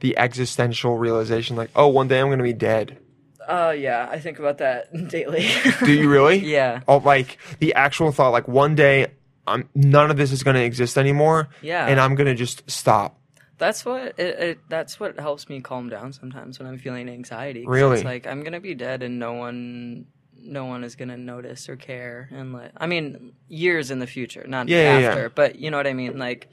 the 0.00 0.18
existential 0.18 0.98
realization, 0.98 1.54
like, 1.54 1.70
oh, 1.76 1.86
one 1.86 2.08
day 2.08 2.20
I'm 2.20 2.28
gonna 2.28 2.42
be 2.42 2.52
dead? 2.52 2.98
Uh, 3.48 3.74
yeah, 3.76 4.08
I 4.10 4.18
think 4.20 4.38
about 4.38 4.58
that 4.58 4.92
daily. 5.08 5.48
Do 5.84 5.92
you 5.92 6.08
really? 6.08 6.38
yeah. 6.44 6.80
Oh, 6.88 6.98
like 6.98 7.38
the 7.58 7.74
actual 7.74 8.12
thought, 8.12 8.30
like 8.30 8.48
one 8.48 8.74
day, 8.74 9.08
I'm 9.46 9.68
none 9.74 10.10
of 10.10 10.16
this 10.16 10.30
is 10.32 10.42
going 10.42 10.56
to 10.56 10.62
exist 10.62 10.96
anymore. 10.96 11.48
Yeah. 11.62 11.86
and 11.86 12.00
I'm 12.00 12.14
going 12.14 12.28
to 12.28 12.34
just 12.34 12.68
stop. 12.70 13.18
That's 13.58 13.84
what 13.84 14.18
it, 14.18 14.38
it. 14.40 14.58
That's 14.68 14.98
what 14.98 15.18
helps 15.20 15.48
me 15.48 15.60
calm 15.60 15.88
down 15.88 16.12
sometimes 16.12 16.58
when 16.58 16.66
I'm 16.68 16.78
feeling 16.78 17.08
anxiety. 17.08 17.64
Really? 17.66 17.96
it's 17.96 18.04
like 18.04 18.26
I'm 18.26 18.42
gonna 18.42 18.58
be 18.58 18.74
dead 18.74 19.04
and 19.04 19.20
no 19.20 19.34
one, 19.34 20.06
no 20.36 20.64
one 20.64 20.82
is 20.82 20.96
gonna 20.96 21.16
notice 21.16 21.68
or 21.68 21.76
care. 21.76 22.28
And 22.32 22.52
like, 22.52 22.72
I 22.76 22.88
mean, 22.88 23.34
years 23.46 23.92
in 23.92 24.00
the 24.00 24.06
future, 24.08 24.44
not 24.48 24.66
Yeah, 24.68 24.98
yeah, 24.98 25.08
after. 25.10 25.22
yeah. 25.22 25.28
But 25.32 25.60
you 25.60 25.70
know 25.70 25.76
what 25.76 25.86
I 25.86 25.92
mean. 25.92 26.18
Like, 26.18 26.48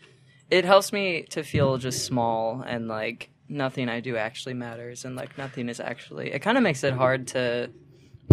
it 0.51 0.65
helps 0.65 0.93
me 0.93 1.23
to 1.31 1.41
feel 1.41 1.77
just 1.77 2.05
small 2.05 2.61
and 2.61 2.87
like 2.87 3.31
nothing 3.49 3.89
I 3.89 3.99
do 3.99 4.15
actually 4.15 4.53
matters, 4.53 5.05
and 5.05 5.15
like 5.15 5.37
nothing 5.37 5.69
is 5.69 5.79
actually. 5.79 6.31
It 6.31 6.39
kind 6.39 6.57
of 6.57 6.63
makes 6.63 6.83
it 6.83 6.93
hard 6.93 7.27
to 7.29 7.69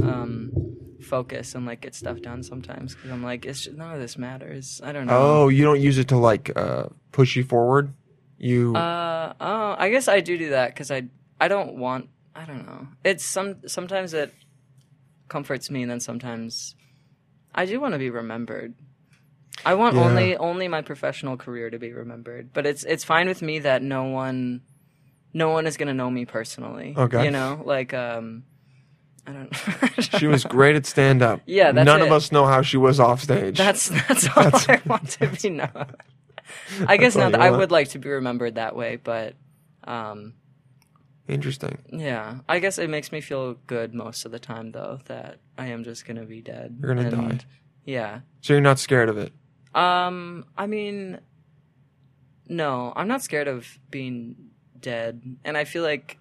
um, 0.03 0.53
focus 1.01 1.55
and 1.55 1.67
like 1.67 1.81
get 1.81 1.95
stuff 1.95 2.21
done 2.21 2.43
sometimes 2.43 2.95
because 2.95 3.11
I'm 3.11 3.23
like, 3.23 3.45
it's 3.47 3.63
just, 3.63 3.77
none 3.77 3.95
of 3.95 4.01
this 4.01 4.19
matters. 4.19 4.81
I 4.85 4.93
don't 4.93 5.07
know. 5.07 5.15
Oh, 5.45 5.49
you 5.49 5.65
don't 5.65 5.81
use 5.81 5.99
it 5.99 6.09
to 6.09 6.17
like 6.19 6.57
uh, 6.57 6.87
push 7.13 7.37
you 7.37 7.45
forward. 7.45 7.93
You 8.39 8.77
Uh 8.77 9.33
oh, 9.41 9.75
I 9.79 9.89
guess 9.89 10.09
I 10.09 10.21
do 10.21 10.37
do 10.37 10.51
that 10.51 10.69
because 10.69 10.91
I 10.91 11.05
I 11.41 11.49
don't 11.49 11.77
want 11.77 12.11
I 12.35 12.45
don't 12.45 12.67
know. 12.67 12.89
It's 13.03 13.25
some 13.25 13.67
sometimes 13.67 14.13
it 14.13 14.35
comforts 15.29 15.71
me, 15.71 15.83
and 15.83 15.91
then 15.91 16.01
sometimes 16.01 16.75
I 17.55 17.65
do 17.65 17.81
want 17.81 17.95
to 17.95 17.99
be 17.99 18.11
remembered. 18.11 18.75
I 19.65 19.75
want 19.75 19.97
Yeah. 19.97 20.03
only 20.03 20.37
only 20.37 20.69
my 20.69 20.83
professional 20.83 21.39
career 21.39 21.71
to 21.71 21.79
be 21.79 21.93
remembered, 21.93 22.53
but 22.53 22.67
it's 22.67 22.85
it's 22.85 23.05
fine 23.05 23.27
with 23.27 23.41
me 23.41 23.61
that 23.61 23.83
no 23.83 24.05
one 24.05 24.61
no 25.37 25.51
one 25.51 25.67
is 25.67 25.77
gonna 25.77 25.93
know 25.93 26.11
me 26.11 26.25
personally. 26.25 26.95
Okay. 26.97 27.27
you 27.27 27.31
know, 27.31 27.61
like 27.65 27.93
um, 27.93 28.45
I 29.27 29.33
don't. 29.33 29.53
Know. 30.13 30.19
She 30.19 30.27
was 30.27 30.45
great 30.45 30.77
at 30.77 30.87
stand 30.87 31.23
up. 31.23 31.43
Yeah, 31.45 31.73
that's 31.73 31.85
none 31.85 32.01
of 32.01 32.11
us 32.11 32.33
know 32.33 32.47
how 32.47 32.63
she 32.63 32.79
was 32.79 32.99
off 32.99 33.23
stage. 33.23 33.59
That's 33.59 33.89
that's 34.09 34.27
all 34.35 34.51
I 34.69 34.81
want 34.87 35.11
to 35.11 35.29
be 35.29 35.51
known. 35.61 35.95
I 36.87 36.97
guess 36.97 37.15
not. 37.17 37.33
That 37.33 37.43
I 37.43 37.51
would 37.51 37.71
like 37.71 37.91
to 37.91 37.99
be 37.99 38.09
remembered 38.09 38.55
that 38.55 38.75
way, 38.75 38.97
but 38.97 39.35
um, 39.85 40.33
interesting. 41.29 41.79
Yeah, 41.93 42.39
I 42.49 42.59
guess 42.59 42.79
it 42.79 42.89
makes 42.89 43.13
me 43.13 43.21
feel 43.21 43.55
good 43.67 43.93
most 43.93 44.25
of 44.25 44.33
the 44.33 44.39
time, 44.39 44.73
though, 44.73 45.01
that 45.05 45.41
I 45.59 45.67
am 45.67 45.85
just 45.85 46.07
gonna 46.07 46.25
be 46.25 46.41
dead. 46.41 46.79
You're 46.81 46.95
gonna 46.95 47.09
And, 47.09 47.39
die. 47.39 47.45
Yeah. 47.85 48.21
So 48.41 48.55
you're 48.55 48.63
not 48.63 48.79
scared 48.79 49.11
of 49.11 49.19
it. 49.19 49.33
Um. 49.75 50.47
I 50.57 50.67
mean, 50.67 51.21
no, 52.49 52.95
I'm 52.97 53.09
not 53.09 53.23
scared 53.23 53.49
of 53.49 53.79
being 53.91 54.46
dead, 54.81 55.23
and 55.45 55.57
I 55.57 55.65
feel 55.65 55.83
like 55.83 56.19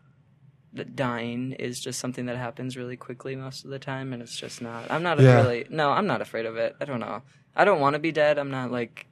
that 0.74 0.96
dying 0.96 1.54
is 1.54 1.80
just 1.80 2.00
something 2.00 2.26
that 2.26 2.36
happens 2.38 2.76
really 2.76 2.98
quickly 2.98 3.36
most 3.36 3.64
of 3.64 3.72
the 3.72 3.80
time, 3.80 4.12
and 4.14 4.22
it's 4.22 4.36
just 4.38 4.62
not. 4.62 4.90
I'm 4.92 5.04
not 5.04 5.20
Yeah. 5.20 5.36
really. 5.36 5.66
No, 5.70 5.92
I'm 5.92 6.08
not 6.08 6.22
afraid 6.22 6.46
of 6.46 6.58
it. 6.58 6.76
I 6.82 6.86
don't 6.86 7.00
know. 7.00 7.22
I 7.56 7.64
don't 7.64 7.80
want 7.80 7.94
to 7.94 8.00
be 8.00 8.12
dead. 8.12 8.38
I'm 8.38 8.52
not 8.52 8.72
like 8.72 9.08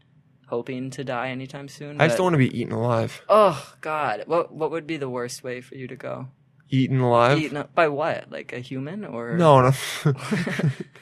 hoping 0.47 0.89
to 0.91 1.03
die 1.03 1.29
anytime 1.29 1.67
soon. 1.69 2.01
I 2.01 2.07
just 2.07 2.17
don't 2.17 2.25
want 2.25 2.33
to 2.33 2.37
be 2.49 2.59
eaten 2.59 2.73
alive. 2.73 3.21
Oh 3.29 3.73
God, 3.81 4.23
what 4.27 4.53
what 4.53 4.71
would 4.71 4.85
be 4.85 4.97
the 4.97 5.09
worst 5.09 5.43
way 5.43 5.61
for 5.61 5.75
you 5.75 5.87
to 5.87 5.95
go? 5.95 6.27
Eaten 6.69 6.99
alive? 6.99 7.37
Eaten 7.37 7.63
by 7.73 7.87
what? 7.87 8.31
Like 8.31 8.51
a 8.51 8.59
human 8.59 9.05
or 9.05 9.37
No, 9.37 9.61
no. 9.61 9.71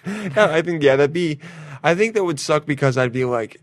no. 0.06 0.32
I 0.36 0.62
think 0.62 0.84
yeah, 0.84 0.96
that'd 0.96 1.14
be. 1.14 1.40
I 1.84 1.96
think 1.96 2.14
that 2.14 2.24
would 2.24 2.40
suck 2.40 2.66
because 2.66 2.98
I'd 2.98 3.12
be 3.12 3.26
like, 3.26 3.62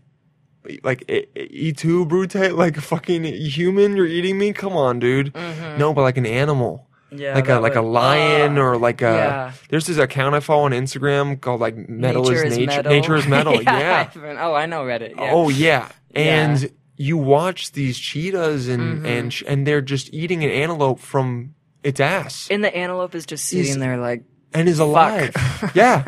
like 0.83 1.03
E 1.35 1.73
two 1.73 2.05
brute, 2.05 2.35
like 2.35 2.75
fucking 2.77 3.23
human. 3.23 3.95
You're 3.95 4.05
eating 4.07 4.37
me? 4.37 4.53
Come 4.53 4.73
on, 4.73 4.99
dude. 4.99 5.33
No, 5.35 5.93
but 5.93 6.01
like 6.01 6.17
an 6.17 6.25
animal. 6.25 6.85
Mm-hmm. 7.11 7.21
Yeah, 7.21 7.33
like 7.33 7.49
a 7.49 7.55
like 7.59 7.75
a 7.75 7.81
lion 7.81 8.51
Ugh. 8.51 8.57
or 8.63 8.77
like 8.77 9.01
a 9.01 9.05
Yeah. 9.05 9.51
there's 9.69 9.87
this 9.87 9.97
account 9.97 10.35
I 10.35 10.41
follow 10.41 10.65
on 10.65 10.71
Instagram 10.73 11.41
called 11.41 11.59
like 11.59 11.75
metal 11.89 12.21
Nature 12.23 12.45
is 12.45 12.51
is 12.51 12.57
nature 12.59 12.71
metal. 12.75 12.91
nature 12.91 13.15
is 13.15 13.27
metal 13.27 13.61
yeah. 13.63 14.09
Yeah, 14.15 14.35
Oh, 14.45 14.53
I 14.53 14.67
know 14.67 14.83
Reddit. 14.83 15.15
Yeah. 15.17 15.31
oh 15.33 15.49
yeah 15.49 15.89
and 16.13 16.61
Yeah. 16.61 16.67
you 16.97 17.17
watch 17.17 17.71
these 17.71 17.97
cheetahs 17.97 18.67
and 18.67 18.81
Mm-hmm. 18.97 19.05
and 19.07 19.33
sh- 19.33 19.43
and 19.47 19.65
they're 19.65 19.81
just 19.81 20.13
eating 20.13 20.43
an 20.43 20.51
antelope 20.51 20.99
from 20.99 21.55
its 21.83 21.99
ass 21.99 22.47
and 22.51 22.63
the 22.63 22.75
antelope 22.77 23.15
is 23.15 23.25
just 23.25 23.45
sitting 23.45 23.65
He's- 23.65 23.77
there 23.77 23.97
like 23.97 24.21
and 24.53 24.69
is 24.69 24.77
alive 24.77 25.33
yeah 25.73 26.03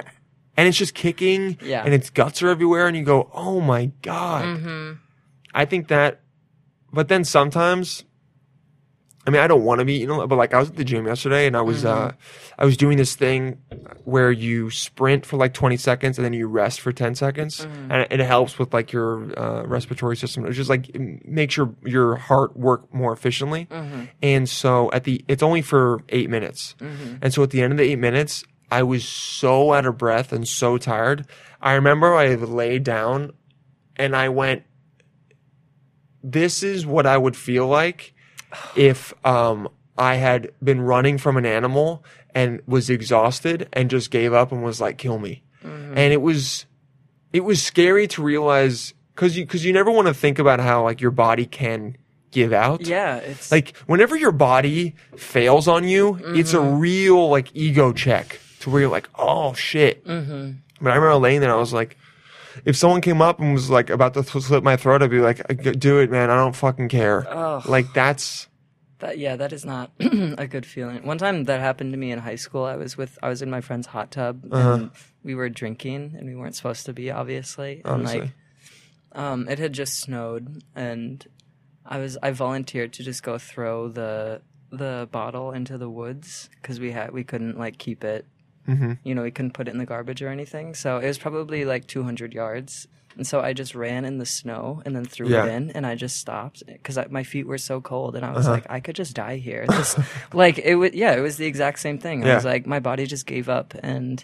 and 0.62 0.68
it's 0.68 0.78
just 0.78 0.94
kicking 0.94 1.58
Yeah. 1.62 1.84
and 1.84 1.94
its 1.94 2.10
guts 2.12 2.44
are 2.44 2.50
everywhere 2.50 2.86
and 2.88 2.96
you 2.96 3.04
go 3.04 3.30
oh 3.34 3.60
my 3.62 3.92
god 4.04 4.46
Mm-hmm. 4.46 4.92
I 5.54 5.66
think 5.66 5.88
that 5.90 6.22
but 6.94 7.08
then 7.08 7.24
sometimes 7.26 8.04
I 9.26 9.30
mean, 9.30 9.40
I 9.40 9.46
don't 9.46 9.64
want 9.64 9.78
to 9.78 9.86
be, 9.86 9.94
you 10.00 10.08
know, 10.08 10.26
but 10.26 10.36
like 10.36 10.52
I 10.52 10.58
was 10.58 10.72
at 10.72 10.78
the 10.78 10.84
gym 10.84 11.06
yesterday 11.06 11.46
and 11.46 11.56
I 11.56 11.62
was, 11.62 11.84
Mm-hmm. 11.84 12.08
uh, 12.08 12.12
I 12.58 12.66
was 12.66 12.76
doing 12.76 12.98
this 12.98 13.16
thing 13.16 13.60
where 14.04 14.32
you 14.32 14.72
sprint 14.72 15.28
for 15.28 15.38
like 15.38 15.54
20 15.54 15.78
seconds 15.78 16.18
and 16.18 16.26
then 16.26 16.34
you 16.34 16.48
rest 16.48 16.82
for 16.82 16.92
10 16.92 17.14
seconds. 17.14 17.60
Mm-hmm. 17.60 17.92
And 17.92 18.08
it, 18.10 18.20
helps 18.20 18.58
with 18.58 18.74
like 18.74 18.92
your, 18.92 19.32
uh, 19.40 19.62
respiratory 19.68 20.18
system. 20.18 20.44
It 20.48 20.54
just 20.54 20.72
like, 20.72 20.90
it 20.90 21.24
makes 21.24 21.56
your, 21.56 21.76
your 21.86 22.16
heart 22.16 22.58
work 22.58 22.92
more 22.92 23.14
efficiently. 23.14 23.68
Mm-hmm. 23.70 24.06
And 24.24 24.50
so 24.50 24.90
at 24.92 25.04
the, 25.04 25.24
it's 25.28 25.44
only 25.44 25.62
for 25.62 26.02
eight 26.10 26.32
minutes. 26.32 26.74
And 27.22 27.32
so 27.32 27.44
at 27.44 27.52
the 27.52 27.62
end 27.62 27.74
of 27.74 27.78
the 27.78 27.84
eight 27.84 28.00
minutes, 28.00 28.44
I 28.72 28.84
was 28.84 29.06
so 29.06 29.73
out 29.73 29.85
of 29.85 29.98
breath 29.98 30.31
and 30.31 30.48
so 30.48 30.77
tired. 30.77 31.27
I 31.61 31.73
remember 31.73 32.15
I 32.15 32.34
laid 32.35 32.84
down 32.84 33.34
and 33.98 34.15
I 34.15 34.30
went, 34.30 34.64
this 36.23 36.64
is 36.64 36.85
what 36.85 37.06
I 37.06 37.18
would 37.18 37.35
feel 37.35 37.68
like 37.68 38.14
if 38.76 39.14
um, 39.26 39.68
I 39.98 40.15
had 40.15 40.52
been 40.64 40.81
running 40.81 41.18
from 41.18 41.38
an 41.38 41.45
animal 41.45 42.03
and 42.34 42.61
was 42.65 42.89
exhausted 42.89 43.68
and 43.73 43.89
just 43.89 44.10
gave 44.11 44.34
up 44.34 44.52
and 44.52 44.64
was 44.64 44.80
like, 44.80 44.98
"Kill 44.98 45.19
me," 45.19 45.43
and 45.64 46.14
it 46.14 46.22
was 46.22 46.65
it 47.34 47.41
was 47.41 47.61
scary 47.61 48.07
to 48.07 48.22
realize 48.22 48.93
because 49.15 49.35
you 49.38 49.45
because 49.45 49.65
you 49.65 49.73
never 49.73 49.91
want 49.91 50.07
to 50.07 50.14
think 50.14 50.39
about 50.39 50.60
how 50.60 50.84
like 50.84 51.02
your 51.02 51.11
body 51.11 51.45
can 51.45 51.98
give 52.31 52.53
out. 52.53 52.81
yeah, 52.81 53.18
it's 53.18 53.52
Like 53.52 53.76
whenever 53.88 54.15
your 54.15 54.31
body 54.31 54.95
fails 55.18 55.68
on 55.68 55.88
you, 55.88 56.19
it's 56.35 56.53
a 56.53 56.61
real 56.61 57.30
like 57.30 57.49
ego 57.53 57.91
check 57.91 58.39
to 58.62 58.70
where 58.70 58.82
you're 58.82 58.90
like, 58.90 59.10
"Oh 59.18 59.54
shit." 59.54 60.06
Mm-hmm. 60.06 60.52
But 60.82 60.92
I 60.92 60.96
remember 60.96 61.16
laying 61.18 61.42
there, 61.42 61.52
I 61.52 61.56
was 61.60 61.74
like. 61.74 61.98
If 62.66 62.76
someone 62.76 63.00
came 63.00 63.22
up 63.22 63.40
and 63.40 63.54
was 63.54 63.70
like 63.70 63.90
about 63.90 64.14
to 64.16 64.24
th- 64.24 64.44
slit 64.44 64.62
my 64.62 64.76
throat, 64.76 65.02
I'd 65.02 65.10
be 65.10 65.20
like, 65.22 65.40
"Do 65.80 66.00
it, 66.00 66.12
man! 66.12 66.30
I 66.30 66.36
don't 66.36 66.54
fucking 66.56 66.90
care." 66.90 67.26
Ugh. 67.30 67.66
Like 67.66 67.94
that's 67.94 68.50
that. 69.00 69.18
Yeah, 69.18 69.38
that 69.38 69.54
is 69.54 69.64
not 69.64 69.92
a 70.02 70.48
good 70.48 70.66
feeling. 70.66 71.06
One 71.06 71.18
time 71.18 71.46
that 71.46 71.62
happened 71.62 71.94
to 71.94 71.98
me 71.98 72.12
in 72.12 72.20
high 72.20 72.36
school. 72.36 72.66
I 72.66 72.76
was 72.76 72.98
with 72.98 73.18
I 73.24 73.30
was 73.30 73.42
in 73.42 73.50
my 73.50 73.62
friend's 73.62 73.88
hot 73.88 74.12
tub 74.12 74.46
Uh-huh. 74.52 74.74
and 74.74 74.92
we 75.24 75.34
were 75.34 75.48
drinking 75.48 76.14
and 76.18 76.28
we 76.28 76.36
weren't 76.36 76.54
supposed 76.56 76.86
to 76.88 76.94
be, 76.94 77.10
obviously. 77.10 77.82
And 77.86 78.04
like, 78.04 78.32
um, 79.14 79.48
it 79.48 79.58
had 79.58 79.72
just 79.72 80.00
snowed 80.00 80.62
and 80.76 81.26
I 81.86 82.00
was 82.00 82.18
I 82.22 82.32
volunteered 82.32 82.92
to 82.94 83.04
just 83.04 83.24
go 83.24 83.38
throw 83.38 83.88
the 83.88 84.42
the 84.72 85.08
bottle 85.10 85.52
into 85.54 85.78
the 85.78 85.90
woods 85.90 86.50
because 86.62 86.82
we 86.82 86.92
had 86.92 87.12
we 87.12 87.24
couldn't 87.24 87.58
like 87.58 87.78
keep 87.78 88.04
it 88.04 88.26
Mm-hmm. 88.68 88.94
you 89.04 89.16
know 89.16 89.24
we 89.24 89.32
couldn't 89.32 89.54
put 89.54 89.68
it 89.68 89.72
in 89.72 89.78
the 89.80 89.86
garbage 89.86 90.22
or 90.22 90.30
anything 90.30 90.76
so 90.76 90.98
it 90.98 91.08
was 91.08 91.18
probably 91.18 91.66
like 91.66 91.88
200 91.88 92.34
yards 92.34 92.88
and 93.18 93.26
so 93.26 93.42
i 93.42 93.54
just 93.54 93.74
ran 93.76 94.06
in 94.06 94.20
the 94.20 94.26
snow 94.26 94.82
and 94.86 94.96
then 94.96 95.04
threw 95.04 95.28
Yeah. 95.28 95.46
it 95.46 95.50
in 95.54 95.72
and 95.72 95.86
i 95.86 95.96
just 95.96 96.18
stopped 96.18 96.62
because 96.68 96.98
my 97.10 97.24
feet 97.24 97.48
were 97.48 97.58
so 97.58 97.82
cold 97.82 98.16
and 98.16 98.24
i 98.24 98.30
Uh-huh. 98.30 98.38
was 98.38 98.48
like 98.48 98.66
i 98.70 98.80
could 98.80 98.96
just 98.96 99.16
die 99.16 99.38
here 99.38 99.66
like 100.34 100.60
it 100.60 100.76
was 100.76 100.94
yeah 100.94 101.14
it 101.16 101.22
was 101.22 101.38
the 101.38 101.46
exact 101.48 101.80
same 101.80 101.98
thing 101.98 102.24
i 102.24 102.36
was 102.36 102.46
like 102.46 102.68
my 102.68 102.80
body 102.80 103.06
just 103.08 103.26
gave 103.26 103.50
up 103.50 103.74
and 103.82 104.24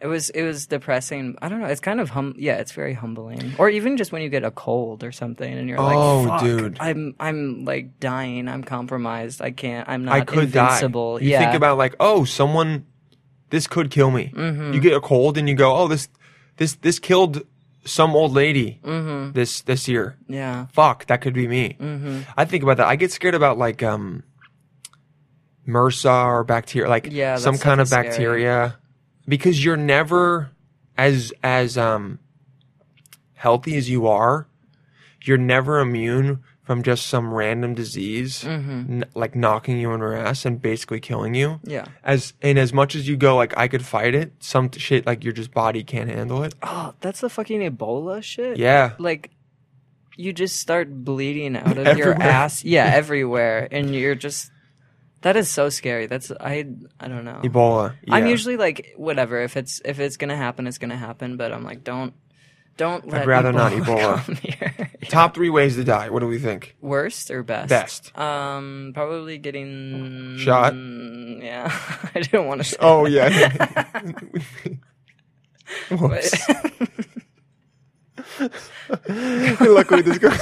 it 0.00 0.06
was 0.06 0.30
it 0.30 0.44
was 0.44 0.66
depressing. 0.68 1.36
I 1.42 1.48
don't 1.48 1.58
know. 1.60 1.66
It's 1.66 1.80
kind 1.80 1.98
of 2.00 2.08
hum. 2.10 2.36
Yeah, 2.38 2.58
it's 2.58 2.70
very 2.70 2.94
humbling. 2.94 3.54
Or 3.58 3.68
even 3.68 3.96
just 3.96 4.12
when 4.12 4.22
you 4.22 4.28
get 4.28 4.44
a 4.44 4.52
cold 4.52 5.02
or 5.02 5.10
something, 5.10 5.52
and 5.52 5.68
you're 5.68 5.80
Oh, 5.80 6.22
like, 6.22 6.40
"Oh, 6.40 6.46
dude. 6.46 6.76
I'm 6.78 7.16
I'm 7.18 7.64
like 7.64 7.98
dying. 7.98 8.46
I'm 8.46 8.62
compromised. 8.62 9.42
I 9.42 9.50
can't. 9.50 9.88
I'm 9.88 10.04
not 10.04 10.14
I 10.14 10.20
could 10.20 10.44
invincible. 10.44 11.18
die. 11.18 11.24
You 11.24 11.30
yeah. 11.32 11.40
think 11.40 11.54
about 11.56 11.78
like, 11.78 11.96
oh, 11.98 12.24
someone, 12.24 12.86
this 13.50 13.66
could 13.66 13.90
kill 13.90 14.10
me. 14.10 14.32
Mm-hmm. 14.34 14.72
You 14.74 14.80
get 14.80 14.94
a 14.94 15.00
cold 15.00 15.38
and 15.38 15.48
you 15.48 15.54
go, 15.54 15.74
oh, 15.76 15.88
this, 15.88 16.08
this, 16.56 16.74
this 16.76 16.98
killed 16.98 17.42
some 17.84 18.14
old 18.14 18.32
lady 18.32 18.80
Mm-hmm. 18.84 19.32
this 19.32 19.62
this 19.62 19.88
year. 19.88 20.16
Yeah. 20.28 20.66
Fuck, 20.72 21.06
that 21.06 21.20
could 21.22 21.32
be 21.34 21.48
me. 21.48 21.76
Mm-hmm. 21.80 22.20
I 22.36 22.44
think 22.44 22.62
about 22.62 22.76
that. 22.78 22.86
I 22.86 22.96
get 22.96 23.12
scared 23.12 23.34
about 23.34 23.56
like 23.58 23.82
um, 23.82 24.22
MRSA 25.66 26.26
or 26.26 26.44
bacteria, 26.44 26.88
like 26.88 27.08
Yeah, 27.10 27.36
some 27.36 27.58
kind 27.58 27.80
of 27.80 27.84
is 27.86 27.90
scary. 27.90 28.08
bacteria, 28.08 28.78
because 29.26 29.62
you're 29.64 29.76
never 29.76 30.50
as 30.96 31.32
as 31.42 31.76
um 31.78 32.18
healthy 33.34 33.76
as 33.76 33.88
you 33.88 34.06
are. 34.06 34.46
You're 35.24 35.38
never 35.38 35.80
immune 35.80 36.42
from 36.68 36.82
just 36.82 37.06
some 37.06 37.32
random 37.32 37.72
disease, 37.74 38.44
Mm-hmm. 38.44 39.00
n- 39.02 39.04
like 39.14 39.34
knocking 39.34 39.78
you 39.80 39.90
on 39.90 40.00
your 40.00 40.14
ass 40.14 40.44
and 40.44 40.60
basically 40.60 41.00
killing 41.00 41.34
you. 41.34 41.60
Yeah. 41.64 41.86
As 42.04 42.34
and 42.42 42.58
as 42.58 42.74
much 42.74 42.94
as 42.94 43.08
you 43.08 43.16
go, 43.16 43.36
like 43.36 43.56
I 43.56 43.68
could 43.68 43.84
fight 43.84 44.14
it, 44.14 44.32
some 44.40 44.68
t- 44.68 44.78
shit 44.78 45.06
like 45.06 45.24
your 45.24 45.32
just 45.32 45.50
body 45.54 45.82
can't 45.82 46.10
handle 46.10 46.42
it. 46.44 46.54
Oh, 46.62 46.92
that's 47.00 47.22
the 47.22 47.30
fucking 47.30 47.62
Ebola 47.62 48.22
shit. 48.22 48.58
Yeah, 48.58 48.92
Like, 48.98 49.30
you 50.14 50.34
just 50.34 50.56
start 50.60 50.92
bleeding 51.04 51.56
out 51.56 51.78
of 51.78 51.96
your 52.02 52.12
ass. 52.12 52.62
Yeah, 52.64 52.84
everywhere, 52.84 53.66
and 53.72 53.94
you're 53.94 54.14
just 54.14 54.50
That 55.22 55.36
is 55.36 55.48
so 55.48 55.70
scary. 55.70 56.04
That's 56.06 56.30
I 56.30 56.66
I 57.00 57.08
don't 57.08 57.24
know. 57.24 57.40
Ebola. 57.42 57.94
I'm 58.10 58.26
usually 58.26 58.58
like 58.58 58.92
whatever. 58.98 59.40
If 59.40 59.56
it's 59.56 59.80
if 59.86 60.00
it's 60.00 60.18
gonna 60.18 60.36
happen, 60.36 60.66
it's 60.66 60.76
gonna 60.78 60.98
happen. 61.00 61.38
But 61.38 61.50
I'm 61.52 61.64
like, 61.64 61.82
don't 61.82 62.12
don't 62.78 63.06
let 63.08 63.22
I'd 63.22 63.26
rather 63.26 63.52
not 63.52 63.72
Ebola. 63.72 64.24
come 64.24 64.36
here. 64.36 64.90
top 65.10 65.34
three 65.34 65.50
ways 65.50 65.76
to 65.76 65.84
die. 65.84 66.08
What 66.08 66.20
do 66.20 66.26
we 66.26 66.38
think? 66.38 66.76
Worst 66.80 67.30
or 67.30 67.42
best? 67.42 67.68
Best. 67.68 68.18
Um, 68.18 68.92
probably 68.94 69.36
getting 69.36 70.38
Shot? 70.38 70.72
Yeah, 70.74 71.70
I 72.14 72.20
didn't 72.20 72.46
want 72.46 72.62
to. 72.62 72.64
Say 72.64 72.76
Oh 72.80 73.04
yeah. 73.04 73.84
Whoops. 75.90 76.34
Luckily, 79.60 80.02
this 80.02 80.18
goes. 80.18 80.38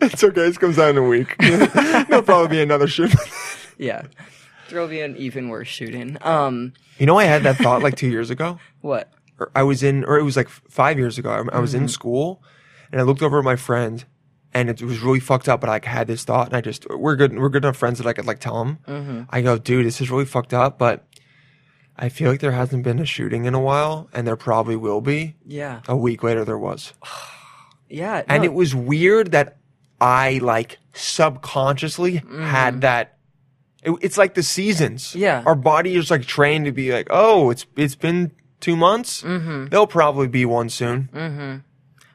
it's 0.00 0.22
okay. 0.22 0.42
This 0.42 0.58
comes 0.58 0.78
out 0.78 0.90
in 0.90 0.98
a 0.98 1.02
week. 1.02 1.34
There'll 1.38 2.22
probably 2.22 2.48
be 2.48 2.62
another 2.62 2.86
shoot. 2.86 3.12
yeah, 3.78 4.02
there'll 4.68 4.88
be 4.88 5.00
an 5.00 5.16
even 5.16 5.48
worse 5.48 5.68
shooting. 5.68 6.18
Um, 6.20 6.72
You 6.98 7.06
know, 7.06 7.18
I 7.18 7.24
had 7.24 7.42
that 7.42 7.56
thought 7.56 7.82
like 7.82 7.96
two 7.96 8.08
years 8.08 8.30
ago. 8.30 8.58
what? 8.80 9.12
Or 9.38 9.50
I 9.54 9.62
was 9.62 9.82
in, 9.82 10.04
or 10.04 10.18
it 10.18 10.22
was 10.22 10.36
like 10.36 10.48
five 10.48 10.98
years 10.98 11.18
ago. 11.18 11.30
I, 11.30 11.56
I 11.56 11.60
was 11.60 11.74
in 11.74 11.82
mm-hmm. 11.82 11.88
school, 11.88 12.42
and 12.92 13.00
I 13.00 13.04
looked 13.04 13.22
over 13.22 13.38
at 13.38 13.44
my 13.44 13.56
friend, 13.56 14.04
and 14.52 14.70
it 14.70 14.80
was 14.82 15.00
really 15.00 15.20
fucked 15.20 15.48
up. 15.48 15.60
But 15.60 15.70
I 15.70 15.80
had 15.88 16.06
this 16.06 16.24
thought, 16.24 16.46
and 16.48 16.56
I 16.56 16.60
just 16.60 16.88
we're 16.88 17.16
good. 17.16 17.36
We're 17.36 17.48
good 17.48 17.64
enough 17.64 17.76
friends 17.76 17.98
that 17.98 18.06
I 18.06 18.12
could 18.12 18.26
like 18.26 18.38
tell 18.38 18.62
him. 18.62 18.78
Mm-hmm. 18.86 19.22
I 19.30 19.42
go, 19.42 19.58
dude, 19.58 19.86
this 19.86 20.00
is 20.00 20.10
really 20.10 20.24
fucked 20.24 20.54
up, 20.54 20.78
but 20.78 21.04
I 21.96 22.08
feel 22.08 22.30
like 22.30 22.40
there 22.40 22.52
hasn't 22.52 22.82
been 22.82 22.98
a 22.98 23.04
shooting 23.04 23.44
in 23.44 23.54
a 23.54 23.60
while, 23.60 24.08
and 24.12 24.26
there 24.26 24.36
probably 24.36 24.76
will 24.76 25.00
be. 25.00 25.36
Yeah, 25.46 25.80
A 25.88 25.96
week 25.96 26.22
later, 26.22 26.44
there 26.44 26.58
was, 26.58 26.92
yeah, 27.88 28.22
and 28.26 28.44
it 28.44 28.52
was 28.52 28.74
weird 28.74 29.32
that 29.32 29.58
I 30.00 30.38
like 30.42 30.78
subconsciously 30.92 32.14
had 32.16 32.24
mm-hmm. 32.24 32.80
that. 32.80 33.13
It, 33.84 33.92
it's 34.00 34.18
like 34.18 34.34
the 34.34 34.42
seasons. 34.42 35.14
Yeah. 35.14 35.42
our 35.46 35.54
body 35.54 35.94
is 35.94 36.10
like 36.10 36.24
trained 36.26 36.64
to 36.66 36.72
be 36.72 36.92
like, 36.92 37.08
oh, 37.10 37.50
it's 37.50 37.66
it's 37.76 37.94
been 37.96 38.32
two 38.60 38.76
months. 38.76 39.22
Mm-hmm. 39.22 39.66
There'll 39.66 39.86
probably 39.86 40.28
be 40.28 40.44
one 40.44 40.68
soon. 40.68 41.62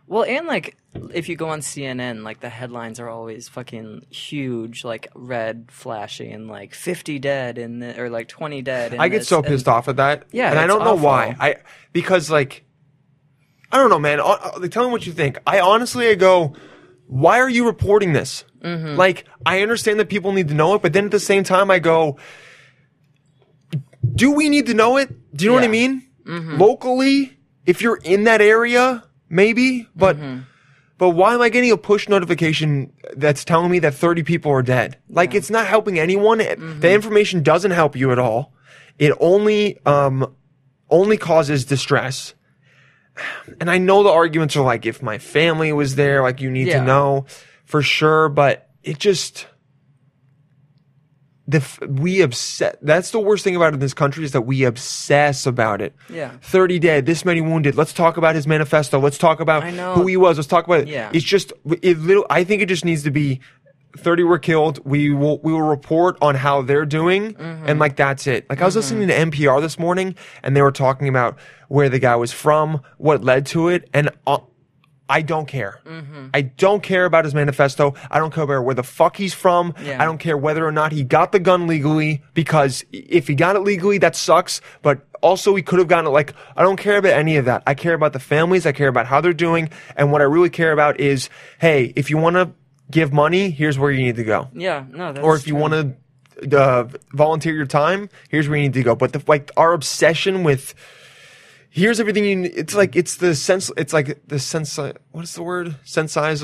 Well, 0.07 0.23
and 0.23 0.47
like 0.47 0.75
if 1.13 1.29
you 1.29 1.35
go 1.35 1.49
on 1.49 1.59
CNN, 1.59 2.23
like 2.23 2.39
the 2.39 2.49
headlines 2.49 2.99
are 2.99 3.07
always 3.07 3.47
fucking 3.47 4.07
huge, 4.09 4.83
like 4.83 5.07
red, 5.13 5.67
flashy, 5.69 6.31
and 6.31 6.47
like 6.47 6.73
fifty 6.73 7.19
dead, 7.19 7.59
and 7.59 7.83
or 7.83 8.09
like 8.09 8.27
twenty 8.27 8.63
dead. 8.63 8.93
in 8.93 8.99
I 8.99 9.07
get 9.07 9.19
this, 9.19 9.27
so 9.27 9.37
and- 9.37 9.45
pissed 9.47 9.67
off 9.67 9.87
at 9.87 9.97
that. 9.97 10.25
Yeah, 10.31 10.49
and 10.49 10.57
I 10.59 10.65
don't 10.65 10.83
know 10.83 10.95
why. 10.95 11.35
I 11.39 11.57
because 11.93 12.31
like 12.31 12.65
I 13.71 13.77
don't 13.77 13.91
know, 13.91 13.99
man. 13.99 14.19
Uh, 14.19 14.23
uh, 14.23 14.51
Like, 14.59 14.71
tell 14.71 14.83
me 14.85 14.91
what 14.91 15.05
you 15.05 15.13
think. 15.13 15.37
I 15.45 15.59
honestly, 15.59 16.07
I 16.09 16.15
go, 16.15 16.55
why 17.05 17.39
are 17.39 17.49
you 17.49 17.67
reporting 17.67 18.13
this? 18.13 18.43
Mm-hmm. 18.61 18.95
Like, 18.97 19.25
I 19.45 19.61
understand 19.61 19.99
that 19.99 20.09
people 20.09 20.31
need 20.33 20.47
to 20.49 20.53
know 20.53 20.75
it, 20.75 20.81
but 20.81 20.93
then 20.93 21.05
at 21.05 21.11
the 21.11 21.19
same 21.19 21.43
time, 21.43 21.71
I 21.71 21.79
go, 21.79 22.17
do 24.15 24.31
we 24.31 24.49
need 24.49 24.65
to 24.67 24.73
know 24.73 24.97
it? 24.97 25.09
Do 25.35 25.45
you 25.45 25.51
know 25.51 25.55
what 25.55 25.63
I 25.63 25.67
mean? 25.69 26.03
Mm-hmm. 26.25 26.57
Locally, 26.57 27.37
if 27.65 27.81
you're 27.81 27.97
in 27.97 28.25
that 28.25 28.41
area, 28.41 29.03
maybe, 29.29 29.87
but. 29.95 30.17
Mm-hmm. 30.17 30.39
But 30.97 31.11
why 31.11 31.33
am 31.33 31.41
I 31.41 31.47
getting 31.47 31.71
a 31.71 31.77
push 31.77 32.09
notification 32.09 32.91
that's 33.15 33.45
telling 33.45 33.71
me 33.71 33.79
that 33.79 33.93
30 33.93 34.23
people 34.23 34.51
are 34.51 34.61
dead? 34.61 34.97
Like 35.07 35.33
it's 35.33 35.49
not 35.49 35.65
helping 35.65 35.97
anyone. 35.97 36.39
Mm-hmm. 36.39 36.81
The 36.81 36.91
information 36.91 37.41
doesn't 37.41 37.71
help 37.71 37.95
you 37.95 38.11
at 38.11 38.19
all. 38.19 38.51
It 38.97 39.13
only 39.21 39.79
um 39.85 40.35
only 40.89 41.15
causes 41.15 41.63
distress. 41.63 42.33
And 43.61 43.71
I 43.71 43.77
know 43.77 44.03
the 44.03 44.09
arguments 44.09 44.57
are 44.57 44.61
like 44.65 44.85
if 44.85 45.01
my 45.01 45.19
family 45.19 45.71
was 45.71 45.95
there, 45.95 46.21
like 46.21 46.41
you 46.41 46.51
need 46.51 46.67
Yeah. 46.67 46.79
to 46.81 46.85
know 46.85 47.25
for 47.69 47.83
sure, 47.83 48.29
but 48.29 48.67
it 48.83 48.97
just 48.97 49.45
the 51.47 51.63
we 51.87 52.21
obsess 52.21 52.75
that's 52.81 53.11
the 53.11 53.19
worst 53.19 53.43
thing 53.43 53.55
about 53.55 53.73
it 53.73 53.75
in 53.75 53.79
this 53.79 53.93
country 53.93 54.23
is 54.23 54.31
that 54.33 54.41
we 54.41 54.63
obsess 54.63 55.45
about 55.45 55.81
it. 55.81 55.95
Yeah. 56.09 56.31
30 56.41 56.79
dead, 56.79 57.05
this 57.05 57.23
many 57.25 57.41
wounded. 57.41 57.75
Let's 57.75 57.93
talk 57.93 58.17
about 58.17 58.33
his 58.35 58.47
manifesto. 58.47 58.99
Let's 58.99 59.17
talk 59.19 59.39
about 59.39 59.63
who 59.63 60.07
he 60.07 60.17
was. 60.17 60.37
Let's 60.37 60.47
talk 60.47 60.65
about 60.65 60.81
it. 60.81 60.87
Yeah. 60.87 61.11
It's 61.13 61.25
just 61.25 61.53
it 61.83 61.97
little 61.99 62.25
I 62.29 62.43
think 62.43 62.61
it 62.63 62.67
just 62.67 62.85
needs 62.85 63.03
to 63.03 63.11
be 63.11 63.39
30 63.97 64.23
were 64.23 64.37
killed. 64.39 64.79
We 64.85 65.11
will 65.11 65.39
we 65.41 65.51
will 65.53 65.61
report 65.63 66.17
on 66.21 66.33
how 66.35 66.61
they're 66.63 66.85
doing 66.85 67.33
Mm-hmm. 67.33 67.65
and 67.67 67.79
like 67.79 67.95
that's 67.95 68.25
it. 68.27 68.47
Like 68.49 68.61
I 68.61 68.65
was 68.65 68.75
listening 68.75 69.07
to 69.09 69.13
NPR 69.15 69.61
this 69.61 69.77
morning 69.77 70.15
and 70.43 70.55
they 70.55 70.61
were 70.63 70.71
talking 70.71 71.07
about 71.07 71.37
where 71.67 71.89
the 71.89 71.99
guy 71.99 72.15
was 72.15 72.31
from, 72.31 72.81
what 72.97 73.23
led 73.23 73.45
to 73.47 73.69
it 73.69 73.89
and 73.93 74.09
uh, 74.27 74.39
I 75.09 75.23
don't 75.23 75.47
care. 75.47 75.81
Mm-hmm. 75.85 76.27
I 76.35 76.41
don't 76.41 76.83
care 76.83 77.05
about 77.05 77.25
his 77.25 77.33
manifesto. 77.33 77.95
I 78.11 78.19
don't 78.19 78.31
care 78.31 78.43
about 78.43 78.63
where 78.63 78.75
the 78.75 78.83
fuck 78.83 79.17
he's 79.17 79.33
from. 79.33 79.73
Yeah. 79.83 80.01
I 80.01 80.05
don't 80.05 80.19
care 80.19 80.37
whether 80.37 80.65
or 80.65 80.71
not 80.71 80.91
he 80.91 81.03
got 81.03 81.31
the 81.31 81.39
gun 81.39 81.65
legally 81.65 82.21
because 82.35 82.85
if 82.93 83.27
he 83.27 83.33
got 83.33 83.55
it 83.55 83.61
legally, 83.61 83.97
that 83.97 84.15
sucks. 84.15 84.61
But 84.83 85.01
also 85.21 85.55
he 85.55 85.63
could 85.63 85.79
have 85.79 85.87
gotten 85.87 86.05
it 86.05 86.11
like, 86.11 86.33
I 86.55 86.61
don't 86.61 86.77
care 86.77 86.97
about 86.97 87.13
any 87.13 87.37
of 87.37 87.45
that. 87.45 87.63
I 87.65 87.73
care 87.73 87.95
about 87.95 88.13
the 88.13 88.19
families. 88.19 88.67
I 88.67 88.71
care 88.71 88.87
about 88.87 89.07
how 89.07 89.19
they're 89.19 89.33
doing. 89.33 89.69
And 89.95 90.11
what 90.11 90.21
I 90.21 90.25
really 90.25 90.51
care 90.51 90.71
about 90.71 90.99
is, 90.99 91.29
hey, 91.59 91.91
if 91.95 92.11
you 92.11 92.19
want 92.19 92.35
to 92.35 92.51
give 92.91 93.11
money, 93.11 93.49
here's 93.49 93.79
where 93.79 93.91
you 93.91 94.03
need 94.03 94.17
to 94.17 94.23
go. 94.23 94.49
Yeah, 94.53 94.85
no, 94.89 95.11
that's 95.11 95.25
Or 95.25 95.35
if 95.35 95.47
you 95.47 95.55
want 95.55 95.73
to 95.73 96.59
uh, 96.59 96.87
volunteer 97.13 97.53
your 97.53 97.65
time, 97.65 98.09
here's 98.29 98.47
where 98.47 98.57
you 98.57 98.63
need 98.63 98.73
to 98.73 98.83
go. 98.83 98.95
But 98.95 99.13
the, 99.13 99.23
like 99.27 99.51
our 99.57 99.73
obsession 99.73 100.43
with 100.43 100.75
here's 101.69 101.99
everything 101.99 102.25
you. 102.25 102.35
ne- 102.35 102.49
It's 102.49 102.75
like 102.75 102.95
it's 102.95 103.17
the 103.17 103.35
sense. 103.35 103.71
It's 103.77 103.93
like 103.93 104.27
the 104.27 104.39
sense. 104.39 104.77
What 104.77 105.23
is 105.23 105.33
the 105.35 105.43
word? 105.43 105.75
Sensize. 105.85 106.43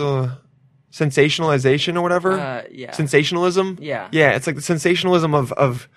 Sensationalization 0.92 1.98
or 1.98 2.02
whatever. 2.02 2.40
Uh, 2.40 2.64
yeah. 2.72 2.92
Sensationalism. 2.94 3.78
Yeah. 3.82 4.08
Yeah. 4.12 4.32
It's 4.32 4.48
like 4.48 4.56
the 4.56 4.62
sensationalism 4.62 5.34
of 5.36 5.52
of 5.54 5.90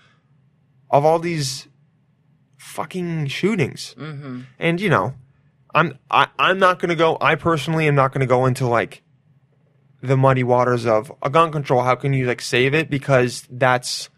of 0.90 1.04
all 1.04 1.18
these 1.20 1.68
fucking 2.56 3.28
shootings. 3.28 3.94
Mm-hmm. 3.96 4.40
And 4.58 4.80
you 4.80 4.88
know, 4.90 5.14
I'm 5.72 5.98
I, 6.10 6.28
I'm 6.38 6.58
not 6.58 6.80
gonna 6.80 6.96
go. 6.96 7.16
I 7.20 7.36
personally 7.36 7.86
am 7.86 7.94
not 7.94 8.12
gonna 8.12 8.26
go 8.26 8.46
into 8.46 8.66
like 8.66 9.02
the 10.02 10.16
muddy 10.16 10.42
waters 10.42 10.84
of 10.84 11.12
a 11.22 11.30
gun 11.30 11.52
control. 11.52 11.82
How 11.82 11.94
can 11.94 12.12
you 12.12 12.26
like 12.26 12.40
save 12.40 12.74
it? 12.74 12.90
Because 12.90 13.46
that's 13.50 14.08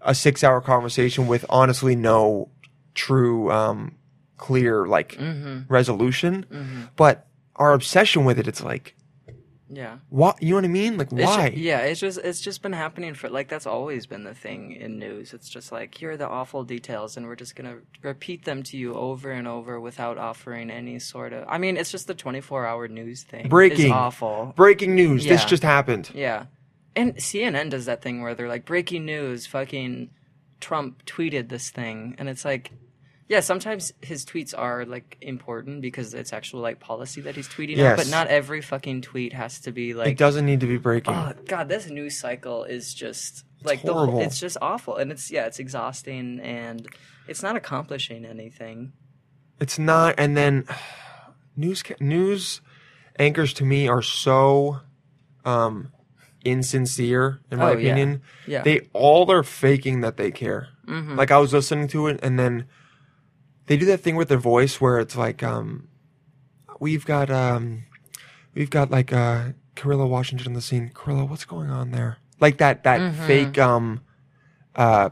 a 0.00 0.14
six 0.14 0.44
hour 0.44 0.60
conversation 0.60 1.26
with 1.26 1.44
honestly 1.48 1.96
no 1.96 2.48
true 2.94 3.50
um 3.50 3.96
clear 4.42 4.86
like 4.86 5.12
mm-hmm. 5.12 5.72
resolution. 5.72 6.44
Mm-hmm. 6.50 6.82
But 6.96 7.28
our 7.54 7.72
obsession 7.72 8.24
with 8.24 8.40
it, 8.40 8.48
it's 8.48 8.62
like 8.62 8.96
yeah. 9.70 9.98
what 10.08 10.42
you 10.42 10.50
know 10.50 10.56
what 10.56 10.64
I 10.64 10.68
mean? 10.68 10.98
Like 10.98 11.12
It's 11.12 11.24
why? 11.24 11.50
ju- 11.50 11.60
yeah, 11.60 11.78
it's 11.78 12.00
just 12.00 12.18
it's 12.18 12.40
just 12.40 12.60
been 12.60 12.72
happening 12.72 13.14
for 13.14 13.30
like 13.30 13.48
that's 13.48 13.68
always 13.68 14.06
been 14.06 14.24
the 14.24 14.34
thing 14.34 14.72
in 14.72 14.98
news. 14.98 15.32
It's 15.32 15.48
just 15.48 15.70
like 15.70 15.96
here 15.96 16.10
are 16.10 16.16
the 16.16 16.28
awful 16.28 16.64
details, 16.64 17.16
and 17.16 17.26
we're 17.26 17.36
just 17.36 17.54
gonna 17.54 17.78
repeat 18.02 18.44
them 18.44 18.64
to 18.64 18.76
you 18.76 18.94
over 18.94 19.30
and 19.30 19.46
over 19.46 19.80
without 19.80 20.18
offering 20.18 20.70
any 20.70 20.98
sort 20.98 21.32
of. 21.32 21.44
I 21.48 21.58
mean, 21.58 21.76
it's 21.76 21.92
just 21.92 22.08
the 22.08 22.14
twenty 22.14 22.40
four 22.40 22.66
hour 22.66 22.88
news 22.88 23.22
thing. 23.22 23.48
Breaking. 23.48 23.92
awful. 23.92 24.52
Breaking 24.56 24.96
news. 24.96 25.24
This 25.24 25.44
just 25.44 25.62
happened. 25.62 26.10
Yeah, 26.12 26.46
and 26.96 27.14
CNN 27.14 27.70
does 27.70 27.84
that 27.84 28.02
thing 28.02 28.22
where 28.22 28.34
they're 28.34 28.48
like 28.48 28.64
breaking 28.64 29.04
news. 29.04 29.46
Fucking 29.46 30.10
Trump 30.60 31.06
tweeted 31.06 31.48
this 31.48 31.70
thing, 31.70 32.16
and 32.18 32.28
it's 32.28 32.44
like. 32.44 32.72
Yeah, 33.32 33.40
sometimes 33.40 33.92
his 34.02 34.26
tweets 34.26 34.52
are 34.56 34.84
like 34.84 35.16
important 35.22 35.80
because 35.80 36.12
it's 36.12 36.32
actual 36.34 36.60
like 36.60 36.78
policy 36.80 37.20
that 37.22 37.34
he's 37.34 37.48
tweeting 37.48 37.76
out, 37.80 37.96
Yes. 37.96 37.96
but 38.00 38.08
not 38.10 38.26
every 38.28 38.60
fucking 38.60 39.00
tweet 39.02 39.32
has 39.32 39.60
to 39.60 39.72
be 39.72 39.94
like 39.94 40.08
it 40.12 40.18
doesn't 40.18 40.44
need 40.44 40.60
to 40.60 40.66
be 40.66 40.76
breaking. 40.76 41.14
Oh 41.14 41.32
God, 41.46 41.68
this 41.68 41.88
news 41.88 42.18
cycle 42.18 42.64
is 42.64 42.92
just 42.92 43.44
like 43.64 43.80
the 43.82 43.92
horrible. 43.94 44.12
whole, 44.14 44.22
it's 44.22 44.38
just 44.38 44.58
awful, 44.60 44.96
and 44.96 45.10
it's 45.10 45.30
yeah, 45.30 45.46
it's 45.46 45.58
exhausting, 45.58 46.40
and 46.40 46.86
it's 47.26 47.42
not 47.42 47.56
accomplishing 47.56 48.24
anything. 48.26 48.92
It's 49.60 49.78
not. 49.78 50.14
And 50.18 50.36
then 50.36 50.66
news 51.56 51.82
news 52.00 52.60
anchors 53.18 53.52
to 53.54 53.64
me 53.64 53.88
are 53.88 54.02
so 54.02 54.80
um 55.44 55.90
insincere 56.44 57.40
in 57.50 57.58
my 57.58 57.70
Oh, 57.70 57.74
opinion. 57.74 58.20
Yeah. 58.46 58.62
They 58.62 58.88
all 58.92 59.30
are 59.30 59.42
faking 59.42 60.00
that 60.02 60.16
they 60.16 60.30
care. 60.30 60.68
Like 60.86 61.30
I 61.30 61.38
was 61.38 61.52
listening 61.54 61.88
to 61.88 62.08
it 62.08 62.20
and 62.22 62.38
then 62.38 62.66
they 63.66 63.76
do 63.76 63.86
that 63.86 63.98
thing 63.98 64.16
with 64.16 64.28
their 64.28 64.38
voice 64.38 64.80
where 64.80 64.98
it's 64.98 65.16
like 65.16 65.42
um 65.42 65.88
we've 66.80 67.04
got 67.06 67.30
um 67.30 67.84
we've 68.54 68.70
got 68.70 68.90
like 68.90 69.12
uh 69.12 69.50
Carilla 69.76 70.06
Washington 70.06 70.48
on 70.48 70.52
the 70.54 70.60
scene. 70.60 70.90
Carilla, 70.94 71.24
what's 71.24 71.44
going 71.44 71.70
on 71.70 71.90
there? 71.92 72.18
Like 72.40 72.58
that 72.58 72.84
that 72.84 73.00
fake 73.26 73.58
um 73.58 74.00
uh 74.76 75.10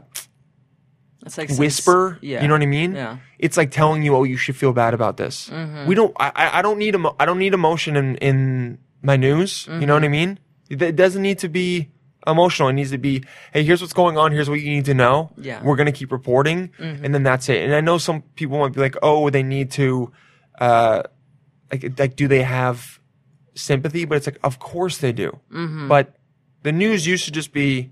It's 1.25 1.37
like 1.37 1.49
whisper. 1.59 2.17
yeah, 2.21 2.41
You 2.41 2.47
know 2.47 2.55
what 2.55 2.61
I 2.63 2.67
mean? 2.67 2.95
Yeah, 2.95 3.17
It's 3.39 3.57
like 3.57 3.71
telling 3.71 4.03
you, 4.03 4.15
oh, 4.15 4.23
you 4.23 4.37
should 4.37 4.55
feel 4.55 4.73
bad 4.73 4.93
about 4.93 5.17
this. 5.17 5.49
We 5.87 5.95
don't. 5.95 6.13
I, 6.19 6.59
I 6.59 6.61
don't 6.61 6.77
need 6.79 6.95
emo- 6.95 7.15
I 7.19 7.25
don't 7.25 7.37
need 7.39 7.53
emotion 7.53 7.95
in 7.95 8.15
in 8.17 8.77
my 9.01 9.17
news. 9.17 9.67
You 9.67 9.85
know 9.85 9.93
what 9.95 10.03
I 10.03 10.09
mean? 10.09 10.39
It, 10.69 10.81
it 10.81 10.95
doesn't 10.95 11.21
need 11.21 11.39
to 11.39 11.49
be 11.49 11.89
emotional. 12.27 12.69
It 12.69 12.73
needs 12.73 12.91
to 12.91 12.97
be, 12.97 13.23
hey, 13.53 13.63
here's 13.63 13.81
what's 13.81 13.93
going 13.93 14.17
on. 14.17 14.31
Here's 14.31 14.49
what 14.49 14.59
you 14.61 14.69
need 14.69 14.85
to 14.85 14.93
know. 14.93 15.31
Yeah. 15.37 15.61
We're 15.63 15.75
gonna 15.75 15.91
keep 15.91 16.11
reporting, 16.11 16.69
mm-hmm. 16.79 17.03
and 17.03 17.13
then 17.13 17.23
that's 17.23 17.49
it. 17.49 17.63
And 17.63 17.73
I 17.73 17.81
know 17.81 17.97
some 17.97 18.21
people 18.35 18.59
might 18.59 18.73
be 18.73 18.79
like, 18.79 18.95
oh, 19.01 19.29
they 19.29 19.43
need 19.43 19.71
to, 19.71 20.11
uh, 20.59 21.03
like 21.71 21.97
like 21.97 22.15
do 22.15 22.27
they 22.27 22.43
have 22.43 22.99
sympathy? 23.55 24.05
But 24.05 24.17
it's 24.17 24.27
like, 24.27 24.39
of 24.43 24.59
course 24.59 24.97
they 24.99 25.11
do. 25.11 25.39
Mm-hmm. 25.51 25.87
But 25.87 26.15
The 26.63 26.71
news 26.71 27.07
used 27.07 27.25
to 27.25 27.31
just 27.31 27.53
be, 27.53 27.91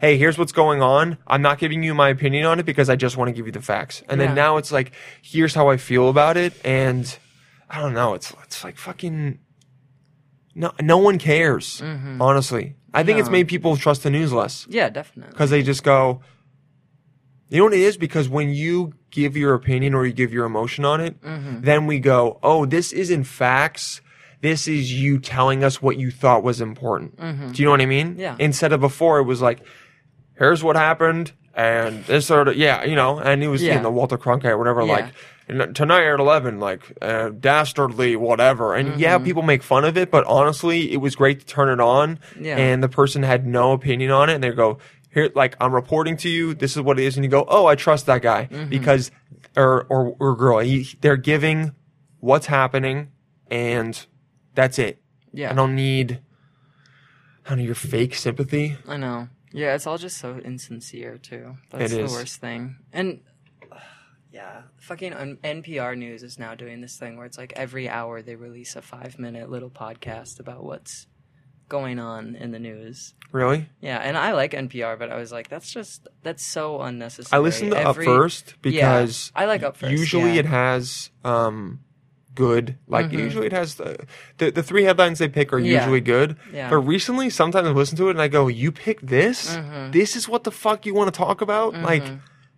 hey, 0.00 0.16
here's 0.18 0.36
what's 0.36 0.50
going 0.50 0.82
on. 0.82 1.18
I'm 1.28 1.40
not 1.40 1.58
giving 1.60 1.84
you 1.84 1.94
my 1.94 2.08
opinion 2.08 2.46
on 2.46 2.58
it 2.58 2.66
because 2.66 2.90
I 2.90 2.96
just 2.96 3.16
want 3.16 3.28
to 3.28 3.32
give 3.32 3.46
you 3.46 3.52
the 3.52 3.62
facts. 3.62 4.02
And 4.08 4.20
Yeah. 4.20 4.26
then 4.26 4.34
now 4.34 4.56
it's 4.56 4.72
like, 4.72 4.90
here's 5.22 5.54
how 5.54 5.70
I 5.70 5.76
feel 5.76 6.08
about 6.08 6.36
it. 6.36 6.52
And 6.64 7.16
I 7.70 7.80
don't 7.80 7.94
know. 7.94 8.14
It's 8.14 8.32
it's 8.42 8.64
like 8.64 8.76
fucking. 8.76 9.38
No, 10.54 10.72
no 10.82 10.98
one 10.98 11.18
cares. 11.18 11.80
Mm-hmm. 11.80 12.20
Honestly, 12.20 12.74
I 12.94 13.02
think 13.04 13.18
it's 13.18 13.26
Mm-hmm. 13.26 13.32
Made 13.32 13.48
people 13.48 13.76
trust 13.76 14.02
the 14.02 14.10
news 14.10 14.32
less 14.32 14.66
Yeah, 14.68 14.90
definitely. 14.90 15.30
because 15.32 15.50
they 15.50 15.62
just 15.62 15.82
go. 15.82 16.20
You 17.48 17.58
know 17.58 17.64
what 17.64 17.74
it 17.74 17.80
is? 17.80 17.96
Because 17.98 18.28
when 18.28 18.50
you 18.54 18.94
give 19.10 19.36
your 19.36 19.52
opinion 19.54 19.92
or 19.94 20.06
you 20.06 20.12
give 20.12 20.32
your 20.32 20.46
emotion 20.46 20.84
on 20.84 21.00
it, 21.00 21.20
Mm-hmm. 21.22 21.60
then 21.62 21.86
we 21.86 21.98
go, 21.98 22.38
oh, 22.42 22.64
this 22.66 22.92
isn't 22.92 23.24
facts. 23.24 24.00
This 24.40 24.66
is 24.66 24.92
you 24.92 25.18
telling 25.20 25.62
us 25.62 25.80
what 25.82 25.96
you 25.98 26.10
thought 26.10 26.42
was 26.42 26.60
important. 26.60 27.16
Do 27.18 27.62
you 27.62 27.66
know 27.66 27.70
what 27.72 27.80
I 27.80 27.86
mean? 27.86 28.12
Mm-hmm. 28.12 28.20
Yeah. 28.20 28.36
Instead 28.38 28.72
of 28.72 28.80
before, 28.80 29.18
it 29.18 29.24
was 29.24 29.40
like, 29.42 29.60
here's 30.36 30.64
what 30.64 30.74
happened, 30.76 31.32
and 31.54 32.04
this 32.06 32.26
sort 32.26 32.48
of, 32.48 32.56
yeah, 32.56 32.82
you 32.84 32.96
know, 32.96 33.18
and 33.20 33.44
it 33.44 33.48
was 33.48 33.62
Yeah. 33.62 33.76
you 33.76 33.82
know 33.82 33.90
Walter 33.90 34.18
Cronkite 34.18 34.46
or 34.46 34.58
whatever, 34.58 34.80
Yeah. 34.82 34.92
like 34.92 35.04
"N- 35.04 35.12
tonight 35.48 36.04
at 36.12 36.20
eleven, 36.20 36.58
like 36.60 36.92
uh, 37.02 37.30
dastardly 37.30 38.16
whatever, 38.16 38.74
and 38.74 39.00
yeah, 39.00 39.16
Mm-hmm. 39.16 39.24
people 39.24 39.42
make 39.42 39.62
fun 39.62 39.84
of 39.84 39.96
it, 39.96 40.10
but 40.10 40.24
honestly, 40.26 40.92
it 40.92 40.98
was 40.98 41.14
great 41.16 41.40
to 41.40 41.46
turn 41.46 41.68
it 41.68 41.80
on, 41.80 42.18
Yeah. 42.40 42.56
and 42.56 42.82
the 42.82 42.88
person 42.88 43.22
had 43.22 43.46
no 43.46 43.72
opinion 43.72 44.10
on 44.10 44.30
it, 44.30 44.34
and 44.34 44.44
they 44.44 44.50
go. 44.50 44.78
Here, 45.14 45.30
like 45.34 45.56
I'm 45.60 45.74
reporting 45.74 46.16
to 46.18 46.28
you. 46.30 46.54
This 46.54 46.74
is 46.74 46.80
what 46.80 46.98
it 46.98 47.04
is, 47.04 47.16
and 47.18 47.24
you 47.24 47.30
go, 47.30 47.44
"Oh, 47.46 47.66
I 47.66 47.74
trust 47.74 48.06
that 48.06 48.22
guy 48.22 48.48
Mm-hmm. 48.50 48.70
because, 48.70 49.10
or 49.54 49.84
or 49.90 50.16
or 50.18 50.34
girl, 50.36 50.60
he, 50.60 50.88
they're 51.02 51.18
giving 51.18 51.72
what's 52.20 52.46
happening, 52.46 53.08
and 53.50 54.06
that's 54.54 54.78
it. 54.78 55.02
Yeah. 55.34 55.50
I 55.50 55.54
don't 55.54 55.74
need, 55.74 56.20
I 57.44 57.50
don't 57.50 57.58
need 57.58 57.66
your 57.66 57.74
fake 57.74 58.14
sympathy. 58.14 58.76
I 58.88 58.96
know. 58.96 59.28
Yeah, 59.52 59.74
it's 59.74 59.86
all 59.86 59.98
just 59.98 60.16
so 60.16 60.38
insincere 60.42 61.18
too. 61.18 61.56
That's 61.70 61.92
It 61.92 61.96
the 61.96 62.04
is. 62.04 62.12
worst 62.12 62.40
thing. 62.40 62.76
And 62.90 63.20
yeah, 64.32 64.62
fucking 64.78 65.12
N- 65.12 65.38
NPR 65.44 65.96
News 65.96 66.22
is 66.22 66.38
now 66.38 66.54
doing 66.54 66.80
this 66.80 66.96
thing 66.96 67.16
where 67.16 67.26
it's 67.26 67.38
like 67.38 67.52
every 67.56 67.88
hour 67.88 68.22
they 68.22 68.34
release 68.34 68.74
a 68.76 68.82
five 68.82 69.18
minute 69.18 69.50
little 69.50 69.70
podcast 69.70 70.40
about 70.40 70.64
what's 70.64 71.06
going 71.68 71.98
on 71.98 72.34
in 72.36 72.50
the 72.50 72.58
news. 72.58 73.14
Really? 73.30 73.68
Yeah, 73.80 73.98
and 73.98 74.16
I 74.18 74.32
like 74.32 74.52
NPR, 74.52 74.98
but 74.98 75.10
I 75.10 75.16
was 75.16 75.32
like, 75.32 75.48
that's 75.48 75.70
just 75.72 76.06
that's 76.22 76.44
so 76.44 76.80
unnecessary. 76.82 77.38
I 77.38 77.42
listened 77.42 77.70
to 77.72 77.78
Every- 77.78 78.06
Up 78.06 78.12
First 78.12 78.48
Yeah, 78.50 78.56
because 78.62 79.32
I 79.34 79.44
like 79.46 79.62
Up 79.62 79.76
First. 79.76 79.90
usually 79.92 80.32
yeah. 80.34 80.40
it 80.40 80.46
has 80.46 81.10
um 81.24 81.80
good 82.34 82.78
like 82.88 83.10
Mhm. 83.10 83.18
usually 83.18 83.46
it 83.46 83.52
has 83.52 83.74
the, 83.74 84.06
the 84.38 84.50
the 84.50 84.62
three 84.62 84.84
headlines 84.84 85.18
they 85.18 85.28
pick 85.28 85.52
are 85.52 85.58
Yeah. 85.58 85.80
usually 85.80 86.00
good. 86.00 86.36
Yeah. 86.52 86.70
But 86.70 86.78
recently 86.78 87.28
sometimes 87.28 87.68
I 87.68 87.72
listen 87.72 87.96
to 87.98 88.08
it 88.08 88.12
and 88.12 88.22
I 88.22 88.28
go, 88.28 88.48
You 88.48 88.72
picked 88.72 89.06
this? 89.06 89.54
Mhm. 89.54 89.92
This 89.92 90.16
is 90.16 90.28
what 90.30 90.44
the 90.44 90.50
fuck 90.50 90.86
you 90.86 90.94
want 90.94 91.12
to 91.12 91.16
talk 91.18 91.40
about? 91.42 91.74
Like 91.74 92.04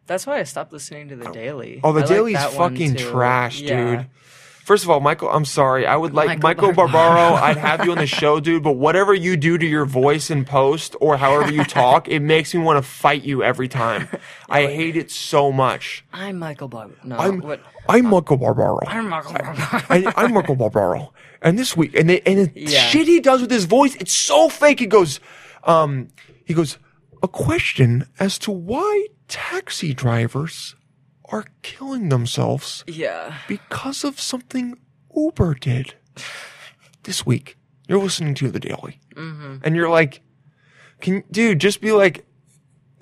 That's 0.06 0.26
why 0.26 0.38
I 0.38 0.42
stopped 0.42 0.72
listening 0.72 1.08
to 1.08 1.16
the 1.16 1.30
Daily. 1.30 1.80
Oh, 1.82 1.92
the 1.92 2.00
I 2.00 2.02
like 2.02 2.08
Daily's 2.10 2.34
that 2.34 2.54
one, 2.54 2.72
fucking 2.72 2.96
too. 2.96 3.10
trash, 3.10 3.60
Yeah. 3.60 3.96
dude. 3.96 4.06
First 4.64 4.84
of 4.84 4.88
all, 4.88 5.00
Michael, 5.00 5.28
I'm 5.28 5.44
sorry. 5.44 5.86
I 5.86 5.94
would 5.94 6.14
like 6.14 6.40
Michael, 6.40 6.68
Michael 6.68 6.72
Barbaro. 6.72 7.32
Barbaro. 7.32 7.34
I'd 7.48 7.58
have 7.58 7.84
you 7.84 7.92
on 7.92 7.98
the 7.98 8.06
show, 8.06 8.40
dude. 8.40 8.62
But 8.62 8.72
whatever 8.72 9.12
you 9.12 9.36
do 9.36 9.58
to 9.58 9.66
your 9.66 9.84
voice 9.84 10.30
in 10.30 10.46
post 10.46 10.96
or 11.02 11.18
however 11.18 11.52
you 11.52 11.64
talk, 11.64 12.08
it 12.08 12.20
makes 12.20 12.54
me 12.54 12.62
want 12.62 12.82
to 12.82 12.82
fight 12.82 13.24
you 13.24 13.42
every 13.42 13.68
time. 13.68 14.08
I 14.48 14.62
hate 14.66 14.96
it 14.96 15.10
so 15.10 15.52
much. 15.52 16.02
I'm 16.14 16.38
Michael 16.38 16.68
Bob. 16.68 16.92
No, 17.04 17.16
I'm 17.18 17.40
what? 17.40 17.60
I'm 17.90 18.06
Michael 18.06 18.38
Barbaro. 18.38 18.78
I'm 18.86 19.10
Michael 19.10 19.32
Barbaro. 19.34 19.80
I, 19.90 20.12
I'm 20.16 20.32
Michael 20.32 20.56
Barbaro. 20.56 21.12
And 21.42 21.58
this 21.58 21.76
week, 21.76 21.94
and 21.94 22.08
they, 22.08 22.20
and 22.22 22.46
the 22.46 22.52
Yeah. 22.58 22.78
shit 22.86 23.06
he 23.06 23.20
does 23.20 23.42
with 23.42 23.50
his 23.50 23.66
voice, 23.66 23.94
it's 23.96 24.14
so 24.14 24.48
fake. 24.48 24.80
He 24.80 24.86
goes, 24.86 25.20
um, 25.64 26.08
he 26.46 26.54
goes, 26.54 26.78
a 27.22 27.28
question 27.28 28.06
as 28.18 28.38
to 28.38 28.50
why 28.50 29.08
taxi 29.28 29.94
drivers 29.94 30.74
are 31.30 31.44
killing 31.62 32.08
themselves 32.10 32.84
yeah. 32.86 33.38
because 33.48 34.04
of 34.04 34.20
something 34.20 34.76
Uber 35.16 35.54
did 35.54 35.94
this 37.04 37.24
week. 37.24 37.56
You're 37.88 37.98
listening 38.00 38.34
to 38.36 38.50
the 38.50 38.60
Daily, 38.60 39.00
Mm-hmm. 39.14 39.56
and 39.62 39.76
you're 39.76 39.88
like, 39.90 40.22
"Can 41.00 41.22
dude 41.30 41.60
just 41.60 41.80
be 41.80 41.92
like, 41.92 42.24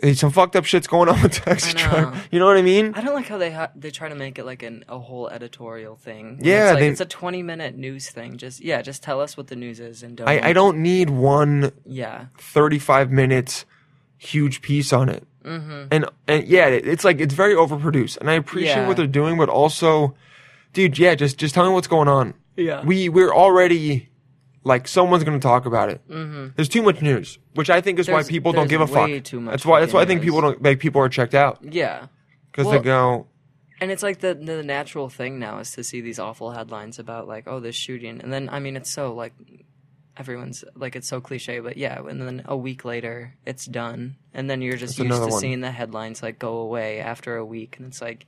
hey, 0.03 0.12
some 0.15 0.31
fucked 0.32 0.57
up 0.57 0.65
shit's 0.65 0.86
going 0.89 1.09
on 1.09 1.23
with 1.23 1.32
taxi 1.32 1.73
driver." 1.73 2.20
You 2.31 2.39
know 2.40 2.47
what 2.47 2.57
I 2.57 2.62
mean? 2.62 2.93
I 2.94 3.01
don't 3.01 3.15
like 3.15 3.28
how 3.28 3.39
they 3.39 3.51
ha- 3.53 3.70
they 3.77 3.90
try 3.90 4.09
to 4.09 4.15
make 4.15 4.39
it 4.39 4.44
like 4.44 4.62
an 4.65 4.85
a 4.89 4.99
whole 4.99 5.28
editorial 5.28 5.94
thing. 5.97 6.39
Yeah, 6.43 6.65
it's, 6.65 6.70
like, 6.74 6.81
they- 6.81 6.89
it's 6.89 7.01
a 7.01 7.07
twenty 7.07 7.43
minute 7.43 7.77
news 7.77 8.11
thing. 8.11 8.36
Just 8.39 8.61
yeah, 8.61 8.82
just 8.82 9.03
tell 9.03 9.20
us 9.20 9.36
what 9.36 9.47
the 9.47 9.57
news 9.57 9.78
is 9.81 10.03
and 10.03 10.16
don't. 10.16 10.28
I, 10.28 10.49
I 10.49 10.53
don't 10.53 10.78
need 10.82 11.09
one 11.11 11.73
Yeah, 11.86 12.27
35 12.39 13.11
minutes 13.12 13.65
huge 14.19 14.62
piece 14.62 14.93
on 14.93 15.09
it. 15.09 15.27
Mm-hmm. 15.44 15.85
And 15.90 16.06
and 16.28 16.47
yeah, 16.47 16.66
it's 16.66 17.05
like 17.05 17.20
it's 17.20 17.35
very 17.35 17.55
overproduced, 17.55 18.19
and 18.19 18.31
I 18.31 18.35
appreciate 18.35 18.74
Yeah. 18.77 18.89
what 18.89 18.97
they're 18.97 19.06
doing, 19.06 19.36
but 19.39 19.48
also, 19.48 20.14
dude, 20.73 20.98
yeah, 20.98 21.14
just 21.14 21.39
just 21.39 21.55
tell 21.55 21.66
me 21.66 21.73
what's 21.73 21.89
going 21.89 22.09
on. 22.09 22.35
Yeah. 22.56 22.85
we 22.85 23.09
we're 23.09 23.32
already 23.35 24.09
like 24.64 24.86
someone's 24.86 25.24
going 25.24 25.39
to 25.40 25.43
talk 25.43 25.66
about 25.66 25.89
it. 25.89 26.01
Mm-hmm. 26.09 26.48
There's 26.55 26.69
too 26.69 26.82
much 26.82 27.02
news, 27.02 27.39
which 27.55 27.70
I 27.70 27.81
think 27.81 27.98
is 27.98 28.09
why 28.09 28.23
people 28.23 28.52
don't 28.52 28.69
give 28.69 28.81
a 28.81 28.86
fuck. 28.86 29.10
too 29.24 29.40
much 29.40 29.52
that's 29.52 29.66
why 29.66 29.81
that's 29.81 29.93
why 29.93 30.02
I 30.02 30.05
think 30.05 30.23
people 30.23 30.40
don't 30.40 30.62
like 30.62 30.78
people 30.78 31.01
are 31.01 31.09
checked 31.09 31.35
out 31.35 31.59
yeah. 31.62 32.06
because 32.51 32.66
Well- 32.66 32.78
they 32.78 32.85
go. 32.85 33.27
And 33.81 33.90
it's 33.90 34.02
like 34.05 34.20
the 34.20 34.35
the 34.35 34.62
natural 34.62 35.09
thing 35.09 35.40
now 35.40 35.59
is 35.59 35.73
to 35.73 35.82
see 35.82 36.01
these 36.01 36.20
awful 36.20 36.52
headlines 36.52 37.01
about 37.01 37.27
like 37.27 37.48
oh 37.48 37.59
this 37.59 37.74
shooting, 37.74 38.20
and 38.20 38.32
then 38.32 38.48
I 38.48 38.60
mean 38.60 38.77
it's 38.77 38.90
so 38.90 39.12
like 39.12 39.32
everyone's 40.16 40.64
like 40.74 40.97
it's 40.97 41.09
so 41.09 41.20
cliche, 41.20 41.60
but 41.60 41.76
yeah, 41.76 42.01
and 42.06 42.20
then 42.20 42.43
a 42.47 42.56
week 42.56 42.84
later 42.84 43.34
it's 43.47 43.66
done, 43.66 44.16
and 44.34 44.48
then 44.51 44.60
you're 44.62 44.76
just 44.76 44.98
That's 44.98 45.09
used 45.09 45.24
to 45.24 45.30
one. 45.32 45.40
seeing 45.40 45.60
the 45.60 45.70
headlines 45.70 46.22
like 46.22 46.39
go 46.39 46.56
away 46.59 47.01
after 47.01 47.36
a 47.36 47.44
week, 47.44 47.76
and 47.78 47.86
it's 47.89 48.01
like 48.01 48.26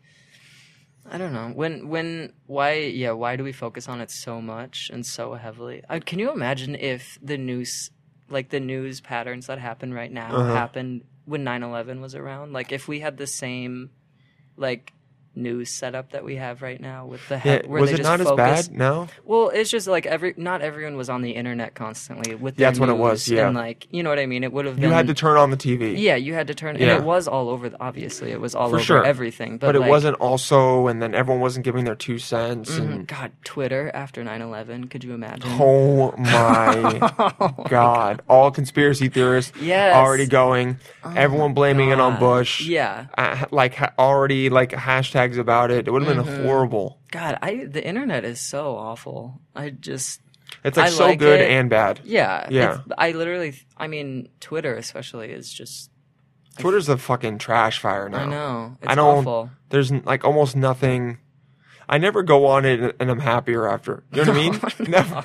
I 1.10 1.18
don't 1.18 1.32
know 1.34 1.48
when 1.50 1.88
when 1.88 2.32
why 2.46 2.72
yeah 2.78 3.10
why 3.12 3.36
do 3.36 3.44
we 3.44 3.52
focus 3.52 3.88
on 3.88 4.00
it 4.00 4.10
so 4.10 4.40
much 4.40 4.90
and 4.92 5.04
so 5.04 5.34
heavily? 5.34 5.82
Uh, 5.88 6.00
can 6.04 6.18
you 6.18 6.32
imagine 6.32 6.74
if 6.74 7.18
the 7.22 7.36
news 7.36 7.90
like 8.30 8.48
the 8.48 8.60
news 8.60 9.00
patterns 9.02 9.46
that 9.48 9.58
happen 9.58 9.92
right 9.92 10.10
now 10.10 10.30
Uh-huh. 10.32 10.52
happened 10.52 11.04
when 11.26 11.44
9/11 11.44 12.00
was 12.00 12.14
around? 12.14 12.52
Like 12.54 12.72
if 12.72 12.88
we 12.88 13.00
had 13.00 13.18
the 13.18 13.26
same 13.26 13.90
like 14.56 14.92
news 15.36 15.70
setup 15.70 16.12
that 16.12 16.24
we 16.24 16.36
have 16.36 16.62
right 16.62 16.80
now 16.80 17.06
with 17.06 17.26
the 17.28 17.34
Yeah, 17.36 17.40
head, 17.40 17.66
where 17.66 17.80
was 17.80 17.90
they 17.90 17.94
it 17.94 17.98
just 17.98 18.08
not 18.08 18.20
as 18.20 18.26
focus. 18.28 18.68
bad? 18.68 18.76
No. 18.78 19.08
Well, 19.24 19.48
it's 19.48 19.70
just 19.70 19.86
like 19.86 20.06
every 20.06 20.34
not 20.36 20.62
everyone 20.62 20.96
was 20.96 21.08
on 21.10 21.22
the 21.22 21.32
internet 21.32 21.74
constantly 21.74 22.34
with 22.34 22.58
Yeah, 22.58 22.68
that's 22.68 22.78
what 22.80 22.88
it 22.88 22.96
was, 22.96 23.28
yeah. 23.28 23.46
and 23.46 23.56
like 23.56 23.86
you 23.90 24.02
know 24.02 24.10
what 24.10 24.18
I 24.18 24.26
mean. 24.26 24.44
It 24.44 24.52
would 24.52 24.64
have 24.66 24.76
been 24.76 24.84
You 24.84 24.90
had 24.90 25.06
to 25.08 25.14
turn 25.14 25.36
on 25.36 25.50
the 25.50 25.56
TV. 25.56 25.94
yeah, 25.98 26.16
you 26.16 26.34
had 26.34 26.46
to 26.48 26.54
turn, 26.54 26.76
Yeah. 26.76 26.88
and 26.94 27.02
it 27.02 27.04
was 27.06 27.26
all 27.28 27.48
over. 27.48 27.68
The, 27.68 27.80
obviously, 27.82 28.30
it 28.32 28.40
was 28.40 28.54
all 28.54 28.68
For 28.70 28.76
over 28.76 28.84
sure. 28.84 29.04
everything, 29.04 29.58
but, 29.58 29.68
but 29.68 29.76
it 29.76 29.80
like, 29.80 29.90
wasn't 29.90 30.16
also, 30.20 30.86
and 30.88 31.00
then 31.02 31.14
everyone 31.14 31.40
wasn't 31.40 31.64
giving 31.64 31.84
their 31.84 31.94
two 31.94 32.18
cents. 32.18 32.70
Mhm. 32.70 32.92
And 32.92 33.06
God, 33.06 33.32
Twitter 33.44 33.90
after 33.94 34.22
9-11, 34.22 34.88
Could 34.90 35.04
you 35.04 35.14
imagine? 35.14 35.50
Oh 35.60 36.12
my 36.16 37.64
god! 37.68 38.22
All 38.28 38.50
conspiracy 38.50 39.08
theorists 39.08 39.52
Yes. 39.60 39.94
already 39.96 40.26
going. 40.26 40.78
everyone 41.16 41.54
blaming 41.54 41.90
it 41.90 42.00
on 42.00 42.18
Bush. 42.18 42.66
Yeah. 42.66 43.06
Uh, 43.16 43.44
like 43.50 43.74
ha- 43.74 43.92
already 43.98 44.48
like 44.50 44.72
hashtags 45.30 45.38
about 45.38 45.70
it. 45.70 45.86
It 45.88 45.90
would 45.90 46.02
have 46.04 46.16
Mm-hmm. 46.16 46.30
been 46.36 46.44
horrible. 46.44 47.00
God, 47.10 47.38
I 47.42 47.64
the 47.64 47.84
internet 47.86 48.24
is 48.24 48.40
so 48.40 48.76
awful. 48.76 49.40
I 49.54 49.70
just 49.70 50.20
It's 50.64 50.76
like 50.76 50.86
I 50.86 50.90
so 50.90 51.06
like 51.06 51.18
good 51.18 51.40
it. 51.40 51.50
and 51.50 51.68
bad. 51.70 52.00
yeah 52.04 52.46
Yeah. 52.50 52.78
I 52.98 53.12
literally, 53.12 53.54
I 53.76 53.86
mean, 53.86 54.28
Twitter 54.40 54.74
especially 54.76 55.30
is 55.30 55.52
just. 55.52 55.90
Twitter's 56.58 56.88
a 56.88 56.96
fucking 56.96 57.38
trash 57.38 57.80
fire 57.80 58.08
now. 58.08 58.18
I 58.18 58.24
know 58.26 58.76
it's 58.80 58.90
I 58.92 58.94
don't. 58.94 59.18
awful. 59.18 59.50
There's 59.70 59.90
like 59.90 60.24
almost 60.24 60.54
nothing. 60.54 61.18
I 61.88 61.98
never 61.98 62.22
go 62.22 62.46
on 62.46 62.64
it 62.64 62.96
and 63.00 63.10
I'm 63.10 63.18
happier 63.18 63.68
after. 63.68 64.04
You 64.12 64.24
know 64.24 64.32
what 64.32 64.38
I 64.40 64.50
mean? 64.84 64.88
Never. 64.90 65.24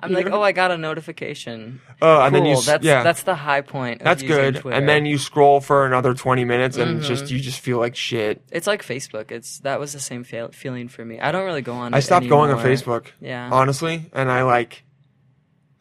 I'm 0.00 0.12
like, 0.12 0.28
oh, 0.30 0.42
I 0.42 0.52
got 0.52 0.70
a 0.70 0.78
notification. 0.78 1.80
Oh, 2.00 2.20
and 2.20 2.34
then 2.34 2.44
you 2.44 2.60
that's 2.60 2.84
yeah. 2.84 3.02
that's 3.02 3.22
the 3.24 3.34
high 3.34 3.60
point. 3.60 4.00
Of 4.00 4.04
That's 4.04 4.22
good. 4.22 4.56
Twitter. 4.56 4.76
And 4.76 4.88
then 4.88 5.06
you 5.06 5.18
scroll 5.18 5.60
for 5.60 5.86
another 5.86 6.14
20 6.14 6.44
minutes 6.44 6.76
and 6.76 7.00
Mm-hmm. 7.00 7.06
just 7.08 7.30
you 7.30 7.40
just 7.40 7.60
feel 7.60 7.78
like 7.78 7.96
shit. 7.96 8.42
It's 8.50 8.66
like 8.66 8.84
Facebook. 8.84 9.30
It's 9.30 9.58
that 9.60 9.78
was 9.80 9.92
the 9.92 10.00
same 10.00 10.24
fe- 10.24 10.48
feeling 10.52 10.88
for 10.88 11.04
me. 11.04 11.20
I 11.20 11.32
don't 11.32 11.44
really 11.44 11.62
go 11.62 11.74
on. 11.74 11.94
I 11.94 12.00
stopped 12.00 12.28
going 12.28 12.50
on. 12.50 12.58
Facebook. 12.64 13.06
Yeah. 13.20 13.48
Honestly, 13.52 14.10
and 14.12 14.30
I 14.30 14.42
like 14.42 14.84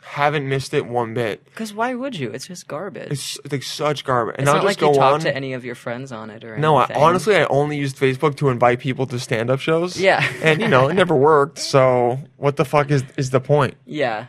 haven't 0.03 0.47
missed 0.49 0.73
it 0.73 0.85
one 0.85 1.13
bit. 1.13 1.43
Because 1.45 1.73
why 1.73 1.93
would 1.93 2.15
you? 2.15 2.31
It's 2.31 2.47
just 2.47 2.67
garbage. 2.67 3.11
It's 3.11 3.39
like 3.51 3.63
such 3.63 4.03
garbage. 4.03 4.35
And 4.37 4.43
It's 4.43 4.49
I'll 4.49 4.55
not 4.55 4.63
just 4.67 4.81
like 4.81 4.89
you 4.89 4.95
talk 4.97 5.13
on. 5.13 5.19
to 5.21 5.35
any 5.35 5.53
of 5.53 5.63
your 5.63 5.75
friends 5.75 6.11
on 6.11 6.29
it 6.29 6.43
or 6.43 6.57
no, 6.57 6.75
I, 6.75 6.83
anything. 6.85 7.03
honestly, 7.03 7.35
I 7.35 7.45
only 7.45 7.77
used 7.77 7.97
Facebook 7.97 8.35
to 8.37 8.49
invite 8.49 8.79
people 8.79 9.05
to 9.07 9.19
stand-up 9.19 9.59
shows. 9.59 9.99
Yeah. 9.99 10.25
and 10.41 10.59
you 10.61 10.67
know, 10.67 10.87
it 10.89 10.93
never 10.95 11.15
worked. 11.15 11.59
So 11.59 12.19
what 12.37 12.57
the 12.57 12.65
fuck 12.65 12.89
is 12.91 13.03
is 13.17 13.29
the 13.29 13.39
point? 13.39 13.75
Yeah. 13.85 14.27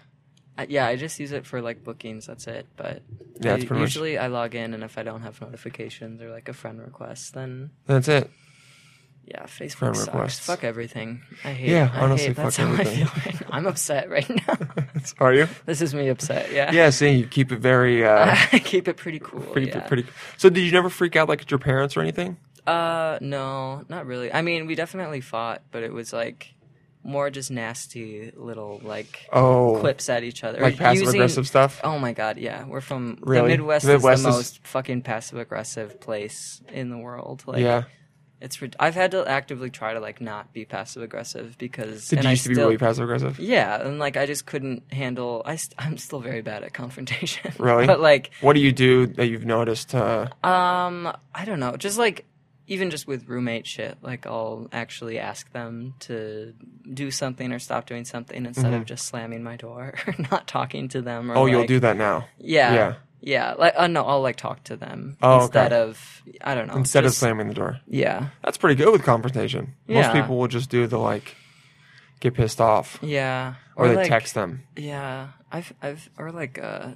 I, 0.58 0.66
yeah, 0.68 0.86
I 0.86 0.96
just 0.96 1.18
use 1.18 1.32
it 1.32 1.46
for 1.46 1.62
like 1.62 1.82
bookings. 1.82 2.26
That's 2.26 2.46
it. 2.46 2.66
But 2.76 3.02
Yeah, 3.40 3.54
I- 3.54 3.56
pretty 3.56 3.72
much- 3.74 3.80
usually 3.80 4.18
I 4.18 4.26
log 4.26 4.54
in, 4.54 4.74
and 4.74 4.84
if 4.84 4.98
I 4.98 5.02
don't 5.02 5.22
have 5.22 5.40
notifications 5.40 6.20
or 6.20 6.30
like 6.30 6.48
a 6.48 6.52
friend 6.52 6.78
request, 6.80 7.32
then 7.34 7.70
That's 7.86 8.08
it. 8.08 8.30
Yeah, 9.24 9.44
Facebook 9.44 9.94
sucks. 9.96 10.06
requests. 10.08 10.46
Fuck 10.46 10.64
everything. 10.64 11.22
I 11.44 11.52
hate. 11.52 11.70
Yeah, 11.70 11.90
I 11.94 12.00
honestly, 12.00 12.28
hate, 12.28 12.36
that's 12.36 12.56
fuck 12.56 12.66
how 12.66 12.72
everything. 12.72 13.02
I 13.04 13.06
feel 13.06 13.32
right. 13.32 13.42
I'm 13.50 13.66
upset 13.72 14.10
right 14.10 14.28
now. 14.28 14.58
Are 15.20 15.32
you? 15.32 15.48
this 15.64 15.80
is 15.80 15.94
me 15.94 16.08
upset. 16.08 16.52
Yeah. 16.52 16.72
Yeah, 16.72 16.90
see, 16.90 17.10
you 17.10 17.26
keep 17.26 17.52
it 17.52 17.58
very, 17.60 18.04
uh, 18.04 18.34
I 18.52 18.58
keep 18.58 18.88
it 18.88 18.96
pretty 18.96 19.20
cool. 19.20 19.40
pretty, 19.40 19.68
yeah. 19.68 19.80
pretty. 19.80 20.06
So, 20.36 20.50
did 20.50 20.60
you 20.62 20.72
never 20.72 20.90
freak 20.90 21.16
out 21.16 21.28
like 21.28 21.42
at 21.42 21.50
your 21.50 21.58
parents 21.58 21.96
or 21.96 22.00
anything? 22.00 22.36
Uh, 22.66 23.18
no, 23.20 23.84
not 23.88 24.06
really. 24.06 24.32
I 24.32 24.42
mean, 24.42 24.66
we 24.66 24.74
definitely 24.74 25.20
fought, 25.20 25.62
but 25.70 25.82
it 25.82 25.92
was 25.92 26.12
like 26.12 26.52
more 27.04 27.30
just 27.30 27.50
nasty 27.50 28.30
little 28.36 28.80
like 28.84 29.26
Oh, 29.32 29.78
clips 29.80 30.08
at 30.08 30.22
each 30.24 30.44
other. 30.44 30.60
like 30.60 30.76
passive 30.76 31.02
Using- 31.02 31.20
aggressive 31.20 31.46
stuff. 31.48 31.80
Oh 31.82 31.98
my 31.98 32.12
god, 32.12 32.38
yeah. 32.38 32.64
We're 32.64 32.80
from 32.80 33.18
Really? 33.22 33.50
the 33.52 33.56
Midwest, 33.58 33.86
The 33.86 33.92
Midwest 33.94 34.18
is 34.18 34.22
the 34.24 34.28
is- 34.28 34.34
most 34.36 34.66
fucking 34.66 35.02
passive 35.02 35.38
aggressive 35.38 36.00
place 36.00 36.60
in 36.68 36.90
the 36.90 36.98
world. 36.98 37.42
Like, 37.46 37.62
yeah. 37.62 37.84
It's 38.42 38.60
I've 38.80 38.94
had 38.94 39.12
to 39.12 39.26
actively 39.26 39.70
try 39.70 39.94
to 39.94 40.00
like 40.00 40.20
not 40.20 40.52
be 40.52 40.64
passive 40.64 41.02
aggressive 41.02 41.56
because 41.58 42.08
Did 42.08 42.18
and 42.18 42.24
you 42.24 42.28
I 42.28 42.32
used 42.32 42.42
to 42.42 42.48
be 42.50 42.54
still- 42.56 42.66
really 42.66 42.78
passive 42.78 43.04
aggressive? 43.04 43.38
Yeah, 43.38 43.80
and 43.80 43.98
like 43.98 44.16
I 44.16 44.26
just 44.26 44.46
couldn't 44.46 44.82
handle. 44.92 45.42
I 45.46 45.56
st- 45.56 45.74
I'm 45.78 45.96
still 45.98 46.20
very 46.20 46.42
bad 46.42 46.62
at 46.64 46.74
confrontation. 46.74 47.52
Really? 47.58 47.86
but 47.92 48.00
like, 48.00 48.30
What 48.40 48.54
do 48.54 48.60
you 48.60 48.72
do 48.72 49.06
that 49.06 49.26
you've 49.28 49.44
noticed? 49.46 49.94
Uh, 49.94 50.28
um, 50.44 51.12
I 51.34 51.44
don't 51.44 51.60
know. 51.60 51.76
Just 51.76 51.98
like 51.98 52.24
even 52.66 52.90
just 52.90 53.06
with 53.06 53.28
roommate 53.28 53.66
shit, 53.66 53.98
like 54.02 54.26
I'll 54.26 54.68
actually 54.72 55.18
ask 55.18 55.50
them 55.52 55.94
to 56.00 56.54
do 56.92 57.10
something 57.10 57.52
or 57.52 57.58
stop 57.58 57.86
doing 57.86 58.04
something 58.04 58.46
instead 58.46 58.72
of 58.72 58.84
just 58.84 59.06
slamming 59.06 59.42
my 59.42 59.56
door 59.56 59.94
or 60.06 60.14
not 60.30 60.46
talking 60.46 60.88
to 60.88 61.02
them. 61.02 61.30
Or 61.30 61.34
Mm-hmm. 61.34 61.42
oh, 61.42 61.46
you'll 61.46 61.66
do 61.66 61.80
that 61.80 61.96
now. 61.96 62.26
Yeah. 62.38 62.74
Yeah. 62.74 62.94
Yeah. 63.24 63.54
Like, 63.58 63.74
uh, 63.76 63.86
no, 63.88 64.04
I'll 64.04 64.20
like 64.22 64.36
talk 64.36 64.64
to 64.64 64.76
them 64.76 65.16
Oh, 65.22 65.34
okay. 65.34 65.42
instead 65.44 65.72
of 65.72 66.22
I 66.40 66.54
don't 66.54 66.68
know. 66.68 66.74
Instead 66.76 67.04
of 67.04 67.12
slamming 67.12 67.48
the 67.48 67.54
door. 67.54 67.80
Yeah. 67.86 68.28
That's 68.44 68.58
pretty 68.58 68.76
good 68.82 68.92
with 68.92 69.02
confrontation. 69.04 69.74
Most 69.88 70.12
people 70.12 70.38
will 70.38 70.48
just 70.48 70.70
do 70.70 70.86
the 70.86 70.98
like, 70.98 71.36
get 72.20 72.34
pissed 72.34 72.60
off, 72.60 72.98
Yeah. 73.02 73.54
or, 73.76 73.88
they 73.88 73.96
like, 73.96 74.08
text 74.08 74.34
them. 74.34 74.62
Yeah. 74.76 75.28
I've 75.50 75.72
I've 75.82 76.08
or 76.16 76.32
like 76.32 76.58
uh 76.62 76.92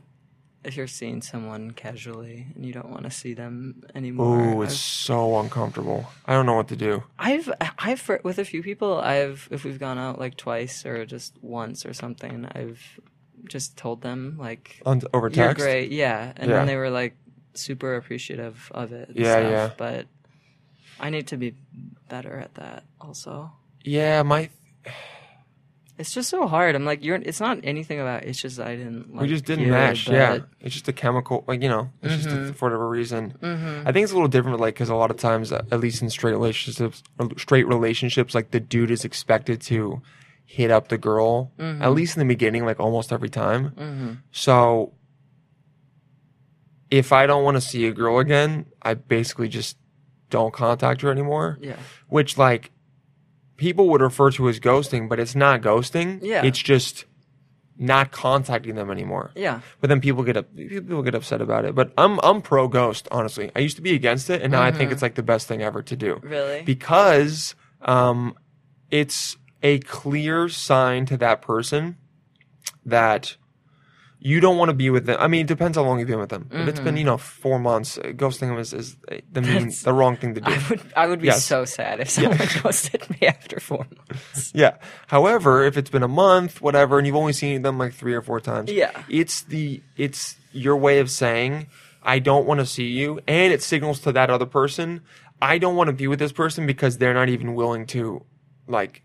if 0.67 0.77
you're 0.77 0.87
seeing 1.01 1.23
someone 1.23 1.71
casually 1.71 2.47
and 2.55 2.67
you 2.67 2.73
don't 2.73 2.91
want 2.91 3.05
to 3.05 3.11
see 3.11 3.35
them 3.35 3.83
anymore. 3.95 4.41
Ooh, 4.41 4.63
it's 4.63 4.73
I've- 4.73 4.79
so 4.79 5.39
uncomfortable. 5.39 6.07
I 6.27 6.33
don't 6.35 6.47
know 6.47 6.55
what 6.61 6.69
to 6.69 6.77
do. 6.77 7.05
I've 7.19 7.49
I've 7.79 8.03
with 8.25 8.39
a 8.39 8.45
few 8.45 8.63
people 8.63 8.99
I've 9.01 9.49
if 9.51 9.65
we've 9.65 9.79
gone 9.79 9.99
out 9.99 10.19
like 10.19 10.37
twice 10.37 10.85
or 10.85 11.07
just 11.07 11.33
once 11.43 11.87
or 11.87 11.93
something 11.95 12.47
I've 12.55 12.83
just 13.49 13.77
told 13.77 14.03
them 14.03 14.37
like 14.39 14.83
On, 14.85 15.01
over 15.15 15.29
you're 15.29 15.49
text. 15.49 15.63
great 15.65 15.93
yeah 15.93 16.33
and 16.37 16.51
Yeah. 16.51 16.57
then 16.59 16.67
they 16.67 16.77
were 16.77 16.91
like 16.91 17.15
super 17.55 17.95
appreciative 17.97 18.71
of 18.75 18.93
it 18.93 19.09
and 19.09 19.17
Yeah, 19.17 19.33
stuff, 19.39 19.51
yeah. 19.53 19.71
but 19.79 20.07
I 20.99 21.11
need 21.11 21.27
to 21.29 21.37
be 21.37 21.55
better 22.09 22.35
at 22.39 22.55
that 22.57 22.85
also 23.01 23.53
Yeah, 23.85 24.23
my 24.23 24.51
it's 25.99 26.13
just 26.13 26.29
so 26.29 26.47
hard 26.47 26.75
I'm 26.75 26.85
like 26.85 27.03
you're 27.03 27.17
it's 27.17 27.41
not 27.41 27.59
anything 27.65 28.01
about 28.01 28.25
it's 28.25 28.41
just 28.41 28.61
I 28.61 28.77
didn't 28.77 29.15
like 29.15 29.23
we 29.23 29.29
just 29.29 29.45
didn't 29.47 29.71
match. 29.71 30.07
but- 30.07 30.15
Yeah, 30.15 30.39
it's 30.61 30.75
just 30.75 30.89
a 30.89 30.93
chemical. 30.93 31.45
Like 31.47 31.63
you 31.63 31.69
know, 31.69 31.91
it's 32.03 32.15
just 32.17 32.29
Mm-hmm. 32.29 32.51
a, 32.51 32.53
for 32.53 32.67
whatever 32.67 32.89
reason. 32.89 33.35
Mhm. 33.41 33.83
I 33.87 33.93
think 33.93 34.05
it's 34.05 34.13
a 34.13 34.15
little 34.15 34.29
different. 34.29 34.61
Like 34.61 34.75
because 34.75 34.89
a 34.91 34.95
lot 34.95 35.11
of 35.11 35.17
times, 35.17 35.53
uh, 35.53 35.65
at 35.71 35.81
least 35.81 36.03
in 36.03 36.11
straight 36.11 36.33
relationships, 36.33 37.03
straight 37.39 37.67
relationships, 37.67 38.35
like 38.35 38.51
the 38.51 38.61
dude 38.61 38.91
is 38.91 39.05
expected 39.05 39.61
to 39.63 40.03
hit 40.45 40.71
up 40.71 40.89
the 40.89 40.99
girl 40.99 41.53
Mm-hmm. 41.59 41.83
at 41.83 41.93
least 41.93 42.17
in 42.17 42.21
the 42.21 42.33
beginning, 42.35 42.65
like 42.65 42.79
almost 42.79 43.13
every 43.13 43.31
time. 43.31 44.23
So 44.33 44.93
if 46.91 47.13
I 47.13 47.27
don't 47.27 47.43
want 47.45 47.57
to 47.57 47.61
see 47.61 47.87
a 47.87 47.93
girl 47.93 48.19
again, 48.19 48.67
I 48.83 48.95
basically 48.95 49.49
just 49.49 49.77
don't 50.31 50.53
contact 50.53 51.01
her 51.03 51.11
anymore. 51.11 51.59
yeah 51.61 51.77
Which 52.09 52.37
like 52.39 52.71
people 53.57 53.89
would 53.91 54.01
refer 54.01 54.31
to 54.33 54.49
as 54.49 54.61
ghosting, 54.61 55.09
but 55.09 55.19
it's 55.19 55.35
not 55.35 55.63
ghosting. 55.63 56.19
Yeah. 56.23 56.45
It's 56.45 56.59
just 56.59 57.05
not 57.79 58.11
contacting 58.11 58.75
them 58.75 58.91
anymore. 58.91 59.33
yeah 59.37 59.61
But 59.83 59.91
then 59.91 60.01
people 60.01 60.23
get 60.23 60.37
up, 60.39 60.55
people 60.57 61.03
get 61.03 61.15
upset 61.15 61.43
about 61.43 61.65
it. 61.67 61.75
But 61.75 61.93
I'm 61.99 62.19
I'm 62.23 62.41
pro 62.41 62.69
ghost, 62.69 63.07
honestly. 63.11 63.51
I 63.55 63.59
used 63.61 63.77
to 63.77 63.83
be 63.83 63.95
against 63.95 64.31
it, 64.31 64.41
and 64.41 64.51
now 64.51 64.63
I 64.63 64.73
think 64.73 64.93
it's 64.93 65.03
like 65.03 65.15
the 65.15 65.23
best 65.23 65.47
thing 65.47 65.63
ever 65.63 65.83
to 65.83 65.97
do 65.97 66.15
Mm-hmm. 66.17 66.29
really 66.29 66.63
because 66.63 67.55
um, 67.83 68.35
it's 68.91 69.37
a 69.63 69.79
clear 69.81 70.49
sign 70.49 71.05
to 71.07 71.17
that 71.19 71.43
person 71.43 71.99
that 72.85 73.37
you 74.31 74.41
don't 74.41 74.59
want 74.61 74.71
to 74.71 74.75
be 74.75 74.89
with 74.91 75.07
them. 75.07 75.17
I 75.21 75.29
mean, 75.29 75.43
it 75.43 75.47
depends 75.47 75.77
how 75.79 75.85
long 75.85 75.99
you've 76.01 76.09
been 76.09 76.19
with 76.19 76.31
them. 76.37 76.49
If 76.51 76.67
it's 76.69 76.81
been 76.81 76.97
you 76.97 77.05
know 77.05 77.17
four 77.19 77.59
months, 77.59 77.97
uh, 77.99 78.03
ghosting 78.23 78.49
them 78.51 78.59
is, 78.59 78.73
is 78.73 78.97
the 79.37 79.41
mean, 79.41 79.67
Mm-hmm. 79.67 79.85
The 79.85 79.93
wrong 79.93 80.17
thing 80.17 80.35
to 80.35 80.41
do. 80.41 80.51
I 80.53 80.59
would 80.69 80.81
I 80.97 81.07
would 81.07 81.21
be 81.21 81.27
Yes. 81.29 81.45
so 81.45 81.65
sad 81.65 82.01
if 82.01 82.11
someone 82.11 82.39
ghosted 82.63 83.03
me 83.11 83.27
after 83.27 83.61
four 83.61 83.87
months 83.97 84.53
Yeah. 84.63 84.75
However, 85.07 85.65
if 85.65 85.77
it's 85.77 85.91
been 85.91 86.03
a 86.03 86.09
month, 86.27 86.61
whatever, 86.61 86.99
and 86.99 87.07
you've 87.07 87.17
only 87.25 87.33
seen 87.35 87.63
them 87.63 87.79
like 87.79 87.93
three 87.95 88.15
or 88.15 88.23
four 88.23 88.41
times, 88.41 88.71
Yeah. 88.73 88.91
it's 89.09 89.43
the 89.43 89.81
it's 89.97 90.37
your 90.53 90.77
way 90.77 90.99
of 90.99 91.09
saying 91.11 91.67
I 92.03 92.19
don't 92.19 92.47
want 92.47 92.61
to 92.61 92.67
see 92.67 92.89
you, 93.01 93.21
and 93.29 93.53
it 93.53 93.63
signals 93.63 94.01
to 94.01 94.13
that 94.13 94.29
other 94.31 94.47
person 94.47 95.03
I 95.41 95.59
don't 95.59 95.77
want 95.77 95.89
to 95.89 95.93
be 96.03 96.07
with 96.09 96.19
this 96.19 96.33
person 96.33 96.67
because 96.67 96.99
they're 96.99 97.15
not 97.15 97.29
even 97.29 97.55
willing 97.55 97.85
to 97.95 98.25
like 98.67 99.03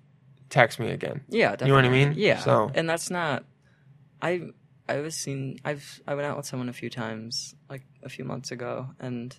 text 0.50 0.80
me 0.80 0.90
again. 0.92 1.22
Yeah, 1.30 1.52
definitely. 1.52 1.68
You 1.68 1.72
know 1.74 1.76
what 1.78 1.86
I 1.86 2.06
mean? 2.06 2.14
Yeah. 2.18 2.40
So- 2.40 2.72
and 2.74 2.90
that's 2.90 3.10
not. 3.10 3.44
I 4.22 4.50
I 4.92 5.00
was 5.02 5.16
seen. 5.16 5.58
I've 5.64 6.02
I 6.08 6.16
went 6.16 6.26
out 6.28 6.38
with 6.38 6.46
someone 6.46 6.70
a 6.70 6.74
few 6.74 6.90
times, 6.90 7.56
like 7.70 7.84
a 8.04 8.10
few 8.10 8.26
months 8.26 8.52
ago, 8.52 8.88
and 9.00 9.38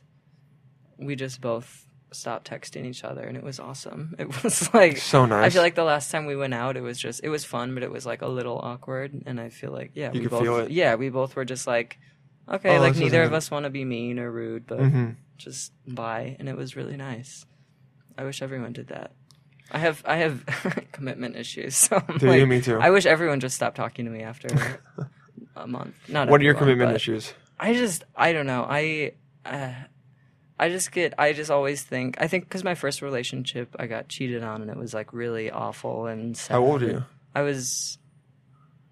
we 0.99 1.17
just 1.17 1.41
both 1.41 1.87
stopped 2.13 2.49
texting 2.51 2.85
each 2.87 3.05
other, 3.05 3.23
and 3.23 3.37
it 3.37 3.43
was 3.43 3.59
awesome. 3.61 4.15
It 4.19 4.43
was 4.43 4.73
like 4.75 4.99
So 4.99 5.27
nice. 5.27 5.47
I 5.47 5.51
feel 5.51 5.63
like 5.63 5.75
the 5.75 5.85
last 5.85 6.11
time 6.11 6.27
we 6.27 6.37
went 6.37 6.55
out, 6.55 6.77
it 6.77 6.83
was 6.83 6.99
just 6.99 7.21
it 7.25 7.29
was 7.29 7.45
fun, 7.45 7.75
but 7.75 7.83
it 7.83 7.91
was 7.93 8.05
like 8.07 8.23
a 8.23 8.29
little 8.29 8.59
awkward, 8.59 9.23
and 9.27 9.41
I 9.41 9.49
feel 9.51 9.73
like 9.73 9.93
yeah, 9.95 10.13
You 10.13 10.21
we 10.21 10.27
both 10.29 10.43
feel 10.43 10.59
it. 10.59 10.71
yeah, 10.71 10.95
we 10.97 11.09
both 11.11 11.37
were 11.37 11.45
just 11.45 11.67
like. 11.67 11.99
Okay, 12.51 12.77
Oh, 12.77 12.81
like 12.81 12.97
neither 12.97 13.23
of 13.23 13.33
us 13.33 13.53
want 13.53 13.65
to 13.67 13.71
be 13.71 13.85
mean 13.85 14.19
or 14.19 14.29
rude, 14.31 14.67
but 14.67 14.81
Mhm. 14.81 15.17
just 15.39 15.73
bye, 15.87 16.35
and 16.41 16.49
it 16.49 16.57
was 16.57 16.75
really 16.75 16.97
nice. 16.97 17.47
I 18.19 18.25
wish 18.25 18.43
everyone 18.43 18.73
did 18.73 18.89
that. 18.89 19.13
I 19.71 19.79
have 19.79 20.03
I 20.05 20.17
have 20.17 20.45
commitment 20.93 21.37
issues, 21.37 21.77
so 21.77 22.03
I'm 22.09 22.19
Do 22.19 22.27
like, 22.27 22.41
you? 22.41 22.47
Me 22.49 22.61
too. 22.61 22.81
I 22.81 22.91
wish 22.91 23.07
everyone 23.07 23.39
just 23.39 23.55
stopped 23.55 23.77
talking 23.77 24.05
to 24.07 24.11
me 24.11 24.23
after 24.23 24.49
a 25.57 25.67
month. 25.67 25.95
Not 26.09 26.29
what 26.29 26.41
are 26.41 26.45
your 26.45 26.55
commitment 26.55 26.93
issues? 26.95 27.35
I 27.59 27.75
just 27.75 28.05
I 28.17 28.33
don't 28.33 28.47
know. 28.47 28.67
I 28.69 29.13
uh, 29.45 29.73
I 30.59 30.69
just 30.69 30.93
get 30.93 31.15
I 31.19 31.33
just 31.33 31.51
always 31.51 31.83
think 31.83 32.17
I 32.21 32.29
think 32.29 32.45
because 32.45 32.65
my 32.65 32.75
first 32.75 33.03
relationship 33.03 33.75
I 33.79 33.87
got 33.87 34.09
cheated 34.09 34.43
on 34.43 34.63
and 34.63 34.71
it 34.71 34.77
was 34.77 34.95
like 34.95 35.13
really 35.13 35.51
awful 35.51 36.07
and 36.07 36.37
sad. 36.37 36.55
How 36.55 36.65
old 36.65 36.83
are 36.83 36.87
you? 36.87 37.05
I 37.35 37.43
was 37.43 37.99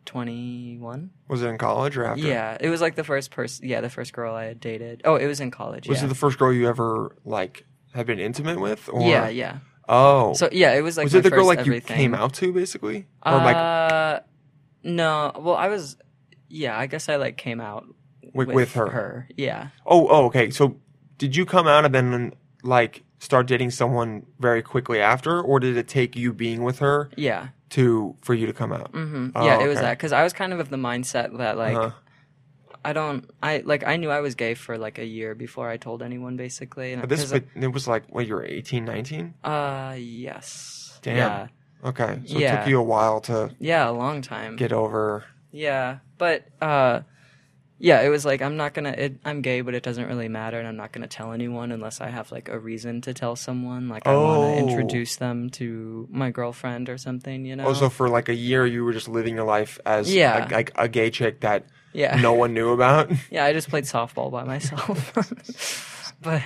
twenty 0.05 0.77
one. 0.79 1.11
Was 1.29 1.43
it 1.43 1.49
in 1.49 1.59
college 1.59 1.97
or 1.97 2.05
after? 2.05 2.23
Yeah, 2.23 2.57
it 2.61 2.69
was 2.69 2.81
like 2.81 2.97
the 2.97 3.05
first 3.05 3.31
person. 3.31 3.69
Yeah, 3.69 3.81
the 3.81 3.91
first 3.91 4.13
girl 4.13 4.35
I 4.35 4.47
had 4.47 4.61
dated. 4.61 5.03
Oh, 5.05 5.17
it 5.17 5.27
was 5.27 5.41
in 5.41 5.51
college. 5.51 5.89
Was 5.89 5.99
yeah. 5.99 6.07
it 6.07 6.09
the 6.09 6.15
first 6.15 6.39
girl 6.39 6.53
you 6.53 6.69
ever 6.69 7.17
like 7.25 7.65
have 7.95 8.07
been 8.07 8.19
intimate 8.19 8.61
with? 8.61 8.89
Or 8.93 9.03
yeah, 9.03 9.29
yeah. 9.29 9.59
Oh, 9.89 10.35
So 10.35 10.49
yeah, 10.53 10.75
it 10.75 10.83
was 10.83 10.97
like 10.97 11.05
was 11.05 11.15
it 11.15 11.23
the 11.25 11.31
girl 11.31 11.47
first 11.49 11.59
like 11.59 11.67
you 11.67 11.81
came 11.81 12.15
out 12.15 12.35
to 12.35 12.53
basically, 12.53 13.07
or 13.27 13.33
like 13.33 13.57
Uh, 13.57 14.21
no. 14.85 15.33
Well, 15.37 15.57
I 15.57 15.69
was. 15.69 15.97
Yeah, 16.51 16.77
I 16.79 16.87
guess 16.87 17.09
I 17.09 17.17
like 17.17 17.37
came 17.37 17.61
out 17.61 17.87
with, 18.35 18.49
with, 18.49 18.55
with 18.57 18.73
her? 18.75 18.89
Her, 18.91 19.29
yeah. 19.37 19.69
Oh, 19.87 20.07
oh, 20.09 20.25
okay. 20.27 20.51
So 20.51 20.77
did 21.17 21.35
you 21.37 21.47
come 21.47 21.67
out 21.67 21.85
and 21.85 21.95
then 21.95 22.33
like 22.63 23.05
start 23.19 23.47
dating 23.47 23.71
someone 23.71 24.27
very 24.39 24.63
quickly 24.63 25.01
after, 25.01 25.41
or 25.41 25.61
did 25.61 25.77
it 25.77 25.89
take 25.89 26.17
you 26.17 26.33
being 26.33 26.63
with 26.65 26.81
her 26.81 27.09
Yeah. 27.17 27.49
to 27.71 28.17
for 28.21 28.35
you 28.35 28.47
to 28.47 28.53
come 28.53 28.73
out? 28.73 28.93
Mm-hmm. 28.93 29.31
Oh, 29.35 29.45
yeah, 29.47 29.63
it 29.63 29.69
was 29.69 29.79
that 29.81 29.97
because 29.97 30.13
I 30.13 30.23
was 30.25 30.33
kind 30.33 30.53
of 30.53 30.59
of 30.61 30.69
the 30.71 30.77
mindset 30.77 31.37
that 31.39 31.57
like 31.57 31.77
Uh-huh. 31.77 31.91
I 32.83 32.93
don't 32.95 33.29
I 33.43 33.63
like 33.65 33.87
I 33.87 33.97
knew 33.97 34.09
I 34.11 34.21
was 34.21 34.35
gay 34.35 34.55
for 34.55 34.79
like 34.79 34.99
a 34.99 35.05
year 35.05 35.35
before 35.35 35.69
I 35.69 35.77
told 35.77 36.03
anyone 36.03 36.37
basically. 36.37 36.93
And 36.95 37.03
But 37.03 37.11
this 37.11 37.31
but 37.31 37.45
it 37.55 37.69
was 37.73 37.87
like 37.87 38.05
what 38.09 38.27
you 38.27 38.35
were 38.35 38.45
18, 38.45 38.85
19? 38.87 39.35
uh 39.45 39.95
yes. 39.99 40.99
Damn. 41.03 41.17
Yeah. 41.17 41.47
Okay, 41.85 42.21
so 42.27 42.39
it 42.39 42.51
took 42.51 42.67
you 42.69 42.79
a 42.79 42.83
while 42.83 43.21
to 43.23 43.51
Yeah, 43.59 43.89
a 43.89 43.93
long 43.93 44.21
time. 44.23 44.57
get 44.57 44.73
over. 44.73 45.25
Yeah, 45.51 45.99
but 46.21 46.45
uh, 46.61 47.01
yeah, 47.79 48.03
it 48.03 48.11
was 48.11 48.25
like 48.27 48.43
I'm 48.43 48.57
not 48.59 48.75
gonna. 48.75 48.91
It, 48.97 49.17
I'm 49.25 49.41
gay, 49.41 49.63
but 49.63 49.75
it 49.75 49.83
doesn't 49.83 50.07
really 50.07 50.29
matter, 50.29 50.59
and 50.59 50.69
I'm 50.69 50.77
not 50.77 50.93
gonna 50.93 51.07
tell 51.09 51.33
anyone 51.33 51.73
unless 51.73 52.01
I 52.03 52.11
have 52.11 52.31
like 52.31 52.51
a 52.51 52.59
reason 52.59 53.01
to 53.03 53.15
tell 53.15 53.37
someone. 53.37 53.89
Like 53.89 54.07
I 54.07 54.15
want 54.15 54.43
Oh. 54.45 54.51
to 54.53 54.57
introduce 54.59 55.17
them 55.17 55.49
to 55.59 56.07
my 56.11 56.31
girlfriend 56.31 56.91
or 56.91 56.99
something. 56.99 57.47
You 57.47 57.57
know? 57.57 57.67
Also, 57.67 57.89
for 57.89 58.09
like 58.11 58.29
a 58.29 58.35
year 58.35 58.67
you 58.67 58.85
were 58.85 58.93
just 58.93 59.09
living 59.09 59.35
your 59.35 59.47
life 59.47 59.79
as 59.87 60.15
Yeah. 60.15 60.47
a, 60.47 60.53
like 60.53 60.73
a 60.77 60.89
gay 60.89 61.09
chick 61.11 61.41
that 61.41 61.65
yeah, 61.95 62.21
no 62.21 62.35
one 62.35 62.53
knew 62.53 62.71
about. 62.71 63.11
yeah. 63.31 63.47
I 63.47 63.53
just 63.55 63.71
played 63.71 63.85
softball 63.85 64.31
by 64.31 64.45
myself, 64.45 66.15
but 66.23 66.43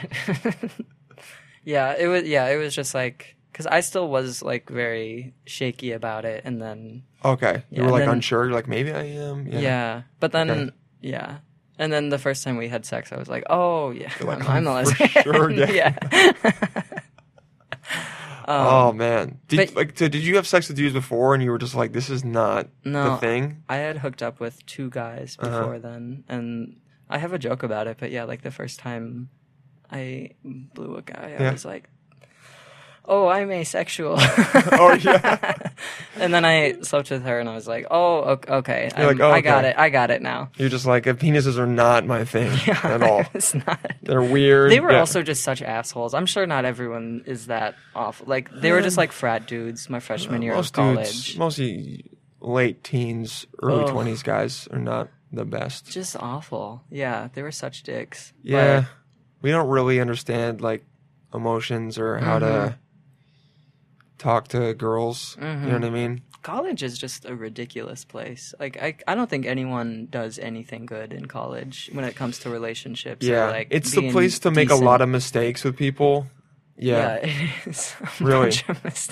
yeah, 1.65 1.95
it 1.99 2.07
was. 2.07 2.23
Yeah, 2.25 2.47
it 2.49 2.57
was 2.57 2.75
just 2.75 2.95
like 2.95 3.34
because 3.55 3.67
I 3.71 3.81
still 3.81 4.09
was 4.11 4.43
like 4.43 4.69
very 4.69 5.33
shaky 5.47 5.93
about 5.93 6.25
it, 6.27 6.43
and 6.45 6.61
then 6.61 7.05
okay, 7.25 7.63
you 7.71 7.79
Yeah, 7.79 7.87
were 7.87 7.93
like 7.93 8.05
then- 8.05 8.19
unsure. 8.19 8.45
You're 8.47 8.53
like 8.55 8.67
maybe 8.69 8.91
I 8.93 9.05
am. 9.05 9.47
Yeah. 9.47 9.59
Yeah. 9.61 10.03
But 10.19 10.33
then, 10.33 10.51
Okay. 10.51 10.71
yeah. 11.01 11.39
And 11.79 11.93
then 11.93 12.09
the 12.11 12.19
first 12.19 12.43
time 12.45 12.57
we 12.57 12.69
had 12.69 12.85
sex, 12.87 13.13
I 13.13 13.17
was 13.17 13.29
like, 13.29 13.45
oh, 13.51 13.91
yeah, 13.91 14.11
like, 14.21 14.49
I'm, 14.49 14.49
I'm 14.59 14.65
the 14.65 14.71
"I'm 14.71 14.85
for 14.87 14.91
lesbian. 15.05 15.23
sure 15.25 15.49
gay." 15.51 15.75
yeah. 15.75 15.95
oh 18.47 18.93
man, 18.93 19.39
did 19.49 19.69
but- 19.69 19.77
like 19.77 19.99
so 19.99 20.09
did 20.09 20.23
you 20.23 20.37
have 20.37 20.47
sex 20.47 20.69
with 20.69 20.77
dudes 20.77 20.95
before 20.95 21.35
and 21.35 21.43
you 21.43 21.51
were 21.51 21.59
just 21.59 21.75
like 21.75 21.93
this 21.93 22.11
is 22.11 22.25
not 22.25 22.69
No. 22.85 23.11
the 23.11 23.17
thing? 23.19 23.63
I 23.69 23.77
had 23.77 23.99
hooked 23.99 24.23
up 24.23 24.41
with 24.41 24.65
two 24.67 24.91
guys 24.91 25.37
Uh-huh. 25.41 25.59
before 25.61 25.79
then, 25.79 26.25
and 26.29 26.81
I 27.09 27.19
have 27.19 27.33
a 27.33 27.39
joke 27.39 27.63
about 27.63 27.87
it. 27.87 27.97
But 27.99 28.11
yeah, 28.11 28.25
like 28.25 28.43
the 28.43 28.51
first 28.51 28.79
time 28.79 29.31
I 29.91 30.31
blew 30.45 30.97
a 30.97 31.03
guy, 31.03 31.37
I 31.39 31.51
was 31.53 31.65
like, 31.65 31.89
"Oh, 33.05 33.29
I'm 33.29 33.51
asexual." 33.51 34.17
Oh 34.77 34.93
yeah. 35.01 35.53
and 36.17 36.33
then 36.35 36.45
I 36.45 36.81
slept 36.83 37.11
with 37.11 37.23
her, 37.25 37.39
and 37.41 37.49
I 37.49 37.55
was 37.55 37.67
like, 37.69 37.87
"Oh, 37.91 38.21
ok- 38.23 38.53
okay, 38.55 38.91
like, 38.97 39.21
"Oh, 39.21 39.31
I 39.31 39.41
got 39.41 39.65
okay." 39.65 39.71
it, 39.71 39.79
I 39.79 39.89
got 39.91 40.11
it 40.11 40.23
now." 40.23 40.51
You're 40.57 40.69
just 40.69 40.87
like 40.87 41.05
penises 41.05 41.59
are 41.59 41.67
not 41.67 42.07
my 42.07 42.25
thing 42.25 42.51
at 42.83 43.03
all. 43.03 43.25
it's 43.35 43.55
not. 43.55 43.79
They're 44.03 44.23
weird. 44.23 44.71
They 44.71 44.81
were 44.81 44.93
Yeah. 44.93 45.01
also 45.01 45.23
just 45.23 45.43
such 45.43 45.63
assholes. 45.63 46.15
I'm 46.15 46.27
sure 46.27 46.47
not 46.47 46.65
everyone 46.65 47.23
is 47.27 47.47
that 47.47 47.75
awful. 47.95 48.27
Like 48.27 48.51
they 48.51 48.73
were 48.73 48.83
just 48.83 48.97
like 48.97 49.13
frat 49.13 49.47
dudes 49.47 49.89
my 49.89 50.01
freshman 50.01 50.43
year 50.43 50.53
of 50.53 50.59
most 50.59 50.75
college. 50.75 50.97
dudes, 51.07 51.37
mostly 51.39 52.05
late 52.41 52.83
teens, 52.85 53.47
early 53.63 53.91
twenties 53.91 54.23
guys 54.23 54.69
are 54.73 54.79
not 54.79 55.09
the 55.33 55.45
best. 55.45 55.91
Just 55.91 56.17
awful. 56.19 56.83
Yeah, 56.91 57.29
they 57.33 57.43
were 57.43 57.53
such 57.53 57.83
dicks. 57.85 58.33
Yeah, 58.43 58.85
we 59.43 59.51
don't 59.51 59.69
really 59.69 60.01
understand 60.01 60.61
like 60.61 60.85
emotions 61.35 61.99
or 61.99 62.19
how 62.19 62.39
Mm-hmm. 62.39 62.69
to 62.69 62.79
talk 64.19 64.49
to 64.49 64.75
girls. 64.75 65.37
You 65.41 65.47
know 65.47 65.55
mm-hmm. 65.55 65.73
what 65.73 65.85
I 65.85 65.91
mean? 65.91 66.23
College 66.43 66.83
is 66.83 66.99
just 66.99 67.25
a 67.25 67.35
ridiculous 67.35 68.05
place. 68.05 68.55
Like 68.61 68.81
I, 68.83 68.97
I 69.07 69.15
don't 69.15 69.31
think 69.31 69.47
anyone 69.47 70.09
does 70.11 70.39
anything 70.39 70.85
good 70.85 71.13
in 71.13 71.27
college 71.27 71.91
when 71.93 72.05
it 72.05 72.17
comes 72.17 72.39
to 72.41 72.51
relationships. 72.51 73.27
or, 73.27 73.31
Yeah, 73.31 73.51
like 73.51 73.69
it's 73.71 73.93
the 73.93 74.11
place 74.11 74.39
to 74.41 74.51
make 74.51 74.71
a 74.71 74.77
lot 74.77 75.01
of 75.01 75.09
mistakes 75.09 75.65
with 75.65 75.77
people. 75.77 76.27
Yeah. 76.77 76.97
Yeah, 76.97 77.15
it 77.23 77.67
is. 77.69 77.95
Really. 78.21 78.53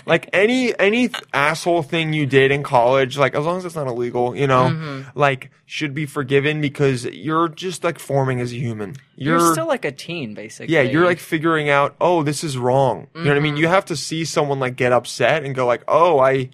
Like 0.04 0.28
any 0.32 0.76
any 0.78 1.10
asshole 1.32 1.82
thing 1.82 2.12
you 2.12 2.26
did 2.26 2.50
in 2.50 2.62
college, 2.64 3.16
like 3.16 3.34
as 3.36 3.44
long 3.44 3.58
as 3.58 3.64
it's 3.64 3.76
not 3.76 3.86
illegal, 3.86 4.34
you 4.36 4.46
know, 4.48 4.64
Mm-hmm. 4.64 5.16
like 5.18 5.50
should 5.64 5.94
be 5.94 6.04
forgiven 6.06 6.60
because 6.60 7.04
you're 7.04 7.48
just 7.48 7.84
like 7.84 7.98
forming 8.00 8.40
as 8.40 8.52
a 8.52 8.56
human. 8.56 8.96
you're, 9.16 9.38
You're, 9.38 9.52
still 9.54 9.66
like 9.68 9.84
a 9.84 9.92
teen, 9.92 10.34
basically. 10.34 10.74
yeah, 10.74 10.82
you're 10.82 11.04
like 11.04 11.18
figuring 11.20 11.70
out, 11.70 11.94
oh, 12.00 12.22
this 12.24 12.42
is 12.44 12.58
wrong. 12.58 13.06
You 13.14 13.22
know 13.22 13.28
what 13.30 13.32
I 13.32 13.34
Mm-hmm. 13.36 13.42
mean? 13.44 13.56
You 13.56 13.68
have 13.68 13.84
to 13.86 13.96
see 13.96 14.24
someone 14.24 14.58
like 14.60 14.76
get 14.76 14.92
upset 14.92 15.44
and 15.44 15.54
go 15.54 15.64
like, 15.66 15.82
oh, 15.88 16.18
I, 16.18 16.50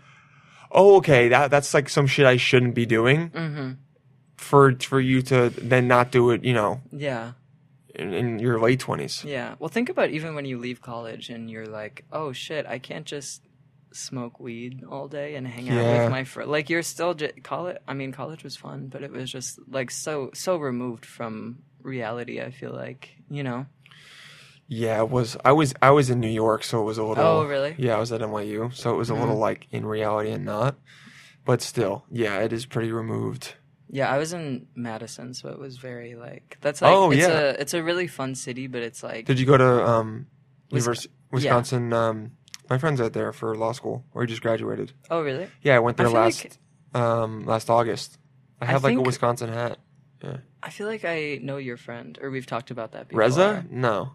oh, 0.70 0.96
okay, 0.96 1.28
that 1.28 1.50
that's 1.50 1.72
like 1.74 1.88
some 1.88 2.06
shit 2.06 2.26
I 2.26 2.36
shouldn't 2.36 2.74
be 2.74 2.84
doing. 2.86 3.30
Mm-hmm. 3.30 3.70
For 4.36 4.72
for 4.78 5.00
you 5.00 5.22
to 5.22 5.50
then 5.50 5.88
not 5.88 6.12
do 6.12 6.30
it, 6.30 6.44
you 6.44 6.52
know, 6.54 6.80
yeah. 6.92 7.32
In, 7.98 8.14
in 8.14 8.38
your 8.38 8.60
late 8.60 8.80
twenties. 8.80 9.24
Yeah. 9.24 9.56
Well, 9.58 9.68
think 9.68 9.88
about 9.88 10.10
even 10.10 10.34
when 10.34 10.44
you 10.44 10.58
leave 10.58 10.80
college 10.80 11.28
and 11.30 11.50
you're 11.50 11.66
like, 11.66 12.04
oh 12.12 12.32
shit, 12.32 12.66
I 12.66 12.78
can't 12.78 13.04
just 13.04 13.42
smoke 13.92 14.38
weed 14.38 14.84
all 14.88 15.08
day 15.08 15.34
and 15.34 15.46
hang 15.46 15.68
out 15.68 15.76
Yeah. 15.76 16.02
with 16.02 16.10
my 16.10 16.24
friend. 16.24 16.50
Like 16.50 16.70
you're 16.70 16.82
still 16.82 17.14
j- 17.14 17.32
college. 17.42 17.78
I 17.86 17.94
mean, 17.94 18.12
college 18.12 18.44
was 18.44 18.56
fun, 18.56 18.88
but 18.88 19.02
it 19.02 19.10
was 19.10 19.30
just 19.30 19.58
like 19.68 19.90
so 19.90 20.30
so 20.34 20.56
removed 20.56 21.04
from 21.04 21.58
reality. 21.82 22.40
I 22.40 22.50
feel 22.50 22.72
like 22.72 23.10
you 23.30 23.42
know. 23.42 23.66
Yeah, 24.70 24.98
it 24.98 25.08
was. 25.08 25.36
I 25.44 25.52
was. 25.52 25.72
I 25.80 25.90
was 25.90 26.10
in 26.10 26.20
New 26.20 26.28
York, 26.28 26.62
so 26.62 26.82
it 26.82 26.84
was 26.84 26.98
a 26.98 27.04
little. 27.04 27.24
Oh, 27.24 27.46
really? 27.46 27.74
Yeah, 27.78 27.96
I 27.96 27.98
was 27.98 28.12
at 28.12 28.20
NYU, 28.20 28.74
so 28.74 28.92
it 28.92 28.96
was 28.96 29.08
a 29.08 29.14
mm-hmm. 29.14 29.22
little 29.22 29.38
like 29.38 29.66
in 29.70 29.86
reality 29.86 30.30
and 30.30 30.44
not. 30.44 30.76
But 31.46 31.62
still, 31.62 32.04
yeah, 32.10 32.40
it 32.40 32.52
is 32.52 32.66
pretty 32.66 32.92
removed. 32.92 33.54
Yeah, 33.90 34.10
I 34.12 34.18
was 34.18 34.32
in 34.32 34.66
Madison, 34.74 35.32
so 35.34 35.48
it 35.48 35.58
was 35.58 35.78
very 35.78 36.14
like 36.14 36.58
that's 36.60 36.82
like 36.82 36.92
Oh, 36.94 37.10
it's 37.10 37.20
yeah. 37.22 37.38
a 37.38 37.48
it's 37.52 37.74
a 37.74 37.82
really 37.82 38.06
fun 38.06 38.34
city, 38.34 38.66
but 38.66 38.82
it's 38.82 39.02
like 39.02 39.24
Did 39.26 39.38
you 39.40 39.46
go 39.46 39.56
to 39.56 39.86
um, 39.88 40.26
Wis- 40.70 40.84
Univers- 40.86 41.06
yeah. 41.06 41.10
Wisconsin? 41.32 41.92
Um, 41.92 42.32
my 42.68 42.76
friend's 42.78 43.00
out 43.00 43.14
there 43.14 43.32
for 43.32 43.56
law 43.56 43.72
school, 43.72 44.04
or 44.12 44.22
he 44.22 44.28
just 44.28 44.42
graduated. 44.42 44.92
oh 45.10 45.22
really? 45.22 45.48
Yeah, 45.62 45.76
I 45.76 45.78
went 45.78 45.96
there 45.96 46.06
feel 46.06 46.14
last 46.20 46.44
like- 46.94 47.02
um 47.02 47.44
last 47.46 47.70
August. 47.70 48.18
I 48.60 48.64
I 48.64 48.68
have 48.68 48.84
like 48.84 48.96
a 48.96 49.00
Wisconsin 49.00 49.50
hat. 49.52 49.78
I 50.62 50.70
feel 50.70 50.88
like 50.88 51.04
I 51.04 51.38
know 51.40 51.58
your 51.58 51.76
friend, 51.76 52.18
or 52.20 52.30
we've 52.30 52.44
talked 52.46 52.70
about 52.72 52.90
that 52.92 53.06
before. 53.08 53.20
Reza? 53.20 53.64
No. 53.70 54.12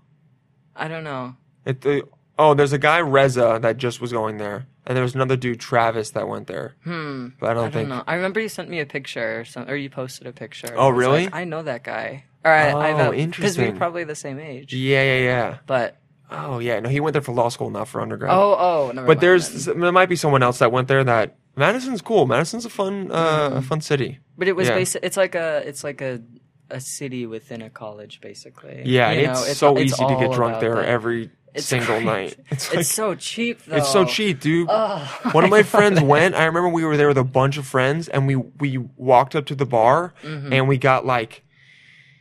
I 0.76 0.90
don't 0.90 1.06
know. 1.06 1.38
It. 1.66 1.80
The, 1.82 2.04
oh, 2.38 2.54
there's 2.54 2.74
a 2.74 2.78
guy 2.78 3.00
Reza 3.00 3.60
that 3.62 3.78
just 3.78 4.02
was 4.02 4.12
going 4.12 4.38
there, 4.38 4.68
and 4.86 4.96
there 4.96 5.04
was 5.04 5.16
another 5.16 5.36
dude 5.38 5.60
Travis 5.60 6.12
that 6.12 6.28
went 6.28 6.48
there. 6.48 6.76
Hmm. 6.84 7.30
But 7.40 7.52
I 7.52 7.54
don't 7.54 7.60
I 7.60 7.64
don't 7.66 7.72
think. 7.74 7.90
know. 7.90 8.04
I 8.08 8.16
remember 8.16 8.40
you 8.40 8.50
sent 8.50 8.70
me 8.70 8.80
a 8.80 8.86
picture, 8.86 9.42
or, 9.42 9.46
some, 9.46 9.70
or 9.70 9.76
you 9.76 9.90
posted 9.90 10.28
a 10.28 10.32
picture. 10.34 10.74
Oh, 10.76 10.88
I 10.88 10.92
really? 10.92 11.24
like, 11.26 11.36
I 11.36 11.44
know 11.46 11.64
that 11.64 11.84
guy. 11.84 12.26
All 12.46 12.52
right, 12.52 12.74
I 12.76 12.92
Oh, 12.92 13.12
Because 13.12 13.20
interesting. 13.22 13.72
we're 13.74 13.78
probably 13.78 14.04
the 14.04 14.16
same 14.16 14.40
age. 14.40 14.74
Yeah, 14.74 15.04
yeah, 15.04 15.20
yeah. 15.24 15.58
But 15.66 15.98
Oh, 16.30 16.60
yeah. 16.60 16.80
No, 16.80 16.90
he 16.90 17.00
went 17.00 17.14
there 17.14 17.22
for 17.22 17.32
law 17.34 17.50
school, 17.50 17.70
not 17.70 17.88
for 17.88 18.02
undergrad. 18.02 18.32
oh, 18.34 18.56
oh, 18.60 18.92
never 18.94 19.06
But 19.08 19.20
there's 19.22 19.66
then. 19.66 19.80
there 19.80 19.92
might 19.92 20.10
be 20.10 20.16
someone 20.16 20.42
else 20.44 20.60
that 20.60 20.72
went 20.72 20.88
there 20.88 21.04
that 21.04 21.36
Madison's 21.56 22.02
cool. 22.02 22.26
Madison's 22.26 22.66
a 22.66 22.70
fun 22.70 23.12
uh, 23.12 23.50
Mm-hmm. 23.50 23.58
a 23.58 23.62
fun 23.62 23.82
city. 23.82 24.20
But 24.38 24.48
it 24.48 24.56
was 24.56 24.68
yeah. 24.68 24.76
basic. 24.76 25.04
It's 25.04 25.16
like 25.18 25.36
a. 25.36 25.62
It's 25.68 25.84
like 25.84 26.02
a. 26.02 26.22
A 26.70 26.80
city 26.80 27.28
within 27.28 27.62
a 27.62 27.70
college, 27.70 28.20
basically. 28.20 28.82
Yeah, 28.86 29.12
You 29.12 29.26
and 29.26 29.34
know, 29.34 29.44
it's, 29.44 29.58
so 29.60 29.76
it's 29.78 29.94
easy 29.94 30.08
to 30.08 30.16
get 30.18 30.32
drunk 30.32 30.60
there 30.60 30.76
that. 30.78 30.86
every 30.86 31.30
It's 31.56 31.66
single 31.68 31.96
great. 31.96 32.06
night. 32.06 32.36
It's 32.52 32.72
It's, 32.74 32.90
so 32.90 33.16
cheap, 33.16 33.64
though. 33.66 33.78
it's 33.78 33.92
so 33.92 34.06
cheap, 34.06 34.40
dude. 34.40 34.68
Oh, 34.72 35.30
One 35.34 35.44
of 35.44 35.50
my 35.50 35.64
friends 35.64 36.02
went. 36.14 36.34
I 36.36 36.46
remember 36.46 36.70
we 36.70 36.84
were 36.84 36.98
there 36.98 37.08
with 37.08 37.18
a 37.18 37.24
bunch 37.24 37.58
of 37.58 37.66
friends, 37.68 38.08
and 38.08 38.26
we 38.28 38.36
we 38.36 38.78
walked 38.98 39.36
up 39.36 39.46
to 39.48 39.56
the 39.56 39.66
bar, 39.66 40.14
Mm-hmm. 40.24 40.54
and 40.54 40.68
we 40.68 40.78
got 40.78 41.06
like 41.06 41.44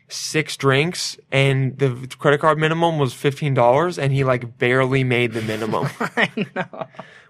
six 0.08 0.56
drinks, 0.56 1.16
and 1.30 1.78
the 1.78 2.14
credit 2.18 2.40
card 2.40 2.58
minimum 2.58 2.98
was 2.98 3.14
fifteen 3.14 3.54
dollars, 3.54 3.98
and 3.98 4.12
he 4.12 4.24
like 4.24 4.58
barely 4.58 5.04
made 5.04 5.32
the 5.32 5.42
minimum. 5.42 5.88
I 6.00 6.30
know. 6.54 6.86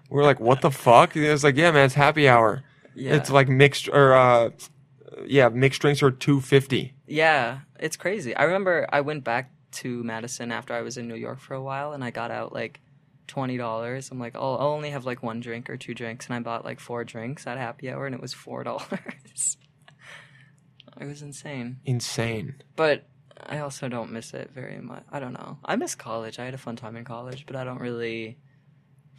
We 0.09 0.19
are 0.19 0.23
like, 0.23 0.39
"What 0.39 0.61
the 0.61 0.71
fuck?" 0.71 1.13
He 1.13 1.27
was 1.27 1.43
like, 1.43 1.55
"Yeah, 1.55 1.71
man, 1.71 1.85
it's 1.85 1.93
happy 1.95 2.27
hour. 2.27 2.63
Yeah. 2.95 3.15
It's 3.15 3.29
like 3.29 3.47
mixed 3.47 3.87
or 3.89 4.13
uh, 4.13 4.49
yeah, 5.25 5.49
mixed 5.49 5.81
drinks 5.81 6.03
are 6.03 6.11
two 6.11 6.41
fifty. 6.41 6.93
Yeah, 7.07 7.59
it's 7.79 7.95
crazy. 7.97 8.35
I 8.35 8.43
remember 8.43 8.87
I 8.91 9.01
went 9.01 9.23
back 9.23 9.51
to 9.73 10.03
Madison 10.03 10.51
after 10.51 10.73
I 10.73 10.81
was 10.81 10.97
in 10.97 11.07
New 11.07 11.15
York 11.15 11.39
for 11.39 11.53
a 11.53 11.61
while, 11.61 11.93
and 11.93 12.03
I 12.03 12.11
got 12.11 12.31
out 12.31 12.53
like 12.53 12.79
twenty 13.27 13.57
dollars. 13.57 14.09
I'm 14.11 14.19
like, 14.19 14.35
oh, 14.35 14.55
I'll 14.55 14.67
only 14.67 14.91
have 14.91 15.05
like 15.05 15.21
one 15.23 15.39
drink 15.39 15.69
or 15.69 15.77
two 15.77 15.93
drinks, 15.93 16.25
and 16.27 16.35
I 16.35 16.39
bought 16.39 16.65
like 16.65 16.79
four 16.79 17.03
drinks 17.03 17.45
at 17.47 17.57
happy 17.57 17.89
hour, 17.91 18.05
and 18.05 18.15
it 18.15 18.21
was 18.21 18.33
four 18.33 18.63
dollars. 18.63 19.57
it 21.01 21.05
was 21.05 21.21
insane, 21.21 21.77
Insane. 21.85 22.55
but 22.75 23.07
I 23.45 23.59
also 23.59 23.89
don't 23.89 24.11
miss 24.11 24.33
it 24.33 24.51
very 24.53 24.79
much. 24.79 25.03
I 25.11 25.19
don't 25.19 25.33
know. 25.33 25.57
I 25.65 25.75
miss 25.75 25.95
college. 25.95 26.39
I 26.39 26.45
had 26.45 26.53
a 26.53 26.57
fun 26.57 26.75
time 26.75 26.95
in 26.95 27.03
college, 27.03 27.45
but 27.45 27.55
I 27.55 27.63
don't 27.63 27.79
really. 27.81 28.37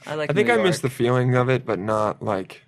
I 0.06 0.14
like. 0.14 0.30
I 0.30 0.34
think 0.34 0.50
I 0.50 0.56
miss 0.56 0.80
the 0.80 0.90
feeling 0.90 1.34
of 1.34 1.48
it, 1.48 1.64
but 1.66 1.78
not 1.78 2.22
like. 2.22 2.62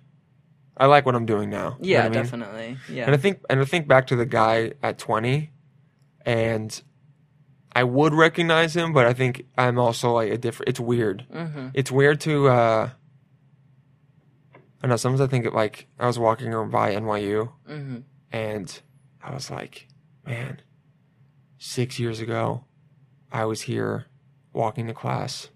I 0.79 0.85
like 0.85 1.07
what 1.07 1.15
I'm 1.15 1.25
doing 1.25 1.49
now. 1.49 1.75
You 1.81 1.93
know 1.95 1.99
Yeah, 1.99 1.99
I 2.01 2.03
mean? 2.03 2.13
definitely. 2.13 2.77
Yeah. 2.87 3.05
And 3.05 3.15
I 3.15 3.17
think 3.17 3.41
and 3.49 3.59
I 3.59 3.65
think 3.65 3.87
back 3.87 4.07
to 4.07 4.15
the 4.15 4.27
guy 4.27 4.73
at 4.83 4.99
20, 4.99 5.49
and 6.23 6.81
I 7.79 7.83
would 7.83 8.13
recognize 8.13 8.75
him, 8.75 8.91
but 8.93 9.05
I 9.05 9.13
think 9.13 9.45
I'm 9.57 9.77
also 9.79 10.11
like 10.13 10.31
a 10.31 10.37
different. 10.37 10.69
It's 10.69 10.79
weird. 10.79 11.25
mm-hmm. 11.33 11.67
It's 11.73 11.91
weird 11.91 12.19
to. 12.21 12.47
uh 12.49 12.89
I 14.83 14.87
know 14.87 14.95
sometimes 14.95 15.21
I 15.21 15.27
think 15.27 15.45
it, 15.45 15.53
like 15.53 15.87
I 15.99 16.05
was 16.07 16.19
walking 16.19 16.51
by 16.69 16.93
NYU, 16.95 17.51
Mm-hmm. 17.69 17.97
and 18.31 18.81
I 19.23 19.33
was 19.33 19.49
like, 19.49 19.87
man, 20.25 20.61
six 21.57 21.99
years 21.99 22.19
ago, 22.19 22.63
I 23.31 23.45
was 23.45 23.61
here 23.61 24.05
walking 24.53 24.87
to 24.87 24.93
class, 24.93 25.49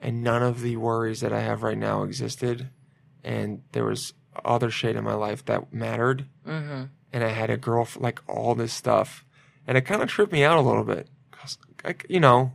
and 0.00 0.22
none 0.22 0.42
of 0.42 0.60
the 0.62 0.76
worries 0.76 1.20
that 1.20 1.32
I 1.32 1.40
have 1.40 1.62
right 1.62 1.76
now 1.78 2.04
existed, 2.04 2.70
and 3.24 3.62
there 3.72 3.84
was 3.84 4.14
other 4.44 4.70
shit 4.70 4.94
in 4.96 5.04
my 5.04 5.14
life 5.14 5.44
that 5.46 5.72
mattered, 5.72 6.26
Mm-hmm. 6.46 6.84
and 7.12 7.24
I 7.24 7.28
had 7.30 7.50
a 7.50 7.56
girl 7.56 7.88
like 7.98 8.20
all 8.28 8.54
this 8.54 8.72
stuff, 8.72 9.24
and 9.66 9.76
it 9.76 9.82
kind 9.82 10.00
of 10.02 10.08
tripped 10.08 10.32
me 10.32 10.44
out 10.44 10.58
a 10.58 10.62
little 10.68 10.84
bit, 10.84 11.08
like 11.84 12.06
you 12.08 12.20
know, 12.20 12.52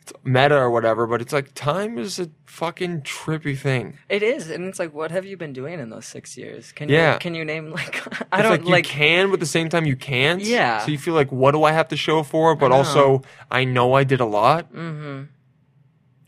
it's 0.00 0.12
meta 0.24 0.56
or 0.56 0.70
whatever, 0.70 1.06
but 1.06 1.20
it's 1.20 1.32
like 1.32 1.54
time 1.54 1.96
is 1.98 2.18
a 2.18 2.28
fucking 2.46 3.02
trippy 3.02 3.56
thing. 3.56 3.98
It 4.08 4.22
is, 4.22 4.50
and 4.50 4.64
it's 4.64 4.78
like, 4.78 4.92
what 4.92 5.10
have 5.10 5.24
you 5.24 5.36
been 5.36 5.52
doing 5.52 5.78
in 5.80 5.90
those 5.90 6.06
six 6.06 6.36
years? 6.36 6.72
Can 6.72 6.88
Yeah. 6.88 7.14
you 7.14 7.18
can 7.18 7.34
you 7.34 7.44
name 7.44 7.70
like 7.80 8.06
I 8.32 8.38
it's 8.40 8.42
don't 8.42 8.50
like 8.50 8.64
you 8.64 8.70
like 8.70 8.84
can, 8.84 9.28
but 9.28 9.34
at 9.34 9.40
the 9.40 9.46
same 9.46 9.68
time 9.68 9.86
you 9.86 9.96
can't. 9.96 10.42
Yeah. 10.42 10.80
So 10.84 10.90
you 10.90 10.98
feel 10.98 11.14
like, 11.14 11.30
what 11.30 11.52
do 11.52 11.64
I 11.64 11.72
have 11.72 11.88
to 11.88 11.96
show 11.96 12.22
for? 12.22 12.54
But 12.56 12.68
know. 12.68 12.76
also, 12.76 13.22
I 13.50 13.64
know 13.64 13.94
I 13.94 14.04
did 14.04 14.20
a 14.20 14.26
lot. 14.26 14.72
Mm-hmm. 14.72 15.24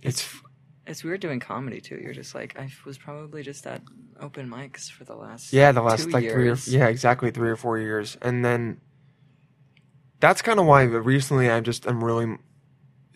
It's 0.02 0.28
It's 0.86 1.02
weird 1.02 1.20
doing 1.20 1.40
comedy 1.40 1.80
too. 1.80 1.96
You're 1.96 2.12
just 2.14 2.34
like 2.34 2.58
I 2.58 2.70
was 2.84 2.98
probably 2.98 3.42
just 3.42 3.66
at 3.66 3.82
open 4.20 4.48
mics 4.48 4.90
for 4.90 5.04
the 5.04 5.14
last 5.16 5.52
yeah, 5.52 5.72
the 5.72 5.82
last 5.82 6.10
like 6.10 6.24
three 6.24 6.32
or 6.32 6.44
years. 6.44 6.68
yeah, 6.68 6.86
exactly 6.86 7.30
three 7.30 7.50
or 7.50 7.56
four 7.56 7.78
years, 7.78 8.16
and 8.22 8.44
then 8.44 8.80
that's 10.24 10.40
kind 10.42 10.58
of 10.58 10.64
why 10.64 10.82
recently 10.84 11.50
I'm 11.50 11.64
just 11.64 11.86
I'm 11.86 12.02
really 12.02 12.38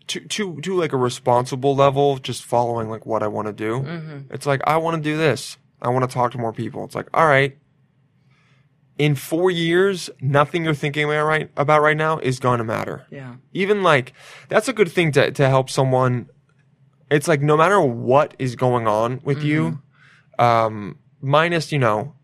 to 0.08 0.20
to 0.20 0.60
to 0.60 0.74
like 0.76 0.92
a 0.92 0.96
responsible 0.98 1.74
level, 1.74 2.18
just 2.18 2.44
following 2.44 2.90
like 2.90 3.06
what 3.06 3.22
I 3.22 3.28
want 3.28 3.46
to 3.46 3.52
do. 3.54 3.80
Mm-hmm. 3.80 4.34
It's 4.34 4.44
like 4.46 4.60
I 4.66 4.76
want 4.76 5.02
to 5.02 5.10
do 5.10 5.16
this. 5.16 5.56
I 5.80 5.88
want 5.88 6.08
to 6.08 6.12
talk 6.14 6.32
to 6.32 6.38
more 6.38 6.52
people. 6.52 6.84
It's 6.84 6.94
like 6.94 7.08
all 7.14 7.26
right. 7.26 7.56
In 8.98 9.14
four 9.14 9.48
years, 9.50 10.10
nothing 10.20 10.64
you're 10.64 10.74
thinking 10.74 11.04
about 11.04 11.24
right 11.24 11.50
about 11.56 11.80
right 11.82 11.96
now 11.96 12.18
is 12.18 12.40
going 12.40 12.58
to 12.58 12.64
matter. 12.64 13.06
Yeah. 13.10 13.36
even 13.52 13.82
like 13.82 14.12
that's 14.48 14.68
a 14.68 14.72
good 14.72 14.90
thing 14.90 15.12
to 15.12 15.30
to 15.30 15.48
help 15.48 15.70
someone 15.70 16.28
it's 17.10 17.26
like 17.28 17.40
no 17.40 17.56
matter 17.56 17.80
what 17.80 18.34
is 18.38 18.54
going 18.56 18.86
on 18.86 19.20
with 19.24 19.42
you, 19.42 19.80
Mm-hmm. 20.38 20.44
um, 20.44 20.98
minus 21.22 21.72
you 21.72 21.78
know, 21.78 22.14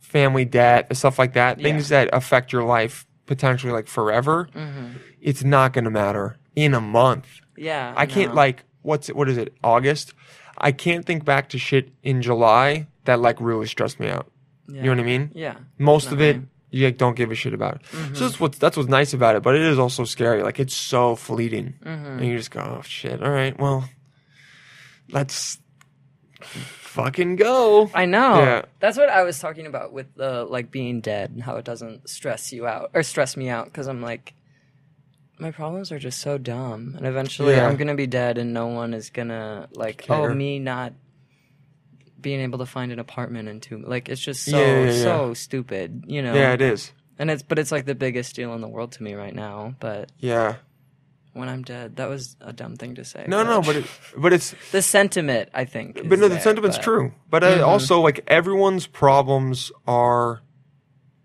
family 0.00 0.44
debt, 0.44 0.94
stuff 0.96 1.18
like 1.18 1.32
that, 1.34 1.58
Yeah. 1.58 1.62
things 1.64 1.88
that 1.88 2.10
affect 2.12 2.52
your 2.52 2.64
life 2.64 3.06
potentially 3.26 3.72
like 3.72 3.86
forever. 3.88 4.48
Mm-hmm. 4.54 4.88
It's 5.20 5.44
not 5.44 5.72
gonna 5.72 5.90
matter 5.90 6.36
in 6.56 6.74
a 6.74 6.80
month. 6.80 7.26
Yeah. 7.56 7.92
I 7.96 8.06
can't 8.06 8.34
like 8.34 8.64
what's 8.82 9.08
it, 9.08 9.16
what 9.16 9.28
is 9.28 9.38
it 9.38 9.54
August? 9.62 10.12
I 10.58 10.72
can't 10.72 11.04
think 11.04 11.24
back 11.24 11.48
to 11.50 11.58
shit 11.58 11.90
in 12.02 12.22
July 12.22 12.86
that 13.04 13.20
like 13.20 13.40
really 13.40 13.66
stressed 13.66 13.98
me 13.98 14.08
out. 14.08 14.30
You 14.68 14.82
know 14.82 14.90
what 14.90 15.00
I 15.00 15.04
mean? 15.04 15.30
Yeah. 15.34 15.56
Most 15.78 16.10
of 16.12 16.20
it 16.20 16.40
you 16.70 16.86
like, 16.86 16.98
don't 16.98 17.14
give 17.16 17.30
a 17.30 17.34
shit 17.36 17.54
about. 17.54 17.82
Mm-hmm. 17.84 18.14
So 18.14 18.24
that's 18.24 18.40
what's 18.40 18.58
that's 18.58 18.76
what's 18.76 18.88
nice 18.88 19.12
about 19.14 19.36
it, 19.36 19.42
but 19.42 19.54
it 19.54 19.62
is 19.62 19.78
also 19.78 20.04
scary. 20.04 20.42
Like 20.42 20.58
it's 20.58 20.74
so 20.74 21.14
fleeting, 21.16 21.74
Mm-hmm. 21.84 22.06
and 22.18 22.26
you 22.26 22.36
just 22.36 22.50
go, 22.50 22.60
"Oh 22.60 22.82
shit! 22.82 23.22
All 23.22 23.30
right, 23.30 23.56
well, 23.60 23.88
let's 25.10 25.58
fucking 26.94 27.36
go." 27.36 27.90
I 27.94 28.06
know. 28.06 28.38
Yeah. 28.38 28.62
That's 28.80 28.96
what 28.96 29.08
I 29.10 29.22
was 29.22 29.38
talking 29.38 29.66
about 29.66 29.92
with 29.92 30.14
the 30.14 30.44
like 30.44 30.70
being 30.70 31.00
dead 31.00 31.30
and 31.30 31.42
how 31.42 31.56
it 31.56 31.64
doesn't 31.64 32.08
stress 32.08 32.52
you 32.52 32.66
out 32.66 32.90
or 32.94 33.02
stress 33.02 33.36
me 33.36 33.48
out 33.48 33.66
because 33.66 33.86
I'm 33.86 34.00
like, 34.02 34.34
my 35.38 35.50
problems 35.50 35.90
are 35.92 35.98
just 35.98 36.20
so 36.20 36.38
dumb, 36.38 36.94
and 36.96 37.06
eventually 37.06 37.54
Yeah. 37.54 37.66
I'm 37.66 37.76
gonna 37.76 37.94
be 37.94 38.06
dead, 38.06 38.38
and 38.38 38.54
no 38.54 38.66
one 38.68 38.94
is 38.94 39.10
gonna 39.10 39.68
like, 39.74 39.98
Care. 39.98 40.30
oh, 40.30 40.34
me 40.34 40.58
not 40.58 40.92
being 42.20 42.40
able 42.40 42.58
to 42.58 42.66
find 42.66 42.90
an 42.90 42.98
apartment 42.98 43.48
in 43.48 43.60
two. 43.60 43.78
Like 43.86 44.08
it's 44.08 44.20
just 44.20 44.44
so 44.44 44.58
Yeah, 44.58 44.92
so 44.92 45.34
stupid, 45.34 46.04
you 46.06 46.22
know. 46.22 46.34
Yeah, 46.34 46.52
it 46.54 46.62
is. 46.62 46.92
And 47.18 47.30
it's 47.30 47.42
but 47.42 47.58
it's 47.58 47.70
like 47.70 47.84
the 47.84 47.94
biggest 47.94 48.34
deal 48.34 48.54
in 48.54 48.60
the 48.60 48.68
world 48.68 48.92
to 48.92 49.02
me 49.02 49.14
right 49.14 49.34
now. 49.34 49.74
But 49.78 50.10
Yeah. 50.18 50.56
When 51.34 51.48
I'm 51.48 51.62
dead, 51.62 51.96
that 51.96 52.08
was 52.08 52.36
a 52.40 52.52
dumb 52.52 52.76
thing 52.76 52.94
to 52.94 53.04
say. 53.04 53.26
No, 53.28 53.42
no, 53.44 53.60
but 53.60 53.76
it, 53.76 53.84
but 54.16 54.32
it's 54.32 54.54
the 54.72 54.80
sentiment, 54.82 55.50
I 55.52 55.64
think. 55.66 55.94
but 55.96 56.04
is 56.14 56.20
no, 56.20 56.28
the 56.28 56.34
there, 56.34 56.40
sentiment's 56.40 56.78
but- 56.78 56.84
true. 56.84 57.12
But 57.28 57.44
uh, 57.44 57.66
also, 57.66 58.00
like 58.00 58.24
everyone's 58.26 58.86
problems 58.86 59.70
are 59.86 60.40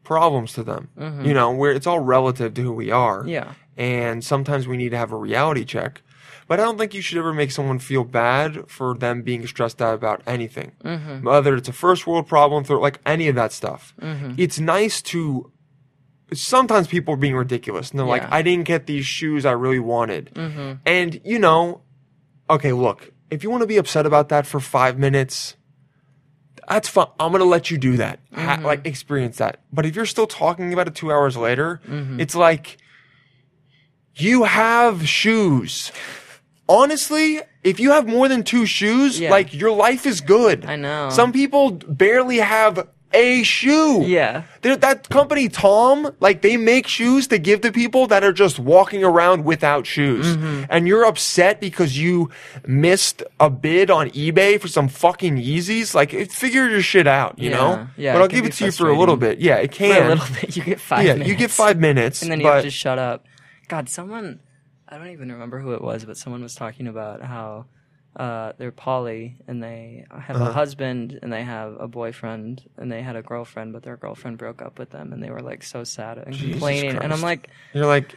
problems 0.04 0.54
to 0.54 0.64
them. 0.64 0.90
You 1.24 1.34
know, 1.34 1.52
where 1.52 1.72
it's 1.72 1.88
all 1.88 2.00
relative 2.00 2.54
to 2.56 2.62
who 2.62 2.74
we 2.74 2.92
are. 2.92 3.24
Yeah. 3.26 3.54
and 3.78 4.24
sometimes 4.24 4.68
we 4.68 4.76
need 4.76 4.90
to 4.90 4.98
have 4.98 5.12
a 5.12 5.16
reality 5.18 5.64
check. 5.64 6.02
But 6.48 6.60
I 6.60 6.64
don't 6.64 6.80
think 6.80 6.96
you 6.96 7.02
should 7.02 7.20
ever 7.20 7.32
make 7.32 7.52
someone 7.52 7.78
feel 7.78 8.04
bad 8.04 8.68
for 8.70 8.96
them 8.98 9.22
being 9.22 9.46
stressed 9.46 9.82
out 9.84 9.94
about 9.94 10.24
anything, 10.26 10.72
Mm-hmm. 10.84 11.24
whether 11.24 11.56
it's 11.56 11.70
a 11.70 11.74
first 11.74 12.08
world 12.08 12.28
problem, 12.28 12.64
third, 12.64 12.80
like 12.80 13.00
any 13.06 13.28
of 13.28 13.36
that 13.36 13.52
stuff. 13.52 13.94
Mm-hmm. 14.02 14.34
It's 14.38 14.60
nice 14.60 15.02
to. 15.14 15.52
Sometimes 16.34 16.88
people 16.88 17.14
are 17.16 17.18
being 17.18 17.36
ridiculous, 17.36 17.90
and 17.92 18.00
they're 18.00 18.06
like, 18.08 18.22
Yeah. 18.22 18.28
Mm-hmm. 18.28 18.34
"I 18.36 18.42
didn't 18.44 18.66
get 18.66 18.86
these 18.88 19.06
shoes 19.06 19.46
I 19.46 19.52
really 19.52 19.80
wanted," 19.80 20.32
and 20.86 21.20
you 21.24 21.40
know, 21.40 21.82
okay, 22.50 22.72
look, 22.74 23.12
if 23.30 23.44
you 23.44 23.50
want 23.50 23.62
to 23.62 23.68
be 23.68 23.78
upset 23.78 24.06
about 24.06 24.30
that 24.30 24.46
for 24.48 24.60
five 24.60 24.98
minutes, 25.00 25.56
that's 26.68 26.88
fine. 26.90 27.08
I'm 27.20 27.32
gonna 27.32 27.46
let 27.46 27.72
you 27.72 27.78
do 27.78 27.98
that, 27.98 28.20
ha- 28.34 28.58
Mm-hmm. 28.58 28.66
like 28.66 28.86
experience 28.86 29.38
that. 29.38 29.62
But 29.74 29.86
if 29.86 29.96
you're 29.96 30.06
still 30.06 30.28
talking 30.28 30.72
about 30.74 30.88
it 30.88 30.96
two 30.96 31.12
hours 31.12 31.36
later, 31.38 31.82
Mm-hmm. 31.88 32.20
it's 32.20 32.36
like 32.36 32.78
you 34.16 34.44
have 34.44 35.08
shoes. 35.08 35.92
Honestly, 36.68 37.40
if 37.64 37.80
you 37.80 37.92
have 37.92 38.08
more 38.08 38.28
than 38.28 38.44
two 38.44 38.66
shoes, 38.66 39.20
Yeah. 39.20 39.32
like 39.32 39.54
your 39.54 39.72
life 39.72 40.06
is 40.06 40.22
good. 40.22 40.66
I 40.66 40.76
know. 40.76 41.10
Some 41.10 41.32
people 41.32 41.72
barely 41.72 42.38
have 42.38 42.88
a 43.14 43.42
shoe. 43.44 44.04
Yeah. 44.06 44.44
They're, 44.62 44.76
that 44.78 45.10
company, 45.10 45.50
Tom, 45.50 46.16
like 46.20 46.42
they 46.42 46.58
make 46.58 46.88
shoes 46.88 47.28
to 47.28 47.40
give 47.40 47.62
to 47.62 47.72
people 47.72 48.06
that 48.08 48.24
are 48.24 48.32
just 48.34 48.60
walking 48.60 49.04
around 49.04 49.46
without 49.46 49.88
shoes. 49.88 50.36
Mm-hmm. 50.38 50.66
And 50.70 50.88
you're 50.88 51.06
upset 51.06 51.60
because 51.60 51.98
you 51.98 52.30
missed 52.68 53.24
a 53.40 53.50
bid 53.50 53.90
on 53.90 54.10
eBay 54.12 54.60
for 54.62 54.68
some 54.68 54.88
fucking 54.88 55.38
Yeezys. 55.38 55.94
Like, 55.96 56.12
figure 56.32 56.70
your 56.70 56.82
shit 56.82 57.08
out, 57.08 57.40
you 57.40 57.50
Yeah. 57.50 57.56
know? 57.58 57.88
Yeah, 57.98 58.14
But 58.14 58.22
I'll 58.22 58.28
give 58.28 58.46
it 58.46 58.54
to 58.54 58.66
you 58.66 58.72
for 58.72 58.90
a 58.90 58.98
little 58.98 59.18
bit. 59.18 59.40
Yeah, 59.40 59.56
it 59.56 59.72
For 59.74 59.78
can. 59.78 60.06
a 60.06 60.10
little 60.16 60.36
bit, 60.42 60.56
you 60.56 60.64
get 60.64 60.80
five. 60.80 61.06
yeah, 61.06 61.14
minutes. 61.14 61.30
you 61.30 61.36
get 61.36 61.52
five 61.52 61.80
minutes. 61.80 62.22
and 62.22 62.32
then 62.32 62.40
you 62.40 62.46
but 62.46 62.56
have 62.56 62.64
to 62.66 62.70
shut 62.72 63.00
up. 63.00 63.26
God, 63.68 63.90
someone 63.90 64.40
I 64.88 64.98
don't 64.98 65.10
even 65.10 65.32
remember 65.32 65.60
who 65.60 65.74
it 65.74 65.82
was, 65.84 66.04
but 66.06 66.18
someone 66.18 66.42
was 66.42 66.56
talking 66.56 66.88
about 66.88 67.22
how 67.22 67.66
uh, 68.20 68.52
they're 68.58 68.72
poly 68.72 69.38
and 69.48 69.64
they 69.64 70.06
have 70.12 70.36
Uh-huh. 70.36 70.50
a 70.50 70.54
husband 70.54 71.18
and 71.24 71.32
they 71.32 71.42
have 71.44 71.78
a 71.80 71.88
boyfriend 71.88 72.62
and 72.78 72.92
they 72.92 73.02
had 73.02 73.16
a 73.16 73.22
girlfriend, 73.24 73.72
but 73.74 73.82
their 73.84 73.96
girlfriend 73.98 74.38
broke 74.38 74.62
up 74.62 74.78
with 74.78 74.90
them 74.92 75.14
and 75.14 75.24
they 75.24 75.32
were 75.32 75.42
like 75.42 75.64
so 75.64 75.84
sad 75.86 76.18
and 76.18 76.38
complaining. 76.38 76.98
And 76.98 77.14
I'm 77.14 77.22
like, 77.22 77.50
you're 77.74 77.86
like, 77.88 78.14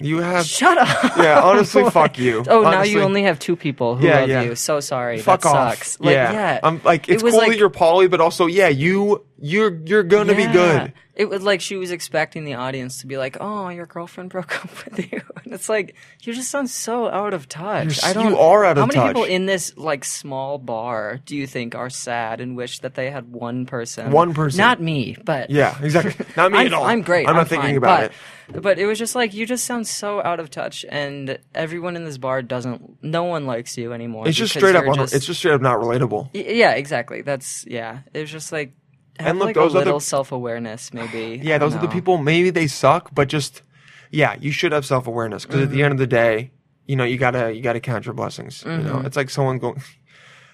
you 0.00 0.18
have. 0.18 0.44
shut 0.44 0.76
up. 0.76 1.16
Yeah, 1.24 1.40
honestly, 1.40 1.88
fuck 1.98 2.18
you. 2.18 2.44
Oh, 2.48 2.62
now 2.62 2.82
you 2.82 3.00
only 3.00 3.22
have 3.22 3.38
two 3.38 3.56
people 3.56 3.96
who 3.96 4.06
Yeah, 4.06 4.20
love 4.20 4.28
yeah. 4.28 4.42
you. 4.42 4.54
So 4.56 4.80
sorry. 4.80 5.18
Fuck 5.20 5.42
that 5.42 5.54
off. 5.54 5.74
sucks. 5.76 6.00
Like, 6.00 6.12
yeah. 6.14 6.32
yeah. 6.32 6.60
I'm 6.62 6.80
like, 6.84 7.08
it's 7.08 7.22
It 7.22 7.24
was 7.24 7.32
cool 7.32 7.40
like- 7.42 7.50
that 7.52 7.58
you're 7.58 7.70
poly, 7.70 8.08
but 8.08 8.20
also, 8.20 8.46
yeah, 8.46 8.68
you, 8.68 9.24
you're, 9.38 9.74
you're 9.84 10.02
gonna 10.02 10.34
be 10.34 10.46
good. 10.46 10.92
It 11.16 11.28
was 11.28 11.42
like 11.42 11.60
she 11.60 11.76
was 11.76 11.92
expecting 11.92 12.44
the 12.44 12.54
audience 12.54 13.00
to 13.02 13.06
be 13.06 13.16
like, 13.16 13.36
"Oh, 13.40 13.68
your 13.68 13.86
girlfriend 13.86 14.30
broke 14.30 14.64
up 14.64 14.84
with 14.84 15.12
you," 15.12 15.20
and 15.44 15.52
it's 15.54 15.68
like 15.68 15.94
you 16.22 16.32
just 16.34 16.50
sound 16.50 16.68
so 16.70 17.08
out 17.08 17.32
of 17.34 17.48
touch. 17.48 17.84
You're- 18.02 18.10
I 18.10 18.12
don't. 18.12 18.30
you 18.32 18.38
are 18.38 18.64
out 18.64 18.78
of 18.78 18.86
touch. 18.86 18.94
How 18.96 19.00
of 19.00 19.06
many 19.06 19.14
people 19.20 19.24
in 19.24 19.46
this 19.46 19.76
like 19.76 20.04
small 20.04 20.58
bar 20.58 21.20
do 21.24 21.36
you 21.36 21.46
think 21.46 21.76
are 21.76 21.88
sad 21.90 22.40
and 22.40 22.56
wish 22.56 22.80
that 22.80 22.94
they 22.96 23.10
had 23.12 23.30
one 23.32 23.64
person? 23.64 24.10
One 24.10 24.34
person. 24.34 24.58
not 24.58 24.80
me, 24.82 25.16
but 25.24 25.50
Yeah, 25.50 25.76
exactly. 25.80 26.26
Not 26.36 26.50
me 26.50 26.58
I'm, 26.58 26.66
at 26.66 26.72
all. 26.72 26.84
I'm 26.84 27.02
great. 27.02 27.28
I'm 27.28 27.34
not 27.34 27.42
I'm 27.42 27.46
thinking 27.46 27.68
fine, 27.70 27.76
about 27.76 28.10
but, 28.50 28.62
But 28.62 28.78
it 28.80 28.86
was 28.86 28.98
just 28.98 29.14
like 29.14 29.34
you 29.34 29.46
just 29.46 29.64
sound 29.66 29.86
so 29.86 30.20
out 30.20 30.40
of 30.40 30.50
touch, 30.50 30.84
and 30.88 31.38
everyone 31.54 31.94
in 31.94 32.04
this 32.04 32.18
bar 32.18 32.42
doesn't. 32.42 33.04
No 33.04 33.22
one 33.24 33.46
likes 33.46 33.78
you 33.78 33.92
anymore. 33.92 34.26
It's 34.26 34.36
just 34.36 34.52
straight 34.54 34.74
up. 34.74 34.84
you're 34.84 35.00
it's 35.04 35.26
just 35.26 35.38
straight 35.38 35.54
up 35.54 35.60
not 35.60 35.78
relatable. 35.78 36.30
Y- 36.34 36.44
Yeah, 36.54 36.72
exactly. 36.72 37.22
That's 37.22 37.64
yeah. 37.68 38.00
It 38.12 38.20
was 38.22 38.30
just 38.32 38.50
like 38.50 38.72
have 39.18 39.28
And 39.28 39.38
look, 39.38 39.46
like 39.46 39.54
those 39.54 39.74
a 39.74 39.78
are 39.78 39.80
the- 39.80 39.84
little 39.86 40.00
self 40.00 40.32
awareness, 40.32 40.92
maybe. 40.92 41.40
Yeah, 41.42 41.58
those 41.58 41.72
don't 41.72 41.84
are 41.84 41.86
the 41.86 41.92
people. 41.92 42.18
Maybe 42.18 42.50
they 42.50 42.66
suck, 42.66 43.14
but 43.14 43.28
just 43.28 43.62
yeah, 44.10 44.36
you 44.40 44.52
should 44.52 44.72
have 44.72 44.84
self 44.86 45.06
awareness 45.06 45.44
because 45.44 45.60
at 45.62 45.68
Mm-hmm. 45.68 45.76
the 45.76 45.82
end 45.82 45.92
of 45.92 45.98
the 45.98 46.06
day, 46.06 46.50
you 46.86 46.96
know, 46.96 47.04
you 47.04 47.16
gotta 47.18 47.52
you 47.54 47.62
gotta 47.62 47.80
count 47.80 48.04
your 48.06 48.14
blessings. 48.14 48.62
You 48.64 48.70
know, 48.78 48.96
Mm-hmm. 48.96 49.06
it's 49.06 49.16
like 49.16 49.30
someone 49.30 49.58
going. 49.58 49.82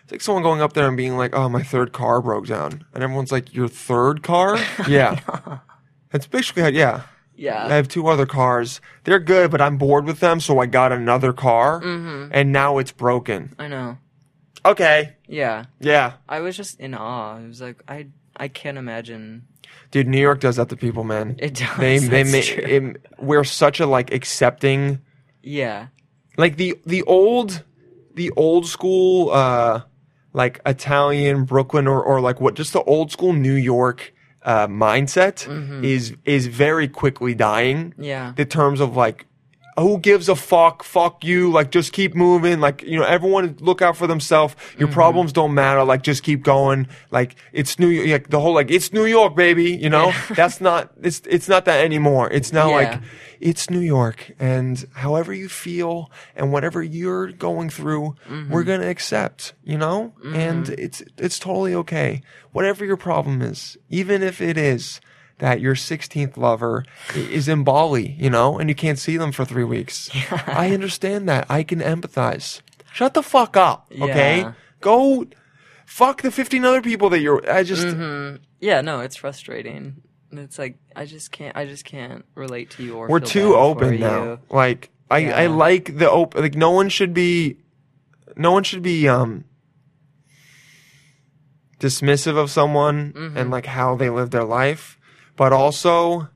It's 0.05 0.13
like 0.13 0.23
someone 0.23 0.43
going 0.43 0.61
up 0.61 0.73
there 0.73 0.89
and 0.89 0.97
being 0.97 1.17
like, 1.17 1.37
"Oh, 1.37 1.49
my 1.49 1.63
third 1.63 1.93
car 1.93 2.21
broke 2.21 2.47
down," 2.49 2.85
and 2.95 3.05
everyone's 3.05 3.31
like, 3.31 3.55
"Your 3.55 3.69
third 3.69 4.25
car?" 4.25 4.59
Yeah, 4.89 5.21
it's 6.13 6.27
basically 6.27 6.63
how- 6.63 6.69
yeah. 6.71 7.03
Yeah. 7.37 7.65
I 7.67 7.77
have 7.77 7.87
two 7.87 8.09
other 8.09 8.27
cars. 8.27 8.81
They're 9.05 9.21
good, 9.21 9.51
but 9.53 9.61
I'm 9.61 9.79
bored 9.79 10.07
with 10.07 10.19
them, 10.19 10.41
so 10.41 10.59
I 10.59 10.67
got 10.67 10.91
another 10.91 11.33
car, 11.33 11.81
Mm-hmm. 11.81 12.33
and 12.33 12.51
now 12.51 12.79
it's 12.79 12.91
broken. 12.93 13.55
I 13.59 13.69
know. 13.69 13.99
Okay, 14.65 15.15
Yeah. 15.29 15.67
yeah, 15.79 16.15
I 16.29 16.41
was 16.41 16.57
just 16.57 16.81
in 16.81 16.93
awe. 16.95 17.39
It 17.39 17.47
was 17.47 17.61
like 17.61 17.81
I 17.87 18.09
I 18.41 18.49
can't 18.49 18.79
imagine. 18.79 19.43
dude. 19.93 20.09
New 20.09 20.21
York 20.21 20.41
does 20.41 20.57
that 20.57 20.69
to 20.71 20.77
people, 20.77 21.05
man. 21.05 21.37
It 21.39 21.55
does, 21.55 21.77
They 21.79 21.99
they 21.99 22.23
that's 22.25 22.33
make 22.33 22.45
true. 22.45 22.65
it, 22.65 23.07
we're 23.19 23.45
such 23.45 23.79
a 23.81 23.87
like 23.87 24.13
accepting. 24.13 25.01
Yeah. 25.43 25.89
like 26.37 26.57
the 26.57 26.79
the 26.87 27.03
old 27.05 27.63
the 28.15 28.31
old 28.37 28.67
school 28.67 29.31
uh 29.31 29.83
like 30.33 30.61
Italian 30.67 31.45
Brooklyn 31.45 31.87
or 31.87 32.03
or 32.03 32.21
like 32.21 32.41
what 32.41 32.55
just 32.55 32.73
the 32.73 32.83
old 32.85 33.11
school 33.13 33.33
New 33.33 33.55
York 33.55 34.13
uh 34.43 34.67
mindset 34.67 35.47
is 35.85 36.15
is 36.25 36.47
very 36.47 36.89
quickly 36.89 37.35
dying. 37.35 37.95
Yeah. 37.99 38.33
The 38.37 38.45
terms 38.47 38.81
of 38.81 38.97
like 38.97 39.27
who 39.79 39.99
gives 39.99 40.29
a 40.29 40.37
fuck? 40.37 40.83
Fuck 40.83 41.25
you. 41.25 41.51
Like 41.51 41.71
just 41.71 41.93
keep 41.93 42.15
moving. 42.15 42.61
Like 42.61 42.83
you 42.83 42.99
know 42.99 43.05
everyone 43.05 43.57
look 43.61 43.81
out 43.83 43.97
for 43.97 44.07
themselves. 44.07 44.55
Your 44.79 44.89
problems 44.89 45.33
don't 45.33 45.55
matter. 45.55 45.85
Like 45.85 46.03
just 46.03 46.23
keep 46.23 46.43
going. 46.43 46.89
Like 47.11 47.37
it's 47.53 47.79
new 47.79 47.89
York 47.89 48.09
like 48.11 48.29
the 48.31 48.41
whole 48.41 48.55
like 48.55 48.71
it's 48.71 48.93
new 48.93 49.05
york 49.07 49.35
baby 49.37 49.73
you 49.77 49.89
know? 49.91 50.13
That's 50.35 50.61
not 50.61 50.91
it's 51.03 51.23
it's 51.29 51.49
not 51.49 51.65
that 51.67 51.85
anymore. 51.85 52.31
It's 52.31 52.53
now 52.53 52.69
Yeah. 52.71 52.75
like 52.91 53.01
it's 53.43 53.71
New 53.71 53.81
York, 53.81 54.33
and 54.39 54.85
however 54.93 55.33
you 55.33 55.49
feel 55.49 56.11
and 56.37 56.53
whatever 56.53 56.83
you're 56.83 57.33
going 57.33 57.71
through, 57.71 58.15
Mm-hmm. 58.29 58.53
we're 58.53 58.65
gonna 58.65 58.89
accept, 58.89 59.55
you 59.65 59.79
know, 59.79 60.13
and 60.35 60.69
it's 60.69 61.03
it's 61.17 61.39
totally 61.39 61.75
okay. 61.75 62.21
Whatever 62.53 62.85
your 62.85 62.99
problem 62.99 63.41
is, 63.41 63.79
even 63.89 64.23
if 64.23 64.43
it 64.43 64.59
is 64.59 65.01
that 65.41 65.61
your 65.61 65.75
16th 65.75 66.37
lover 66.37 66.85
is 67.15 67.49
in 67.49 67.65
Bali, 67.65 68.13
you 68.19 68.31
know, 68.31 68.59
and 68.59 68.69
you 68.71 68.75
can't 68.75 68.99
see 68.99 69.17
them 69.19 69.33
for 69.33 69.45
three 69.45 69.65
weeks, 69.65 70.09
I 70.47 70.71
understand 70.73 71.29
that. 71.29 71.47
I 71.51 71.63
can 71.65 71.81
empathize. 71.81 72.61
Shut 72.93 73.15
the 73.15 73.23
fuck 73.23 73.57
up, 73.57 73.91
okay? 74.01 74.39
Yeah. 74.41 74.53
Go. 74.81 75.27
Fuck 75.87 76.23
the 76.23 76.31
15 76.31 76.65
other 76.65 76.81
people 76.83 77.11
that 77.11 77.21
you're. 77.21 77.43
I 77.51 77.63
just. 77.65 77.85
Yeah. 78.61 78.81
No, 78.81 79.01
it's 79.01 79.17
frustrating. 79.17 80.03
It's 80.33 80.59
like 80.59 80.79
I 80.95 81.05
just 81.07 81.33
can't. 81.33 81.57
I 81.57 81.67
just 81.67 81.85
can't 81.85 82.25
relate 82.37 82.71
to 82.73 82.85
you 82.85 82.95
or. 82.97 83.09
we're 83.09 83.19
too 83.21 83.57
open 83.57 83.99
now. 83.99 84.23
you. 84.25 84.39
Like 84.51 84.91
I, 85.11 85.33
I 85.33 85.47
like 85.47 85.99
the 85.99 86.09
open. 86.09 86.41
Like 86.43 86.55
no 86.55 86.71
one 86.71 86.89
should 86.89 87.13
be, 87.13 87.57
no 88.37 88.53
one 88.53 88.63
should 88.63 88.83
be 88.83 89.09
um 89.09 89.45
dismissive 91.79 92.37
of 92.37 92.51
someone 92.51 93.13
and 93.17 93.35
Mm-hmm. 93.35 93.51
like 93.51 93.67
how 93.67 93.97
they 93.97 94.11
live 94.11 94.31
their 94.31 94.45
life, 94.45 94.99
but 95.41 95.55
also 95.55 96.29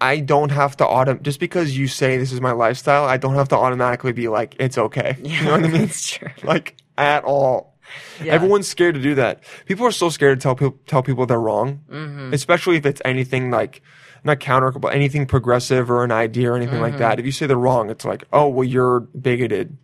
I 0.00 0.20
don't 0.20 0.50
have 0.50 0.76
to 0.78 0.84
autom 0.84 1.20
just 1.22 1.40
because 1.40 1.76
you 1.76 1.88
say 1.88 2.16
this 2.16 2.32
is 2.32 2.40
my 2.40 2.52
lifestyle, 2.52 3.04
I 3.04 3.16
don't 3.18 3.34
have 3.34 3.48
to 3.50 3.56
automatically 3.56 4.12
be 4.12 4.28
like 4.28 4.56
it's 4.58 4.78
okay. 4.78 5.16
you 5.22 5.44
know 5.44 5.52
what 5.52 5.64
I 5.64 5.68
mean? 5.68 5.88
True. 5.88 6.28
Like 6.42 6.76
at 6.96 7.24
all. 7.24 7.76
Yeah. 8.22 8.32
Everyone's 8.32 8.66
scared 8.66 8.94
to 8.94 9.00
do 9.02 9.14
that. 9.16 9.42
People 9.66 9.86
are 9.86 9.92
so 9.92 10.08
scared 10.08 10.40
to 10.40 10.42
tell 10.42 10.54
people 10.56 10.78
tell 10.86 11.02
people 11.02 11.26
they're 11.26 11.40
wrong, 11.40 11.80
Mm-hmm. 11.90 12.32
especially 12.32 12.76
if 12.76 12.86
it's 12.86 13.02
anything 13.04 13.50
like 13.50 13.82
not 14.24 14.40
counter, 14.40 14.70
but 14.72 14.94
anything 14.94 15.26
progressive 15.26 15.90
or 15.90 16.02
an 16.02 16.10
idea 16.12 16.50
or 16.50 16.56
anything 16.56 16.76
Mm-hmm. 16.76 16.82
like 16.92 16.98
that. 16.98 17.20
If 17.20 17.26
you 17.26 17.32
say 17.32 17.46
they're 17.46 17.56
wrong, 17.58 17.90
it's 17.90 18.06
like, 18.06 18.24
oh 18.32 18.48
well, 18.48 18.64
you're 18.64 19.00
bigoted. 19.00 19.76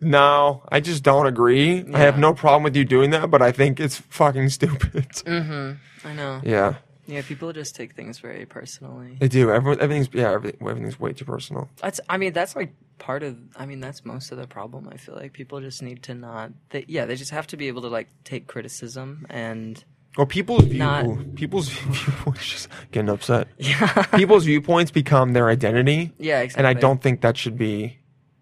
No, 0.00 0.62
I 0.70 0.80
just 0.80 1.02
don't 1.02 1.26
agree. 1.26 1.84
I 1.92 1.98
have 1.98 2.18
no 2.18 2.32
problem 2.34 2.62
with 2.62 2.74
you 2.76 2.84
doing 2.84 3.10
that, 3.10 3.30
but 3.30 3.42
I 3.42 3.52
think 3.52 3.78
it's 3.80 3.96
fucking 3.98 4.48
stupid. 4.48 5.08
Mhm, 5.26 5.78
I 6.04 6.12
know. 6.14 6.40
yeah, 6.44 6.74
Yeah, 7.06 7.22
people 7.22 7.52
just 7.52 7.76
take 7.76 7.92
things 7.94 8.18
very 8.18 8.46
personally. 8.46 9.16
they 9.20 9.28
do. 9.28 9.50
Everyone, 9.50 9.80
everything's 9.80 10.08
yeah, 10.12 10.30
everything, 10.32 10.66
everything's 10.66 10.98
way 10.98 11.12
too 11.12 11.24
personal. 11.24 11.68
That's. 11.82 12.00
I 12.08 12.16
mean, 12.16 12.32
that's 12.32 12.56
like 12.56 12.72
part 12.98 13.22
of. 13.22 13.36
I 13.56 13.66
mean, 13.66 13.80
that's 13.80 14.04
most 14.04 14.32
of 14.32 14.38
the 14.38 14.46
problem. 14.46 14.88
I 14.90 14.96
feel 14.96 15.14
like 15.16 15.32
people 15.32 15.60
just 15.60 15.82
need 15.82 16.02
to 16.04 16.14
not. 16.14 16.52
They, 16.70 16.84
yeah, 16.88 17.04
they 17.04 17.16
just 17.16 17.30
have 17.32 17.46
to 17.48 17.56
be 17.56 17.68
able 17.68 17.82
to 17.82 17.88
like 17.88 18.08
take 18.24 18.46
criticism 18.46 19.26
and. 19.28 19.82
Or 20.18 20.26
people's 20.26 20.64
view, 20.64 20.78
Not- 20.80 21.34
people's 21.36 21.68
viewpoints 21.68 22.48
just 22.48 22.68
getting 22.90 23.10
upset. 23.10 23.46
Yeah, 23.58 23.86
people's 24.16 24.44
viewpoints 24.44 24.90
become 24.90 25.34
their 25.34 25.48
identity. 25.48 26.12
Yeah, 26.18 26.40
exactly. 26.40 26.60
and 26.60 26.66
I 26.66 26.74
don't 26.80 27.00
think 27.00 27.20
that 27.20 27.36
should 27.36 27.56
be 27.58 27.98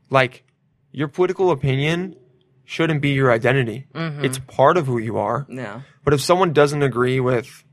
like 0.09 0.45
your 0.93 1.09
political 1.09 1.51
opinion 1.51 2.17
shouldn't 2.65 3.01
be 3.01 3.11
your 3.11 3.31
identity. 3.33 3.87
Mm-hmm. 3.95 4.25
It's 4.25 4.39
part 4.39 4.77
of 4.77 4.87
who 4.87 4.99
you 4.99 5.19
are. 5.19 5.47
Yeah. 5.49 5.83
But 6.05 6.15
if 6.15 6.21
someone 6.21 6.53
doesn't 6.53 6.83
agree 6.83 7.21
with, 7.21 7.65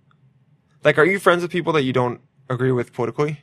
like, 0.84 0.98
are 0.98 1.06
you 1.06 1.20
friends 1.20 1.42
with 1.42 1.52
people 1.52 1.74
that 1.74 1.84
you 1.84 1.94
don't 1.94 2.22
agree 2.50 2.72
with 2.72 2.94
politically? 2.94 3.42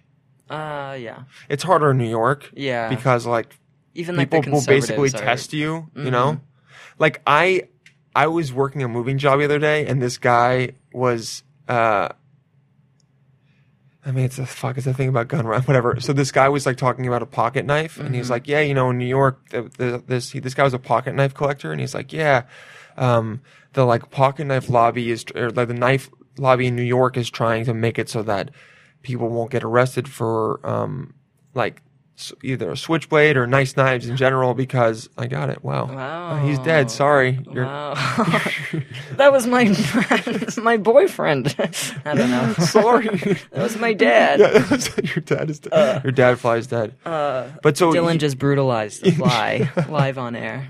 Uh. 0.48 0.96
Yeah. 0.98 1.22
It's 1.48 1.62
harder 1.62 1.90
in 1.90 1.98
New 1.98 2.08
York. 2.08 2.50
Yeah. 2.54 2.88
Because 2.88 3.26
like 3.26 3.56
Even 3.94 4.16
like 4.16 4.30
people 4.30 4.52
will 4.52 4.64
basically 4.66 5.08
are- 5.08 5.12
Mm-hmm. 5.12 5.24
test 5.26 5.52
you. 5.52 5.88
You 5.94 6.10
know, 6.10 6.40
like 6.98 7.22
I, 7.26 7.68
I 8.14 8.26
was 8.26 8.52
working 8.52 8.82
a 8.82 8.88
moving 8.88 9.16
job 9.18 9.38
the 9.38 9.44
other 9.46 9.58
day, 9.58 9.86
and 9.86 10.00
this 10.02 10.18
guy 10.18 10.72
was. 10.92 11.42
uh 11.68 12.08
I 14.04 14.10
mean, 14.10 14.24
it's 14.24 14.38
a 14.38 14.46
fuck. 14.46 14.78
It's 14.78 14.86
a 14.86 14.92
thing 14.94 15.08
about 15.08 15.28
gun 15.28 15.46
run, 15.46 15.62
whatever. 15.66 16.00
So 16.00 16.12
this 16.12 16.32
guy 16.32 16.48
was 16.48 16.66
like 16.66 16.76
talking 16.76 17.06
about 17.06 17.22
a 17.22 17.26
pocket 17.26 17.64
knife, 17.64 17.98
and 17.98 18.06
Mm-hmm. 18.06 18.14
he's 18.14 18.30
like, 18.30 18.48
"Yeah, 18.48 18.60
you 18.60 18.74
know, 18.74 18.90
in 18.90 18.98
New 18.98 19.06
York, 19.06 19.48
the, 19.50 19.62
the, 19.78 20.02
this 20.06 20.30
he, 20.30 20.40
this 20.40 20.54
guy 20.54 20.64
was 20.64 20.74
a 20.74 20.78
pocket 20.78 21.14
knife 21.14 21.34
collector, 21.34 21.70
and 21.70 21.80
he's 21.80 21.94
like, 21.94 22.12
yeah, 22.12 22.42
um, 22.96 23.40
the 23.74 23.84
like 23.84 24.10
pocket 24.10 24.44
knife 24.46 24.68
lobby 24.68 25.10
is, 25.10 25.24
or 25.36 25.50
like 25.50 25.68
the 25.68 25.74
knife 25.74 26.10
lobby 26.38 26.66
in 26.66 26.74
New 26.76 26.82
York 26.82 27.16
is 27.16 27.30
trying 27.30 27.64
to 27.66 27.74
make 27.74 27.98
it 27.98 28.08
so 28.08 28.22
that 28.24 28.50
people 29.02 29.28
won't 29.28 29.50
get 29.50 29.62
arrested 29.62 30.08
for 30.08 30.60
um, 30.66 31.14
like 31.54 31.80
either 32.42 32.70
a 32.70 32.76
switchblade 32.76 33.36
or 33.36 33.46
nice 33.46 33.76
knives 33.76 34.06
in 34.08 34.16
general 34.16 34.54
because 34.54 35.08
I 35.18 35.26
got 35.26 35.50
it. 35.50 35.64
Wow, 35.64 35.86
Wow. 35.86 36.32
Oh, 36.40 36.46
he's 36.46 36.58
dead. 36.60 36.90
Sorry, 36.90 37.38
You're- 37.50 37.66
Wow. 37.66 37.94
that 39.16 39.32
was 39.32 39.46
my 39.46 39.64
my 40.62 40.76
boyfriend. 40.76 41.54
I 42.04 42.14
don't 42.14 42.30
know. 42.30 42.52
sorry. 42.54 43.08
That 43.08 43.62
was 43.62 43.76
my 43.78 43.92
dad. 43.94 44.40
Yeah, 44.40 44.76
your 45.02 45.22
dad 45.24 45.50
is 45.50 45.58
dead. 45.60 45.72
Uh, 45.72 46.00
your 46.04 46.12
dad 46.12 46.38
flies 46.38 46.66
dead. 46.66 46.94
Uh, 47.04 47.48
but 47.62 47.76
so 47.76 47.92
Dylan 47.92 48.12
he- 48.12 48.18
just 48.18 48.38
brutalized 48.38 49.02
the 49.02 49.10
fly 49.12 49.70
live 49.88 50.18
on 50.18 50.36
air. 50.36 50.68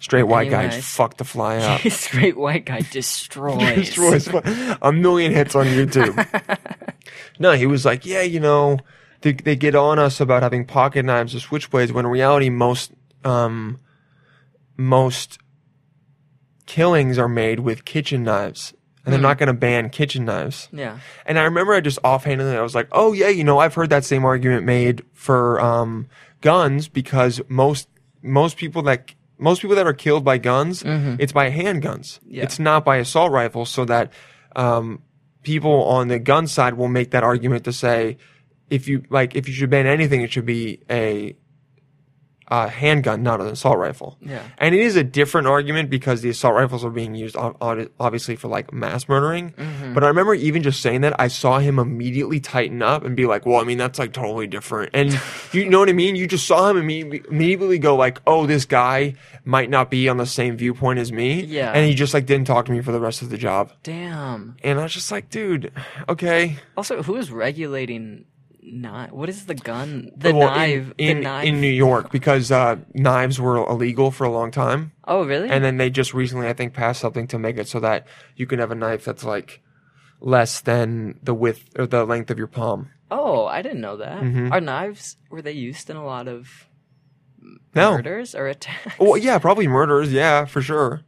straight 0.00 0.24
white 0.24 0.50
guy 0.50 0.64
Anyways. 0.64 0.84
fucked 0.86 1.18
the 1.18 1.24
fly 1.24 1.56
up. 1.58 1.80
Straight 1.92 2.36
white 2.36 2.64
guy 2.64 2.80
destroys. 2.90 3.74
destroys 3.76 4.28
a 4.82 4.92
million 4.92 5.32
hits 5.32 5.54
on 5.54 5.66
YouTube. 5.66 6.16
no, 7.38 7.52
he 7.52 7.66
was 7.66 7.84
like, 7.84 8.04
yeah, 8.06 8.22
you 8.22 8.40
know, 8.40 8.78
they, 9.24 9.32
they 9.32 9.56
get 9.56 9.74
on 9.74 9.98
us 9.98 10.20
about 10.20 10.42
having 10.42 10.66
pocket 10.66 11.04
knives 11.04 11.34
or 11.34 11.38
switchblades 11.38 11.90
when 11.90 12.04
in 12.04 12.10
reality 12.10 12.50
most 12.50 12.92
um 13.24 13.80
most 14.76 15.38
killings 16.66 17.18
are 17.18 17.28
made 17.28 17.60
with 17.60 17.84
kitchen 17.84 18.22
knives. 18.22 18.74
And 19.04 19.12
they're 19.12 19.20
not 19.20 19.36
going 19.36 19.48
to 19.48 19.52
ban 19.52 19.90
kitchen 19.90 20.24
knives. 20.24 20.70
Yeah. 20.72 20.98
And 21.26 21.38
I 21.38 21.42
remember 21.42 21.74
I 21.74 21.82
just 21.82 21.98
offhandedly 22.02 22.56
I 22.56 22.62
was 22.62 22.74
like, 22.74 22.88
"Oh 22.90 23.12
yeah, 23.12 23.28
you 23.28 23.44
know, 23.44 23.58
I've 23.58 23.74
heard 23.74 23.90
that 23.90 24.02
same 24.02 24.24
argument 24.24 24.64
made 24.64 25.02
for 25.12 25.60
um, 25.60 26.08
guns 26.40 26.88
because 26.88 27.42
most 27.48 27.86
most 28.22 28.56
people 28.56 28.80
that 28.82 29.14
most 29.36 29.60
people 29.60 29.76
that 29.76 29.86
are 29.86 29.92
killed 29.92 30.24
by 30.24 30.38
guns, 30.38 30.82
it's 30.86 31.32
by 31.32 31.50
handguns. 31.50 32.18
Yeah. 32.26 32.44
It's 32.44 32.58
not 32.58 32.82
by 32.82 32.96
assault 32.96 33.30
rifles. 33.30 33.68
So 33.68 33.84
that 33.84 34.10
um, 34.56 35.02
people 35.42 35.84
on 35.84 36.08
the 36.08 36.18
gun 36.18 36.46
side 36.46 36.74
will 36.74 36.88
make 36.88 37.10
that 37.10 37.22
argument 37.22 37.64
to 37.64 37.74
say, 37.74 38.16
if 38.74 38.88
you 38.88 39.04
like, 39.10 39.34
if 39.36 39.48
you 39.48 39.54
should 39.54 39.70
ban 39.70 39.86
anything, 39.86 40.20
it 40.22 40.32
should 40.32 40.46
be 40.46 40.80
a 40.88 41.36
handgun, 42.50 43.22
not 43.22 43.40
an 43.40 43.46
assault 43.48 43.78
rifle. 43.78 44.18
Yeah. 44.20 44.42
And 44.58 44.74
it 44.74 44.80
is 44.80 44.96
a 44.96 45.04
different 45.04 45.46
argument 45.46 45.90
because 45.90 46.20
the 46.20 46.30
assault 46.30 46.54
rifles 46.54 46.84
are 46.84 46.90
being 46.90 47.14
used 47.14 47.36
ob- 47.36 47.56
ob- 47.60 47.90
obviously 47.98 48.36
for 48.36 48.48
like 48.48 48.72
mass 48.72 49.08
murdering. 49.08 49.52
Mm-hmm. 49.52 49.94
But 49.94 50.04
I 50.04 50.08
remember 50.08 50.34
even 50.34 50.62
just 50.62 50.80
saying 50.80 51.00
that, 51.02 51.18
I 51.18 51.28
saw 51.28 51.58
him 51.58 51.78
immediately 51.78 52.40
tighten 52.40 52.82
up 52.82 53.04
and 53.04 53.16
be 53.16 53.26
like, 53.26 53.46
well, 53.46 53.60
I 53.60 53.64
mean, 53.64 53.78
that's 53.78 53.98
like 53.98 54.12
totally 54.12 54.46
different. 54.46 54.90
And 54.94 55.18
you 55.52 55.68
know 55.68 55.78
what 55.78 55.88
I 55.88 55.92
mean? 55.92 56.16
You 56.16 56.26
just 56.26 56.46
saw 56.46 56.70
him 56.70 56.76
immediately 56.78 57.78
go 57.78 57.96
like, 57.96 58.20
oh, 58.26 58.46
this 58.46 58.64
guy 58.64 59.14
might 59.44 59.70
not 59.70 59.90
be 59.90 60.08
on 60.08 60.16
the 60.16 60.26
same 60.26 60.56
viewpoint 60.56 60.98
as 60.98 61.12
me. 61.12 61.42
Yeah. 61.42 61.72
And 61.72 61.86
he 61.86 61.94
just 61.94 62.14
like 62.14 62.26
didn't 62.26 62.46
talk 62.46 62.66
to 62.66 62.72
me 62.72 62.82
for 62.82 62.92
the 62.92 63.00
rest 63.00 63.22
of 63.22 63.30
the 63.30 63.38
job. 63.38 63.72
Damn. 63.82 64.56
And 64.62 64.78
I 64.78 64.82
was 64.82 64.92
just 64.92 65.10
like, 65.10 65.30
dude, 65.30 65.72
okay. 66.08 66.56
Also, 66.76 67.02
who 67.02 67.16
is 67.16 67.30
regulating 67.30 68.26
knife? 68.66 69.12
What 69.12 69.28
is 69.28 69.46
the 69.46 69.54
gun? 69.54 70.10
The 70.16 70.34
Well, 70.34 70.48
knife. 70.48 70.92
in, 70.98 71.08
in, 71.08 71.16
the 71.18 71.22
knife. 71.24 71.44
in 71.46 71.60
New 71.60 71.68
York 71.70 72.10
because 72.10 72.50
uh, 72.50 72.76
knives 72.94 73.38
were 73.40 73.56
illegal 73.58 74.10
for 74.10 74.24
a 74.24 74.30
long 74.30 74.50
time. 74.50 74.92
oh, 75.06 75.24
really? 75.24 75.48
And 75.50 75.62
then 75.64 75.76
they 75.76 75.90
just 75.90 76.14
recently, 76.14 76.48
I 76.48 76.52
think, 76.54 76.72
passed 76.74 77.00
something 77.00 77.26
to 77.28 77.38
make 77.38 77.58
it 77.58 77.68
so 77.68 77.80
that 77.80 78.06
you 78.36 78.46
can 78.46 78.58
have 78.58 78.70
a 78.70 78.74
knife 78.74 79.04
that's 79.04 79.24
like 79.24 79.60
less 80.20 80.60
than 80.60 81.18
the 81.22 81.34
width 81.34 81.68
or 81.78 81.86
the 81.86 82.04
length 82.04 82.30
of 82.30 82.38
your 82.38 82.46
palm. 82.46 82.90
oh, 83.10 83.44
I 83.46 83.62
didn't 83.62 83.80
know 83.82 83.98
that. 83.98 84.22
Mm-hmm. 84.22 84.52
Are 84.52 84.60
knives 84.60 85.16
were 85.30 85.42
they 85.42 85.52
used 85.52 85.90
in 85.90 85.96
a 85.96 86.04
lot 86.04 86.26
of 86.26 86.66
No. 87.74 87.92
murders 87.92 88.34
or 88.34 88.46
attacks? 88.48 88.98
Well, 88.98 89.16
yeah, 89.18 89.38
probably 89.38 89.68
murders. 89.68 90.12
Yeah, 90.12 90.46
for 90.46 90.62
sure. 90.62 91.02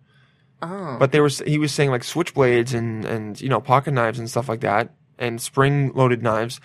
Oh. 0.63 0.97
But 0.99 1.13
they 1.13 1.21
were, 1.21 1.29
he 1.29 1.59
was 1.59 1.73
saying 1.73 1.91
like 1.91 2.03
switchblades 2.03 2.75
and, 2.75 3.05
and, 3.05 3.41
you 3.41 3.49
know, 3.49 3.61
pocket 3.61 3.93
knives 3.93 4.19
and 4.19 4.29
stuff 4.31 4.49
like 4.49 4.61
that 4.61 4.95
and 5.19 5.41
spring 5.41 5.93
loaded 5.95 6.23
knives. 6.23 6.61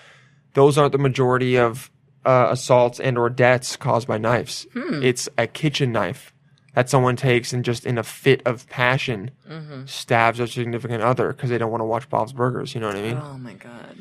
Those 0.54 0.78
aren't 0.78 0.92
the 0.92 0.98
majority 0.98 1.58
of 1.58 1.90
uh, 2.26 2.48
assaults 2.52 3.00
and 3.00 3.18
or 3.18 3.30
deaths 3.30 3.76
caused 3.76 4.08
by 4.08 4.18
knives. 4.18 4.68
Hmm. 4.74 5.02
It's 5.04 5.28
a 5.38 5.48
kitchen 5.48 5.92
knife 5.92 6.34
that 6.74 6.90
someone 6.90 7.16
takes 7.18 7.52
and 7.52 7.66
just 7.66 7.86
in 7.86 7.98
a 7.98 8.04
fit 8.04 8.42
of 8.46 8.68
passion 8.70 9.32
Mm-hmm. 9.50 9.86
stabs 9.86 10.40
a 10.40 10.48
significant 10.48 11.04
other 11.04 11.34
because 11.34 11.50
they 11.50 11.58
don't 11.58 11.72
want 11.72 11.82
to 11.82 11.86
watch 11.86 12.08
Bob's 12.10 12.32
Burgers. 12.32 12.74
You 12.74 12.80
know 12.80 12.88
what 12.88 12.96
I 12.96 13.02
mean? 13.02 13.18
Oh 13.22 13.38
my 13.38 13.54
god. 13.56 13.98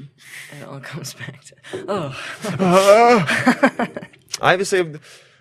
It 0.61 0.65
all 0.69 0.79
comes 0.93 1.15
back 1.15 1.43
to 1.45 1.55
oh 1.89 2.17
I 4.41 4.51
have 4.53 4.59
to 4.61 4.65
say, 4.65 4.93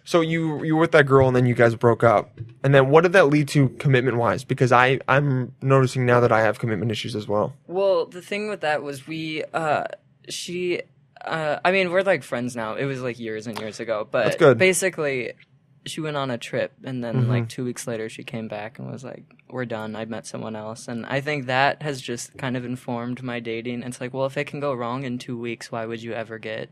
so 0.04 0.22
you 0.22 0.64
you 0.64 0.76
were 0.76 0.82
with 0.82 0.92
that 0.94 1.06
girl 1.06 1.28
and 1.28 1.36
then 1.36 1.46
you 1.46 1.54
guys 1.54 1.76
broke 1.76 2.04
up, 2.04 2.40
and 2.64 2.74
then 2.74 2.90
what 2.90 3.02
did 3.02 3.14
that 3.14 3.26
lead 3.28 3.48
to 3.50 3.70
commitment 3.70 4.18
wise? 4.18 4.44
Because 4.44 4.72
I 4.72 5.00
I'm 5.08 5.54
noticing 5.62 6.06
now 6.08 6.20
that 6.22 6.32
I 6.32 6.42
have 6.42 6.58
commitment 6.60 6.92
issues 6.92 7.16
as 7.16 7.28
well. 7.28 7.54
Well, 7.68 8.06
the 8.08 8.22
thing 8.22 8.50
with 8.50 8.62
that 8.62 8.82
was 8.82 9.06
we, 9.08 9.44
uh, 9.54 9.84
she, 10.28 10.82
uh, 11.26 11.60
I 11.64 11.72
mean, 11.72 11.92
we're 11.92 12.02
like 12.04 12.24
friends 12.24 12.56
now. 12.56 12.76
It 12.76 12.86
was 12.86 13.02
like 13.02 13.20
years 13.20 13.48
and 13.48 13.58
years 13.60 13.80
ago, 13.80 14.08
but 14.10 14.24
That's 14.26 14.36
good. 14.38 14.58
Basically, 14.58 15.34
she 15.86 16.02
went 16.02 16.18
on 16.18 16.30
a 16.32 16.38
trip, 16.38 16.74
and 16.84 17.04
then 17.04 17.28
like 17.28 17.50
two 17.50 17.64
weeks 17.66 17.88
later, 17.88 18.10
she 18.10 18.24
came 18.24 18.48
back 18.48 18.80
and 18.80 18.92
was 18.92 19.04
like, 19.04 19.24
"We're 19.50 19.66
done. 19.66 19.96
I 19.96 20.06
met 20.06 20.28
someone 20.28 20.56
else," 20.56 20.88
and 20.88 21.06
I 21.06 21.22
think 21.22 21.46
that 21.48 21.82
has 21.82 22.02
just 22.02 22.38
kind 22.38 22.56
of 22.58 22.66
informed 22.66 23.24
my 23.24 23.40
dating. 23.40 23.84
It's 23.84 24.00
like, 24.02 24.14
well, 24.14 24.26
if 24.26 24.38
it 24.38 24.46
can 24.48 24.60
go 24.60 24.74
wrong 24.74 25.04
in 25.04 25.18
two 25.18 25.38
weeks, 25.38 25.72
why 25.72 25.86
would 25.86 26.02
you 26.04 26.14
ever 26.14 26.38
get 26.38 26.70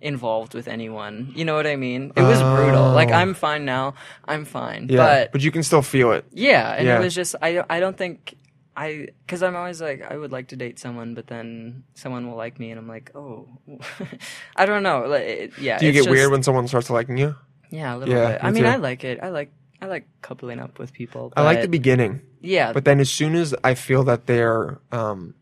involved 0.00 0.52
with 0.54 0.68
anyone? 0.68 1.32
You 1.34 1.44
know 1.44 1.54
what 1.54 1.66
I 1.66 1.76
mean? 1.76 2.12
It 2.16 2.22
was 2.22 2.40
brutal. 2.40 2.90
Like, 2.92 3.08
Oh. 3.10 3.14
I'm 3.14 3.34
fine 3.34 3.64
now. 3.64 3.94
I'm 4.26 4.44
fine, 4.44 4.88
Yeah, 4.90 4.96
but 4.98 5.32
but 5.32 5.40
you 5.42 5.50
can 5.50 5.62
still 5.62 5.82
feel 5.82 6.12
it. 6.12 6.24
yeah, 6.32 6.72
and 6.74 6.86
Yeah. 6.86 6.98
it 6.98 7.00
was 7.04 7.14
just 7.14 7.34
I 7.40 7.62
I 7.70 7.80
don't 7.80 7.96
think 7.96 8.36
I 8.76 9.08
because 9.24 9.42
I'm 9.42 9.56
always 9.56 9.80
like 9.80 10.02
I 10.02 10.16
would 10.16 10.32
like 10.32 10.48
to 10.48 10.56
date 10.56 10.78
someone, 10.78 11.14
but 11.14 11.26
then 11.28 11.84
someone 11.94 12.28
will 12.28 12.36
like 12.36 12.58
me, 12.60 12.70
and 12.70 12.78
I'm 12.78 12.86
like, 12.88 13.10
oh, 13.14 13.48
I 14.56 14.66
don't 14.66 14.82
know. 14.82 15.06
Like, 15.06 15.22
it, 15.22 15.58
yeah, 15.58 15.78
Do 15.78 15.86
you 15.86 15.92
get 15.92 16.00
just- 16.04 16.10
weird 16.10 16.30
when 16.30 16.42
someone 16.42 16.68
starts 16.68 16.90
liking 16.90 17.16
you? 17.16 17.34
Yeah, 17.70 17.94
a 17.94 17.98
little 17.98 18.14
Yeah, 18.14 18.32
bit. 18.32 18.44
I 18.44 18.50
mean, 18.50 18.64
too. 18.64 18.68
I 18.68 18.76
like 18.76 19.02
it. 19.02 19.18
I 19.22 19.30
like 19.30 19.50
I 19.80 19.86
like 19.86 20.06
coupling 20.22 20.60
up 20.60 20.78
with 20.78 20.92
people. 20.92 21.32
I 21.36 21.42
like 21.42 21.62
the 21.62 21.68
beginning, 21.68 22.20
yeah, 22.40 22.72
but 22.72 22.84
then 22.84 23.00
as 23.00 23.10
soon 23.10 23.34
as 23.34 23.54
I 23.64 23.74
feel 23.74 24.04
that 24.04 24.26
they're 24.26 24.78
um 24.92 25.34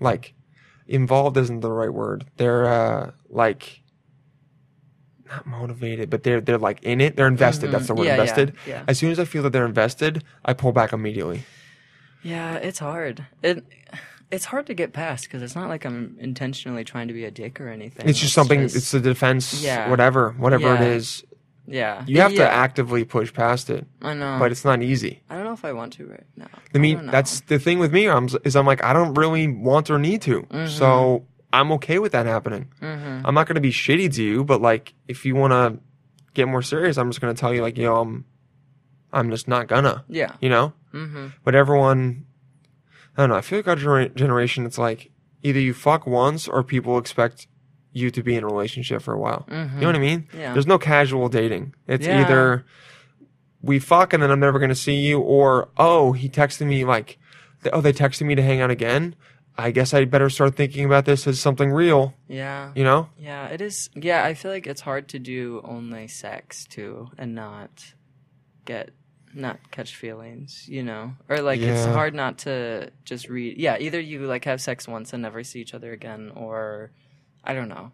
like 0.00 0.34
involved 0.86 1.36
isn't 1.36 1.60
the 1.60 1.70
right 1.72 1.92
word. 1.92 2.26
They're 2.36 2.64
uh 2.66 3.10
like 3.28 3.82
not 5.28 5.46
motivated, 5.46 6.08
but 6.10 6.22
they're 6.22 6.40
they're 6.40 6.58
like 6.58 6.82
in 6.84 7.00
it. 7.00 7.16
They're 7.16 7.26
invested. 7.28 7.70
That's 7.70 7.86
the 7.88 7.94
word. 7.94 8.06
Mm-hmm. 8.06 8.08
Yeah, 8.08 8.14
yeah, 8.16 8.20
invested. 8.22 8.54
yeah. 8.66 8.84
As 8.88 8.98
soon 8.98 9.10
as 9.10 9.18
I 9.18 9.24
feel 9.24 9.42
that 9.42 9.50
they're 9.52 9.66
invested, 9.66 10.24
I 10.44 10.54
pull 10.54 10.72
back 10.72 10.92
immediately. 10.92 11.42
Yeah, 12.22 12.54
it's 12.54 12.78
hard. 12.78 13.26
It 13.42 13.64
it's 14.30 14.44
hard 14.44 14.66
to 14.66 14.74
get 14.74 14.92
past 14.92 15.24
because 15.24 15.42
it's 15.42 15.54
not 15.56 15.68
like 15.68 15.84
I'm 15.86 16.16
intentionally 16.20 16.84
trying 16.84 17.08
to 17.08 17.14
be 17.14 17.24
a 17.24 17.30
dick 17.30 17.60
or 17.60 17.68
anything. 17.68 18.08
It's 18.08 18.18
just 18.18 18.34
something. 18.34 18.60
just- 18.62 18.76
it's 18.76 18.90
the 18.90 19.00
defense. 19.00 19.62
Yeah. 19.62 19.88
Whatever. 19.88 20.32
Whatever 20.38 20.74
it 20.74 20.80
Yeah. 20.80 20.86
is. 20.86 21.24
yeah. 21.66 22.04
You 22.06 22.20
have 22.20 22.32
yeah, 22.32 22.46
to 22.46 22.50
actively 22.50 23.04
push 23.04 23.32
past 23.32 23.70
it, 23.70 23.86
I 24.02 24.14
know, 24.14 24.36
but 24.38 24.50
it's 24.52 24.64
not 24.64 24.82
easy. 24.82 25.22
I 25.30 25.36
don't 25.36 25.44
know 25.44 25.52
if 25.52 25.64
I 25.64 25.72
want 25.72 25.92
to 25.94 26.06
right 26.06 26.24
now. 26.36 26.48
I 26.74 26.78
mean, 26.78 27.06
that's 27.06 27.40
the 27.42 27.58
thing 27.58 27.78
with 27.78 27.92
me. 27.92 28.08
I'm, 28.08 28.28
is 28.44 28.54
I'm 28.56 28.66
like, 28.66 28.82
I 28.84 28.92
don't 28.92 29.14
really 29.14 29.48
want 29.48 29.90
or 29.90 29.98
need 29.98 30.22
to. 30.22 30.42
Mm-hmm. 30.42 30.66
So 30.68 31.24
I'm 31.52 31.72
okay 31.72 31.98
with 31.98 32.12
that 32.12 32.26
happening. 32.26 32.68
I'm 32.82 33.34
not 33.34 33.46
going 33.46 33.54
to 33.56 33.60
be 33.62 33.70
shitty 33.72 34.12
to 34.14 34.22
you, 34.22 34.44
but 34.44 34.60
like, 34.60 34.92
if 35.08 35.24
you 35.24 35.34
want 35.36 35.52
to 35.52 35.78
get 36.34 36.48
more 36.48 36.62
serious, 36.62 36.96
I'm 36.98 37.08
just 37.10 37.20
going 37.20 37.34
to 37.34 37.38
tell 37.40 37.54
you, 37.54 37.62
like, 37.62 37.76
yo, 37.78 37.96
I'm, 38.00 38.24
I'm 39.12 39.30
just 39.30 39.48
not 39.48 39.66
gonna. 39.68 40.04
yeah. 40.08 40.34
You 40.40 40.48
know. 40.48 40.72
Mm-hmm. 40.92 41.26
But 41.44 41.54
everyone, 41.54 42.26
I 43.16 43.22
don't 43.22 43.30
know. 43.30 43.36
I 43.36 43.40
feel 43.42 43.58
like 43.58 43.68
our 43.68 43.76
genera- 43.76 44.08
generation, 44.08 44.64
it's 44.66 44.78
like 44.78 45.10
either 45.42 45.60
you 45.60 45.74
fuck 45.74 46.06
once 46.06 46.48
or 46.48 46.62
people 46.64 46.98
expect 46.98 47.46
you 47.92 48.10
to 48.10 48.22
be 48.22 48.36
in 48.36 48.44
a 48.44 48.46
relationship 48.46 49.02
for 49.02 49.14
a 49.14 49.18
while. 49.18 49.46
You 49.50 49.56
know 49.56 49.86
what 49.86 49.96
I 49.96 49.98
mean? 49.98 50.22
Mm-hmm. 50.22 50.38
Yeah. 50.40 50.52
There's 50.52 50.66
no 50.66 50.78
casual 50.78 51.28
dating. 51.28 51.74
It's 51.86 52.06
Yeah. 52.06 52.20
either 52.22 52.64
we 53.62 53.78
fuck 53.78 54.12
and 54.12 54.22
then 54.22 54.30
I'm 54.30 54.40
never 54.40 54.58
going 54.58 54.68
to 54.68 54.74
see 54.74 54.94
you, 54.96 55.18
or 55.20 55.68
oh, 55.76 56.12
he 56.12 56.28
texted 56.28 56.66
me 56.66 56.84
like, 56.84 57.18
oh, 57.72 57.80
they 57.80 57.92
texted 57.92 58.26
me 58.26 58.34
to 58.34 58.42
hang 58.42 58.60
out 58.60 58.70
again. 58.70 59.14
I 59.56 59.72
guess 59.72 59.92
I 59.92 60.04
better 60.04 60.30
start 60.30 60.54
thinking 60.54 60.84
about 60.84 61.04
this 61.06 61.26
as 61.26 61.40
something 61.40 61.72
real. 61.72 62.14
Yeah. 62.28 62.70
You 62.76 62.84
know? 62.84 63.08
Yeah, 63.18 63.48
it 63.48 63.60
is. 63.60 63.90
Yeah, 63.96 64.22
I 64.22 64.34
feel 64.34 64.52
like 64.52 64.68
it's 64.68 64.82
hard 64.82 65.08
to 65.08 65.18
do 65.18 65.60
only 65.64 66.06
sex 66.06 66.64
too 66.66 67.08
and 67.18 67.34
not 67.34 67.94
get 68.68 68.90
not 69.34 69.58
catch 69.70 69.96
feelings, 69.96 70.68
you 70.68 70.82
know, 70.82 71.12
or 71.28 71.40
like 71.40 71.60
it's 71.60 71.84
hard 71.86 72.14
not 72.14 72.38
to 72.38 72.90
just 73.04 73.28
read. 73.28 73.58
Yeah, 73.58 73.76
either 73.78 73.98
you 74.00 74.26
like 74.26 74.44
have 74.44 74.60
sex 74.60 74.86
once 74.86 75.12
and 75.12 75.22
never 75.22 75.42
see 75.42 75.60
each 75.60 75.74
other 75.74 75.92
again, 75.92 76.30
or 76.36 76.90
I 77.42 77.54
don't 77.54 77.68
know. 77.68 77.90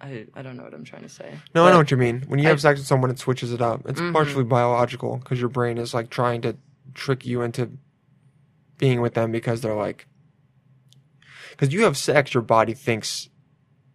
I 0.00 0.26
I 0.34 0.42
don't 0.42 0.56
know 0.56 0.64
what 0.64 0.74
I'm 0.74 0.84
trying 0.84 1.02
to 1.02 1.08
say. 1.08 1.30
No, 1.54 1.62
I 1.64 1.66
But- 1.68 1.72
know 1.72 1.78
what 1.78 1.90
you 1.90 1.96
mean. 1.96 2.22
When 2.28 2.38
you 2.40 2.46
I- 2.46 2.50
have 2.50 2.60
sex 2.60 2.78
with 2.80 2.86
someone, 2.86 3.10
it 3.10 3.18
switches 3.18 3.52
it 3.52 3.60
up. 3.62 3.82
It's 3.86 4.00
Mhm. 4.00 4.12
partially 4.12 4.44
biological 4.44 5.16
because 5.18 5.40
your 5.40 5.48
brain 5.50 5.78
is 5.78 5.92
like 5.94 6.10
trying 6.10 6.40
to 6.42 6.56
trick 6.94 7.24
you 7.26 7.42
into 7.42 7.70
being 8.78 9.00
with 9.00 9.14
them 9.14 9.32
because 9.32 9.60
they're 9.60 9.74
like, 9.74 10.06
because 11.50 11.72
you 11.72 11.84
have 11.84 11.96
sex, 11.96 12.34
your 12.34 12.42
body 12.42 12.74
thinks, 12.74 13.28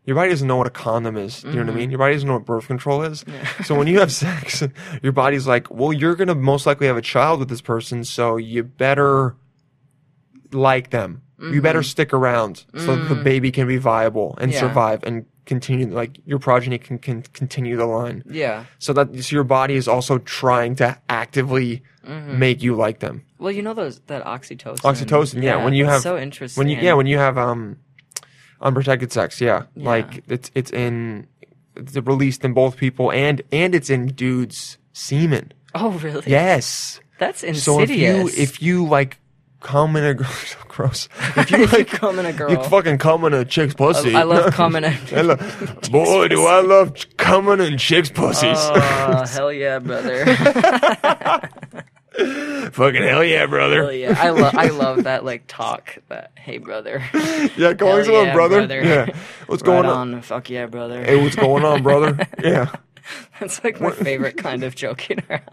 your 0.10 0.15
body 0.15 0.31
doesn't 0.31 0.48
know 0.48 0.56
what 0.56 0.65
a 0.65 0.72
condom 0.72 1.18
is. 1.18 1.44
You 1.44 1.52
know 1.52 1.60
what 1.60 1.69
I 1.69 1.72
mean? 1.72 1.84
Mm-hmm. 1.84 1.91
Your 1.91 1.99
body 1.99 2.14
doesn't 2.14 2.27
know 2.27 2.34
what 2.34 2.45
birth 2.45 2.65
control 2.65 3.03
is. 3.03 3.23
so 3.64 3.76
when 3.76 3.86
you 3.86 3.99
have 3.99 4.11
sex, 4.11 4.64
your 5.03 5.11
body's 5.11 5.45
like, 5.45 5.69
well, 5.69 5.94
you're 5.94 6.15
gonna 6.15 6.34
most 6.34 6.65
likely 6.65 6.88
have 6.88 6.98
a 6.98 7.02
child 7.02 7.38
with 7.40 7.48
this 7.48 7.61
person, 7.61 8.03
so 8.03 8.36
you 8.36 8.64
better 8.64 9.36
like 10.52 10.90
them. 10.90 11.22
You 11.38 11.45
mm-hmm. 11.45 11.60
better 11.61 11.84
stick 11.84 12.11
around 12.11 12.65
so 12.76 12.95
that 12.95 13.07
the 13.07 13.15
mm. 13.15 13.23
baby 13.23 13.52
can 13.52 13.68
be 13.68 13.77
viable 13.77 14.36
and 14.41 14.52
Yeah. 14.52 14.61
survive 14.61 15.03
and 15.03 15.26
continue. 15.45 15.88
Like 15.88 16.19
your 16.26 16.40
progeny 16.40 16.80
can, 16.80 16.98
can 16.98 17.22
continue 17.22 17.77
the 17.77 17.86
line. 17.86 18.23
Yeah. 18.26 18.65
So 18.80 18.91
that 18.94 19.15
so 19.23 19.36
your 19.36 19.44
body 19.44 19.76
is 19.76 19.88
also 19.88 20.18
trying 20.18 20.76
to 20.77 20.98
actively 21.07 21.84
mm-hmm. 22.03 22.40
make 22.40 22.64
you 22.64 22.76
like 22.76 22.99
them. 22.99 23.26
Well, 23.38 23.52
you 23.52 23.61
know 23.61 23.76
those 23.76 23.99
that 24.07 24.26
oxytocin. 24.26 24.80
Oxytocin, 24.80 25.44
yeah. 25.44 25.64
when 25.64 25.73
you 25.73 25.86
have 25.86 26.02
so 26.02 26.18
interesting. 26.18 26.60
when 26.60 26.68
you 26.68 26.77
yeah 26.81 26.94
when 26.94 27.06
you 27.06 27.19
have 27.19 27.38
um 27.38 27.77
unprotected 28.61 29.11
sex, 29.11 29.40
yeah, 29.41 29.64
Yeah. 29.76 29.90
like 29.90 30.23
it's 30.27 30.52
it's 30.56 30.72
in 30.72 31.27
it's 31.76 31.95
released 31.95 32.44
in 32.44 32.53
both 32.53 32.77
people 32.77 33.11
and 33.11 33.41
and 33.52 33.73
it's 33.76 33.90
in 33.90 34.07
dudes 34.07 34.77
semen. 34.94 35.53
oh 35.76 35.91
really? 35.91 36.23
Yes. 36.27 36.99
That's 37.19 37.44
insidious. 37.44 37.64
So 37.65 37.81
if 37.81 37.90
you 37.90 38.27
if 38.41 38.61
you 38.61 38.86
like 38.86 39.18
come 39.61 39.98
in 39.98 40.06
a 40.06 40.14
girl, 40.14 40.27
so 40.45 40.57
gross. 40.69 41.10
If 41.36 41.52
you 41.56 41.65
like 41.68 41.88
come 42.02 42.18
in 42.19 42.26
a 42.26 42.31
girl. 42.34 42.49
you 42.52 42.64
fucking 42.64 42.98
come 42.98 43.26
in 43.26 43.34
a 43.34 43.44
chick's 43.44 43.73
pussy. 43.73 44.15
I 44.15 44.23
love 44.23 44.53
coming 44.53 44.86
in. 44.86 44.98
I 45.14 45.22
love, 45.22 45.80
boy, 45.91 46.30
do 46.30 46.45
I 46.45 46.61
love 46.61 46.95
coming 47.18 47.60
in 47.60 47.77
chicks' 47.77 48.10
pussies. 48.10 48.57
Oh, 48.57 49.26
hell 49.27 49.52
yeah, 49.52 49.80
brother. 49.80 50.26
Fucking 52.74 53.02
hell 53.04 53.24
yeah, 53.24 53.46
brother. 53.46 53.84
Hell 53.84 53.94
yeah. 53.94 54.16
I 54.18 54.30
love 54.32 54.56
I 54.56 54.68
love 54.68 55.04
that 55.06 55.24
like 55.26 55.44
talk 55.48 55.98
that 56.10 56.32
hey 56.36 56.58
brother. 56.58 57.02
Yeah, 57.58 57.74
calling 57.74 58.04
someone 58.06 58.28
yeah, 58.28 58.34
brother. 58.34 58.58
brother. 58.60 58.84
Yeah. 58.84 59.06
What's 59.48 59.62
Right 59.64 59.66
going 59.66 59.86
on? 59.86 60.14
on. 60.16 60.22
Fuck 60.22 60.50
yeah, 60.50 60.66
brother. 60.66 61.04
Hey, 61.04 61.22
what's 61.22 61.36
going 61.36 61.64
on, 61.66 61.84
brother? 61.84 62.18
Yeah. 62.44 62.72
That's 63.40 63.64
like 63.64 63.82
my 63.82 63.91
favorite 63.91 64.38
kind 64.38 64.64
of 64.64 64.76
joking 64.76 65.22
around. 65.30 65.44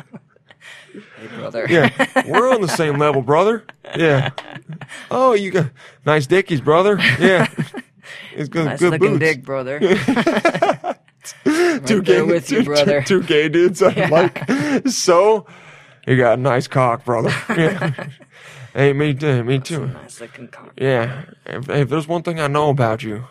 hey 0.92 1.26
brother. 1.38 1.66
Yeah. 1.68 1.90
We're 2.26 2.52
on 2.52 2.60
the 2.60 2.68
same 2.68 2.98
level, 2.98 3.22
brother. 3.22 3.64
Yeah. 3.96 4.30
Oh, 5.10 5.32
you 5.32 5.50
got 5.52 5.70
nice 6.04 6.26
dickies, 6.26 6.60
brother. 6.60 6.98
Yeah. 7.18 7.48
It's 8.34 8.48
good, 8.50 8.66
Nice 8.66 8.78
good 8.78 8.92
looking 8.92 9.18
boots. 9.18 9.20
dick, 9.20 9.42
brother. 9.44 9.78
two 11.86 12.02
gay, 12.02 12.22
with 12.22 12.50
you, 12.50 12.62
brother. 12.62 13.00
Two, 13.02 13.20
two 13.22 13.26
gay 13.26 13.48
dudes. 13.48 13.82
I'm 13.82 13.96
Yeah. 13.96 14.08
like, 14.10 14.48
so 14.88 15.46
you 16.06 16.16
got 16.16 16.38
a 16.38 16.42
nice 16.42 16.68
cock, 16.68 17.04
brother. 17.04 17.30
Yeah. 17.56 18.08
hey, 18.74 18.92
me 18.92 19.14
too. 19.14 19.42
Me 19.44 19.58
too. 19.58 19.86
nice 19.88 20.20
looking 20.20 20.48
cock. 20.48 20.72
Yeah. 20.78 21.24
If, 21.46 21.68
if 21.70 21.88
there's 21.88 22.06
one 22.06 22.22
thing 22.22 22.38
I 22.40 22.46
know 22.48 22.68
about 22.70 23.02
you, 23.02 23.24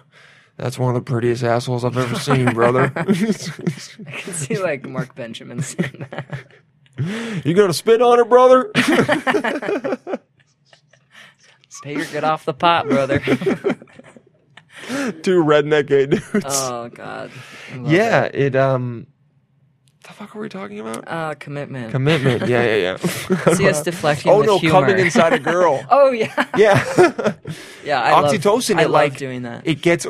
that's 0.57 0.80
one 0.80 0.95
of 0.95 1.06
the 1.06 1.10
prettiest 1.10 1.43
assholes 1.43 1.85
I've 1.85 1.97
ever 1.97 2.15
seen, 2.15 2.52
brother. 2.53 2.91
I 2.95 3.03
can 3.03 4.34
see 4.34 4.57
like 4.57 4.85
Mark 4.88 5.14
Benjamin 5.15 5.61
saying 5.61 6.07
that. 6.10 7.45
you 7.45 7.53
gonna 7.53 7.73
spit 7.73 8.02
on 8.02 8.18
her, 8.18 8.26
brother? 8.26 8.72
Hey, 11.84 11.97
you're 11.97 12.06
good 12.06 12.23
off 12.23 12.45
the 12.45 12.53
pot, 12.53 12.88
brother. 12.88 13.19
Two 13.19 13.35
redneck 15.43 15.85
gay 15.85 16.07
dudes. 16.07 16.45
oh 16.45 16.89
god. 16.89 17.30
Yeah, 17.84 18.23
it 18.34 18.56
um 18.56 19.06
the 20.07 20.14
fuck 20.14 20.36
are 20.36 20.40
we 20.40 20.49
talking 20.49 20.80
about? 20.80 21.03
Uh, 21.07 21.34
commitment. 21.36 21.91
Commitment. 21.91 22.48
Yeah, 22.48 22.64
yeah, 22.64 22.76
yeah. 22.76 23.53
See 23.53 23.68
us 23.68 23.82
deflecting 23.84 24.32
oh 24.32 24.38
with 24.40 24.48
no, 24.48 24.60
humor. 24.60 24.82
coming 24.82 24.99
inside 24.99 25.34
a 25.34 25.40
girl. 25.40 25.84
Oh 25.90 26.11
yeah. 26.11 26.48
yeah. 26.57 26.84
Yeah. 27.84 28.02
I 28.02 28.11
Oxytocin, 28.23 28.76
Love, 28.76 28.80
I 28.80 28.82
it 28.82 28.90
love 28.90 28.91
like 28.91 29.18
doing 29.18 29.41
that. 29.44 29.61
it 29.68 29.82
gets 29.82 30.06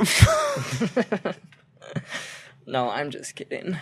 No, 2.67 2.89
I'm 2.89 3.11
just 3.11 3.35
kidding. 3.35 3.77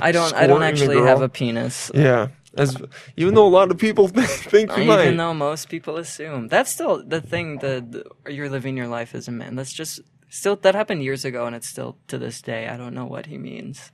I 0.00 0.12
don't. 0.12 0.28
Squirting 0.28 0.34
I 0.34 0.46
don't 0.46 0.62
actually 0.62 0.96
girl. 0.96 1.06
have 1.06 1.22
a 1.22 1.28
penis. 1.28 1.90
Yeah. 1.94 2.28
As 2.56 2.76
even 3.16 3.34
though 3.34 3.46
a 3.46 3.48
lot 3.48 3.70
of 3.70 3.78
people 3.78 4.08
think 4.08 4.76
you 4.76 4.84
might. 4.84 5.04
Even 5.04 5.16
though 5.16 5.32
most 5.32 5.68
people 5.68 5.96
assume 5.96 6.48
that's 6.48 6.70
still 6.70 7.02
the 7.02 7.20
thing. 7.20 7.58
The, 7.58 8.04
the 8.24 8.32
you're 8.32 8.50
living 8.50 8.76
your 8.76 8.88
life 8.88 9.14
as 9.14 9.28
a 9.28 9.32
man. 9.32 9.54
That's 9.56 9.72
just 9.72 10.00
still 10.28 10.56
that 10.56 10.74
happened 10.74 11.02
years 11.02 11.24
ago, 11.24 11.46
and 11.46 11.56
it's 11.56 11.68
still 11.68 11.96
to 12.08 12.18
this 12.18 12.42
day. 12.42 12.68
I 12.68 12.76
don't 12.76 12.92
know 12.94 13.06
what 13.06 13.26
he 13.26 13.38
means. 13.38 13.92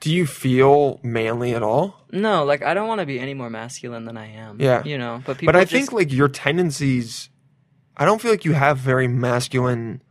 Do 0.00 0.12
you 0.12 0.26
feel 0.26 1.00
manly 1.02 1.54
at 1.54 1.62
all? 1.62 2.04
No, 2.12 2.44
like 2.44 2.62
I 2.62 2.74
don't 2.74 2.88
want 2.88 3.00
to 3.00 3.06
be 3.06 3.18
any 3.18 3.34
more 3.34 3.50
masculine 3.50 4.04
than 4.04 4.16
I 4.16 4.32
am. 4.32 4.60
Yeah. 4.60 4.84
you 4.84 4.98
know. 4.98 5.22
But 5.24 5.38
people. 5.38 5.52
But 5.52 5.58
I 5.58 5.64
just, 5.64 5.72
think 5.72 5.92
like 5.92 6.12
your 6.12 6.28
tendencies 6.28 7.30
I 7.98 8.04
don't 8.04 8.22
feel 8.22 8.30
like 8.30 8.44
you 8.44 8.52
have 8.52 8.78
very 8.78 9.08
masculine 9.08 10.02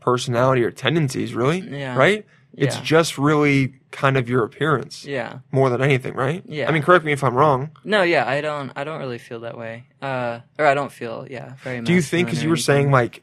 personality 0.00 0.64
or 0.64 0.70
tendencies, 0.70 1.34
really. 1.34 1.60
Yeah. 1.60 1.96
Right? 1.96 2.24
It's 2.54 2.78
just 2.78 3.18
really 3.18 3.74
kind 3.90 4.16
of 4.16 4.30
your 4.30 4.42
appearance. 4.42 5.04
Yeah. 5.04 5.40
More 5.52 5.68
than 5.68 5.82
anything, 5.82 6.14
right? 6.14 6.42
Yeah. 6.46 6.68
I 6.68 6.72
mean, 6.72 6.82
correct 6.82 7.04
me 7.04 7.12
if 7.12 7.22
I'm 7.22 7.34
wrong. 7.34 7.76
No, 7.84 8.02
yeah, 8.02 8.26
I 8.26 8.40
don't. 8.40 8.72
I 8.74 8.82
don't 8.84 8.98
really 8.98 9.18
feel 9.18 9.40
that 9.40 9.58
way. 9.58 9.84
Uh, 10.00 10.40
or 10.58 10.64
I 10.64 10.72
don't 10.72 10.90
feel, 10.90 11.26
yeah, 11.28 11.52
very. 11.62 11.80
Much. 11.80 11.86
Do 11.86 11.92
you 11.92 12.00
think, 12.00 12.28
because 12.28 12.42
you 12.42 12.48
were 12.48 12.56
saying 12.56 12.90
like 12.90 13.22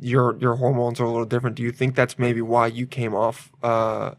your 0.00 0.36
your 0.38 0.56
hormones 0.56 0.98
are 0.98 1.04
a 1.04 1.08
little 1.08 1.24
different, 1.24 1.54
do 1.54 1.62
you 1.62 1.70
think 1.70 1.94
that's 1.94 2.18
maybe 2.18 2.42
why 2.42 2.66
you 2.66 2.84
came 2.84 3.14
off? 3.14 3.52
Uh, 3.62 4.16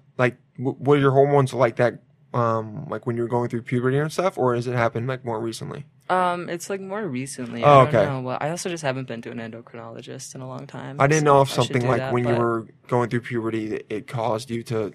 were 0.58 0.98
your 0.98 1.12
hormones 1.12 1.54
like 1.54 1.78
that? 1.78 2.00
Um, 2.34 2.88
like 2.90 3.06
when 3.06 3.16
you 3.16 3.22
were 3.22 3.30
going 3.30 3.50
through 3.50 3.62
puberty 3.62 4.00
and 4.00 4.12
stuff, 4.12 4.40
or 4.40 4.56
has 4.56 4.66
it 4.66 4.74
happened 4.74 5.08
like 5.08 5.24
more 5.24 5.40
recently? 5.40 5.86
Um, 6.10 6.50
it's 6.50 6.68
like 6.68 6.82
more 6.82 7.08
recently. 7.08 7.64
Oh, 7.64 7.82
I 7.82 7.86
don't 7.86 7.96
okay. 7.96 8.06
know. 8.06 8.22
Well, 8.22 8.38
I 8.42 8.50
also 8.50 8.70
just 8.70 8.84
haven't 8.84 9.08
been 9.08 9.22
to 9.22 9.32
an 9.32 9.38
endocrinologist 9.38 10.34
in 10.34 10.42
a 10.42 10.48
long 10.48 10.66
time. 10.66 11.00
I 11.00 11.06
didn't 11.06 11.26
so 11.26 11.34
know 11.34 11.42
if 11.42 11.50
something 11.50 11.88
like 11.88 12.00
that, 12.00 12.12
when 12.12 12.28
you 12.28 12.36
were 12.36 12.68
going 12.88 13.10
through 13.10 13.22
puberty, 13.22 13.84
it, 13.88 14.08
caused 14.08 14.50
you 14.50 14.64
to 14.64 14.94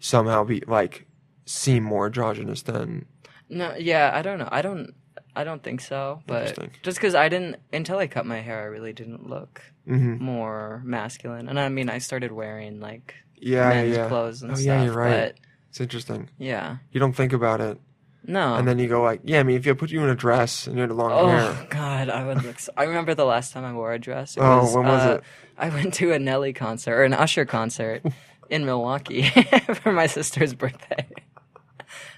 somehow 0.00 0.44
be 0.44 0.62
like 0.66 1.06
seem 1.46 1.82
more 1.82 2.06
androgynous 2.06 2.62
than. 2.62 3.06
No, 3.48 3.74
yeah, 3.78 4.10
I 4.12 4.20
don't 4.22 4.38
know. 4.38 4.48
I 4.52 4.60
don't. 4.60 4.94
I 5.34 5.44
don't 5.44 5.62
think 5.62 5.80
so. 5.80 6.22
But 6.26 6.58
just 6.82 6.98
because 6.98 7.14
I 7.14 7.28
didn't 7.28 7.56
until 7.72 7.98
I 7.98 8.06
cut 8.06 8.26
my 8.26 8.40
hair, 8.40 8.60
I 8.60 8.64
really 8.66 8.92
didn't 8.92 9.28
look 9.28 9.62
Mhm. 9.88 10.20
more 10.20 10.82
masculine. 10.84 11.48
And 11.48 11.58
I 11.58 11.68
mean, 11.68 11.88
I 11.88 11.98
started 11.98 12.32
wearing 12.32 12.80
like 12.80 13.14
Yeah, 13.38 13.68
men's 13.70 13.96
yeah. 13.96 14.08
clothes 14.08 14.42
and 14.42 14.52
oh, 14.52 14.54
stuff. 14.54 14.66
yeah, 14.66 14.84
you're 14.84 14.94
right. 14.94 15.34
But 15.34 15.40
It's 15.70 15.80
interesting. 15.80 16.30
yeah, 16.38 16.76
You 16.90 17.00
don't 17.00 17.12
think 17.14 17.32
about 17.32 17.60
it, 17.60 17.78
no. 18.24 18.54
and 18.54 18.66
then 18.66 18.78
you 18.78 18.88
go 18.88 19.02
like, 19.02 19.20
"Yeah, 19.24 19.40
I 19.40 19.42
mean, 19.42 19.56
if 19.56 19.66
you 19.66 19.74
put 19.74 19.90
you 19.90 20.02
in 20.02 20.08
a 20.08 20.14
dress 20.14 20.66
and 20.66 20.76
you 20.76 20.82
had 20.82 20.92
long 20.92 21.10
hair 21.10 21.18
Oh 21.20 21.52
hair, 21.52 21.66
God, 21.70 22.08
I 22.08 22.24
would 22.26 22.42
look. 22.44 22.58
So, 22.58 22.72
I 22.76 22.84
remember 22.84 23.14
the 23.14 23.24
last 23.26 23.52
time 23.52 23.64
I 23.64 23.72
wore 23.72 23.92
a 23.92 23.98
dress. 23.98 24.36
It 24.36 24.40
Oh, 24.40 24.62
was, 24.62 24.74
when 24.74 24.86
was 24.86 25.02
uh, 25.02 25.14
it? 25.18 25.24
I 25.58 25.68
went 25.68 25.94
to 25.94 26.12
a 26.12 26.18
Nelly 26.18 26.52
concert 26.52 26.94
or 26.94 27.04
an 27.04 27.14
Usher 27.14 27.44
concert 27.44 28.02
in 28.50 28.64
Milwaukee 28.64 29.22
for 29.82 29.92
my 29.92 30.06
sister's 30.06 30.54
birthday. 30.54 31.06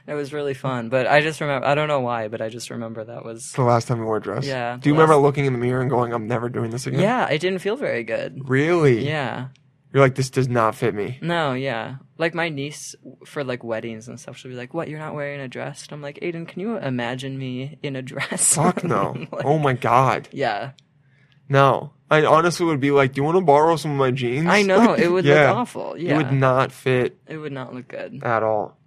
It 0.06 0.14
was 0.14 0.32
really 0.32 0.54
fun, 0.54 0.88
but 0.88 1.06
I 1.06 1.20
just 1.20 1.38
remember. 1.42 1.66
I 1.66 1.74
don't 1.74 1.88
know 1.88 2.00
why, 2.00 2.28
but 2.28 2.40
I 2.40 2.48
just 2.48 2.70
remember 2.70 3.04
that 3.04 3.24
was. 3.26 3.52
The 3.52 3.62
last 3.62 3.88
time 3.88 3.98
you 3.98 4.04
wore 4.04 4.16
a 4.16 4.20
dress. 4.22 4.46
Yeah, 4.46 4.78
Do 4.80 4.88
you 4.88 4.94
remember 4.94 5.16
looking 5.16 5.44
in 5.44 5.52
the 5.52 5.58
mirror 5.58 5.82
and 5.82 5.90
going, 5.90 6.14
"I'm 6.14 6.26
never 6.26 6.48
doing 6.48 6.70
this 6.70 6.86
again"? 6.86 7.00
Yeah, 7.00 7.28
it 7.28 7.40
didn't 7.40 7.58
feel 7.58 7.76
very 7.76 8.04
good. 8.04 8.48
Really? 8.48 9.06
Yeah. 9.06 9.48
You're 9.92 10.02
like, 10.02 10.16
this 10.16 10.28
does 10.30 10.48
not 10.48 10.74
fit 10.74 10.94
me. 10.94 11.18
No, 11.22 11.54
yeah. 11.54 11.96
Like 12.18 12.34
my 12.34 12.48
niece 12.50 12.94
for 13.24 13.42
like 13.42 13.64
weddings 13.64 14.06
and 14.08 14.20
stuff, 14.20 14.36
she'll 14.36 14.50
be 14.50 14.56
like, 14.56 14.74
"What? 14.74 14.88
You're 14.88 14.98
not 14.98 15.14
wearing 15.14 15.40
a 15.40 15.48
dress?" 15.48 15.84
And 15.84 15.92
I'm 15.94 16.02
like, 16.02 16.18
"Aiden, 16.20 16.46
can 16.46 16.60
you 16.60 16.76
imagine 16.76 17.38
me 17.38 17.78
in 17.82 17.96
a 17.96 18.02
dress?" 18.02 18.54
Fuck 18.56 18.84
no. 18.84 19.14
Like, 19.32 19.44
oh 19.46 19.58
my 19.58 19.72
god. 19.72 20.28
Yeah, 20.32 20.72
No. 21.48 21.92
I 22.10 22.24
honestly 22.24 22.64
would 22.64 22.80
be 22.80 22.90
like, 22.90 23.12
do 23.12 23.20
you 23.20 23.24
want 23.24 23.36
to 23.36 23.44
borrow 23.44 23.76
some 23.76 23.90
of 23.90 23.98
my 23.98 24.10
jeans? 24.10 24.46
I 24.48 24.62
know 24.62 24.94
it 24.94 25.08
would 25.12 25.24
Yeah. 25.26 25.48
look 25.48 25.56
awful. 25.58 25.94
Yeah, 25.98 26.14
It 26.14 26.16
would 26.16 26.32
not 26.32 26.72
fit 26.72 27.18
It 27.26 27.36
would 27.36 27.52
not 27.52 27.74
look 27.74 27.88
good. 27.88 28.22
at 28.24 28.42
all. 28.42 28.78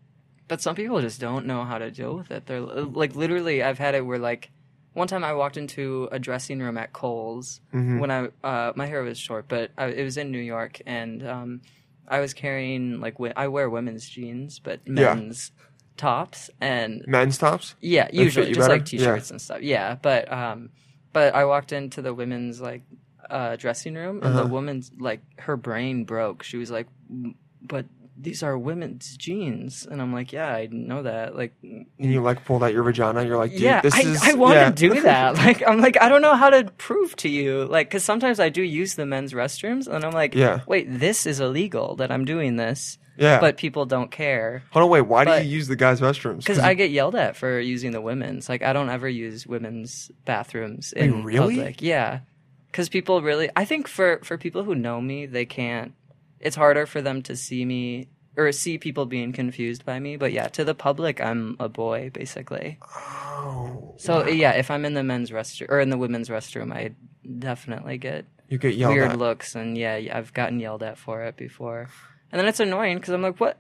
But 0.48 0.60
some 0.60 0.76
people 0.76 1.00
just 1.02 1.22
don't 1.22 1.46
know 1.46 1.64
how 1.64 1.78
to 1.78 1.92
deal 1.92 2.16
with 2.16 2.32
it. 2.32 2.48
They're 2.48 2.60
like, 2.62 3.16
literally, 3.16 3.62
I've 3.62 3.78
had 3.78 3.94
it 3.94 4.04
where 4.06 4.18
like, 4.18 4.50
one 4.94 5.08
time 5.08 5.24
I 5.24 5.34
walked 5.34 5.58
into 5.58 6.10
a 6.12 6.20
dressing 6.20 6.60
room 6.60 6.78
at 6.78 6.94
Kohl's 6.94 7.62
Mm-hmm. 7.74 8.00
when 8.00 8.12
I 8.12 8.30
uh, 8.44 8.74
my 8.76 8.86
hair 8.88 9.04
was 9.04 9.18
short, 9.18 9.46
but 9.48 9.72
I, 9.78 9.86
it 9.88 10.04
was 10.04 10.18
in 10.18 10.32
New 10.32 10.40
York, 10.40 10.82
and 10.86 11.28
um, 11.28 11.62
I 12.08 12.20
was 12.20 12.34
carrying 12.34 13.00
like 13.00 13.14
wi- 13.16 13.34
I 13.36 13.48
wear 13.48 13.70
women's 13.70 14.08
jeans, 14.10 14.60
but 14.60 14.80
Yeah. 14.86 15.14
men's 15.16 15.52
tops, 15.98 16.50
and 16.60 17.04
Men's 17.08 17.38
tops? 17.38 17.76
Yeah, 17.80 18.08
usually 18.12 18.54
just 18.54 18.68
like 18.70 18.86
t-shirts 18.86 19.32
and 19.32 19.42
stuff. 19.42 19.62
Yeah, 19.62 19.96
but 20.02 20.32
um, 20.32 20.70
but 21.14 21.34
I 21.36 21.46
walked 21.46 21.72
into 21.72 22.02
the 22.02 22.14
women's 22.14 22.60
like 22.62 22.84
uh 23.30 23.56
dressing 23.56 23.96
room, 23.96 24.18
and 24.18 24.26
Uh-huh. 24.36 24.44
the 24.44 24.48
woman's 24.50 24.92
like 25.00 25.22
her 25.40 25.56
brain 25.58 26.04
broke. 26.06 26.44
She 26.44 26.58
was 26.58 26.70
like, 26.72 26.88
"Mm, 27.12 27.36
"But 27.62 27.86
these 28.18 28.44
are 28.44 28.58
women's 28.58 29.18
jeans," 29.18 29.86
and 29.90 30.02
I'm 30.02 30.14
like, 30.14 30.32
"Yeah, 30.34 30.48
I 30.54 30.68
know 30.72 31.04
that." 31.04 31.36
Like, 31.36 31.54
And 31.64 31.86
you 31.98 32.22
like 32.22 32.46
pulled 32.46 32.64
out 32.64 32.74
your 32.74 32.84
vagina. 32.84 33.24
You're 33.26 33.38
like, 33.38 33.52
dude, 33.52 33.62
yeah, 33.62 33.82
this 33.82 33.94
I, 33.96 34.02
is. 34.02 34.22
I 34.24 34.34
want 34.34 34.56
yeah. 34.56 34.70
to 34.70 34.76
do 34.76 35.02
that. 35.10 35.36
Like, 35.36 35.64
I'm 35.68 35.80
like, 35.82 36.00
I 36.02 36.10
don't 36.10 36.22
know 36.22 36.36
how 36.36 36.50
to 36.50 36.66
prove 36.78 37.16
to 37.18 37.30
you, 37.30 37.66
like, 37.66 37.88
because 37.90 38.04
sometimes 38.04 38.40
I 38.40 38.50
do 38.50 38.62
use 38.62 38.96
the 38.96 39.06
men's 39.06 39.34
restrooms, 39.34 39.88
and 39.88 40.04
I'm 40.04 40.12
like, 40.14 40.36
Yeah. 40.36 40.62
wait, 40.68 40.88
this 40.90 41.26
is 41.26 41.40
illegal 41.40 41.96
that 41.96 42.12
I'm 42.12 42.26
doing 42.26 42.58
this, 42.58 42.98
Yeah. 43.18 43.40
but 43.40 43.58
people 43.58 43.86
don't 43.86 44.12
care. 44.12 44.64
Hold 44.72 44.84
on, 44.86 44.90
wait. 44.92 45.02
Why 45.02 45.26
but- 45.26 45.40
do 45.40 45.46
you 45.48 45.52
use 45.56 45.68
the 45.68 45.76
guys' 45.76 46.02
restrooms? 46.02 46.40
Because 46.40 46.60
I 46.60 46.74
get 46.76 46.92
yelled 46.92 47.16
at 47.16 47.36
for 47.36 47.60
using 47.60 47.92
the 47.92 48.02
women's. 48.02 48.50
Like 48.50 48.62
I 48.62 48.74
don't 48.74 48.90
ever 48.90 49.08
use 49.10 49.48
women's 49.48 50.12
bathrooms 50.26 50.94
in 50.94 51.24
really? 51.24 51.56
public. 51.56 51.82
Yeah, 51.82 52.20
because 52.68 52.90
people 52.90 53.22
really. 53.22 53.50
I 53.56 53.66
think 53.66 53.88
for 53.88 54.20
for 54.24 54.38
people 54.38 54.64
who 54.64 54.76
know 54.76 55.00
me, 55.02 55.26
they 55.26 55.46
can't. 55.46 55.94
It's 56.42 56.56
harder 56.56 56.86
for 56.86 57.02
them 57.02 57.22
to 57.24 57.36
see 57.36 57.64
me 57.66 58.10
or 58.38 58.52
see 58.52 58.78
people 58.78 59.06
being 59.06 59.34
confused 59.34 59.86
by 59.86 60.00
me. 60.00 60.18
But 60.18 60.32
yeah, 60.32 60.48
to 60.50 60.64
the 60.64 60.74
public, 60.76 61.22
I'm 61.22 61.56
a 61.60 61.70
boy 61.70 62.10
basically. 62.14 62.80
Oh, 62.82 63.94
So 63.98 64.28
yeah, 64.28 64.52
if 64.52 64.72
I'm 64.72 64.86
in 64.86 64.94
the 64.94 65.04
men's 65.04 65.32
restroom 65.32 65.70
or 65.70 65.80
in 65.80 65.90
the 65.90 65.98
women's 65.98 66.30
restroom, 66.30 66.74
I 66.74 66.92
definitely 67.40 67.98
get 67.98 68.26
you 68.50 68.58
get 68.58 68.76
yelled 68.76 68.94
weird 68.94 69.12
at. 69.12 69.20
looks, 69.20 69.56
and 69.56 69.78
yeah, 69.78 69.96
I've 70.14 70.34
gotten 70.34 70.60
yelled 70.60 70.84
at 70.84 70.98
for 70.98 71.24
it 71.24 71.38
before. 71.38 71.88
And 72.32 72.40
then 72.40 72.48
it's 72.48 72.60
annoying 72.60 72.98
because 72.98 73.14
I'm 73.14 73.22
like, 73.22 73.40
what? 73.40 73.60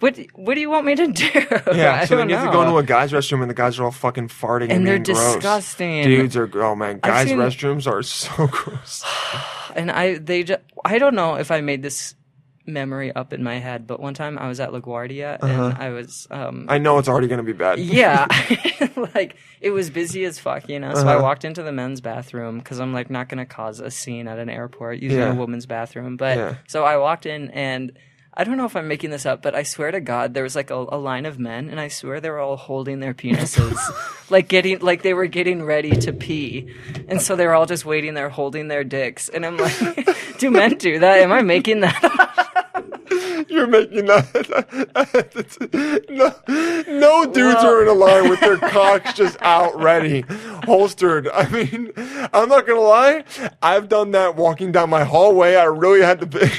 What, 0.00 0.18
what 0.34 0.54
do 0.54 0.60
you 0.60 0.68
want 0.68 0.84
me 0.86 0.94
to 0.94 1.06
do? 1.08 1.24
Yeah, 1.74 2.04
so 2.04 2.16
then 2.16 2.28
you 2.28 2.36
have 2.36 2.46
to 2.46 2.52
go 2.52 2.62
into 2.62 2.76
a 2.76 2.82
guy's 2.82 3.12
restroom 3.12 3.40
and 3.40 3.50
the 3.50 3.54
guys 3.54 3.78
are 3.78 3.84
all 3.84 3.90
fucking 3.90 4.28
farting 4.28 4.64
and, 4.64 4.72
and 4.72 4.86
they're 4.86 4.98
being 4.98 5.16
gross. 5.16 5.34
disgusting. 5.36 6.04
Dudes 6.04 6.36
are 6.36 6.50
oh 6.62 6.74
man, 6.76 6.98
guys' 7.02 7.28
seen- 7.28 7.38
restrooms 7.38 7.86
are 7.90 8.02
so 8.02 8.46
gross. 8.50 9.04
And 9.74 9.90
I 9.90 10.16
they 10.16 10.42
just 10.42 10.60
I 10.86 10.98
don't 10.98 11.14
know 11.14 11.34
if 11.34 11.50
I 11.50 11.60
made 11.60 11.82
this 11.82 12.14
memory 12.64 13.14
up 13.14 13.32
in 13.34 13.42
my 13.44 13.58
head, 13.58 13.86
but 13.86 14.00
one 14.00 14.14
time 14.14 14.38
I 14.38 14.48
was 14.48 14.58
at 14.58 14.70
LaGuardia 14.70 15.38
and 15.42 15.74
I 15.74 15.90
was 15.90 16.26
um 16.30 16.60
Uh-huh. 16.66 16.74
I 16.74 16.78
know 16.78 16.98
it's 16.98 17.08
already 17.08 17.28
gonna 17.28 17.42
be 17.42 17.52
bad. 17.52 17.78
yeah, 18.00 18.26
like 19.14 19.36
it 19.60 19.70
was 19.70 19.90
busy 19.90 20.24
as 20.24 20.38
fuck, 20.38 20.68
you 20.70 20.80
know. 20.80 20.94
So 20.94 21.06
I 21.06 21.14
Uh-huh. 21.14 21.22
walked 21.22 21.44
into 21.44 21.62
the 21.62 21.72
men's 21.72 22.00
bathroom 22.00 22.58
because 22.58 22.80
I'm 22.80 22.92
like 22.94 23.10
not 23.10 23.28
gonna 23.28 23.44
cause 23.46 23.80
a 23.80 23.90
scene 23.90 24.28
at 24.28 24.38
an 24.38 24.48
airport 24.48 24.98
using 25.00 25.18
Yeah. 25.18 25.32
a 25.32 25.34
woman's 25.34 25.66
bathroom. 25.66 26.16
But 26.16 26.36
Yeah. 26.38 26.54
so 26.66 26.84
I 26.84 26.96
walked 26.96 27.26
in 27.26 27.50
and 27.50 27.92
I 28.38 28.44
don't 28.44 28.58
know 28.58 28.66
if 28.66 28.76
I'm 28.76 28.86
making 28.86 29.08
this 29.08 29.24
up, 29.24 29.40
but 29.40 29.54
I 29.54 29.62
swear 29.62 29.90
to 29.90 30.00
God, 30.00 30.34
there 30.34 30.42
was 30.42 30.54
like 30.54 30.70
a, 30.70 30.74
a 30.74 30.98
line 30.98 31.24
of 31.24 31.38
men, 31.38 31.70
and 31.70 31.80
I 31.80 31.88
swear 31.88 32.20
they 32.20 32.28
were 32.28 32.38
all 32.38 32.58
holding 32.58 33.00
their 33.00 33.14
penises, 33.14 33.78
like 34.30 34.48
getting 34.48 34.80
like 34.80 35.00
they 35.00 35.14
were 35.14 35.26
getting 35.26 35.64
ready 35.64 35.92
to 35.92 36.12
pee, 36.12 36.70
and 37.08 37.22
so 37.22 37.34
they 37.34 37.46
were 37.46 37.54
all 37.54 37.64
just 37.64 37.86
waiting 37.86 38.12
there 38.12 38.28
holding 38.28 38.68
their 38.68 38.84
dicks. 38.84 39.30
And 39.30 39.46
I'm 39.46 39.56
like, 39.56 40.06
do 40.38 40.50
men 40.50 40.74
do 40.74 40.98
that? 40.98 41.20
Am 41.20 41.32
I 41.32 41.40
making 41.40 41.80
that? 41.80 42.52
You're 43.48 43.68
making 43.68 44.04
that. 44.04 44.26
no, 46.10 46.34
no 46.92 47.32
dudes 47.32 47.64
are 47.64 47.82
in 47.82 47.88
a 47.88 47.94
line 47.94 48.28
with 48.28 48.40
their 48.40 48.58
cocks 48.58 49.14
just 49.14 49.40
out 49.40 49.80
ready, 49.80 50.24
holstered. 50.64 51.26
I 51.28 51.48
mean, 51.48 51.90
I'm 52.34 52.50
not 52.50 52.66
gonna 52.66 52.80
lie. 52.80 53.24
I've 53.62 53.88
done 53.88 54.10
that 54.10 54.36
walking 54.36 54.72
down 54.72 54.90
my 54.90 55.04
hallway. 55.04 55.54
I 55.54 55.64
really 55.64 56.02
had 56.02 56.30
to. 56.30 56.50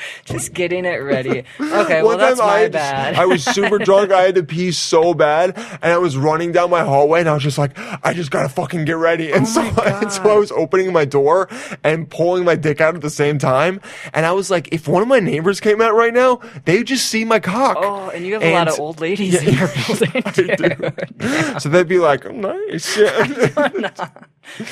Just 0.24 0.52
getting 0.52 0.84
it 0.84 0.96
ready. 0.98 1.44
Okay, 1.60 2.02
well 2.02 2.18
that's 2.18 2.38
my 2.38 2.44
I, 2.44 2.58
had- 2.60 2.72
bad. 2.72 3.14
I 3.16 3.26
was 3.26 3.44
super 3.44 3.78
drunk. 3.78 4.12
I 4.12 4.22
had 4.22 4.34
to 4.36 4.42
pee 4.42 4.72
so 4.72 5.14
bad, 5.14 5.56
and 5.56 5.92
I 5.92 5.98
was 5.98 6.16
running 6.16 6.52
down 6.52 6.70
my 6.70 6.84
hallway, 6.84 7.20
and 7.20 7.28
I 7.28 7.34
was 7.34 7.42
just 7.42 7.58
like, 7.58 7.76
I 8.04 8.12
just 8.12 8.30
gotta 8.30 8.48
fucking 8.48 8.84
get 8.84 8.96
ready. 8.96 9.32
Oh 9.32 9.36
And 9.36 9.48
so, 9.48 9.60
and 9.84 10.12
so 10.12 10.22
I 10.30 10.36
was 10.38 10.52
opening 10.52 10.92
my 10.92 11.04
door 11.04 11.48
and 11.84 12.08
pulling 12.10 12.44
my 12.44 12.56
dick 12.56 12.80
out 12.80 12.94
at 12.94 13.00
the 13.00 13.10
same 13.10 13.38
time, 13.38 13.80
and 14.12 14.26
I 14.26 14.32
was 14.32 14.50
like, 14.50 14.68
if 14.72 14.86
one 14.88 15.02
of 15.02 15.08
my 15.08 15.20
neighbors 15.20 15.60
came 15.60 15.80
out 15.80 15.94
right 15.94 16.12
now, 16.14 16.40
they'd 16.64 16.86
just 16.86 17.06
see 17.06 17.24
my 17.24 17.40
cock. 17.40 17.76
Oh, 17.80 18.10
and 18.10 18.26
you 18.26 18.34
have 18.34 18.42
a 18.42 18.52
lot 18.52 18.68
of 18.68 18.78
old 18.78 19.00
ladies 19.00 19.40
in 19.42 19.54
your 19.54 19.68
building. 19.86 20.22
dude. 20.32 21.60
So 21.62 21.68
they'd 21.68 21.88
be 21.88 21.98
like, 21.98 22.26
oh, 22.26 22.32
nice. 22.32 22.96
Yeah. 22.96 24.10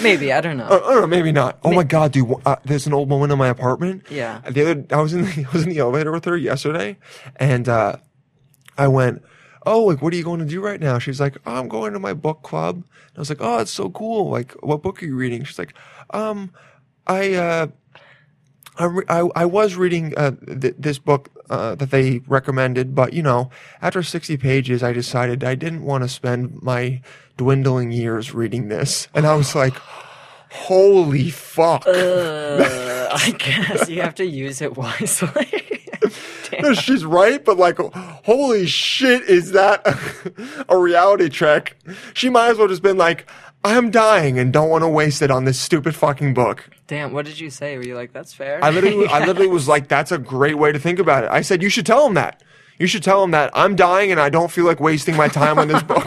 Maybe 0.02 0.32
I 0.32 0.40
don't 0.40 0.56
know. 0.56 0.66
I 0.66 0.68
don't 0.78 1.01
know, 1.01 1.06
maybe 1.06 1.32
not. 1.32 1.59
Oh 1.64 1.72
my 1.72 1.82
god, 1.82 2.12
dude! 2.12 2.32
Uh, 2.46 2.56
there's 2.64 2.86
an 2.86 2.92
old 2.94 3.10
woman 3.10 3.30
in 3.32 3.38
my 3.38 3.48
apartment. 3.48 4.05
Yeah. 4.09 4.40
The 4.48 4.62
other, 4.70 4.84
I 4.90 5.01
was 5.01 5.14
in 5.15 5.23
the, 5.23 5.47
I 5.49 5.53
was 5.53 5.62
in 5.62 5.70
the 5.70 5.78
elevator 5.78 6.12
with 6.12 6.24
her 6.24 6.36
yesterday, 6.36 6.99
and 7.36 7.69
uh, 7.69 7.97
I 8.77 8.89
went, 8.89 9.23
"Oh, 9.65 9.85
like, 9.85 10.03
what 10.03 10.12
are 10.12 10.16
you 10.16 10.24
going 10.24 10.41
to 10.41 10.47
do 10.47 10.61
right 10.61 10.81
now?" 10.81 10.99
She's 10.99 11.20
like, 11.20 11.36
oh, 11.47 11.55
"I'm 11.55 11.69
going 11.69 11.93
to 11.93 11.99
my 11.99 12.15
book 12.15 12.43
club." 12.43 12.77
And 12.77 13.16
I 13.16 13.20
was 13.20 13.31
like, 13.31 13.41
"Oh, 13.41 13.59
it's 13.59 13.70
so 13.70 13.91
cool! 13.91 14.31
Like, 14.31 14.53
what 14.62 14.82
book 14.82 15.03
are 15.03 15.07
you 15.07 15.16
reading?" 15.16 15.45
She's 15.45 15.59
like, 15.59 15.74
"Um, 16.11 16.53
I 17.07 17.35
uh, 17.35 17.66
I, 18.77 18.85
re- 18.86 19.05
I, 19.09 19.28
I 19.36 19.45
was 19.45 19.77
reading 19.77 20.15
uh, 20.16 20.32
th- 20.32 20.74
this 20.78 20.99
book 20.99 21.31
uh, 21.49 21.74
that 21.77 21.91
they 21.91 22.20
recommended, 22.27 22.95
but 22.95 23.12
you 23.12 23.23
know, 23.23 23.51
after 23.81 24.03
60 24.03 24.36
pages, 24.39 24.82
I 24.82 24.93
decided 24.93 25.45
I 25.45 25.55
didn't 25.55 25.85
want 25.85 26.03
to 26.03 26.09
spend 26.09 26.61
my 26.62 27.03
dwindling 27.36 27.93
years 27.93 28.35
reading 28.35 28.69
this. 28.69 29.09
And 29.15 29.27
I 29.27 29.35
was 29.36 29.55
like, 29.55 29.74
holy 30.51 31.31
fuck. 31.31 31.86
Uh, 31.86 31.93
I 33.15 33.31
guess 33.31 33.89
you 33.89 34.03
have 34.03 34.15
to 34.16 34.27
use 34.27 34.61
it 34.61 34.77
wisely. 34.77 35.70
No, 36.61 36.73
She's 36.73 37.05
right, 37.05 37.45
but 37.45 37.57
like, 37.57 37.78
holy 37.78 38.66
shit, 38.66 39.23
is 39.23 39.53
that 39.53 39.82
a 40.69 40.78
reality 40.78 41.28
check? 41.28 41.77
She 42.12 42.31
might 42.31 42.51
as 42.51 42.59
well 42.59 42.69
just 42.69 42.82
been 42.82 42.97
like, 42.97 43.28
I'm 43.65 43.91
dying 43.91 44.39
and 44.39 44.53
don't 44.53 44.69
want 44.69 44.82
to 44.82 44.89
waste 44.89 45.20
it 45.20 45.31
on 45.32 45.45
this 45.47 45.59
stupid 45.59 45.97
fucking 45.97 46.32
book. 46.32 46.69
Damn, 46.86 47.12
what 47.12 47.24
did 47.24 47.41
you 47.41 47.51
say? 47.51 47.77
Were 47.77 47.82
you 47.85 47.97
like, 47.97 48.12
that's 48.12 48.32
fair? 48.32 48.62
I 48.62 48.70
literally, 48.70 49.07
I 49.09 49.24
literally 49.27 49.49
was 49.49 49.66
like, 49.66 49.89
that's 49.89 50.12
a 50.12 50.19
great 50.19 50.57
way 50.57 50.70
to 50.70 50.78
think 50.78 51.01
about 51.01 51.24
it. 51.24 51.31
I 51.31 51.41
said, 51.41 51.61
you 51.62 51.70
should 51.70 51.86
tell 51.86 52.07
him 52.07 52.15
that. 52.15 52.43
You 52.78 52.86
should 52.86 53.03
tell 53.03 53.24
him 53.24 53.32
that 53.32 53.51
I'm 53.55 53.74
dying 53.74 54.12
and 54.12 54.20
I 54.20 54.28
don't 54.28 54.51
feel 54.51 54.65
like 54.65 54.78
wasting 54.81 55.16
my 55.16 55.28
time 55.28 55.59
on 55.59 55.66
this 55.69 55.82
book. 55.82 56.07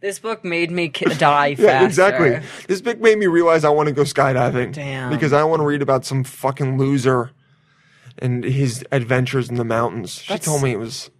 This 0.00 0.18
book 0.18 0.44
made 0.44 0.70
me 0.70 0.88
ki- 0.88 1.04
die 1.18 1.54
faster. 1.54 1.62
yeah, 1.64 1.84
exactly. 1.84 2.40
This 2.68 2.80
book 2.80 2.98
made 3.00 3.18
me 3.18 3.26
realize 3.26 3.64
I 3.64 3.70
want 3.70 3.88
to 3.88 3.94
go 3.94 4.02
skydiving. 4.02 4.72
Damn. 4.72 5.10
Because 5.10 5.32
I 5.32 5.44
want 5.44 5.60
to 5.60 5.66
read 5.66 5.82
about 5.82 6.04
some 6.04 6.24
fucking 6.24 6.78
loser 6.78 7.30
and 8.18 8.44
his 8.44 8.84
adventures 8.92 9.48
in 9.48 9.56
the 9.56 9.64
mountains. 9.64 10.12
She 10.22 10.28
That's- 10.32 10.44
told 10.46 10.62
me 10.62 10.72
it 10.72 10.78
was. 10.78 11.10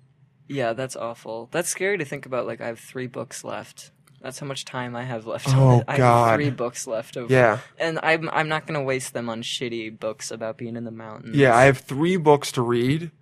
Yeah, 0.49 0.73
that's 0.73 0.97
awful. 0.97 1.49
That's 1.53 1.69
scary 1.69 1.97
to 1.99 2.05
think 2.05 2.27
about. 2.27 2.45
Like, 2.47 2.61
I 2.61 2.67
have 2.67 2.81
three 2.81 3.07
books 3.07 3.45
left. 3.45 3.93
That's 4.21 4.39
how 4.41 4.47
much 4.47 4.65
time 4.65 4.97
I 4.97 5.05
have 5.05 5.25
left. 5.27 5.49
Oh, 5.49 5.69
on 5.69 5.79
it. 5.81 5.85
I 5.89 5.97
God. 5.97 6.31
have 6.31 6.37
three 6.41 6.51
books 6.51 6.87
left. 6.89 7.17
Over. 7.17 7.33
Yeah. 7.33 7.61
and 7.79 7.99
I'm 8.03 8.29
I'm 8.31 8.49
not 8.49 8.67
gonna 8.67 8.83
waste 8.83 9.15
them 9.15 9.29
on 9.31 9.43
shitty 9.43 9.99
books 9.99 10.31
about 10.33 10.59
being 10.59 10.77
in 10.77 10.85
the 10.85 10.91
mountains. 10.91 11.37
Yeah, 11.37 11.57
I 11.57 11.65
have 11.65 11.79
three 11.79 12.17
books 12.17 12.51
to 12.53 12.63
read. 12.63 13.13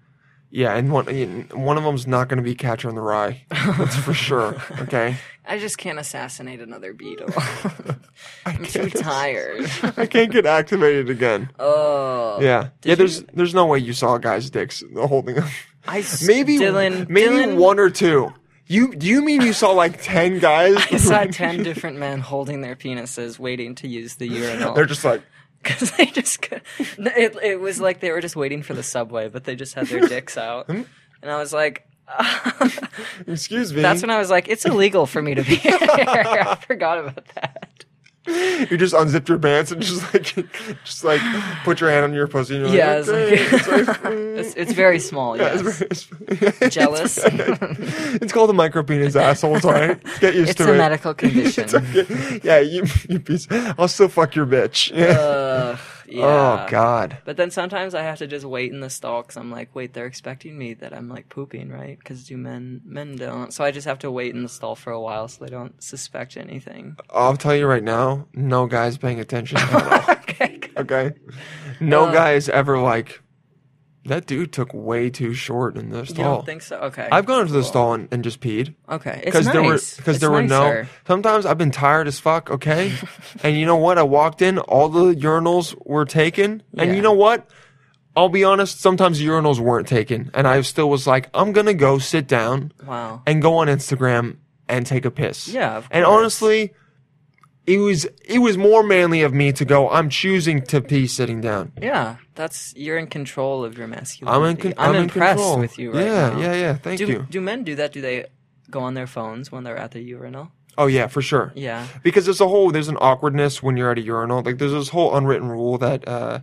Yeah, 0.50 0.74
and 0.74 0.90
one 0.90 1.04
one 1.52 1.76
of 1.76 1.84
them's 1.84 2.06
not 2.06 2.28
going 2.28 2.38
to 2.38 2.42
be 2.42 2.54
Catcher 2.54 2.88
in 2.88 2.94
the 2.94 3.00
Rye. 3.02 3.42
That's 3.50 3.96
for 3.96 4.14
sure. 4.14 4.56
Okay. 4.80 5.16
I 5.46 5.58
just 5.58 5.78
can't 5.78 5.98
assassinate 5.98 6.60
another 6.60 6.92
Beatle. 6.94 7.32
I'm 8.46 8.64
too 8.64 8.90
tired. 8.90 9.70
I 9.96 10.06
can't 10.06 10.30
get 10.30 10.44
activated 10.46 11.08
again. 11.10 11.50
Oh, 11.58 12.38
Yeah. 12.40 12.68
Yeah, 12.84 12.94
there's 12.94 13.20
you- 13.20 13.26
there's 13.34 13.54
no 13.54 13.66
way 13.66 13.78
you 13.78 13.92
saw 13.92 14.14
a 14.14 14.20
guy's 14.20 14.50
dicks 14.50 14.82
holding 14.96 15.36
them. 15.36 15.48
I 15.86 16.04
Maybe 16.26 16.58
Dylan. 16.58 17.08
maybe 17.08 17.34
Dylan, 17.36 17.56
one 17.56 17.78
or 17.78 17.88
two. 17.90 18.32
You 18.66 18.94
do 18.94 19.06
you 19.06 19.22
mean 19.22 19.40
you 19.40 19.54
saw 19.54 19.70
like 19.72 20.02
10 20.02 20.38
guys? 20.40 20.76
I 20.76 20.96
saw 20.98 21.24
ten 21.24 21.62
different 21.62 21.96
men 21.98 22.20
holding 22.20 22.60
their 22.60 22.76
penises, 22.76 23.38
waiting 23.38 23.74
to 23.76 23.88
use 23.88 24.16
the 24.16 24.26
urinal. 24.28 24.74
They're 24.74 24.84
just 24.84 25.04
like 25.04 25.22
because 25.68 25.90
they 25.96 26.06
just 26.06 26.46
it 26.98 27.36
it 27.42 27.60
was 27.60 27.80
like 27.80 28.00
they 28.00 28.10
were 28.10 28.20
just 28.20 28.36
waiting 28.36 28.62
for 28.62 28.74
the 28.74 28.82
subway, 28.82 29.28
but 29.28 29.44
they 29.44 29.54
just 29.56 29.74
had 29.74 29.86
their 29.86 30.00
dicks 30.08 30.36
out, 30.36 30.66
Hmm? 30.66 30.82
and 31.22 31.30
I 31.30 31.38
was 31.38 31.52
like, 31.52 31.86
Excuse 33.26 33.72
me. 33.72 33.82
That's 33.82 34.02
when 34.02 34.10
I 34.10 34.18
was 34.18 34.30
like, 34.30 34.48
it's 34.48 34.64
illegal 34.64 35.06
for 35.06 35.20
me 35.22 35.34
to 35.34 35.42
be 35.42 35.56
here. 35.56 35.76
I 35.80 36.56
forgot 36.66 36.98
about 36.98 37.26
that. 37.34 37.67
you 38.70 38.76
just 38.76 38.94
unzipped 38.94 39.28
your 39.28 39.38
pants 39.38 39.70
and 39.72 39.80
just 39.82 40.02
like, 40.14 40.24
just 40.84 41.04
like 41.04 41.20
put 41.64 41.80
your 41.80 41.90
hand 41.90 42.04
on 42.04 42.12
your 42.12 42.26
pussy. 42.28 42.56
And 42.56 42.66
you're 42.66 42.76
Yeah, 42.76 42.94
like, 42.96 42.98
it's, 42.98 43.08
okay, 43.08 43.56
it's 43.56 43.68
like, 43.68 43.98
it's, 44.04 44.54
it's 44.54 44.72
very 44.72 44.98
small. 44.98 45.36
Yeah, 45.36 45.54
Yes. 45.54 45.80
it's 45.80 46.02
very- 46.04 46.40
it's- 46.50 46.74
Jealous. 46.74 47.18
It's 47.24 48.32
called 48.32 48.50
a 48.50 48.52
micro 48.52 48.82
penis, 48.82 49.16
assholes. 49.16 49.64
All 49.64 49.72
right, 49.72 50.02
get 50.20 50.34
used 50.34 50.50
It's 50.50 50.58
to 50.58 50.70
a 50.70 50.74
it. 50.74 50.78
medical 50.78 51.14
condition. 51.14 51.64
It's 51.64 51.74
okay. 51.74 52.40
Yeah, 52.44 52.58
you, 52.60 52.84
you 53.08 53.20
piece. 53.20 53.46
I'll 53.50 53.88
still 53.88 54.08
fuck 54.08 54.34
your 54.34 54.46
bitch. 54.46 54.90
Yeah. 54.96 55.18
Ugh, 55.18 55.78
yeah. 56.08 56.64
Oh 56.64 56.70
God. 56.70 57.18
But 57.24 57.36
then 57.36 57.50
sometimes 57.50 57.94
I 57.94 58.02
have 58.02 58.18
to 58.18 58.26
just 58.26 58.44
wait 58.46 58.72
in 58.72 58.80
the 58.80 58.90
stall 58.90 59.22
because 59.22 59.36
I'm 59.36 59.50
like, 59.50 59.74
wait, 59.74 59.92
they're 59.94 60.06
expecting 60.06 60.56
me 60.58 60.74
that 60.74 60.94
I'm 60.94 61.08
like 61.08 61.28
pooping, 61.28 61.70
right? 61.70 61.98
Because 61.98 62.26
do 62.26 62.36
men 62.36 62.80
men 62.84 63.16
don't? 63.16 63.52
So 63.52 63.64
I 63.64 63.70
just 63.70 63.86
have 63.86 63.98
to 64.00 64.10
wait 64.10 64.34
in 64.34 64.42
the 64.42 64.48
stall 64.48 64.74
for 64.76 64.92
a 64.92 65.00
while 65.00 65.28
so 65.28 65.44
they 65.44 65.50
don't 65.50 65.82
suspect 65.82 66.36
anything. 66.36 66.96
I'll 67.10 67.36
tell 67.36 67.54
you 67.54 67.66
right 67.66 67.82
now, 67.82 68.26
no 68.34 68.66
guy's 68.66 68.98
paying 68.98 69.20
attention 69.20 69.58
okay. 70.08 70.60
Okay. 70.76 71.12
No 71.80 72.06
Uh, 72.06 72.12
guy 72.12 72.34
is 72.34 72.48
ever 72.48 72.78
like, 72.78 73.22
that 74.08 74.26
dude 74.26 74.52
took 74.52 74.74
way 74.74 75.08
too 75.10 75.32
short 75.34 75.76
in 75.76 75.90
the 75.90 76.00
You 76.00 76.04
stall. 76.06 76.36
don't 76.36 76.46
think 76.46 76.62
so? 76.62 76.76
Okay. 76.78 77.08
I've 77.10 77.24
gone 77.26 77.40
into 77.42 77.52
the 77.52 77.60
Cool. 77.60 77.68
stall 77.68 77.94
and, 77.94 78.08
and 78.10 78.24
just 78.24 78.40
peed 78.40 78.74
Okay. 78.90 79.16
It's 79.16 79.24
because 79.26 79.46
nice. 79.46 79.52
there 79.54 79.62
were 79.62 79.78
because 79.96 80.18
there 80.20 80.30
were 80.30 80.42
nicer. 80.42 80.82
no. 80.84 80.88
Sometimes 81.06 81.46
I've 81.46 81.58
been 81.58 81.70
tired 81.70 82.08
as 82.08 82.18
fuck. 82.20 82.50
Okay, 82.50 82.92
and 83.42 83.56
you 83.56 83.64
know 83.66 83.76
what? 83.76 83.96
I 83.98 84.02
walked 84.02 84.42
in, 84.42 84.58
all 84.58 84.88
the 84.88 85.14
urinals 85.14 85.74
were 85.86 86.04
taken, 86.04 86.62
and 86.76 86.90
Yeah. 86.90 86.96
you 86.96 87.02
know 87.02 87.12
what? 87.12 87.46
I'll 88.16 88.28
be 88.28 88.42
honest. 88.42 88.80
Sometimes 88.80 89.18
the 89.20 89.26
urinals 89.28 89.60
weren't 89.60 89.86
taken, 89.86 90.30
and 90.34 90.48
I 90.48 90.60
still 90.62 90.90
was 90.90 91.06
like, 91.06 91.30
I'm 91.34 91.52
gonna 91.52 91.74
go 91.74 91.98
sit 91.98 92.26
down 92.26 92.72
Wow. 92.84 93.22
and 93.26 93.40
go 93.40 93.58
on 93.58 93.68
Instagram 93.68 94.38
and 94.68 94.84
take 94.84 95.04
a 95.04 95.10
piss. 95.10 95.46
Yeah, 95.48 95.76
of 95.76 95.88
and 95.90 96.04
honestly, 96.04 96.74
it 97.68 97.76
was 97.76 98.06
it 98.24 98.38
was 98.38 98.56
more 98.56 98.82
manly 98.82 99.20
of 99.22 99.34
me 99.34 99.52
to 99.52 99.64
go. 99.64 99.90
I'm 99.90 100.08
choosing 100.08 100.62
to 100.62 100.80
pee 100.80 101.06
sitting 101.06 101.42
down. 101.42 101.72
Yeah, 101.80 102.16
that's 102.34 102.74
you're 102.74 102.96
in 102.96 103.08
control 103.08 103.62
of 103.62 103.76
your 103.76 103.86
masculinity. 103.86 104.36
I'm 104.36 104.50
in. 104.50 104.56
Con- 104.56 104.74
I'm, 104.78 104.94
in 104.94 105.02
impressed 105.02 105.36
control. 105.36 105.58
with 105.58 105.78
you 105.78 105.92
right 105.92 106.04
yeah, 106.06 106.30
now. 106.30 106.40
yeah, 106.40 106.54
yeah. 106.54 106.74
Thank 106.74 106.98
do, 106.98 107.06
you. 107.06 107.26
Do 107.28 107.40
men 107.42 107.64
do 107.64 107.74
that? 107.74 107.92
Do 107.92 108.00
they 108.00 108.24
go 108.70 108.80
on 108.80 108.94
their 108.94 109.06
phones 109.06 109.52
when 109.52 109.64
they're 109.64 109.76
at 109.76 109.90
the 109.90 110.00
urinal? 110.00 110.50
Oh 110.78 110.86
yeah, 110.86 111.08
for 111.08 111.20
sure. 111.20 111.52
Yeah. 111.54 111.86
because 112.02 112.24
there's 112.24 112.40
a 112.40 112.48
whole 112.48 112.70
there's 112.70 112.88
an 112.88 112.96
awkwardness 113.00 113.62
when 113.62 113.76
you're 113.76 113.90
at 113.90 113.98
a 113.98 114.02
urinal. 114.02 114.42
Like 114.42 114.56
there's 114.56 114.72
this 114.72 114.88
whole 114.88 115.14
unwritten 115.14 115.48
rule 115.48 115.76
that 115.78 116.08
uh, 116.08 116.40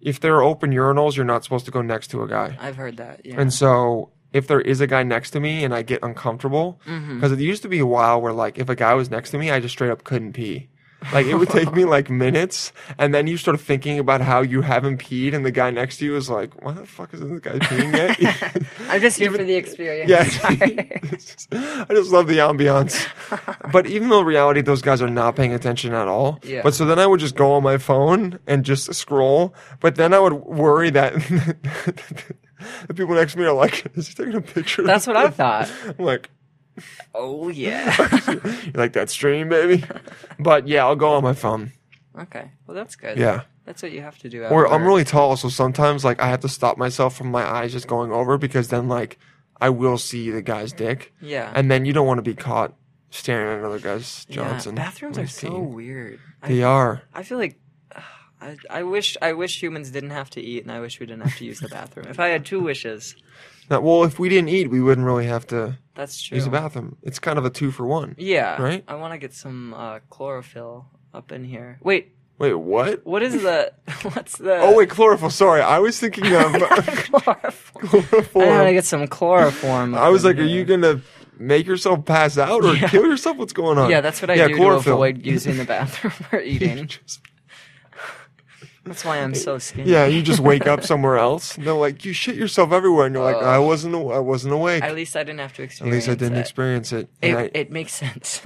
if 0.00 0.20
there 0.20 0.36
are 0.36 0.42
open 0.42 0.70
urinals, 0.70 1.16
you're 1.16 1.26
not 1.26 1.44
supposed 1.44 1.66
to 1.66 1.70
go 1.70 1.82
next 1.82 2.08
to 2.12 2.22
a 2.22 2.28
guy. 2.28 2.56
I've 2.58 2.76
heard 2.76 2.96
that. 2.96 3.26
Yeah. 3.26 3.40
And 3.40 3.52
so 3.52 4.10
if 4.36 4.46
there 4.46 4.60
is 4.60 4.80
a 4.80 4.86
guy 4.86 5.02
next 5.02 5.30
to 5.32 5.40
me 5.40 5.64
and 5.64 5.74
I 5.74 5.82
get 5.82 6.00
uncomfortable, 6.02 6.78
Mm-hmm. 6.86 7.14
because 7.16 7.32
it 7.32 7.40
used 7.40 7.62
to 7.62 7.68
be 7.68 7.78
a 7.80 7.86
while 7.86 8.20
where 8.20 8.32
like 8.32 8.58
if 8.58 8.68
a 8.68 8.76
guy 8.76 8.94
was 8.94 9.10
next 9.10 9.30
to 9.30 9.38
me, 9.38 9.50
I 9.50 9.58
just 9.60 9.72
straight 9.72 9.90
up 9.90 10.04
couldn't 10.04 10.34
pee. 10.34 10.68
Like 11.12 11.26
it 11.26 11.34
would 11.34 11.50
take 11.50 11.72
me 11.74 11.84
like 11.84 12.08
minutes, 12.26 12.72
and 12.98 13.14
then 13.14 13.26
you 13.26 13.36
start 13.36 13.60
thinking 13.60 13.98
about 13.98 14.22
how 14.22 14.40
you 14.40 14.62
haven't 14.62 14.98
peed, 14.98 15.34
and 15.34 15.44
the 15.44 15.50
guy 15.52 15.70
next 15.70 15.98
to 15.98 16.04
you 16.06 16.16
is 16.16 16.28
like, 16.30 16.50
"Why 16.64 16.72
the 16.72 16.86
fuck 16.86 17.12
isn't 17.14 17.28
this 17.30 17.40
guy 17.40 17.58
peeing 17.58 17.92
yet?" 17.92 18.62
I'm 18.88 19.00
just 19.02 19.18
here 19.18 19.30
for 19.30 19.44
the 19.44 19.54
experience. 19.54 20.10
Yeah. 20.10 20.24
Just- 21.10 21.48
I 21.54 21.86
just 21.90 22.10
love 22.10 22.26
the 22.26 22.38
ambiance. 22.38 23.06
But 23.70 23.86
even 23.86 24.08
though 24.08 24.20
in 24.20 24.26
reality 24.26 24.62
those 24.62 24.82
guys 24.82 25.00
are 25.02 25.08
not 25.22 25.36
paying 25.36 25.52
attention 25.52 25.92
at 25.94 26.08
all. 26.08 26.40
Yeah. 26.42 26.62
But 26.64 26.74
so 26.74 26.84
then 26.86 26.98
I 26.98 27.06
would 27.06 27.20
just 27.20 27.36
go 27.36 27.52
on 27.52 27.62
my 27.62 27.78
phone 27.78 28.38
and 28.46 28.64
just 28.64 28.92
scroll. 28.94 29.54
But 29.80 29.94
then 29.96 30.12
I 30.14 30.18
would 30.18 30.32
worry 30.32 30.90
that 30.90 31.12
the 32.86 32.94
people 32.94 33.14
next 33.14 33.32
to 33.32 33.38
me 33.38 33.44
are 33.44 33.52
like, 33.52 33.86
"Is 33.96 34.08
he 34.08 34.14
taking 34.14 34.34
a 34.34 34.40
picture?" 34.40 34.82
That's 34.82 35.06
what 35.06 35.16
I 35.16 35.30
thought. 35.30 35.70
I'm 35.98 36.04
like, 36.04 36.30
Oh 37.14 37.48
yeah. 37.48 37.94
"You 38.64 38.72
like 38.74 38.92
that 38.94 39.10
stream, 39.10 39.48
baby?" 39.48 39.84
But 40.38 40.68
yeah, 40.68 40.84
I'll 40.84 40.96
go 40.96 41.14
on 41.14 41.22
my 41.22 41.34
phone. 41.34 41.72
okay. 42.18 42.50
Well, 42.66 42.74
that's 42.74 42.96
good. 42.96 43.18
Yeah. 43.18 43.42
That's 43.64 43.82
what 43.82 43.90
you 43.90 44.00
have 44.00 44.16
to 44.18 44.28
do. 44.28 44.44
Or 44.44 44.72
I'm 44.72 44.84
really 44.86 45.02
tall, 45.04 45.36
so 45.36 45.48
sometimes 45.48 46.04
like 46.04 46.20
I 46.20 46.28
have 46.28 46.40
to 46.40 46.48
stop 46.48 46.78
myself 46.78 47.16
from 47.16 47.30
my 47.30 47.42
eyes 47.42 47.72
just 47.72 47.88
going 47.88 48.12
over 48.12 48.38
because 48.38 48.68
then 48.68 48.88
like 48.88 49.18
I 49.60 49.70
will 49.70 49.98
see 49.98 50.30
the 50.30 50.42
guy's 50.42 50.72
dick. 50.72 51.12
Yeah. 51.20 51.50
And 51.54 51.70
then 51.70 51.84
you 51.84 51.92
don't 51.92 52.06
want 52.06 52.18
to 52.18 52.22
be 52.22 52.34
caught 52.34 52.74
staring 53.10 53.52
at 53.52 53.58
another 53.58 53.80
guy's 53.80 54.24
yeah. 54.28 54.36
Johnson. 54.36 54.74
Bathrooms 54.76 55.18
are 55.18 55.26
so 55.26 55.58
weird. 55.58 56.20
They 56.46 56.62
I, 56.62 56.68
are. 56.68 57.02
I 57.12 57.22
feel 57.22 57.38
like. 57.38 57.58
I, 58.40 58.56
I 58.70 58.82
wish 58.82 59.16
I 59.22 59.32
wish 59.32 59.62
humans 59.62 59.90
didn't 59.90 60.10
have 60.10 60.28
to 60.30 60.40
eat, 60.40 60.62
and 60.62 60.70
I 60.72 60.80
wish 60.80 61.00
we 61.00 61.06
didn't 61.06 61.22
have 61.22 61.36
to 61.38 61.44
use 61.44 61.60
the 61.60 61.68
bathroom. 61.68 62.06
If 62.08 62.20
I 62.20 62.28
had 62.28 62.44
two 62.44 62.60
wishes, 62.60 63.16
Now, 63.70 63.80
well, 63.80 64.04
if 64.04 64.18
we 64.18 64.28
didn't 64.28 64.50
eat, 64.50 64.70
we 64.70 64.80
wouldn't 64.80 65.06
really 65.06 65.26
have 65.26 65.46
to 65.48 65.78
that's 65.94 66.20
true. 66.22 66.36
use 66.36 66.44
the 66.44 66.50
bathroom. 66.50 66.96
It's 67.02 67.18
kind 67.18 67.38
of 67.38 67.44
a 67.46 67.50
two 67.50 67.70
for 67.70 67.86
one. 67.86 68.14
Yeah. 68.18 68.60
Right? 68.62 68.84
I 68.86 68.94
want 68.96 69.12
to 69.14 69.18
get 69.18 69.32
some 69.32 69.72
uh, 69.74 70.00
chlorophyll 70.10 70.86
up 71.14 71.32
in 71.32 71.44
here. 71.44 71.78
Wait, 71.82 72.12
Wait, 72.38 72.52
what? 72.52 73.06
what 73.06 73.22
is 73.22 73.40
the? 73.42 73.72
What's 74.02 74.36
the? 74.36 74.58
Oh 74.58 74.76
wait, 74.76 74.90
chlorophyll. 74.90 75.30
Sorry, 75.30 75.62
I 75.62 75.78
was 75.78 75.98
thinking 75.98 76.26
of 76.34 76.52
chlorophyll. 77.10 78.42
I 78.42 78.46
want 78.50 78.68
to 78.68 78.72
get 78.74 78.84
some 78.84 79.06
chloroform. 79.08 79.94
up 79.94 80.00
I 80.00 80.08
was 80.10 80.24
in 80.24 80.30
like, 80.30 80.38
are 80.38 80.42
here. 80.46 80.58
you 80.58 80.64
gonna 80.66 81.00
make 81.38 81.66
yourself 81.66 82.04
pass 82.04 82.36
out 82.36 82.64
or 82.64 82.74
Yeah. 82.74 82.88
kill 82.88 83.06
yourself? 83.06 83.38
What's 83.38 83.54
going 83.54 83.78
on? 83.78 83.90
Yeah, 83.90 84.02
that's 84.02 84.20
what 84.20 84.30
I 84.30 84.36
do 84.48 84.54
to 84.54 84.68
avoid 84.72 85.24
using 85.24 85.56
the 85.56 85.64
bathroom 85.64 86.12
or 86.32 86.40
eating. 86.40 86.90
That's 88.86 89.04
why 89.04 89.18
I'm 89.18 89.34
so 89.34 89.58
skinny. 89.58 89.90
Yeah, 89.90 90.06
you 90.06 90.22
just 90.22 90.40
wake 90.40 90.66
up 90.66 90.84
somewhere 90.84 91.18
else. 91.18 91.56
And 91.56 91.66
they're 91.66 91.74
like, 91.74 92.04
you 92.04 92.12
shit 92.12 92.36
yourself 92.36 92.70
everywhere, 92.72 93.06
and 93.06 93.14
you're 93.14 93.24
like, 93.24 93.36
I 93.42 93.58
wasn't, 93.58 93.94
I 93.96 94.18
wasn't 94.20 94.54
awake. 94.54 94.82
At 94.82 94.94
least 94.94 95.16
I 95.16 95.24
didn't 95.24 95.40
have 95.40 95.52
to 95.54 95.62
experience 95.62 96.06
it. 96.06 96.10
At 96.10 96.12
experience. 96.12 96.12
least 96.12 96.22
I 96.22 96.24
didn't 96.24 96.38
it. 96.38 96.40
experience 96.40 96.92
it. 96.92 97.08
It, 97.22 97.34
And 97.34 97.50
it 97.54 97.70
makes 97.72 97.92
sense. 97.92 98.40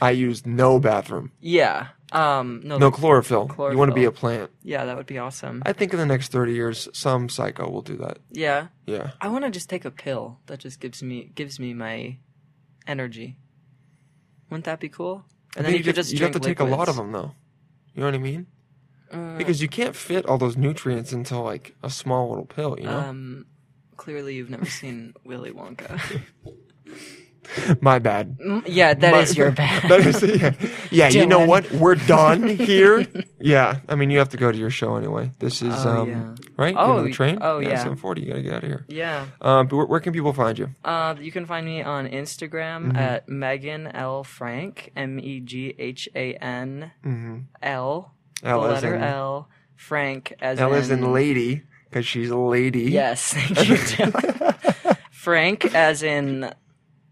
I, 0.00 0.08
I 0.08 0.10
used 0.10 0.46
no 0.46 0.78
bathroom, 0.78 1.32
yeah. 1.40 1.88
Um. 2.12 2.60
No. 2.64 2.78
no 2.78 2.90
chlorophyll. 2.92 3.50
You 3.58 3.76
want 3.78 3.90
to 3.90 3.94
be 3.94 4.04
a 4.04 4.12
plant. 4.12 4.50
yeah, 4.62 4.84
that 4.84 4.96
would 4.96 5.06
be 5.06 5.18
awesome. 5.18 5.62
I 5.66 5.72
think 5.72 5.92
in 5.92 5.98
the 5.98 6.06
next 6.06 6.30
thirty 6.30 6.52
years, 6.54 6.88
some 6.92 7.28
psycho 7.28 7.68
will 7.68 7.82
do 7.82 7.96
that. 7.96 8.18
yeah. 8.30 8.68
Yeah. 8.86 9.10
I 9.20 9.26
want 9.28 9.44
to 9.44 9.50
just 9.50 9.68
take 9.68 9.84
a 9.84 9.90
pill 9.90 10.38
that 10.46 10.60
just 10.60 10.78
gives 10.80 11.02
me 11.02 11.32
gives 11.34 11.58
me 11.58 11.74
my 11.74 12.18
energy. 12.86 13.38
Wouldn't 14.50 14.66
that 14.66 14.78
be 14.78 14.88
cool? 14.88 15.24
I 15.56 15.58
And 15.58 15.66
then 15.66 15.74
you 15.74 15.82
could 15.82 15.96
just 15.96 16.12
you 16.12 16.20
have 16.20 16.32
to 16.32 16.38
drink 16.38 16.58
take 16.58 16.60
a 16.66 16.70
lot 16.70 16.88
of 16.88 16.96
liquids. 16.96 16.98
them 16.98 17.12
though. 17.12 17.32
You 17.94 18.00
know 18.02 18.06
what 18.06 18.14
I 18.14 18.18
mean? 18.18 18.46
Uh, 19.12 19.36
Because 19.38 19.60
you 19.62 19.68
can't 19.68 19.94
fit 19.96 20.26
all 20.26 20.38
those 20.38 20.56
nutrients 20.56 21.12
into 21.12 21.38
like 21.38 21.74
a 21.82 21.90
small 21.90 22.28
little 22.28 22.46
pill. 22.46 22.76
You 22.78 22.86
know. 22.86 22.98
um, 22.98 23.46
clearly 23.96 24.34
you've 24.34 24.50
never 24.50 24.66
seen 24.66 25.14
Willy 25.24 25.50
Wonka. 25.52 26.22
My 27.80 28.00
bad. 28.00 28.36
Yeah, 28.66 28.92
that 28.94 29.12
My- 29.12 29.20
is 29.20 29.36
your 29.36 29.52
bad. 29.62 29.88
that 29.88 30.00
is, 30.04 30.20
yeah. 30.20 30.52
yeah 30.90 31.08
you 31.08 31.26
know 31.26 31.46
what? 31.46 31.70
We're 31.70 31.94
done 31.94 32.48
here. 32.70 33.06
yeah. 33.38 33.78
I 33.88 33.94
mean, 33.94 34.10
you 34.10 34.18
have 34.18 34.30
to 34.30 34.36
go 34.36 34.50
to 34.50 34.58
your 34.58 34.70
show 34.70 34.96
anyway. 34.96 35.30
This 35.38 35.62
is 35.62 35.72
Oh, 35.86 36.02
um 36.02 36.08
yeah. 36.10 36.34
right. 36.56 36.74
Oh, 36.76 37.04
the 37.04 37.12
train. 37.12 37.38
oh, 37.40 37.60
yeah. 37.60 37.80
Seven 37.80 37.96
forty. 37.96 38.22
You 38.22 38.30
gotta 38.30 38.42
get 38.42 38.52
out 38.54 38.64
of 38.64 38.68
here. 38.68 38.84
yeah. 38.88 39.26
Um, 39.40 39.68
but 39.68 39.76
where, 39.76 39.86
where 39.86 40.00
can 40.00 40.12
people 40.12 40.32
find 40.32 40.58
you? 40.58 40.70
Uh, 40.84 41.14
you 41.20 41.30
can 41.30 41.46
find 41.46 41.64
me 41.64 41.82
on 41.82 42.08
Instagram 42.08 42.88
Mm-hmm. 42.88 42.96
at 42.96 43.28
Meghan 43.28 43.92
L 43.94 44.24
Frank 44.24 44.90
M 44.96 45.20
E 45.20 45.38
G 45.38 45.72
H 45.78 46.08
A 46.16 46.34
N 46.34 46.90
L 47.00 47.04
Mm-hmm. 47.06 48.15
L 48.46 48.62
the 48.62 48.68
letter 48.68 48.94
in 48.94 49.02
L 49.02 49.48
Frank 49.74 50.32
as 50.40 50.58
L 50.60 50.72
in, 50.72 50.78
as 50.78 50.90
in 50.90 51.12
lady 51.12 51.62
because 51.88 52.06
she's 52.06 52.30
a 52.30 52.36
lady. 52.36 52.90
Yes, 52.90 53.32
thank 53.34 53.98
you. 53.98 54.94
Frank 55.10 55.74
as 55.74 56.02
in 56.02 56.52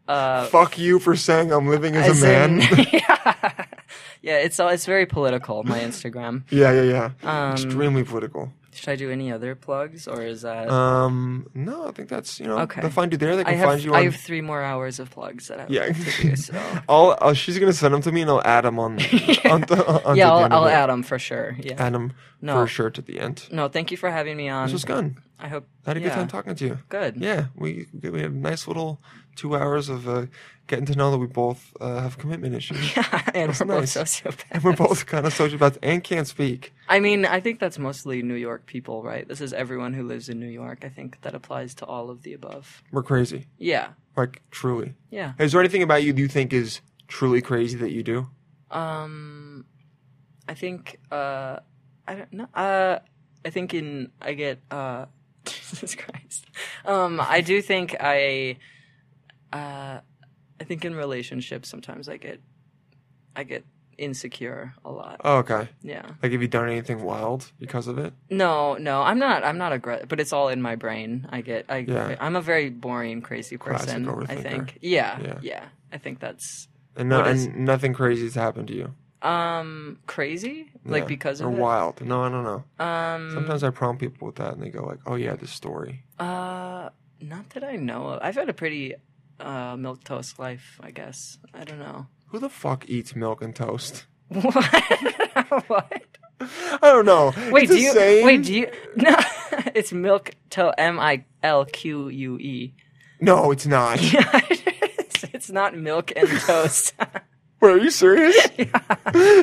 uh 0.06 0.46
Fuck 0.46 0.78
you 0.78 0.98
for 0.98 1.16
saying 1.16 1.52
I'm 1.52 1.68
living 1.68 1.96
as, 1.96 2.10
as 2.10 2.22
a 2.22 2.26
man. 2.26 2.60
in- 2.60 2.86
yeah. 2.92 3.32
yeah, 4.22 4.38
it's 4.38 4.58
it's 4.60 4.86
very 4.86 5.06
political. 5.06 5.62
My 5.64 5.80
Instagram. 5.80 6.44
yeah, 6.50 6.72
yeah, 6.72 7.10
yeah. 7.22 7.46
Um, 7.48 7.52
Extremely 7.52 8.04
political. 8.04 8.52
Should 8.74 8.88
I 8.90 8.96
do 8.96 9.10
any 9.10 9.30
other 9.32 9.54
plugs 9.54 10.06
or 10.08 10.22
is 10.22 10.42
that? 10.42 10.68
Um, 10.68 11.46
no, 11.54 11.88
I 11.88 11.92
think 11.92 12.08
that's 12.08 12.38
you 12.40 12.46
know 12.46 12.58
Okay. 12.60 12.80
they'll 12.80 12.90
find 12.90 13.12
you 13.12 13.18
there. 13.18 13.36
They 13.36 13.42
I 13.42 13.44
can 13.52 13.58
have 13.58 13.68
find 13.68 13.82
you 13.84 13.90
on. 13.94 14.00
I 14.00 14.04
have 14.04 14.16
three 14.16 14.40
more 14.40 14.62
hours 14.62 14.98
of 14.98 15.10
plugs 15.10 15.48
that 15.48 15.60
I 15.60 15.66
Yeah. 15.68 15.82
like 15.86 15.96
to 16.04 16.22
do. 16.22 16.36
So. 16.36 16.54
I'll, 16.88 17.16
I'll, 17.20 17.34
she's 17.34 17.58
gonna 17.58 17.72
send 17.72 17.94
them 17.94 18.02
to 18.02 18.12
me 18.12 18.22
and 18.22 18.30
I'll 18.30 18.42
add 18.44 18.64
them 18.64 18.78
on. 18.78 18.92
on 19.50 19.60
the, 19.62 20.02
on 20.04 20.16
yeah, 20.16 20.30
I'll, 20.30 20.52
I'll 20.52 20.68
add 20.68 20.88
them 20.90 21.02
for 21.02 21.18
sure. 21.18 21.56
Yeah. 21.60 21.74
Add 21.78 21.94
them 21.94 22.12
No. 22.42 22.54
for 22.54 22.66
sure 22.66 22.86
at 22.88 23.06
the 23.06 23.20
end. 23.20 23.46
No, 23.50 23.68
thank 23.68 23.90
you 23.90 23.96
for 23.96 24.10
having 24.10 24.36
me 24.36 24.48
on. 24.48 24.66
This 24.66 24.72
was 24.72 24.84
good. 24.84 25.16
I 25.38 25.48
hope 25.48 25.66
I 25.86 25.90
had 25.90 25.96
a 25.96 26.00
yeah. 26.00 26.08
good 26.08 26.14
time 26.14 26.28
talking 26.28 26.54
to 26.54 26.64
you. 26.64 26.78
Good. 26.88 27.16
Yeah, 27.16 27.46
we 27.56 27.86
we 28.00 28.20
had 28.22 28.30
a 28.30 28.34
nice 28.34 28.66
little 28.66 29.00
two 29.36 29.56
hours 29.56 29.88
of 29.88 30.08
uh, 30.08 30.26
getting 30.66 30.86
to 30.86 30.94
know 30.94 31.10
that 31.10 31.18
we 31.18 31.26
both 31.26 31.72
uh, 31.80 32.00
have 32.00 32.16
commitment 32.18 32.54
issues. 32.54 32.78
Yeah, 32.96 33.22
and 33.34 33.50
That's 33.50 33.60
we're 33.60 33.66
both 33.66 33.84
sociopaths. 33.84 34.44
and 34.50 34.62
we're 34.64 34.76
both 34.76 35.06
kind 35.06 35.26
of 35.26 35.34
sociopaths 35.34 35.78
and 35.82 36.02
can't 36.04 36.26
speak. 36.26 36.72
I 36.88 37.00
mean, 37.00 37.24
I 37.26 37.40
think 37.40 37.60
that's 37.60 37.78
mostly 37.78 38.22
New 38.22 38.34
York 38.34 38.66
people, 38.66 39.02
right? 39.02 39.26
This 39.26 39.40
is 39.40 39.52
everyone 39.52 39.92
who 39.94 40.02
lives 40.04 40.28
in 40.28 40.38
New 40.40 40.48
York. 40.48 40.84
I 40.84 40.88
think 40.88 41.20
that 41.22 41.34
applies 41.34 41.74
to 41.76 41.84
all 41.86 42.10
of 42.10 42.22
the 42.22 42.32
above. 42.34 42.82
We're 42.92 43.02
crazy, 43.02 43.46
Yeah. 43.58 43.88
like 44.16 44.42
truly. 44.50 44.94
Yeah. 45.10 45.32
Is 45.38 45.52
there 45.52 45.60
anything 45.60 45.82
about 45.82 46.02
you 46.04 46.12
you 46.14 46.28
think 46.28 46.52
is 46.52 46.80
truly 47.08 47.42
crazy 47.42 47.76
that 47.78 47.90
you 47.92 48.02
do? 48.02 48.28
Um, 48.70 49.64
I 50.48 50.54
think 50.54 50.98
uh, 51.10 51.58
I 52.06 52.14
don't 52.14 52.32
know. 52.32 52.48
Uh, 52.54 52.98
I 53.44 53.50
think 53.50 53.72
in 53.74 54.10
I 54.20 54.34
get 54.34 54.60
uh, 54.70 55.06
Jesus 55.44 55.94
Christ. 55.94 56.46
Um, 56.84 57.20
I 57.20 57.40
do 57.40 57.62
think 57.62 57.96
I, 58.00 58.56
uh, 59.54 60.00
I 60.60 60.64
think 60.64 60.84
in 60.84 60.94
relationships 60.94 61.68
sometimes 61.70 62.08
I 62.08 62.16
get, 62.18 62.40
I 63.36 63.44
get 63.44 63.64
insecure 63.96 64.74
a 64.84 64.90
lot. 64.90 65.20
Oh, 65.24 65.36
okay. 65.38 65.68
Yeah. 65.82 66.02
Like, 66.22 66.32
have 66.32 66.42
you 66.42 66.48
done 66.48 66.68
anything 66.68 67.02
wild 67.02 67.50
because 67.60 67.86
of 67.86 67.96
it? 67.98 68.12
No, 68.30 68.74
no, 68.74 69.02
I'm 69.02 69.18
not. 69.18 69.44
I'm 69.44 69.58
not 69.58 69.72
aggressive, 69.72 70.08
but 70.08 70.18
it's 70.20 70.32
all 70.32 70.48
in 70.48 70.60
my 70.60 70.74
brain. 70.76 71.26
I 71.30 71.40
get. 71.40 71.66
I. 71.68 71.78
Yeah. 71.78 72.16
I'm 72.20 72.36
a 72.36 72.42
very 72.42 72.70
boring, 72.70 73.22
crazy 73.22 73.56
person. 73.56 74.08
I 74.28 74.34
think. 74.36 74.78
Yeah, 74.82 75.20
Yeah. 75.20 75.38
yeah. 75.42 75.64
I 75.92 75.98
think 75.98 76.18
that's 76.20 76.68
And, 76.96 77.08
no, 77.08 77.18
What 77.18 77.28
is- 77.28 77.46
and 77.46 77.64
nothing 77.64 77.92
crazy 77.94 78.24
has 78.24 78.34
happened 78.34 78.68
to 78.68 78.74
you. 78.74 78.94
um 79.22 79.98
crazy. 80.06 80.70
Like 80.84 81.04
Yeah. 81.04 81.08
because 81.08 81.40
or 81.40 81.48
of 81.48 81.54
it? 81.54 81.60
wild. 81.60 82.00
No, 82.04 82.22
I 82.24 82.28
don't 82.28 82.44
know. 82.44 82.64
Um. 82.84 83.30
Sometimes 83.32 83.62
I 83.64 83.70
prompt 83.70 84.00
people 84.00 84.26
with 84.26 84.36
that, 84.36 84.52
and 84.54 84.62
they 84.62 84.70
go 84.70 84.84
like, 84.84 85.00
"Oh 85.06 85.14
yeah, 85.14 85.34
this 85.36 85.50
story." 85.52 86.02
Uh, 86.18 86.90
not 87.20 87.48
that 87.50 87.64
I 87.64 87.76
know 87.76 88.08
of. 88.08 88.18
I've 88.22 88.34
had 88.34 88.48
a 88.48 88.52
pretty 88.52 88.94
uh 89.40 89.76
milk 89.76 90.04
toast 90.04 90.38
life. 90.38 90.78
I 90.82 90.90
guess. 90.90 91.38
I 91.52 91.64
don't 91.64 91.78
know. 91.78 92.06
Who 92.28 92.38
the 92.38 92.48
fuck 92.48 92.88
eats 92.88 93.14
milk 93.14 93.42
and 93.42 93.54
toast? 93.54 94.06
What? 94.28 94.54
what? 95.68 96.02
I 96.40 96.78
don't 96.92 97.06
know. 97.06 97.32
Wait, 97.50 97.68
do 97.68 97.78
you? 97.78 97.92
saying. 97.92 98.26
Wait, 98.26 98.42
do 98.44 98.52
you? 98.54 98.66
No, 98.96 99.16
it's 99.74 99.92
milk 99.92 100.32
to 100.50 100.72
M 100.78 100.98
I 100.98 101.24
L 101.42 101.64
Q 101.64 102.08
U 102.08 102.38
E. 102.38 102.74
No, 103.20 103.50
it's 103.52 103.66
not. 103.66 103.98
it's, 104.00 105.24
it's 105.32 105.50
not 105.50 105.76
milk 105.76 106.12
and 106.16 106.28
toast. 106.40 106.94
Wait, 107.60 107.70
are 107.70 107.78
you 107.78 107.90
serious? 107.90 108.36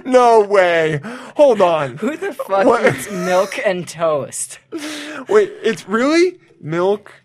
no 0.05 0.41
way. 0.41 0.99
Hold 1.35 1.61
on. 1.61 1.97
Who 1.97 2.15
the 2.17 2.33
fuck 2.33 2.65
What? 2.65 2.85
eats 2.93 3.09
milk 3.09 3.57
and 3.65 3.87
toast? 3.87 4.59
Wait, 5.27 5.51
it's 5.63 5.87
really 5.87 6.39
milk? 6.59 7.20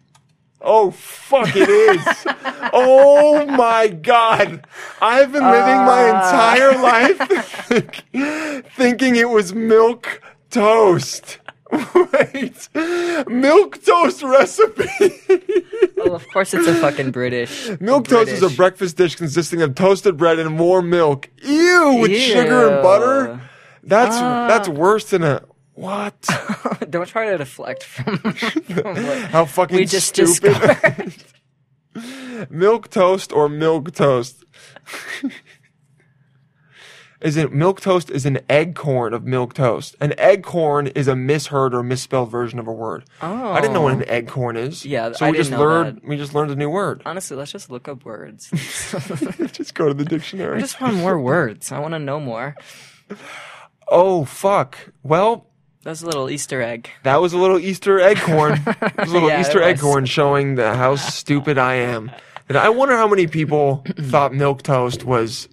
Oh 0.61 0.91
fuck 0.91 1.55
it 1.55 1.69
is. 1.69 2.07
oh 2.73 3.47
my 3.47 3.89
god. 3.89 4.67
I've 5.01 5.33
been 5.33 5.45
living 5.45 5.77
my 5.77 6.11
ah. 6.11 6.55
entire 6.55 6.83
life 6.83 8.65
thinking 8.77 9.17
it 9.17 9.29
was 9.29 9.55
milk 9.55 10.23
toast. 10.51 11.39
Wait. 11.95 12.69
Milk 13.27 13.85
toast 13.85 14.23
recipe. 14.23 14.89
Oh, 15.99 16.13
of 16.13 16.27
course 16.33 16.55
it's 16.55 16.67
a 16.67 16.75
fucking 16.77 17.11
British. 17.11 17.71
milk 17.81 18.09
toast 18.09 18.31
is 18.31 18.43
a 18.43 18.51
breakfast 18.51 18.97
dish 18.97 19.17
consisting 19.17 19.63
of 19.63 19.75
toasted 19.75 20.17
bread 20.17 20.39
and 20.39 20.55
more 20.55 20.81
milk. 20.81 21.29
Ew, 21.43 21.99
with 22.01 22.17
sugar 22.17 22.69
and 22.69 22.83
butter? 22.83 23.41
That's 23.83 24.17
ah. 24.17 24.49
that's 24.49 24.69
worse 24.69 25.11
than 25.11 25.23
a 25.23 25.43
what? 25.77 26.27
Don't 26.91 27.07
try 27.07 27.31
to 27.31 27.39
deflect 27.39 27.83
from, 27.85 28.17
from 28.33 28.97
How 28.97 29.45
fucking 29.45 29.77
we 29.77 29.85
just 29.85 30.09
stupid. 30.09 31.15
milk 32.51 32.89
toast 32.89 33.31
or 33.31 33.51
milk 33.51 33.93
toast? 33.93 34.43
is 37.21 37.37
it 37.37 37.53
milk 37.53 37.83
toast 37.83 38.11
is 38.11 38.25
an 38.25 38.39
eggcorn 38.49 39.13
of 39.13 39.25
milk 39.25 39.53
toast. 39.53 39.95
An 40.01 40.13
eggcorn 40.13 40.91
is 40.97 41.09
a 41.09 41.15
misheard 41.15 41.75
or 41.75 41.83
misspelled 41.83 42.31
version 42.31 42.59
of 42.59 42.67
a 42.67 42.73
word. 42.73 43.05
Oh. 43.21 43.53
I 43.53 43.61
didn't 43.61 43.75
know 43.75 43.83
what 43.83 43.93
an 43.93 44.05
oh. 44.09 44.13
eggcorn 44.13 44.57
is. 44.57 44.87
Yeah, 44.87 45.13
so 45.13 45.27
I 45.27 45.31
we 45.31 45.37
just 45.37 45.51
learned 45.51 45.99
that. 45.99 46.09
we 46.09 46.17
just 46.17 46.35
learned 46.35 46.53
a 46.53 46.57
new 46.57 46.71
word. 46.71 47.03
Honestly, 47.05 47.37
let's 47.37 47.53
just 47.53 47.71
look 47.71 47.87
up 47.87 48.03
words. 48.07 48.49
just 49.53 49.75
go 49.75 49.89
to 49.89 49.95
the 49.95 50.07
dictionary. 50.07 50.57
I 50.57 50.61
just 50.61 50.81
want 50.81 50.95
more 50.95 51.21
words. 51.21 51.71
I 51.71 51.81
want 51.81 51.93
to 51.93 51.99
know 51.99 52.19
more. 52.19 52.57
oh 53.89 54.25
fuck. 54.25 54.79
Well, 55.03 55.46
That's 55.87 56.03
a 56.03 56.07
little 56.07 56.29
Easter 56.29 56.61
egg. 56.61 56.91
that 57.05 57.21
was 57.21 57.33
a 57.33 57.39
little 57.39 57.61
Easter 57.61 58.01
egg 58.01 58.17
corn. 58.19 58.55
It 58.67 58.97
was 58.99 59.09
a 59.09 59.13
little 59.13 59.29
Yeah, 59.29 59.41
Easter 59.41 59.63
egg 59.63 59.77
was. 59.77 59.83
corn 59.83 60.05
showing 60.05 60.57
the 60.57 60.75
how 60.75 60.97
stupid 60.97 61.59
I 61.59 61.75
am. 61.75 62.11
And 62.49 62.59
I 62.59 62.71
wonder 62.71 62.97
how 62.97 63.07
many 63.07 63.29
people 63.29 63.85
thought 64.01 64.35
milk 64.35 64.63
toast 64.63 65.05
was. 65.05 65.49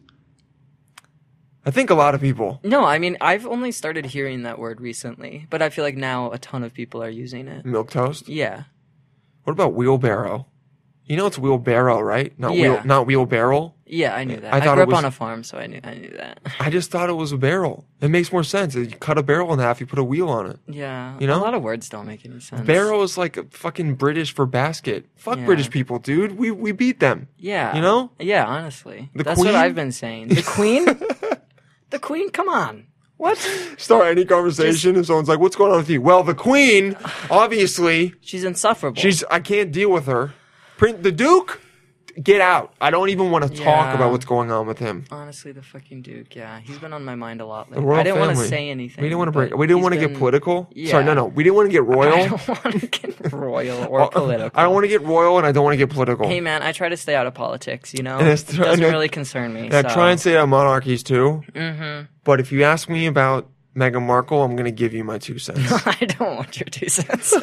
I 1.66 1.70
think 1.70 1.92
a 1.92 1.94
lot 1.96 2.16
of 2.16 2.22
people. 2.22 2.60
No, 2.64 2.84
I 2.84 2.98
mean 2.98 3.16
I've 3.22 3.46
only 3.46 3.72
started 3.72 4.06
hearing 4.08 4.42
that 4.42 4.58
word 4.58 4.82
recently, 4.82 5.46
but 5.52 5.62
I 5.62 5.70
feel 5.70 5.84
like 5.86 5.96
now 5.96 6.32
a 6.32 6.40
ton 6.40 6.64
of 6.64 6.74
people 6.74 7.04
are 7.04 7.10
using 7.10 7.48
it. 7.48 7.64
Milk 7.64 7.92
toast. 7.92 8.28
Yeah. 8.28 8.64
What 9.44 9.54
about 9.54 9.74
wheelbarrow? 9.76 10.48
You 11.06 11.16
know 11.18 11.28
it's 11.28 11.38
wheelbarrow, 11.38 12.00
right? 12.02 12.34
Not 12.40 12.54
wheel, 12.54 12.82
not 12.86 13.06
wheelbarrow. 13.06 13.76
Yeah, 13.96 14.16
I 14.16 14.24
knew 14.24 14.38
that. 14.40 14.54
I 14.54 14.58
I, 14.58 14.60
thought 14.62 14.74
grew 14.76 14.82
it 14.82 14.84
up 14.84 14.90
was- 14.90 14.98
on 14.98 15.06
a 15.06 15.12
farm, 15.12 15.44
so 15.44 15.58
I 15.60 15.68
knew 15.68 15.80
I 15.84 15.94
knew 15.94 16.10
that. 16.18 16.40
I 16.60 16.70
just 16.70 16.90
thought 16.90 17.10
it 17.10 17.14
was 17.14 17.32
a 17.32 17.38
barrel. 17.38 17.86
It 18.02 18.10
makes 18.10 18.32
more 18.32 18.44
sense. 18.44 18.74
You 18.76 18.88
cut 18.88 19.18
a 19.18 19.24
barrel 19.24 19.54
in 19.54 19.60
half, 19.60 19.80
you 19.80 19.86
put 19.86 20.00
a 20.00 20.04
wheel 20.04 20.30
on 20.30 20.50
it. 20.50 20.60
Yeah. 20.68 21.16
You 21.20 21.28
know? 21.28 21.38
a 21.38 21.44
lot 21.44 21.54
of 21.54 21.62
words 21.62 21.90
don't 21.90 22.08
make 22.08 22.26
any 22.26 22.40
sense. 22.40 22.66
Barrel 22.66 23.04
is 23.04 23.18
like 23.18 23.38
a 23.38 23.44
fucking 23.52 23.96
British 23.96 24.34
for 24.34 24.46
basket. 24.48 25.06
Fuck 25.16 25.38
Yeah. 25.38 25.46
British 25.46 25.70
people, 25.70 26.00
dude. 26.00 26.38
We 26.38 26.50
we 26.52 26.72
beat 26.72 27.00
them. 27.00 27.28
Yeah. 27.38 27.76
You 27.76 27.82
know? 27.82 28.12
Yeah, 28.20 28.46
honestly. 28.46 29.10
The 29.14 29.24
That's 29.24 29.40
Queen? 29.40 29.54
what 29.54 29.62
I've 29.62 29.76
been 29.76 29.92
saying. 29.92 30.30
The 30.30 30.42
Queen? 30.44 30.86
the 31.92 32.00
Queen? 32.00 32.30
Come 32.32 32.50
on. 32.50 32.88
What? 33.18 33.38
Start 33.78 34.08
any 34.08 34.26
conversation 34.26 34.96
if 34.98 35.06
someone's 35.06 35.30
like, 35.30 35.40
"What's 35.40 35.56
going 35.56 35.72
on 35.72 35.78
with 35.78 35.90
you?" 35.90 36.02
Well, 36.02 36.24
the 36.24 36.34
Queen, 36.34 36.98
obviously, 37.30 38.16
She's 38.22 38.44
insufferable. 38.44 39.00
she's. 39.00 39.24
I 39.30 39.40
can't 39.40 39.72
deal 39.72 39.90
with 39.92 40.08
her. 40.08 40.34
Print 40.78 41.04
the 41.04 41.12
Duke. 41.12 41.62
Get 42.22 42.42
out. 42.42 42.74
I 42.80 42.92
don't 42.92 43.10
even 43.10 43.32
want 43.32 43.44
to 43.52 43.64
talk 43.64 43.96
about 43.96 44.12
what's 44.12 44.26
going 44.26 44.52
on 44.52 44.68
with 44.68 44.78
him. 44.78 45.06
honestly 45.10 45.52
the 45.52 45.64
fucking 45.64 46.04
Duke. 46.04 46.36
Yeah, 46.36 46.60
he's 46.60 46.78
been 46.78 46.94
on 46.94 47.04
my 47.04 47.16
mind 47.16 47.42
a 47.42 47.46
lot 47.46 47.72
lately. 47.72 47.88
I 47.96 48.04
didn't 48.04 48.20
want 48.20 48.38
to 48.38 48.44
say 48.48 48.70
anything. 48.70 49.02
We 49.02 49.10
didn't 49.10 49.18
want 49.18 49.30
to 49.30 49.32
break. 49.32 49.56
We 49.56 49.66
didn't 49.66 49.82
want 49.82 49.96
to 49.96 50.00
get 50.00 50.16
political. 50.18 50.70
Sorry, 50.86 51.04
no, 51.04 51.14
no. 51.16 51.26
We 51.26 51.44
didn't 51.44 51.56
want 51.56 51.68
to 51.70 51.72
get 51.72 51.84
royal. 51.86 52.14
I 52.14 52.28
don't 52.28 52.48
want 52.48 52.80
to 52.82 52.88
get 52.88 53.32
royal 53.34 53.88
or 53.88 54.10
political. 54.12 54.60
I 54.60 54.64
don't 54.64 54.74
want 54.74 54.84
to 54.84 54.88
get 54.90 55.02
royal, 55.02 55.38
and 55.40 55.48
I 55.48 55.52
don't 55.52 55.64
want 55.64 55.74
to 55.74 55.78
get 55.78 55.90
political. 55.90 56.28
Hey 56.28 56.40
man, 56.40 56.62
I 56.62 56.72
try 56.72 56.90
to 56.90 56.98
stay 56.98 57.16
out 57.16 57.26
of 57.26 57.34
politics. 57.34 57.94
You 57.94 58.04
know, 58.04 58.18
And 58.20 58.28
it 58.28 58.34
it's- 58.34 58.44
doesn't 58.58 58.64
and 58.74 58.84
I- 58.86 58.90
really 58.90 59.10
concern 59.10 59.54
me. 59.54 59.62
And 59.68 59.74
I 59.74 59.82
try 59.94 60.12
and 60.12 60.20
stay 60.20 60.38
out 60.38 60.44
of 60.44 60.50
monarchies 60.50 61.02
too. 61.04 61.44
Mm-hmm. 61.54 62.06
But 62.24 62.40
if 62.40 62.52
you 62.52 62.64
ask 62.64 62.90
me 62.90 63.08
about 63.08 63.50
Meghan 63.76 64.06
Markle, 64.06 64.44
I'm 64.44 64.52
going 64.56 64.66
to 64.66 64.72
give 64.72 64.94
you 64.94 65.04
my 65.04 65.18
two 65.18 65.40
cents. 65.40 65.60
I 65.88 66.06
don't 66.06 66.36
want 66.38 66.60
your 66.60 66.68
two 66.70 66.90
cents. 66.90 67.34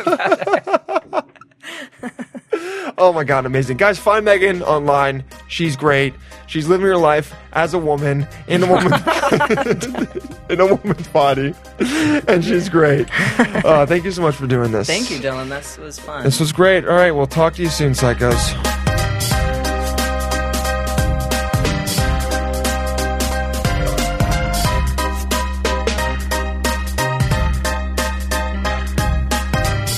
Oh 3.01 3.15
my 3.15 3.25
god, 3.25 3.47
amazing. 3.47 3.79
Guys, 3.79 3.99
find 3.99 4.27
Meghan 4.27 4.61
online. 4.61 5.25
She's 5.49 5.75
great. 5.75 6.13
She's 6.47 6.69
living 6.69 6.87
her 6.87 6.99
life 6.99 7.35
as 7.55 7.73
a 7.73 7.79
woman 7.79 8.29
in 8.47 8.63
a 8.63 8.67
woman's 8.67 8.93
in 10.51 10.61
a 10.61 10.67
woman's 10.75 11.09
body. 11.09 11.55
And 12.29 12.45
she's 12.45 12.69
great. 12.69 13.09
Uh, 13.65 13.87
thank 13.87 14.05
you 14.05 14.11
so 14.11 14.21
much 14.21 14.35
for 14.35 14.47
doing 14.47 14.71
this. 14.71 14.87
Thank 14.87 15.11
you, 15.11 15.19
Dylan. 15.19 15.49
This 15.49 15.79
was 15.79 15.99
fun. 15.99 16.25
This 16.25 16.39
was 16.39 16.53
great. 16.53 16.85
All 16.87 16.95
right, 16.95 17.13
we'll 17.13 17.27
talk 17.27 17.55
to 17.55 17.63
you 17.63 17.71
soon, 17.71 17.93
psychos. 17.95 18.90